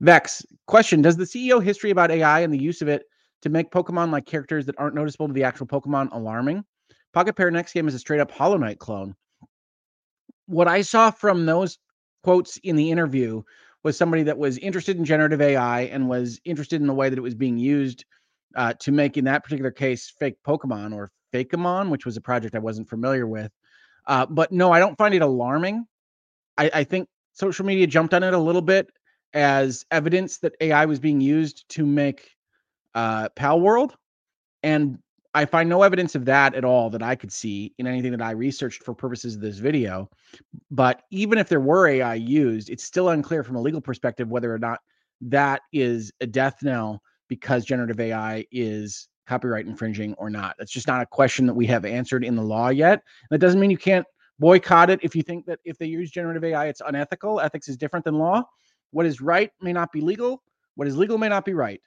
Vex, 0.00 0.44
question 0.66 1.02
Does 1.02 1.16
the 1.16 1.24
CEO 1.24 1.62
history 1.62 1.90
about 1.90 2.10
AI 2.10 2.40
and 2.40 2.52
the 2.52 2.62
use 2.62 2.80
of 2.80 2.88
it 2.88 3.02
to 3.42 3.48
make 3.48 3.70
Pokemon 3.70 4.12
like 4.12 4.26
characters 4.26 4.66
that 4.66 4.78
aren't 4.78 4.94
noticeable 4.94 5.26
to 5.26 5.34
the 5.34 5.44
actual 5.44 5.66
Pokemon 5.66 6.08
alarming? 6.12 6.64
Pocket 7.12 7.34
Pair 7.34 7.50
next 7.50 7.72
game 7.72 7.88
is 7.88 7.94
a 7.94 7.98
straight 7.98 8.20
up 8.20 8.30
Hollow 8.30 8.56
Knight 8.56 8.78
clone. 8.78 9.14
What 10.46 10.68
I 10.68 10.82
saw 10.82 11.10
from 11.10 11.44
those 11.44 11.78
quotes 12.22 12.56
in 12.58 12.76
the 12.76 12.90
interview 12.90 13.42
was 13.88 13.96
somebody 13.96 14.22
that 14.22 14.36
was 14.36 14.58
interested 14.58 14.98
in 14.98 15.04
generative 15.06 15.40
AI 15.40 15.80
and 15.84 16.10
was 16.10 16.38
interested 16.44 16.78
in 16.78 16.86
the 16.86 16.92
way 16.92 17.08
that 17.08 17.18
it 17.18 17.22
was 17.22 17.34
being 17.34 17.56
used 17.56 18.04
uh, 18.54 18.74
to 18.74 18.92
make, 18.92 19.16
in 19.16 19.24
that 19.24 19.42
particular 19.42 19.70
case, 19.70 20.12
fake 20.20 20.36
Pokemon 20.46 20.94
or 20.94 21.10
Fakemon, 21.32 21.88
which 21.88 22.04
was 22.04 22.18
a 22.18 22.20
project 22.20 22.54
I 22.54 22.58
wasn't 22.58 22.90
familiar 22.90 23.26
with. 23.26 23.50
Uh, 24.06 24.26
but 24.26 24.52
no, 24.52 24.70
I 24.70 24.78
don't 24.78 24.98
find 24.98 25.14
it 25.14 25.22
alarming. 25.22 25.86
I, 26.58 26.70
I 26.74 26.84
think 26.84 27.08
social 27.32 27.64
media 27.64 27.86
jumped 27.86 28.12
on 28.12 28.22
it 28.22 28.34
a 28.34 28.38
little 28.38 28.60
bit 28.60 28.90
as 29.32 29.86
evidence 29.90 30.36
that 30.40 30.52
AI 30.60 30.84
was 30.84 31.00
being 31.00 31.22
used 31.22 31.66
to 31.70 31.86
make 31.86 32.28
uh, 32.94 33.30
Palworld. 33.30 33.92
And 34.62 34.98
I 35.38 35.44
find 35.44 35.68
no 35.68 35.84
evidence 35.84 36.16
of 36.16 36.24
that 36.24 36.56
at 36.56 36.64
all 36.64 36.90
that 36.90 37.00
I 37.00 37.14
could 37.14 37.30
see 37.30 37.72
in 37.78 37.86
anything 37.86 38.10
that 38.10 38.20
I 38.20 38.32
researched 38.32 38.82
for 38.82 38.92
purposes 38.92 39.36
of 39.36 39.40
this 39.40 39.58
video. 39.58 40.10
But 40.68 41.02
even 41.12 41.38
if 41.38 41.48
there 41.48 41.60
were 41.60 41.86
AI 41.86 42.16
used, 42.16 42.70
it's 42.70 42.82
still 42.82 43.10
unclear 43.10 43.44
from 43.44 43.54
a 43.54 43.60
legal 43.60 43.80
perspective 43.80 44.28
whether 44.28 44.52
or 44.52 44.58
not 44.58 44.80
that 45.20 45.62
is 45.72 46.10
a 46.20 46.26
death 46.26 46.56
knell 46.64 47.00
because 47.28 47.64
generative 47.64 48.00
AI 48.00 48.46
is 48.50 49.06
copyright 49.28 49.66
infringing 49.66 50.12
or 50.14 50.28
not. 50.28 50.56
That's 50.58 50.72
just 50.72 50.88
not 50.88 51.02
a 51.02 51.06
question 51.06 51.46
that 51.46 51.54
we 51.54 51.66
have 51.66 51.84
answered 51.84 52.24
in 52.24 52.34
the 52.34 52.42
law 52.42 52.70
yet. 52.70 53.04
That 53.30 53.38
doesn't 53.38 53.60
mean 53.60 53.70
you 53.70 53.78
can't 53.78 54.06
boycott 54.40 54.90
it 54.90 54.98
if 55.04 55.14
you 55.14 55.22
think 55.22 55.46
that 55.46 55.60
if 55.64 55.78
they 55.78 55.86
use 55.86 56.10
generative 56.10 56.42
AI, 56.42 56.66
it's 56.66 56.82
unethical. 56.84 57.38
Ethics 57.38 57.68
is 57.68 57.76
different 57.76 58.04
than 58.04 58.18
law. 58.18 58.42
What 58.90 59.06
is 59.06 59.20
right 59.20 59.52
may 59.60 59.72
not 59.72 59.92
be 59.92 60.00
legal. 60.00 60.42
What 60.74 60.88
is 60.88 60.96
legal 60.96 61.16
may 61.16 61.28
not 61.28 61.44
be 61.44 61.54
right. 61.54 61.80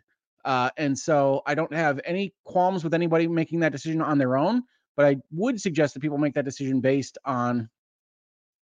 Uh, 0.45 0.69
and 0.77 0.97
so 0.97 1.41
I 1.45 1.55
don't 1.55 1.73
have 1.73 1.99
any 2.05 2.34
qualms 2.43 2.84
with 2.84 2.93
anybody 2.93 3.27
making 3.27 3.59
that 3.61 3.72
decision 3.72 4.01
on 4.01 4.18
their 4.18 4.38
own, 4.38 4.63
but 4.95 5.05
I 5.05 5.18
would 5.31 5.61
suggest 5.61 5.93
that 5.93 5.99
people 5.99 6.18
make 6.18 6.34
that 6.34 6.45
decision 6.45 6.81
based 6.81 7.18
on 7.26 7.69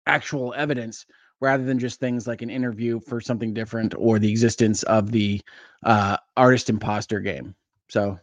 actual 0.05 0.53
evidence 0.55 1.05
rather 1.39 1.63
than 1.63 1.77
just 1.77 1.99
things 1.99 2.25
like 2.25 2.41
an 2.41 2.49
interview 2.49 2.99
for 2.99 3.21
something 3.21 3.53
different 3.53 3.93
or 3.97 4.17
the 4.17 4.31
existence 4.31 4.83
of 4.83 5.11
the 5.11 5.41
uh, 5.83 6.17
artist 6.35 6.69
imposter 6.69 7.19
game. 7.19 7.53
So 7.89 8.19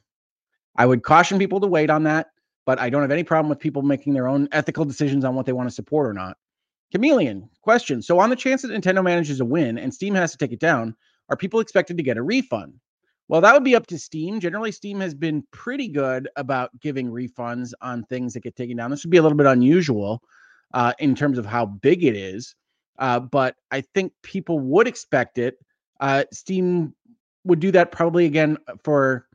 I 0.76 0.86
would 0.86 1.02
caution 1.02 1.38
people 1.38 1.60
to 1.60 1.66
wait 1.66 1.90
on 1.90 2.04
that. 2.04 2.30
but 2.66 2.80
I 2.80 2.90
don't 2.90 3.02
have 3.02 3.10
any 3.10 3.24
problem 3.24 3.48
with 3.48 3.58
people 3.58 3.82
making 3.82 4.14
their 4.14 4.26
own 4.26 4.48
ethical 4.52 4.84
decisions 4.84 5.24
on 5.24 5.34
what 5.34 5.46
they 5.46 5.52
want 5.52 5.68
to 5.68 5.74
support 5.74 6.06
or 6.06 6.12
not. 6.12 6.36
Chameleon 6.92 7.48
question. 7.62 8.02
So, 8.02 8.18
on 8.18 8.30
the 8.30 8.36
chance 8.36 8.62
that 8.62 8.70
Nintendo 8.70 9.02
manages 9.02 9.40
a 9.40 9.44
win 9.44 9.78
and 9.78 9.92
Steam 9.92 10.14
has 10.14 10.32
to 10.32 10.38
take 10.38 10.52
it 10.52 10.60
down, 10.60 10.94
are 11.28 11.36
people 11.36 11.60
expected 11.60 11.96
to 11.96 12.02
get 12.02 12.16
a 12.16 12.22
refund? 12.22 12.74
Well, 13.28 13.40
that 13.40 13.54
would 13.54 13.64
be 13.64 13.74
up 13.74 13.86
to 13.88 13.98
Steam. 13.98 14.38
Generally, 14.38 14.72
Steam 14.72 15.00
has 15.00 15.14
been 15.14 15.44
pretty 15.50 15.88
good 15.88 16.28
about 16.36 16.78
giving 16.80 17.10
refunds 17.10 17.72
on 17.80 18.04
things 18.04 18.34
that 18.34 18.42
get 18.42 18.54
taken 18.54 18.76
down. 18.76 18.90
This 18.90 19.04
would 19.04 19.10
be 19.10 19.16
a 19.16 19.22
little 19.22 19.38
bit 19.38 19.46
unusual 19.46 20.22
uh, 20.74 20.92
in 20.98 21.14
terms 21.14 21.38
of 21.38 21.46
how 21.46 21.64
big 21.66 22.04
it 22.04 22.16
is, 22.16 22.54
uh, 22.98 23.20
but 23.20 23.56
I 23.70 23.80
think 23.80 24.12
people 24.22 24.60
would 24.60 24.86
expect 24.86 25.38
it. 25.38 25.58
Uh, 26.00 26.24
Steam 26.32 26.94
would 27.44 27.60
do 27.60 27.70
that 27.72 27.92
probably 27.92 28.26
again 28.26 28.58
for 28.82 29.26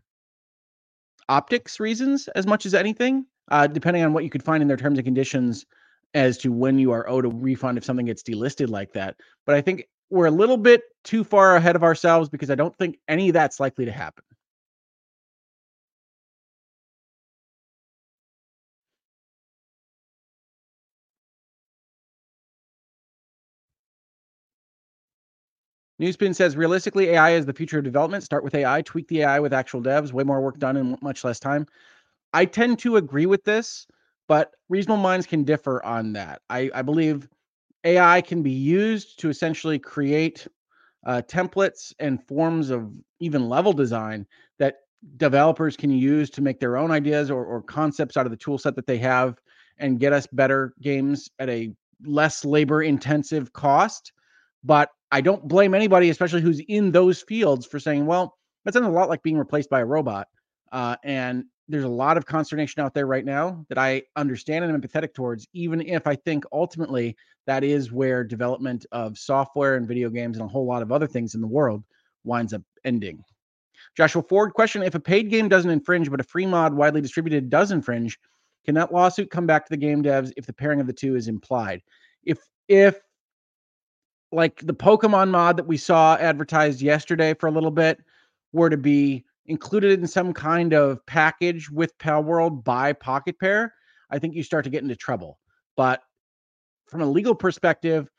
optics 1.27 1.79
reasons 1.79 2.27
as 2.29 2.45
much 2.45 2.65
as 2.65 2.73
anything, 2.73 3.25
uh, 3.51 3.67
depending 3.67 4.03
on 4.03 4.13
what 4.13 4.23
you 4.23 4.29
could 4.29 4.43
find 4.43 4.61
in 4.61 4.67
their 4.67 4.77
terms 4.77 4.97
and 4.97 5.05
conditions 5.05 5.65
as 6.13 6.37
to 6.39 6.51
when 6.51 6.79
you 6.79 6.91
are 6.91 7.07
owed 7.07 7.25
a 7.25 7.29
refund 7.29 7.77
if 7.77 7.85
something 7.85 8.07
gets 8.07 8.23
delisted 8.23 8.69
like 8.69 8.91
that. 8.93 9.15
But 9.45 9.55
I 9.55 9.61
think 9.61 9.87
we're 10.09 10.27
a 10.27 10.31
little 10.31 10.57
bit 10.57 10.83
too 11.03 11.23
far 11.23 11.55
ahead 11.55 11.75
of 11.75 11.83
ourselves 11.83 12.29
because 12.29 12.49
I 12.51 12.55
don't 12.55 12.75
think 12.77 12.99
any 13.07 13.29
of 13.29 13.33
that's 13.33 13.59
likely 13.59 13.85
to 13.85 13.91
happen. 13.91 14.23
Newspin 26.01 26.35
says 26.35 26.57
realistically, 26.57 27.09
AI 27.09 27.31
is 27.31 27.45
the 27.45 27.53
future 27.53 27.79
of 27.79 27.83
development. 27.83 28.23
Start 28.23 28.43
with 28.43 28.55
AI, 28.55 28.81
tweak 28.81 29.07
the 29.07 29.21
AI 29.23 29.39
with 29.39 29.53
actual 29.53 29.81
devs, 29.81 30.13
way 30.13 30.23
more 30.23 30.41
work 30.41 30.57
done 30.59 30.77
in 30.77 30.97
much 31.01 31.23
less 31.23 31.39
time. 31.39 31.67
I 32.33 32.45
tend 32.45 32.79
to 32.79 32.97
agree 32.97 33.25
with 33.27 33.43
this, 33.43 33.87
but 34.27 34.51
reasonable 34.69 35.01
minds 35.03 35.27
can 35.27 35.43
differ 35.43 35.83
on 35.83 36.13
that. 36.13 36.41
I, 36.49 36.71
I 36.73 36.81
believe 36.83 37.27
AI 37.83 38.21
can 38.21 38.43
be 38.43 38.51
used 38.51 39.19
to 39.19 39.29
essentially 39.29 39.79
create 39.79 40.47
uh, 41.05 41.21
templates 41.27 41.93
and 41.99 42.25
forms 42.27 42.69
of 42.69 42.91
even 43.19 43.47
level 43.47 43.73
design 43.73 44.25
that 44.57 44.77
developers 45.17 45.77
can 45.77 45.89
use 45.89 46.29
to 46.29 46.41
make 46.41 46.59
their 46.59 46.77
own 46.77 46.91
ideas 46.91 47.31
or, 47.31 47.45
or 47.45 47.61
concepts 47.61 48.17
out 48.17 48.25
of 48.25 48.31
the 48.31 48.37
tool 48.37 48.57
set 48.57 48.75
that 48.75 48.85
they 48.85 48.97
have 48.97 49.39
and 49.77 49.99
get 49.99 50.11
us 50.11 50.27
better 50.27 50.73
games 50.81 51.29
at 51.39 51.49
a 51.49 51.71
less 52.05 52.43
labor 52.43 52.83
intensive 52.83 53.53
cost. 53.53 54.11
But 54.63 54.89
I 55.11 55.21
don't 55.21 55.47
blame 55.47 55.73
anybody, 55.73 56.09
especially 56.09 56.41
who's 56.41 56.61
in 56.67 56.91
those 56.91 57.21
fields, 57.21 57.65
for 57.65 57.79
saying, 57.79 58.05
well, 58.05 58.37
that 58.65 58.73
sounds 58.73 58.87
a 58.87 58.91
lot 58.91 59.09
like 59.09 59.23
being 59.23 59.37
replaced 59.37 59.69
by 59.69 59.79
a 59.79 59.85
robot. 59.85 60.27
Uh, 60.71 60.97
and 61.03 61.45
there's 61.69 61.83
a 61.83 61.87
lot 61.87 62.17
of 62.17 62.25
consternation 62.25 62.81
out 62.81 62.95
there 62.95 63.05
right 63.05 63.23
now 63.23 63.63
that 63.69 63.77
I 63.77 64.01
understand 64.15 64.65
and 64.65 64.73
I'm 64.73 64.81
empathetic 64.81 65.13
towards, 65.13 65.47
even 65.53 65.81
if 65.81 66.07
I 66.07 66.15
think 66.15 66.43
ultimately 66.51 67.15
that 67.45 67.63
is 67.63 67.91
where 67.91 68.23
development 68.23 68.87
of 68.91 69.17
software 69.19 69.75
and 69.75 69.87
video 69.87 70.09
games 70.09 70.37
and 70.37 70.45
a 70.45 70.49
whole 70.49 70.65
lot 70.65 70.81
of 70.81 70.91
other 70.91 71.05
things 71.05 71.35
in 71.35 71.41
the 71.41 71.47
world 71.47 71.83
winds 72.23 72.53
up 72.53 72.63
ending. 72.83 73.23
Joshua 73.95 74.23
Ford 74.23 74.53
question 74.53 74.81
If 74.81 74.95
a 74.95 74.99
paid 74.99 75.29
game 75.29 75.47
doesn't 75.47 75.69
infringe, 75.69 76.09
but 76.09 76.19
a 76.19 76.23
free 76.23 76.47
mod 76.47 76.73
widely 76.73 77.01
distributed 77.01 77.51
does 77.51 77.71
infringe, 77.71 78.19
can 78.65 78.73
that 78.75 78.91
lawsuit 78.91 79.29
come 79.29 79.45
back 79.45 79.65
to 79.65 79.69
the 79.69 79.77
game 79.77 80.03
devs 80.03 80.33
if 80.37 80.47
the 80.47 80.53
pairing 80.53 80.81
of 80.81 80.87
the 80.87 80.93
two 80.93 81.15
is 81.15 81.27
implied? 81.27 81.83
If, 82.23 82.39
if, 82.67 82.99
like 84.31 84.59
the 84.63 84.73
Pokemon 84.73 85.29
mod 85.29 85.57
that 85.57 85.67
we 85.67 85.77
saw 85.77 86.15
advertised 86.15 86.81
yesterday 86.81 87.35
for 87.35 87.47
a 87.47 87.51
little 87.51 87.71
bit 87.71 87.99
were 88.53 88.69
to 88.69 88.77
be 88.77 89.23
included 89.49 89.99
in 89.99 90.07
some 90.07 90.31
kind 90.33 90.73
of 90.73 91.05
package 91.05 91.69
with 91.69 91.97
Palworld 91.97 92.63
by 92.63 92.93
Pocket 92.93 93.39
Pair, 93.39 93.73
I 94.09 94.19
think 94.19 94.35
you 94.35 94.43
start 94.43 94.63
to 94.65 94.69
get 94.69 94.83
into 94.83 94.95
trouble. 94.95 95.39
But 95.75 96.01
from 96.87 97.01
a 97.01 97.05
legal 97.05 97.35
perspective, 97.35 98.09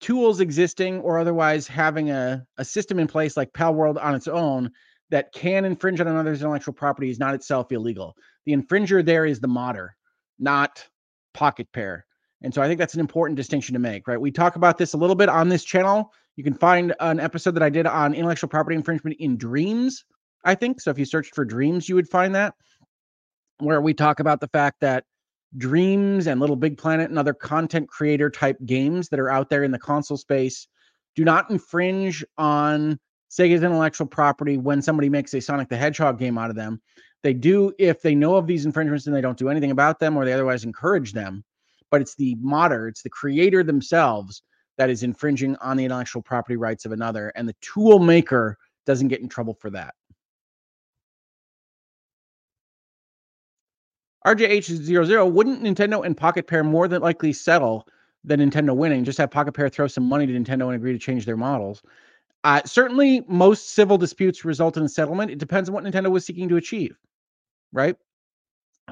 tools 0.00 0.40
existing 0.40 1.00
or 1.00 1.18
otherwise 1.18 1.66
having 1.66 2.10
a, 2.10 2.44
a 2.58 2.64
system 2.64 2.98
in 2.98 3.06
place 3.06 3.36
like 3.36 3.52
Palworld 3.52 4.02
on 4.02 4.14
its 4.14 4.28
own 4.28 4.70
that 5.10 5.32
can 5.32 5.64
infringe 5.64 6.00
on 6.00 6.08
another's 6.08 6.40
intellectual 6.40 6.74
property 6.74 7.10
is 7.10 7.18
not 7.18 7.34
itself 7.34 7.72
illegal. 7.72 8.14
The 8.44 8.52
infringer 8.52 9.04
there 9.04 9.24
is 9.24 9.40
the 9.40 9.48
modder, 9.48 9.96
not 10.38 10.86
Pocket 11.32 11.68
Pair. 11.72 12.06
And 12.42 12.52
so 12.52 12.60
I 12.60 12.68
think 12.68 12.78
that's 12.78 12.94
an 12.94 13.00
important 13.00 13.36
distinction 13.36 13.72
to 13.72 13.78
make, 13.78 14.06
right? 14.06 14.20
We 14.20 14.30
talk 14.30 14.56
about 14.56 14.76
this 14.76 14.92
a 14.92 14.98
little 14.98 15.16
bit 15.16 15.30
on 15.30 15.48
this 15.48 15.64
channel. 15.64 16.12
You 16.36 16.44
can 16.44 16.54
find 16.54 16.94
an 17.00 17.20
episode 17.20 17.52
that 17.52 17.62
I 17.62 17.70
did 17.70 17.86
on 17.86 18.12
intellectual 18.12 18.50
property 18.50 18.76
infringement 18.76 19.16
in 19.18 19.38
dreams 19.38 20.04
I 20.44 20.54
think. 20.54 20.80
So 20.80 20.90
if 20.90 20.98
you 20.98 21.04
searched 21.04 21.34
for 21.34 21.44
dreams, 21.44 21.88
you 21.88 21.94
would 21.94 22.08
find 22.08 22.34
that 22.34 22.54
where 23.58 23.80
we 23.80 23.94
talk 23.94 24.20
about 24.20 24.40
the 24.40 24.48
fact 24.48 24.80
that 24.80 25.04
dreams 25.56 26.26
and 26.26 26.40
little 26.40 26.56
big 26.56 26.76
planet 26.76 27.10
and 27.10 27.18
other 27.18 27.34
content 27.34 27.88
creator 27.88 28.28
type 28.28 28.58
games 28.66 29.08
that 29.08 29.20
are 29.20 29.30
out 29.30 29.48
there 29.48 29.62
in 29.62 29.70
the 29.70 29.78
console 29.78 30.16
space 30.16 30.66
do 31.14 31.24
not 31.24 31.50
infringe 31.50 32.24
on 32.38 32.98
Sega's 33.30 33.62
intellectual 33.62 34.06
property 34.06 34.58
when 34.58 34.82
somebody 34.82 35.08
makes 35.08 35.32
a 35.34 35.40
Sonic 35.40 35.68
the 35.68 35.76
Hedgehog 35.76 36.18
game 36.18 36.38
out 36.38 36.50
of 36.50 36.56
them. 36.56 36.80
They 37.22 37.32
do 37.32 37.72
if 37.78 38.02
they 38.02 38.14
know 38.14 38.36
of 38.36 38.46
these 38.46 38.66
infringements 38.66 39.06
and 39.06 39.14
they 39.14 39.20
don't 39.20 39.38
do 39.38 39.48
anything 39.48 39.70
about 39.70 39.98
them 39.98 40.16
or 40.16 40.24
they 40.24 40.32
otherwise 40.32 40.64
encourage 40.64 41.12
them. 41.12 41.44
But 41.90 42.00
it's 42.00 42.16
the 42.16 42.36
modder, 42.40 42.88
it's 42.88 43.02
the 43.02 43.10
creator 43.10 43.62
themselves 43.62 44.42
that 44.76 44.90
is 44.90 45.04
infringing 45.04 45.56
on 45.56 45.76
the 45.76 45.84
intellectual 45.84 46.22
property 46.22 46.56
rights 46.56 46.84
of 46.84 46.92
another. 46.92 47.32
And 47.36 47.48
the 47.48 47.56
tool 47.60 48.00
maker 48.00 48.58
doesn't 48.86 49.08
get 49.08 49.20
in 49.20 49.28
trouble 49.28 49.54
for 49.54 49.70
that. 49.70 49.94
RJH00, 54.26 55.30
wouldn't 55.30 55.62
Nintendo 55.62 56.04
and 56.04 56.16
Pocket 56.16 56.46
Pair 56.46 56.64
more 56.64 56.88
than 56.88 57.02
likely 57.02 57.32
settle 57.32 57.86
than 58.24 58.40
Nintendo 58.40 58.74
winning? 58.74 59.04
Just 59.04 59.18
have 59.18 59.30
Pocket 59.30 59.52
Pair 59.52 59.68
throw 59.68 59.86
some 59.86 60.04
money 60.04 60.26
to 60.26 60.32
Nintendo 60.32 60.66
and 60.66 60.74
agree 60.74 60.92
to 60.92 60.98
change 60.98 61.26
their 61.26 61.36
models. 61.36 61.82
Uh, 62.42 62.62
certainly, 62.64 63.22
most 63.28 63.70
civil 63.70 63.98
disputes 63.98 64.44
result 64.44 64.76
in 64.76 64.82
a 64.82 64.88
settlement. 64.88 65.30
It 65.30 65.38
depends 65.38 65.68
on 65.68 65.74
what 65.74 65.84
Nintendo 65.84 66.10
was 66.10 66.24
seeking 66.24 66.48
to 66.48 66.56
achieve, 66.56 66.96
right? 67.72 67.96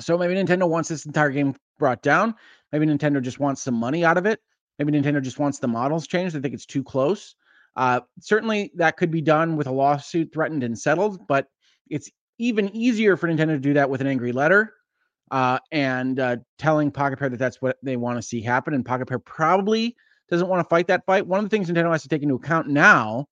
So 0.01 0.17
maybe 0.17 0.35
Nintendo 0.35 0.69
wants 0.69 0.89
this 0.89 1.07
entire 1.07 1.31
game 1.31 1.55
brought 1.79 2.03
down. 2.03 2.35
Maybe 2.73 2.87
Nintendo 2.87 3.21
just 3.21 3.41
wants 3.41 3.63
some 3.63 3.75
money 3.75 4.05
out 4.05 4.17
of 4.17 4.27
it. 4.27 4.41
Maybe 4.79 4.93
Nintendo 4.93 5.21
just 5.21 5.39
wants 5.39 5.59
the 5.59 5.69
models 5.69 6.07
changed. 6.07 6.35
They 6.35 6.41
think 6.41 6.55
it's 6.55 6.67
too 6.67 6.83
close. 6.83 7.35
Uh, 7.77 8.01
certainly, 8.21 8.71
that 8.77 8.97
could 8.97 9.11
be 9.11 9.21
done 9.21 9.57
with 9.57 9.67
a 9.67 9.73
lawsuit 9.73 10.33
threatened 10.33 10.63
and 10.63 10.79
settled, 10.79 11.27
but 11.27 11.49
it's 11.91 12.11
even 12.39 12.75
easier 12.75 13.17
for 13.17 13.29
Nintendo 13.29 13.49
to 13.49 13.59
do 13.59 13.75
that 13.75 13.89
with 13.89 14.01
an 14.01 14.07
angry 14.07 14.33
letter 14.33 14.75
uh, 15.33 15.59
and 15.73 16.21
uh, 16.21 16.37
telling 16.59 16.91
Pocket 16.91 17.19
Pair 17.19 17.31
that 17.31 17.39
that's 17.39 17.61
what 17.63 17.79
they 17.83 17.97
want 17.97 18.19
to 18.19 18.23
see 18.23 18.43
happen. 18.43 18.75
And 18.75 18.85
Pocket 18.85 19.09
Pair 19.09 19.19
probably 19.19 19.97
doesn't 20.29 20.47
want 20.47 20.61
to 20.61 20.69
fight 20.69 20.87
that 20.89 21.07
fight. 21.07 21.27
One 21.27 21.43
of 21.43 21.47
the 21.47 21.49
things 21.49 21.69
Nintendo 21.69 21.91
has 21.91 22.03
to 22.03 22.09
take 22.09 22.23
into 22.23 22.35
account 22.35 22.69
now 22.69 23.27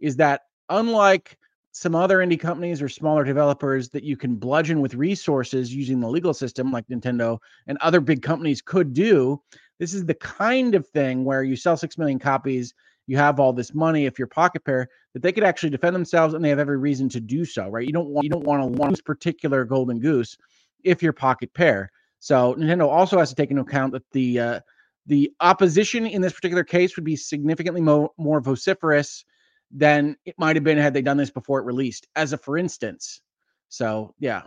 is 0.00 0.16
that 0.16 0.40
unlike 0.70 1.38
some 1.72 1.94
other 1.94 2.18
indie 2.18 2.40
companies 2.40 2.80
or 2.80 2.88
smaller 2.88 3.22
developers 3.22 3.90
that 3.90 4.02
you 4.02 4.16
can 4.16 4.34
bludgeon 4.34 4.80
with 4.80 4.94
resources 4.94 5.74
using 5.74 6.00
the 6.00 6.08
legal 6.08 6.32
system 6.32 6.72
like 6.72 6.86
Nintendo 6.88 7.38
and 7.66 7.76
other 7.78 8.00
big 8.00 8.22
companies 8.22 8.62
could 8.62 8.94
do, 8.94 9.40
this 9.78 9.92
is 9.92 10.06
the 10.06 10.14
kind 10.14 10.74
of 10.74 10.86
thing 10.88 11.22
where 11.24 11.42
you 11.42 11.54
sell 11.54 11.76
6 11.76 11.98
million 11.98 12.18
copies, 12.18 12.72
you 13.06 13.18
have 13.18 13.38
all 13.38 13.52
this 13.52 13.74
money 13.74 14.06
if 14.06 14.18
you're 14.18 14.28
pocket 14.28 14.64
pair 14.64 14.88
that 15.12 15.22
they 15.22 15.32
could 15.32 15.44
actually 15.44 15.70
defend 15.70 15.94
themselves 15.94 16.32
and 16.32 16.42
they 16.42 16.48
have 16.48 16.58
every 16.58 16.78
reason 16.78 17.10
to 17.10 17.20
do 17.20 17.44
so, 17.44 17.68
right? 17.68 17.86
You 17.86 17.92
don't 17.92 18.08
want 18.08 18.24
you 18.24 18.30
don't 18.30 18.44
want 18.44 18.62
to 18.62 18.82
lose 18.82 19.02
particular 19.02 19.64
golden 19.64 19.98
goose 19.98 20.38
if 20.84 21.02
you're 21.02 21.12
pocket 21.12 21.52
pair. 21.54 21.90
So 22.18 22.54
Nintendo 22.54 22.88
also 22.88 23.18
has 23.18 23.30
to 23.30 23.34
take 23.34 23.50
into 23.50 23.62
account 23.62 23.92
that 23.92 24.08
the 24.12 24.38
uh, 24.38 24.60
the 25.06 25.32
opposition 25.40 26.06
in 26.06 26.22
this 26.22 26.32
particular 26.32 26.64
case 26.64 26.96
would 26.96 27.04
be 27.04 27.16
significantly 27.16 27.80
mo- 27.80 28.12
more 28.16 28.40
vociferous 28.40 29.24
than 29.70 30.16
it 30.24 30.34
might 30.38 30.54
have 30.54 30.64
been 30.64 30.78
had 30.78 30.94
they 30.94 31.02
done 31.02 31.16
this 31.16 31.30
before 31.30 31.58
it 31.58 31.64
released, 31.64 32.06
as 32.14 32.32
a 32.32 32.38
for 32.38 32.56
instance. 32.56 33.20
So 33.68 34.14
yeah. 34.18 34.42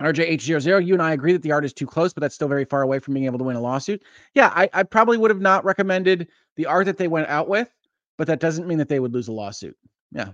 RJH00, 0.00 0.86
you 0.86 0.94
and 0.94 1.02
I 1.02 1.12
agree 1.12 1.32
that 1.32 1.42
the 1.42 1.50
art 1.50 1.64
is 1.64 1.72
too 1.72 1.86
close, 1.86 2.12
but 2.12 2.20
that's 2.20 2.36
still 2.36 2.46
very 2.46 2.64
far 2.64 2.82
away 2.82 3.00
from 3.00 3.14
being 3.14 3.26
able 3.26 3.38
to 3.38 3.44
win 3.44 3.56
a 3.56 3.60
lawsuit. 3.60 4.00
Yeah, 4.32 4.52
I, 4.54 4.70
I 4.72 4.84
probably 4.84 5.18
would 5.18 5.32
have 5.32 5.40
not 5.40 5.64
recommended 5.64 6.28
the 6.54 6.66
art 6.66 6.86
that 6.86 6.98
they 6.98 7.08
went 7.08 7.26
out 7.28 7.48
with, 7.48 7.68
but 8.16 8.28
that 8.28 8.38
doesn't 8.38 8.68
mean 8.68 8.78
that 8.78 8.88
they 8.88 9.00
would 9.00 9.12
lose 9.12 9.26
a 9.26 9.32
lawsuit. 9.32 9.76
Yeah. 10.12 10.30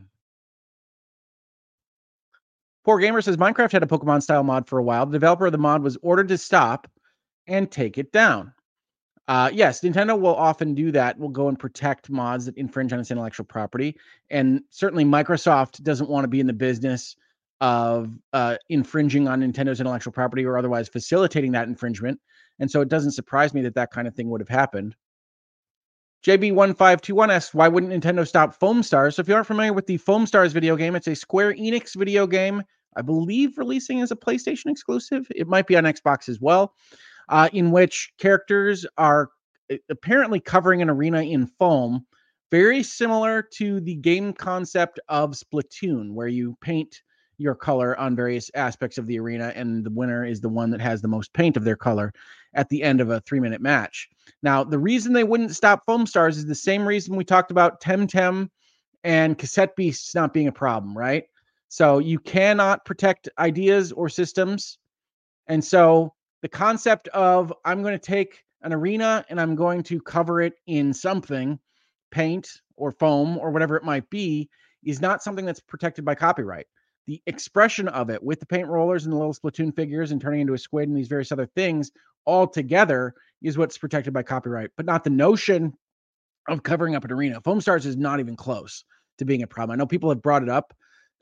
Poor 2.84 2.98
Gamer 2.98 3.22
says 3.22 3.36
Minecraft 3.36 3.72
had 3.72 3.82
a 3.82 3.86
Pokemon 3.86 4.22
style 4.22 4.42
mod 4.42 4.68
for 4.68 4.78
a 4.78 4.82
while. 4.82 5.06
The 5.06 5.12
developer 5.12 5.46
of 5.46 5.52
the 5.52 5.58
mod 5.58 5.82
was 5.82 5.96
ordered 6.02 6.28
to 6.28 6.38
stop 6.38 6.90
and 7.46 7.70
take 7.70 7.98
it 7.98 8.12
down. 8.12 8.52
Uh, 9.26 9.50
yes, 9.52 9.80
Nintendo 9.80 10.20
will 10.20 10.34
often 10.34 10.74
do 10.74 10.92
that. 10.92 11.18
Will 11.18 11.30
go 11.30 11.48
and 11.48 11.58
protect 11.58 12.10
mods 12.10 12.44
that 12.44 12.58
infringe 12.58 12.92
on 12.92 13.00
its 13.00 13.10
intellectual 13.10 13.46
property, 13.46 13.96
and 14.30 14.62
certainly 14.68 15.04
Microsoft 15.04 15.82
doesn't 15.82 16.10
want 16.10 16.24
to 16.24 16.28
be 16.28 16.40
in 16.40 16.46
the 16.46 16.52
business 16.52 17.16
of 17.62 18.10
uh, 18.34 18.56
infringing 18.68 19.28
on 19.28 19.40
Nintendo's 19.40 19.80
intellectual 19.80 20.12
property 20.12 20.44
or 20.44 20.58
otherwise 20.58 20.88
facilitating 20.88 21.52
that 21.52 21.68
infringement. 21.68 22.20
And 22.58 22.70
so 22.70 22.82
it 22.82 22.90
doesn't 22.90 23.12
surprise 23.12 23.54
me 23.54 23.62
that 23.62 23.74
that 23.76 23.90
kind 23.90 24.06
of 24.06 24.14
thing 24.14 24.28
would 24.28 24.42
have 24.42 24.48
happened. 24.48 24.94
JB1521 26.24 27.28
asks, 27.28 27.54
why 27.54 27.68
wouldn't 27.68 27.92
Nintendo 27.92 28.26
stop 28.26 28.54
Foam 28.54 28.82
Stars? 28.82 29.16
So 29.16 29.20
if 29.20 29.28
you 29.28 29.34
aren't 29.34 29.46
familiar 29.46 29.72
with 29.72 29.86
the 29.86 29.98
Foam 29.98 30.26
Stars 30.26 30.52
video 30.52 30.76
game, 30.76 30.96
it's 30.96 31.06
a 31.06 31.14
Square 31.14 31.54
Enix 31.54 31.94
video 31.94 32.26
game 32.26 32.62
I 32.96 33.02
believe, 33.02 33.58
releasing 33.58 34.00
as 34.00 34.10
a 34.10 34.16
PlayStation 34.16 34.70
exclusive. 34.70 35.26
It 35.34 35.48
might 35.48 35.66
be 35.66 35.76
on 35.76 35.84
Xbox 35.84 36.28
as 36.28 36.40
well, 36.40 36.74
uh, 37.28 37.48
in 37.52 37.70
which 37.70 38.12
characters 38.18 38.86
are 38.96 39.30
uh, 39.72 39.76
apparently 39.90 40.40
covering 40.40 40.82
an 40.82 40.90
arena 40.90 41.22
in 41.22 41.46
foam, 41.46 42.06
very 42.50 42.82
similar 42.82 43.42
to 43.54 43.80
the 43.80 43.96
game 43.96 44.32
concept 44.32 45.00
of 45.08 45.32
Splatoon, 45.32 46.12
where 46.12 46.28
you 46.28 46.56
paint 46.60 47.02
your 47.38 47.54
color 47.54 47.98
on 47.98 48.16
various 48.16 48.50
aspects 48.54 48.98
of 48.98 49.06
the 49.06 49.18
arena, 49.18 49.52
and 49.54 49.84
the 49.84 49.90
winner 49.90 50.24
is 50.24 50.40
the 50.40 50.48
one 50.48 50.70
that 50.70 50.80
has 50.80 51.02
the 51.02 51.08
most 51.08 51.32
paint 51.32 51.56
of 51.56 51.64
their 51.64 51.76
color 51.76 52.12
at 52.54 52.68
the 52.68 52.82
end 52.82 53.00
of 53.00 53.10
a 53.10 53.20
three 53.20 53.40
minute 53.40 53.60
match. 53.60 54.08
Now, 54.42 54.64
the 54.64 54.78
reason 54.78 55.12
they 55.12 55.24
wouldn't 55.24 55.54
stop 55.54 55.84
foam 55.84 56.06
stars 56.06 56.38
is 56.38 56.46
the 56.46 56.54
same 56.54 56.86
reason 56.86 57.16
we 57.16 57.24
talked 57.24 57.50
about 57.50 57.80
Temtem 57.80 58.48
and 59.02 59.36
cassette 59.36 59.76
beasts 59.76 60.14
not 60.14 60.32
being 60.32 60.48
a 60.48 60.52
problem, 60.52 60.96
right? 60.96 61.24
So 61.68 61.98
you 61.98 62.18
cannot 62.18 62.84
protect 62.84 63.28
ideas 63.38 63.92
or 63.92 64.08
systems. 64.08 64.78
And 65.48 65.62
so 65.62 66.14
the 66.42 66.48
concept 66.48 67.08
of 67.08 67.52
I'm 67.64 67.82
going 67.82 67.98
to 67.98 67.98
take 67.98 68.44
an 68.62 68.72
arena 68.72 69.24
and 69.28 69.40
I'm 69.40 69.54
going 69.54 69.82
to 69.84 70.00
cover 70.00 70.40
it 70.40 70.54
in 70.66 70.94
something, 70.94 71.58
paint 72.10 72.48
or 72.76 72.92
foam 72.92 73.38
or 73.38 73.50
whatever 73.50 73.76
it 73.76 73.84
might 73.84 74.08
be, 74.08 74.48
is 74.84 75.00
not 75.00 75.22
something 75.22 75.44
that's 75.44 75.60
protected 75.60 76.04
by 76.04 76.14
copyright 76.14 76.66
the 77.06 77.22
expression 77.26 77.88
of 77.88 78.10
it 78.10 78.22
with 78.22 78.40
the 78.40 78.46
paint 78.46 78.68
rollers 78.68 79.04
and 79.04 79.12
the 79.12 79.16
little 79.16 79.34
Splatoon 79.34 79.74
figures 79.74 80.10
and 80.10 80.20
turning 80.20 80.40
into 80.40 80.54
a 80.54 80.58
squid 80.58 80.88
and 80.88 80.96
these 80.96 81.08
various 81.08 81.32
other 81.32 81.46
things 81.46 81.90
all 82.24 82.46
together 82.46 83.14
is 83.42 83.58
what's 83.58 83.76
protected 83.76 84.12
by 84.12 84.22
copyright, 84.22 84.70
but 84.76 84.86
not 84.86 85.04
the 85.04 85.10
notion 85.10 85.74
of 86.48 86.62
covering 86.62 86.94
up 86.94 87.04
an 87.04 87.12
arena. 87.12 87.40
Foam 87.40 87.60
Stars 87.60 87.86
is 87.86 87.96
not 87.96 88.20
even 88.20 88.36
close 88.36 88.84
to 89.18 89.24
being 89.24 89.42
a 89.42 89.46
problem. 89.46 89.74
I 89.74 89.78
know 89.78 89.86
people 89.86 90.08
have 90.10 90.22
brought 90.22 90.42
it 90.42 90.48
up 90.48 90.74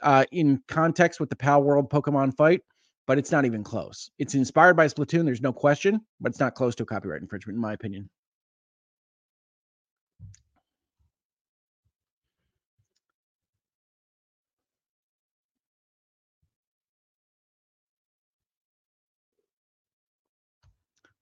uh, 0.03 0.25
in 0.33 0.63
context 0.69 1.21
with 1.21 1.31
the 1.31 1.37
Pal 1.37 1.63
World 1.63 1.91
Pokemon 1.91 2.37
fight, 2.37 2.63
but 3.07 3.19
it's 3.19 3.33
not 3.33 3.45
even 3.45 3.65
close. 3.65 4.11
It's 4.19 4.35
inspired 4.35 4.77
by 4.77 4.87
Splatoon, 4.87 5.25
there's 5.25 5.43
no 5.43 5.53
question, 5.53 6.01
but 6.21 6.31
it's 6.31 6.41
not 6.41 6.55
close 6.55 6.75
to 6.77 6.85
a 6.85 6.87
copyright 6.87 7.23
infringement, 7.23 7.57
in 7.57 7.61
my 7.61 7.73
opinion. 7.73 8.09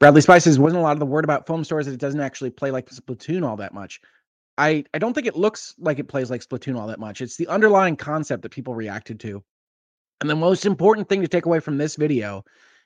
Bradley 0.01 0.23
Spices 0.23 0.59
wasn't 0.59 0.81
a 0.81 0.83
lot 0.83 0.95
of 0.95 0.99
the 0.99 1.07
word 1.07 1.25
about 1.25 1.47
foam 1.47 1.63
stars 1.63 1.85
that 1.85 1.93
it 1.93 2.01
doesn't 2.01 2.21
actually 2.21 2.51
play 2.51 2.71
like 2.71 2.89
Splatoon 2.89 3.47
all 3.47 3.59
that 3.59 3.75
much. 3.75 4.01
I, 4.57 4.85
I 4.95 4.99
don't 4.99 5.13
think 5.13 5.27
it 5.27 5.37
looks 5.37 5.75
like 5.79 5.99
it 5.99 6.09
plays 6.09 6.31
like 6.31 6.41
Splatoon 6.41 6.79
all 6.79 6.87
that 6.89 6.99
much. 6.99 7.21
It's 7.21 7.37
the 7.37 7.47
underlying 7.49 7.97
concept 7.97 8.43
that 8.43 8.51
people 8.51 8.75
reacted 8.75 9.21
to. 9.21 9.45
And 10.23 10.29
the 10.29 10.37
most 10.37 10.65
important 10.65 11.09
thing 11.09 11.21
to 11.21 11.29
take 11.29 11.45
away 11.45 11.61
from 11.61 11.77
this 11.77 11.97
video 11.97 12.45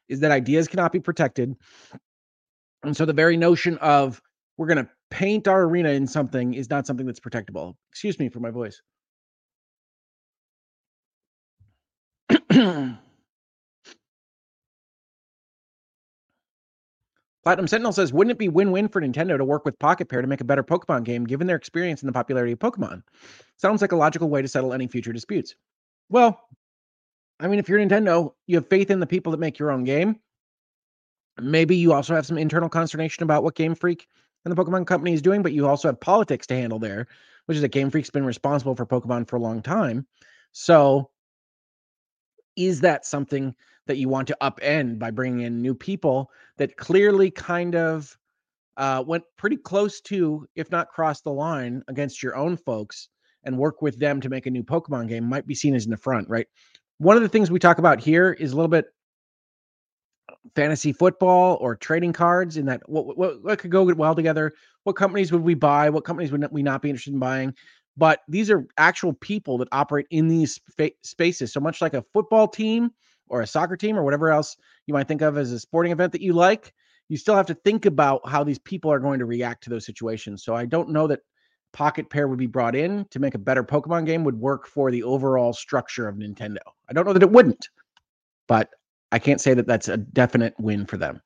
is 0.09 0.20
that 0.20 0.32
ideas 0.32 0.66
cannot 0.66 0.93
be 0.93 1.01
protected. 1.01 1.55
And 2.82 2.97
so 2.97 3.05
the 3.07 3.12
very 3.12 3.36
notion 3.36 3.78
of 3.78 4.20
we're 4.57 4.66
going 4.66 4.85
to 4.85 4.91
paint 5.11 5.47
our 5.47 5.62
arena 5.62 5.91
in 5.91 6.09
something 6.09 6.55
is 6.55 6.69
not 6.69 6.86
something 6.86 7.07
that's 7.07 7.20
protectable. 7.20 7.74
Excuse 7.93 8.19
me 8.19 8.28
for 8.28 8.41
my 8.41 8.51
voice. 8.51 8.82
Platinum 17.45 17.69
Sentinel 17.69 17.93
says, 17.93 18.12
wouldn't 18.12 18.33
it 18.33 18.39
be 18.39 18.49
win-win 18.49 18.89
for 18.89 19.03
Nintendo 19.03 19.37
to 19.37 19.45
work 19.45 19.66
with 19.66 19.79
Pocket 19.79 20.09
Pair 20.09 20.23
to 20.23 20.27
make 20.27 20.41
a 20.41 20.45
better 20.45 20.62
Pokemon 20.62 21.05
game, 21.05 21.25
given 21.25 21.47
their 21.47 21.57
experience 21.57 22.03
in 22.03 22.07
the 22.07 22.12
popularity 22.12 22.53
of 22.53 22.59
Pokemon? 22.59 23.03
Sounds 23.59 23.83
like 23.83 23.93
a 23.93 23.97
logical 23.97 24.31
way 24.31 24.41
to 24.41 24.49
settle 24.49 24.73
any 24.73 24.87
future 24.87 25.12
disputes. 25.12 25.55
Well, 26.09 26.41
I 27.39 27.49
mean, 27.49 27.59
if 27.59 27.69
you're 27.69 27.79
Nintendo, 27.79 28.33
you 28.47 28.57
have 28.57 28.69
faith 28.69 28.91
in 28.91 28.99
the 28.99 29.07
people 29.07 29.33
that 29.33 29.41
make 29.41 29.59
your 29.59 29.71
own 29.71 29.85
game. 29.85 30.21
Maybe 31.39 31.77
you 31.77 31.93
also 31.93 32.15
have 32.15 32.25
some 32.25 32.39
internal 32.39 32.69
consternation 32.71 33.25
about 33.25 33.43
what 33.43 33.57
Game 33.57 33.75
Freak 33.75 34.09
and 34.45 34.57
the 34.57 34.62
Pokemon 34.62 34.87
Company 34.87 35.12
is 35.12 35.21
doing, 35.21 35.43
but 35.43 35.53
you 35.53 35.66
also 35.66 35.89
have 35.89 36.01
politics 36.01 36.47
to 36.47 36.55
handle 36.55 36.79
there, 36.79 37.09
which 37.45 37.57
is 37.57 37.62
that 37.62 37.69
Game 37.69 37.91
Freak's 37.91 38.11
been 38.11 38.25
responsible 38.25 38.75
for 38.75 38.87
Pokemon 38.87 39.29
for 39.29 39.37
a 39.37 39.41
long 39.41 39.61
time. 39.61 40.07
So, 40.53 41.11
is 42.57 42.81
that 42.83 43.05
something 43.05 43.55
that 43.86 43.98
you 43.98 44.09
want 44.09 44.28
to 44.28 44.36
upend 44.40 44.98
by 44.98 45.11
bringing 45.11 45.47
in 45.47 45.61
new 45.61 45.74
people 45.74 46.31
that 46.56 46.77
clearly 46.77 47.31
kind 47.31 47.74
of 47.74 48.16
uh, 48.77 49.02
went 49.06 49.24
pretty 49.36 49.56
close 49.56 50.01
to, 50.01 50.47
if 50.56 50.70
not 50.70 50.89
cross 50.89 51.20
the 51.20 51.31
line, 51.31 51.82
against 51.89 52.23
your 52.23 52.36
own 52.36 52.56
folks 52.56 53.09
and 53.44 53.56
work 53.56 53.82
with 53.82 53.98
them 53.98 54.20
to 54.20 54.28
make 54.28 54.47
a 54.47 54.51
new 54.51 54.62
Pokemon 54.62 55.09
game 55.09 55.24
might 55.24 55.47
be 55.47 55.55
seen 55.55 55.74
as 55.74 55.86
an 55.86 55.93
affront, 55.93 56.28
right? 56.28 56.47
One 56.98 57.16
of 57.16 57.23
the 57.23 57.28
things 57.28 57.51
we 57.51 57.59
talk 57.59 57.78
about 57.78 58.01
here 58.01 58.32
is 58.32 58.52
a 58.52 58.56
little 58.56 58.69
bit 58.69 58.86
fantasy 60.55 60.93
football 60.93 61.59
or 61.61 61.77
trading 61.77 62.12
cards 62.12 62.56
in 62.56 62.66
that 62.66 62.81
what, 62.89 63.16
what, 63.19 63.43
what 63.43 63.59
could 63.59 63.70
go 63.70 63.85
well 63.94 64.15
together? 64.15 64.52
What 64.85 64.97
companies 64.97 65.32
would 65.32 65.43
we 65.43 65.55
buy? 65.55 65.90
What 65.90 66.05
companies 66.05 66.32
would 66.32 66.47
we 66.51 66.62
not 66.62 66.82
be 66.82 66.90
interested 66.90 67.15
in 67.15 67.20
buying? 67.20 67.55
But 67.97 68.20
these 68.28 68.51
are 68.51 68.66
actual 68.77 69.12
people 69.15 69.59
that 69.59 69.69
operate 69.73 70.06
in 70.11 70.28
these 70.28 70.55
spa- 70.55 70.97
spaces. 71.02 71.52
So 71.52 71.61
much 71.61 71.81
like 71.81 71.94
a 71.94 72.05
football 72.12 72.48
team 72.48 72.90
or 73.28 73.40
a 73.40 73.46
soccer 73.46 73.76
team 73.76 73.98
or 73.98 74.05
whatever 74.05 74.30
else 74.30 74.56
you 74.86 74.94
might 74.94 75.09
think 75.09 75.22
of 75.22 75.38
as 75.38 75.52
a 75.52 75.59
sporting 75.59 75.92
event 75.92 76.12
that 76.12 76.20
you 76.20 76.32
like, 76.32 76.72
you 77.09 77.16
still 77.16 77.36
have 77.36 77.46
to 77.46 77.55
think 77.55 77.86
about 77.86 78.26
how 78.28 78.44
these 78.44 78.59
people 78.59 78.90
are 78.92 78.98
going 78.98 79.18
to 79.18 79.26
react 79.26 79.64
to 79.64 79.70
those 79.70 79.86
situations. 79.86 80.42
So 80.42 80.55
I 80.55 80.66
don't 80.66 80.90
know 80.90 81.06
that 81.06 81.20
Pocket 81.72 82.09
Pair 82.09 82.28
would 82.28 82.38
be 82.38 82.46
brought 82.46 82.76
in 82.76 83.05
to 83.10 83.18
make 83.18 83.34
a 83.34 83.38
better 83.38 83.64
Pokemon 83.64 84.06
game 84.06 84.24
would 84.24 84.38
work 84.38 84.66
for 84.66 84.90
the 84.90 85.02
overall 85.02 85.52
structure 85.52 86.09
of 86.09 86.16
Nintendo. 86.16 86.59
I 86.88 86.92
don't 86.92 87.05
know 87.05 87.12
that 87.12 87.22
it 87.22 87.30
wouldn't, 87.30 87.68
but 88.46 88.70
I 89.10 89.18
can't 89.18 89.40
say 89.40 89.55
that 89.55 89.66
that's 89.66 89.88
a 89.88 89.96
definite 89.96 90.55
win 90.59 90.86
for 90.86 90.96
them. 90.96 91.20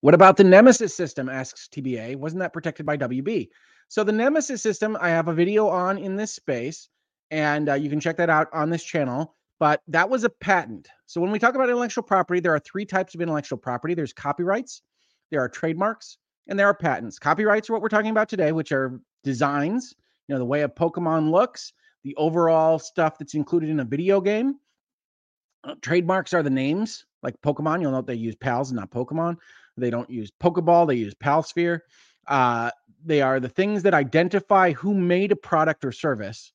What 0.00 0.14
about 0.14 0.36
the 0.36 0.44
Nemesis 0.44 0.94
system? 0.94 1.28
asks 1.28 1.68
TBA. 1.68 2.16
Wasn't 2.16 2.40
that 2.40 2.52
protected 2.52 2.84
by 2.84 2.96
WB? 2.96 3.48
So 3.88 4.04
the 4.04 4.12
Nemesis 4.12 4.62
system, 4.62 4.98
I 5.00 5.08
have 5.10 5.28
a 5.28 5.34
video 5.34 5.68
on 5.68 5.96
in 5.96 6.16
this 6.16 6.34
space, 6.34 6.88
and 7.30 7.68
uh, 7.68 7.74
you 7.74 7.88
can 7.88 8.00
check 8.00 8.16
that 8.18 8.28
out 8.28 8.48
on 8.52 8.68
this 8.68 8.84
channel 8.84 9.34
but 9.64 9.80
that 9.88 10.10
was 10.10 10.24
a 10.24 10.28
patent. 10.28 10.88
So 11.06 11.22
when 11.22 11.30
we 11.30 11.38
talk 11.38 11.54
about 11.54 11.70
intellectual 11.70 12.04
property, 12.04 12.38
there 12.38 12.54
are 12.54 12.58
three 12.58 12.84
types 12.84 13.14
of 13.14 13.22
intellectual 13.22 13.56
property 13.56 13.94
there's 13.94 14.12
copyrights, 14.12 14.82
there 15.30 15.40
are 15.40 15.48
trademarks, 15.48 16.18
and 16.48 16.58
there 16.58 16.66
are 16.66 16.74
patents. 16.74 17.18
Copyrights 17.18 17.70
are 17.70 17.72
what 17.72 17.80
we're 17.80 17.88
talking 17.88 18.10
about 18.10 18.28
today, 18.28 18.52
which 18.52 18.72
are 18.72 19.00
designs, 19.22 19.94
you 20.28 20.34
know, 20.34 20.38
the 20.38 20.44
way 20.44 20.64
a 20.64 20.68
Pokemon 20.68 21.30
looks, 21.30 21.72
the 22.02 22.14
overall 22.16 22.78
stuff 22.78 23.16
that's 23.16 23.32
included 23.32 23.70
in 23.70 23.80
a 23.80 23.84
video 23.86 24.20
game. 24.20 24.56
Uh, 25.66 25.76
trademarks 25.80 26.34
are 26.34 26.42
the 26.42 26.50
names, 26.50 27.06
like 27.22 27.40
Pokemon. 27.40 27.80
You'll 27.80 27.92
note 27.92 28.06
they 28.06 28.16
use 28.16 28.34
PALs 28.34 28.70
and 28.70 28.78
not 28.78 28.90
Pokemon. 28.90 29.38
They 29.78 29.88
don't 29.88 30.10
use 30.10 30.30
Pokeball, 30.30 30.88
they 30.88 30.96
use 30.96 31.14
Palsphere. 31.14 31.80
Uh, 32.26 32.70
they 33.02 33.22
are 33.22 33.40
the 33.40 33.48
things 33.48 33.82
that 33.84 33.94
identify 33.94 34.72
who 34.72 34.92
made 34.92 35.32
a 35.32 35.36
product 35.36 35.86
or 35.86 35.92
service. 35.92 36.52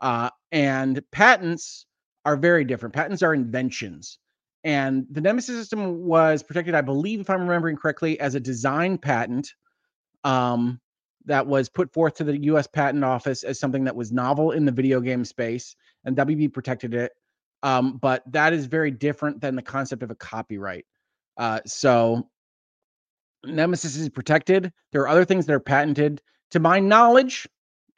Uh, 0.00 0.30
and 0.52 1.02
patents 1.10 1.84
are 2.26 2.36
very 2.36 2.64
different. 2.64 2.94
Patents 2.94 3.22
are 3.22 3.32
inventions. 3.32 4.18
And 4.64 5.06
the 5.12 5.20
Nemesis 5.20 5.56
system 5.56 6.02
was 6.02 6.42
protected, 6.42 6.74
I 6.74 6.80
believe, 6.80 7.20
if 7.20 7.30
I'm 7.30 7.42
remembering 7.42 7.76
correctly, 7.76 8.18
as 8.18 8.34
a 8.34 8.40
design 8.40 8.98
patent 8.98 9.54
um, 10.24 10.80
that 11.26 11.46
was 11.46 11.68
put 11.68 11.92
forth 11.92 12.16
to 12.16 12.24
the 12.24 12.36
US 12.46 12.66
Patent 12.66 13.04
Office 13.04 13.44
as 13.44 13.60
something 13.60 13.84
that 13.84 13.94
was 13.94 14.10
novel 14.10 14.50
in 14.50 14.64
the 14.64 14.72
video 14.72 15.00
game 15.00 15.24
space, 15.24 15.76
and 16.04 16.16
WB 16.16 16.52
protected 16.52 16.94
it. 16.94 17.12
Um, 17.62 17.96
but 17.98 18.24
that 18.32 18.52
is 18.52 18.66
very 18.66 18.90
different 18.90 19.40
than 19.40 19.54
the 19.54 19.62
concept 19.62 20.02
of 20.02 20.10
a 20.10 20.16
copyright. 20.16 20.84
Uh, 21.36 21.60
so 21.64 22.28
Nemesis 23.44 23.96
is 23.96 24.08
protected. 24.08 24.72
There 24.90 25.02
are 25.02 25.08
other 25.08 25.24
things 25.24 25.46
that 25.46 25.54
are 25.54 25.60
patented. 25.60 26.20
To 26.50 26.60
my 26.60 26.80
knowledge, 26.80 27.46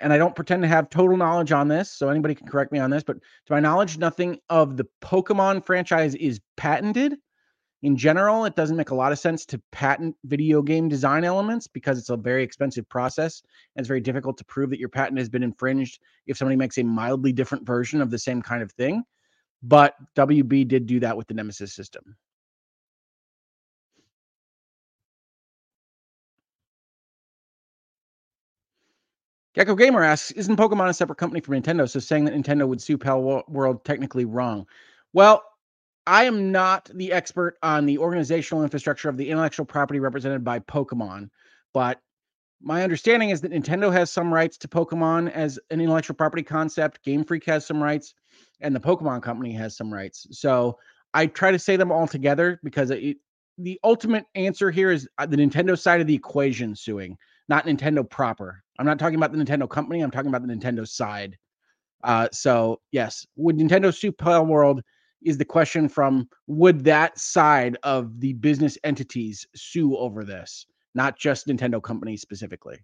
and 0.00 0.12
I 0.12 0.18
don't 0.18 0.34
pretend 0.34 0.62
to 0.62 0.68
have 0.68 0.90
total 0.90 1.16
knowledge 1.16 1.52
on 1.52 1.68
this, 1.68 1.90
so 1.90 2.08
anybody 2.08 2.34
can 2.34 2.46
correct 2.46 2.72
me 2.72 2.78
on 2.78 2.90
this, 2.90 3.02
but 3.02 3.16
to 3.16 3.52
my 3.52 3.60
knowledge, 3.60 3.98
nothing 3.98 4.38
of 4.48 4.76
the 4.76 4.86
Pokemon 5.02 5.64
franchise 5.66 6.14
is 6.14 6.40
patented. 6.56 7.16
In 7.82 7.96
general, 7.96 8.44
it 8.44 8.56
doesn't 8.56 8.76
make 8.76 8.90
a 8.90 8.94
lot 8.94 9.12
of 9.12 9.20
sense 9.20 9.46
to 9.46 9.62
patent 9.70 10.16
video 10.24 10.62
game 10.62 10.88
design 10.88 11.24
elements 11.24 11.68
because 11.68 11.98
it's 11.98 12.10
a 12.10 12.16
very 12.16 12.42
expensive 12.42 12.88
process 12.88 13.42
and 13.76 13.82
it's 13.82 13.88
very 13.88 14.00
difficult 14.00 14.36
to 14.38 14.44
prove 14.44 14.70
that 14.70 14.80
your 14.80 14.88
patent 14.88 15.18
has 15.18 15.28
been 15.28 15.44
infringed 15.44 16.02
if 16.26 16.36
somebody 16.36 16.56
makes 16.56 16.78
a 16.78 16.82
mildly 16.82 17.32
different 17.32 17.64
version 17.64 18.00
of 18.00 18.10
the 18.10 18.18
same 18.18 18.42
kind 18.42 18.62
of 18.62 18.72
thing. 18.72 19.04
But 19.62 19.94
WB 20.16 20.66
did 20.66 20.86
do 20.86 21.00
that 21.00 21.16
with 21.16 21.28
the 21.28 21.34
Nemesis 21.34 21.72
system. 21.72 22.16
Gecko 29.58 29.74
Gamer 29.74 30.04
asks, 30.04 30.30
isn't 30.30 30.56
Pokemon 30.56 30.88
a 30.88 30.94
separate 30.94 31.18
company 31.18 31.40
from 31.40 31.60
Nintendo? 31.60 31.90
So 31.90 31.98
saying 31.98 32.26
that 32.26 32.34
Nintendo 32.34 32.68
would 32.68 32.80
sue 32.80 32.96
Pal 32.96 33.42
World 33.48 33.84
technically 33.84 34.24
wrong. 34.24 34.68
Well, 35.12 35.42
I 36.06 36.26
am 36.26 36.52
not 36.52 36.88
the 36.94 37.10
expert 37.10 37.58
on 37.60 37.84
the 37.84 37.98
organizational 37.98 38.62
infrastructure 38.62 39.08
of 39.08 39.16
the 39.16 39.28
intellectual 39.28 39.66
property 39.66 39.98
represented 39.98 40.44
by 40.44 40.60
Pokemon, 40.60 41.30
but 41.74 42.00
my 42.62 42.84
understanding 42.84 43.30
is 43.30 43.40
that 43.40 43.50
Nintendo 43.50 43.92
has 43.92 44.12
some 44.12 44.32
rights 44.32 44.58
to 44.58 44.68
Pokemon 44.68 45.32
as 45.32 45.58
an 45.70 45.80
intellectual 45.80 46.14
property 46.14 46.44
concept. 46.44 47.02
Game 47.02 47.24
Freak 47.24 47.44
has 47.46 47.66
some 47.66 47.82
rights. 47.82 48.14
and 48.60 48.76
the 48.76 48.80
Pokemon 48.80 49.24
Company 49.24 49.52
has 49.54 49.76
some 49.76 49.92
rights. 49.92 50.28
So 50.30 50.78
I 51.14 51.26
try 51.26 51.50
to 51.50 51.58
say 51.58 51.74
them 51.74 51.90
all 51.90 52.06
together 52.06 52.60
because 52.62 52.92
it, 52.92 53.16
the 53.58 53.80
ultimate 53.82 54.26
answer 54.36 54.70
here 54.70 54.92
is 54.92 55.08
uh, 55.18 55.26
the 55.26 55.36
Nintendo 55.36 55.76
side 55.76 56.00
of 56.00 56.06
the 56.06 56.14
equation 56.14 56.76
suing, 56.76 57.18
not 57.48 57.66
Nintendo 57.66 58.08
proper. 58.08 58.62
I'm 58.78 58.86
not 58.86 58.98
talking 58.98 59.16
about 59.16 59.32
the 59.32 59.38
Nintendo 59.38 59.68
company. 59.68 60.00
I'm 60.00 60.10
talking 60.10 60.28
about 60.28 60.46
the 60.46 60.52
Nintendo 60.52 60.86
side. 60.86 61.36
Uh, 62.04 62.28
so 62.32 62.80
yes, 62.92 63.26
would 63.36 63.56
Nintendo 63.56 63.94
sue 63.94 64.12
Palworld? 64.12 64.82
Is 65.20 65.36
the 65.36 65.44
question 65.44 65.88
from 65.88 66.28
would 66.46 66.84
that 66.84 67.18
side 67.18 67.76
of 67.82 68.20
the 68.20 68.34
business 68.34 68.78
entities 68.84 69.46
sue 69.56 69.96
over 69.96 70.24
this, 70.24 70.66
not 70.94 71.18
just 71.18 71.48
Nintendo 71.48 71.82
companies 71.82 72.22
specifically? 72.22 72.78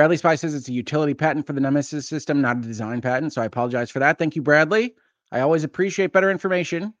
Bradley 0.00 0.16
Spy 0.16 0.34
says 0.34 0.54
it's 0.54 0.70
a 0.70 0.72
utility 0.72 1.12
patent 1.12 1.46
for 1.46 1.52
the 1.52 1.60
Nemesis 1.60 2.08
system, 2.08 2.40
not 2.40 2.56
a 2.56 2.60
design 2.62 3.02
patent. 3.02 3.34
So 3.34 3.42
I 3.42 3.44
apologize 3.44 3.90
for 3.90 3.98
that. 3.98 4.18
Thank 4.18 4.34
you, 4.34 4.40
Bradley. 4.40 4.94
I 5.30 5.40
always 5.40 5.62
appreciate 5.62 6.10
better 6.10 6.30
information. 6.30 6.94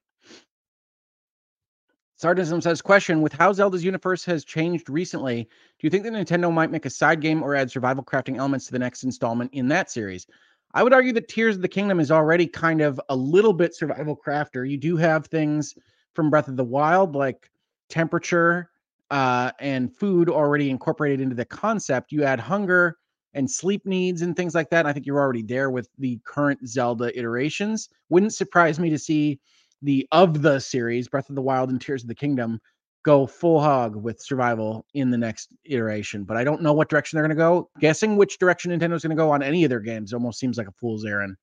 Sardism 2.22 2.62
says, 2.62 2.82
question 2.82 3.22
with 3.22 3.32
how 3.32 3.54
Zelda's 3.54 3.82
universe 3.82 4.22
has 4.26 4.44
changed 4.44 4.90
recently, 4.90 5.44
do 5.44 5.48
you 5.80 5.88
think 5.88 6.04
that 6.04 6.12
Nintendo 6.12 6.52
might 6.52 6.70
make 6.70 6.84
a 6.84 6.90
side 6.90 7.22
game 7.22 7.42
or 7.42 7.54
add 7.54 7.70
survival 7.70 8.04
crafting 8.04 8.36
elements 8.36 8.66
to 8.66 8.72
the 8.72 8.78
next 8.78 9.02
installment 9.02 9.54
in 9.54 9.68
that 9.68 9.90
series? 9.90 10.26
I 10.74 10.82
would 10.82 10.92
argue 10.92 11.14
that 11.14 11.28
Tears 11.28 11.56
of 11.56 11.62
the 11.62 11.68
Kingdom 11.68 12.00
is 12.00 12.10
already 12.10 12.46
kind 12.46 12.82
of 12.82 13.00
a 13.08 13.16
little 13.16 13.54
bit 13.54 13.74
survival 13.74 14.14
crafter. 14.14 14.68
You 14.68 14.76
do 14.76 14.98
have 14.98 15.24
things 15.24 15.74
from 16.14 16.28
Breath 16.28 16.48
of 16.48 16.58
the 16.58 16.64
Wild 16.64 17.16
like 17.16 17.50
temperature 17.88 18.69
uh, 19.10 19.52
and 19.58 19.94
food 19.94 20.28
already 20.28 20.70
incorporated 20.70 21.20
into 21.20 21.34
the 21.34 21.44
concept. 21.44 22.12
You 22.12 22.24
add 22.24 22.40
hunger 22.40 22.96
and 23.34 23.50
sleep 23.50 23.86
needs 23.86 24.22
and 24.22 24.36
things 24.36 24.54
like 24.54 24.70
that. 24.70 24.86
I 24.86 24.92
think 24.92 25.06
you're 25.06 25.20
already 25.20 25.42
there 25.42 25.70
with 25.70 25.88
the 25.98 26.20
current 26.24 26.68
Zelda 26.68 27.16
iterations. 27.18 27.88
Wouldn't 28.08 28.34
surprise 28.34 28.78
me 28.78 28.90
to 28.90 28.98
see 28.98 29.40
the 29.82 30.06
of 30.12 30.42
the 30.42 30.58
series, 30.60 31.08
Breath 31.08 31.30
of 31.30 31.36
the 31.36 31.42
Wild 31.42 31.70
and 31.70 31.80
Tears 31.80 32.02
of 32.02 32.08
the 32.08 32.14
Kingdom, 32.14 32.60
go 33.02 33.26
full 33.26 33.60
hog 33.60 33.96
with 33.96 34.20
survival 34.20 34.84
in 34.94 35.10
the 35.10 35.16
next 35.16 35.48
iteration. 35.64 36.24
But 36.24 36.36
I 36.36 36.44
don't 36.44 36.62
know 36.62 36.72
what 36.72 36.90
direction 36.90 37.16
they're 37.16 37.26
going 37.26 37.36
to 37.36 37.42
go. 37.42 37.70
Guessing 37.80 38.16
which 38.16 38.38
direction 38.38 38.72
Nintendo's 38.72 39.02
going 39.02 39.16
to 39.16 39.16
go 39.16 39.30
on 39.30 39.42
any 39.42 39.64
of 39.64 39.70
their 39.70 39.80
games 39.80 40.12
almost 40.12 40.38
seems 40.38 40.58
like 40.58 40.68
a 40.68 40.72
fool's 40.72 41.04
errand. 41.04 41.36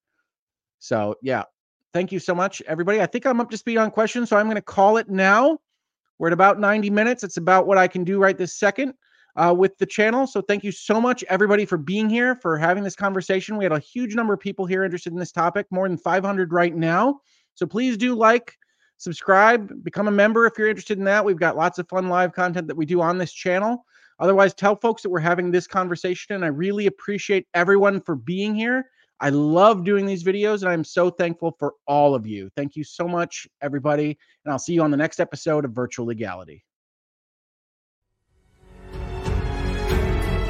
So, 0.78 1.16
yeah. 1.22 1.44
Thank 1.94 2.12
you 2.12 2.18
so 2.18 2.34
much, 2.34 2.62
everybody. 2.66 3.00
I 3.00 3.06
think 3.06 3.26
I'm 3.26 3.40
up 3.40 3.50
to 3.50 3.56
speed 3.56 3.78
on 3.78 3.90
questions, 3.90 4.28
so 4.28 4.36
I'm 4.36 4.46
going 4.46 4.56
to 4.56 4.62
call 4.62 4.98
it 4.98 5.08
now. 5.08 5.58
We're 6.18 6.28
at 6.28 6.32
about 6.32 6.58
90 6.58 6.90
minutes. 6.90 7.22
It's 7.22 7.36
about 7.36 7.66
what 7.66 7.78
I 7.78 7.88
can 7.88 8.04
do 8.04 8.18
right 8.18 8.36
this 8.36 8.58
second 8.58 8.94
uh, 9.36 9.54
with 9.56 9.78
the 9.78 9.86
channel. 9.86 10.26
So 10.26 10.40
thank 10.40 10.64
you 10.64 10.72
so 10.72 11.00
much, 11.00 11.22
everybody, 11.28 11.64
for 11.64 11.78
being 11.78 12.10
here, 12.10 12.34
for 12.36 12.58
having 12.58 12.82
this 12.82 12.96
conversation. 12.96 13.56
We 13.56 13.64
had 13.64 13.72
a 13.72 13.78
huge 13.78 14.14
number 14.14 14.34
of 14.34 14.40
people 14.40 14.66
here 14.66 14.84
interested 14.84 15.12
in 15.12 15.18
this 15.18 15.32
topic, 15.32 15.66
more 15.70 15.88
than 15.88 15.96
500 15.96 16.52
right 16.52 16.74
now. 16.74 17.20
So 17.54 17.66
please 17.66 17.96
do 17.96 18.14
like, 18.14 18.56
subscribe, 18.96 19.84
become 19.84 20.08
a 20.08 20.12
member 20.12 20.46
if 20.46 20.54
you're 20.58 20.68
interested 20.68 20.98
in 20.98 21.04
that. 21.04 21.24
We've 21.24 21.38
got 21.38 21.56
lots 21.56 21.78
of 21.78 21.88
fun 21.88 22.08
live 22.08 22.32
content 22.32 22.66
that 22.66 22.76
we 22.76 22.84
do 22.84 23.00
on 23.00 23.18
this 23.18 23.32
channel. 23.32 23.84
Otherwise, 24.20 24.54
tell 24.54 24.74
folks 24.74 25.02
that 25.02 25.10
we're 25.10 25.20
having 25.20 25.52
this 25.52 25.68
conversation. 25.68 26.34
And 26.34 26.44
I 26.44 26.48
really 26.48 26.86
appreciate 26.86 27.46
everyone 27.54 28.00
for 28.00 28.16
being 28.16 28.54
here. 28.54 28.86
I 29.20 29.30
love 29.30 29.82
doing 29.82 30.06
these 30.06 30.22
videos 30.22 30.62
and 30.62 30.70
I'm 30.70 30.84
so 30.84 31.10
thankful 31.10 31.56
for 31.58 31.74
all 31.86 32.14
of 32.14 32.26
you. 32.26 32.50
Thank 32.56 32.76
you 32.76 32.84
so 32.84 33.08
much, 33.08 33.48
everybody. 33.60 34.16
And 34.44 34.52
I'll 34.52 34.60
see 34.60 34.74
you 34.74 34.82
on 34.82 34.92
the 34.92 34.96
next 34.96 35.18
episode 35.18 35.64
of 35.64 35.72
Virtual 35.72 36.06
Legality. 36.06 36.64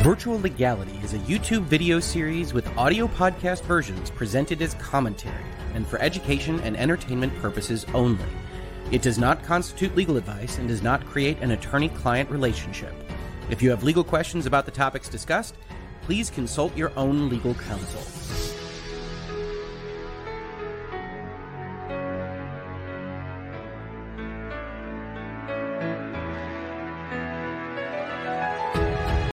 Virtual 0.03 0.40
Legality 0.40 0.99
is 1.03 1.15
a 1.15 1.19
YouTube 1.20 1.65
video 1.65 1.99
series 1.99 2.53
with 2.53 2.69
audio 2.77 3.09
podcast 3.09 3.62
versions 3.62 4.11
presented 4.11 4.61
as 4.61 4.74
commentary 4.74 5.45
and 5.74 5.86
for 5.86 5.99
education 5.99 6.61
and 6.61 6.77
entertainment 6.77 7.35
purposes 7.40 7.86
only. 7.95 8.24
It 8.90 9.03
does 9.03 9.19
not 9.19 9.43
constitute 9.45 9.97
legal 9.97 10.16
advice 10.16 10.59
and 10.59 10.69
does 10.69 10.82
not 10.82 11.05
create 11.07 11.39
an 11.40 11.53
attorney 11.53 11.89
client 11.89 12.31
relationship. 12.31 12.95
If 13.51 13.62
you 13.62 13.70
have 13.70 13.82
legal 13.82 14.05
questions 14.05 14.47
about 14.47 14.66
the 14.66 14.70
topics 14.70 15.09
discussed, 15.09 15.57
please 16.03 16.31
consult 16.31 16.77
your 16.77 16.93
own 16.97 17.28
legal 17.28 17.55
counsel. 17.55 18.57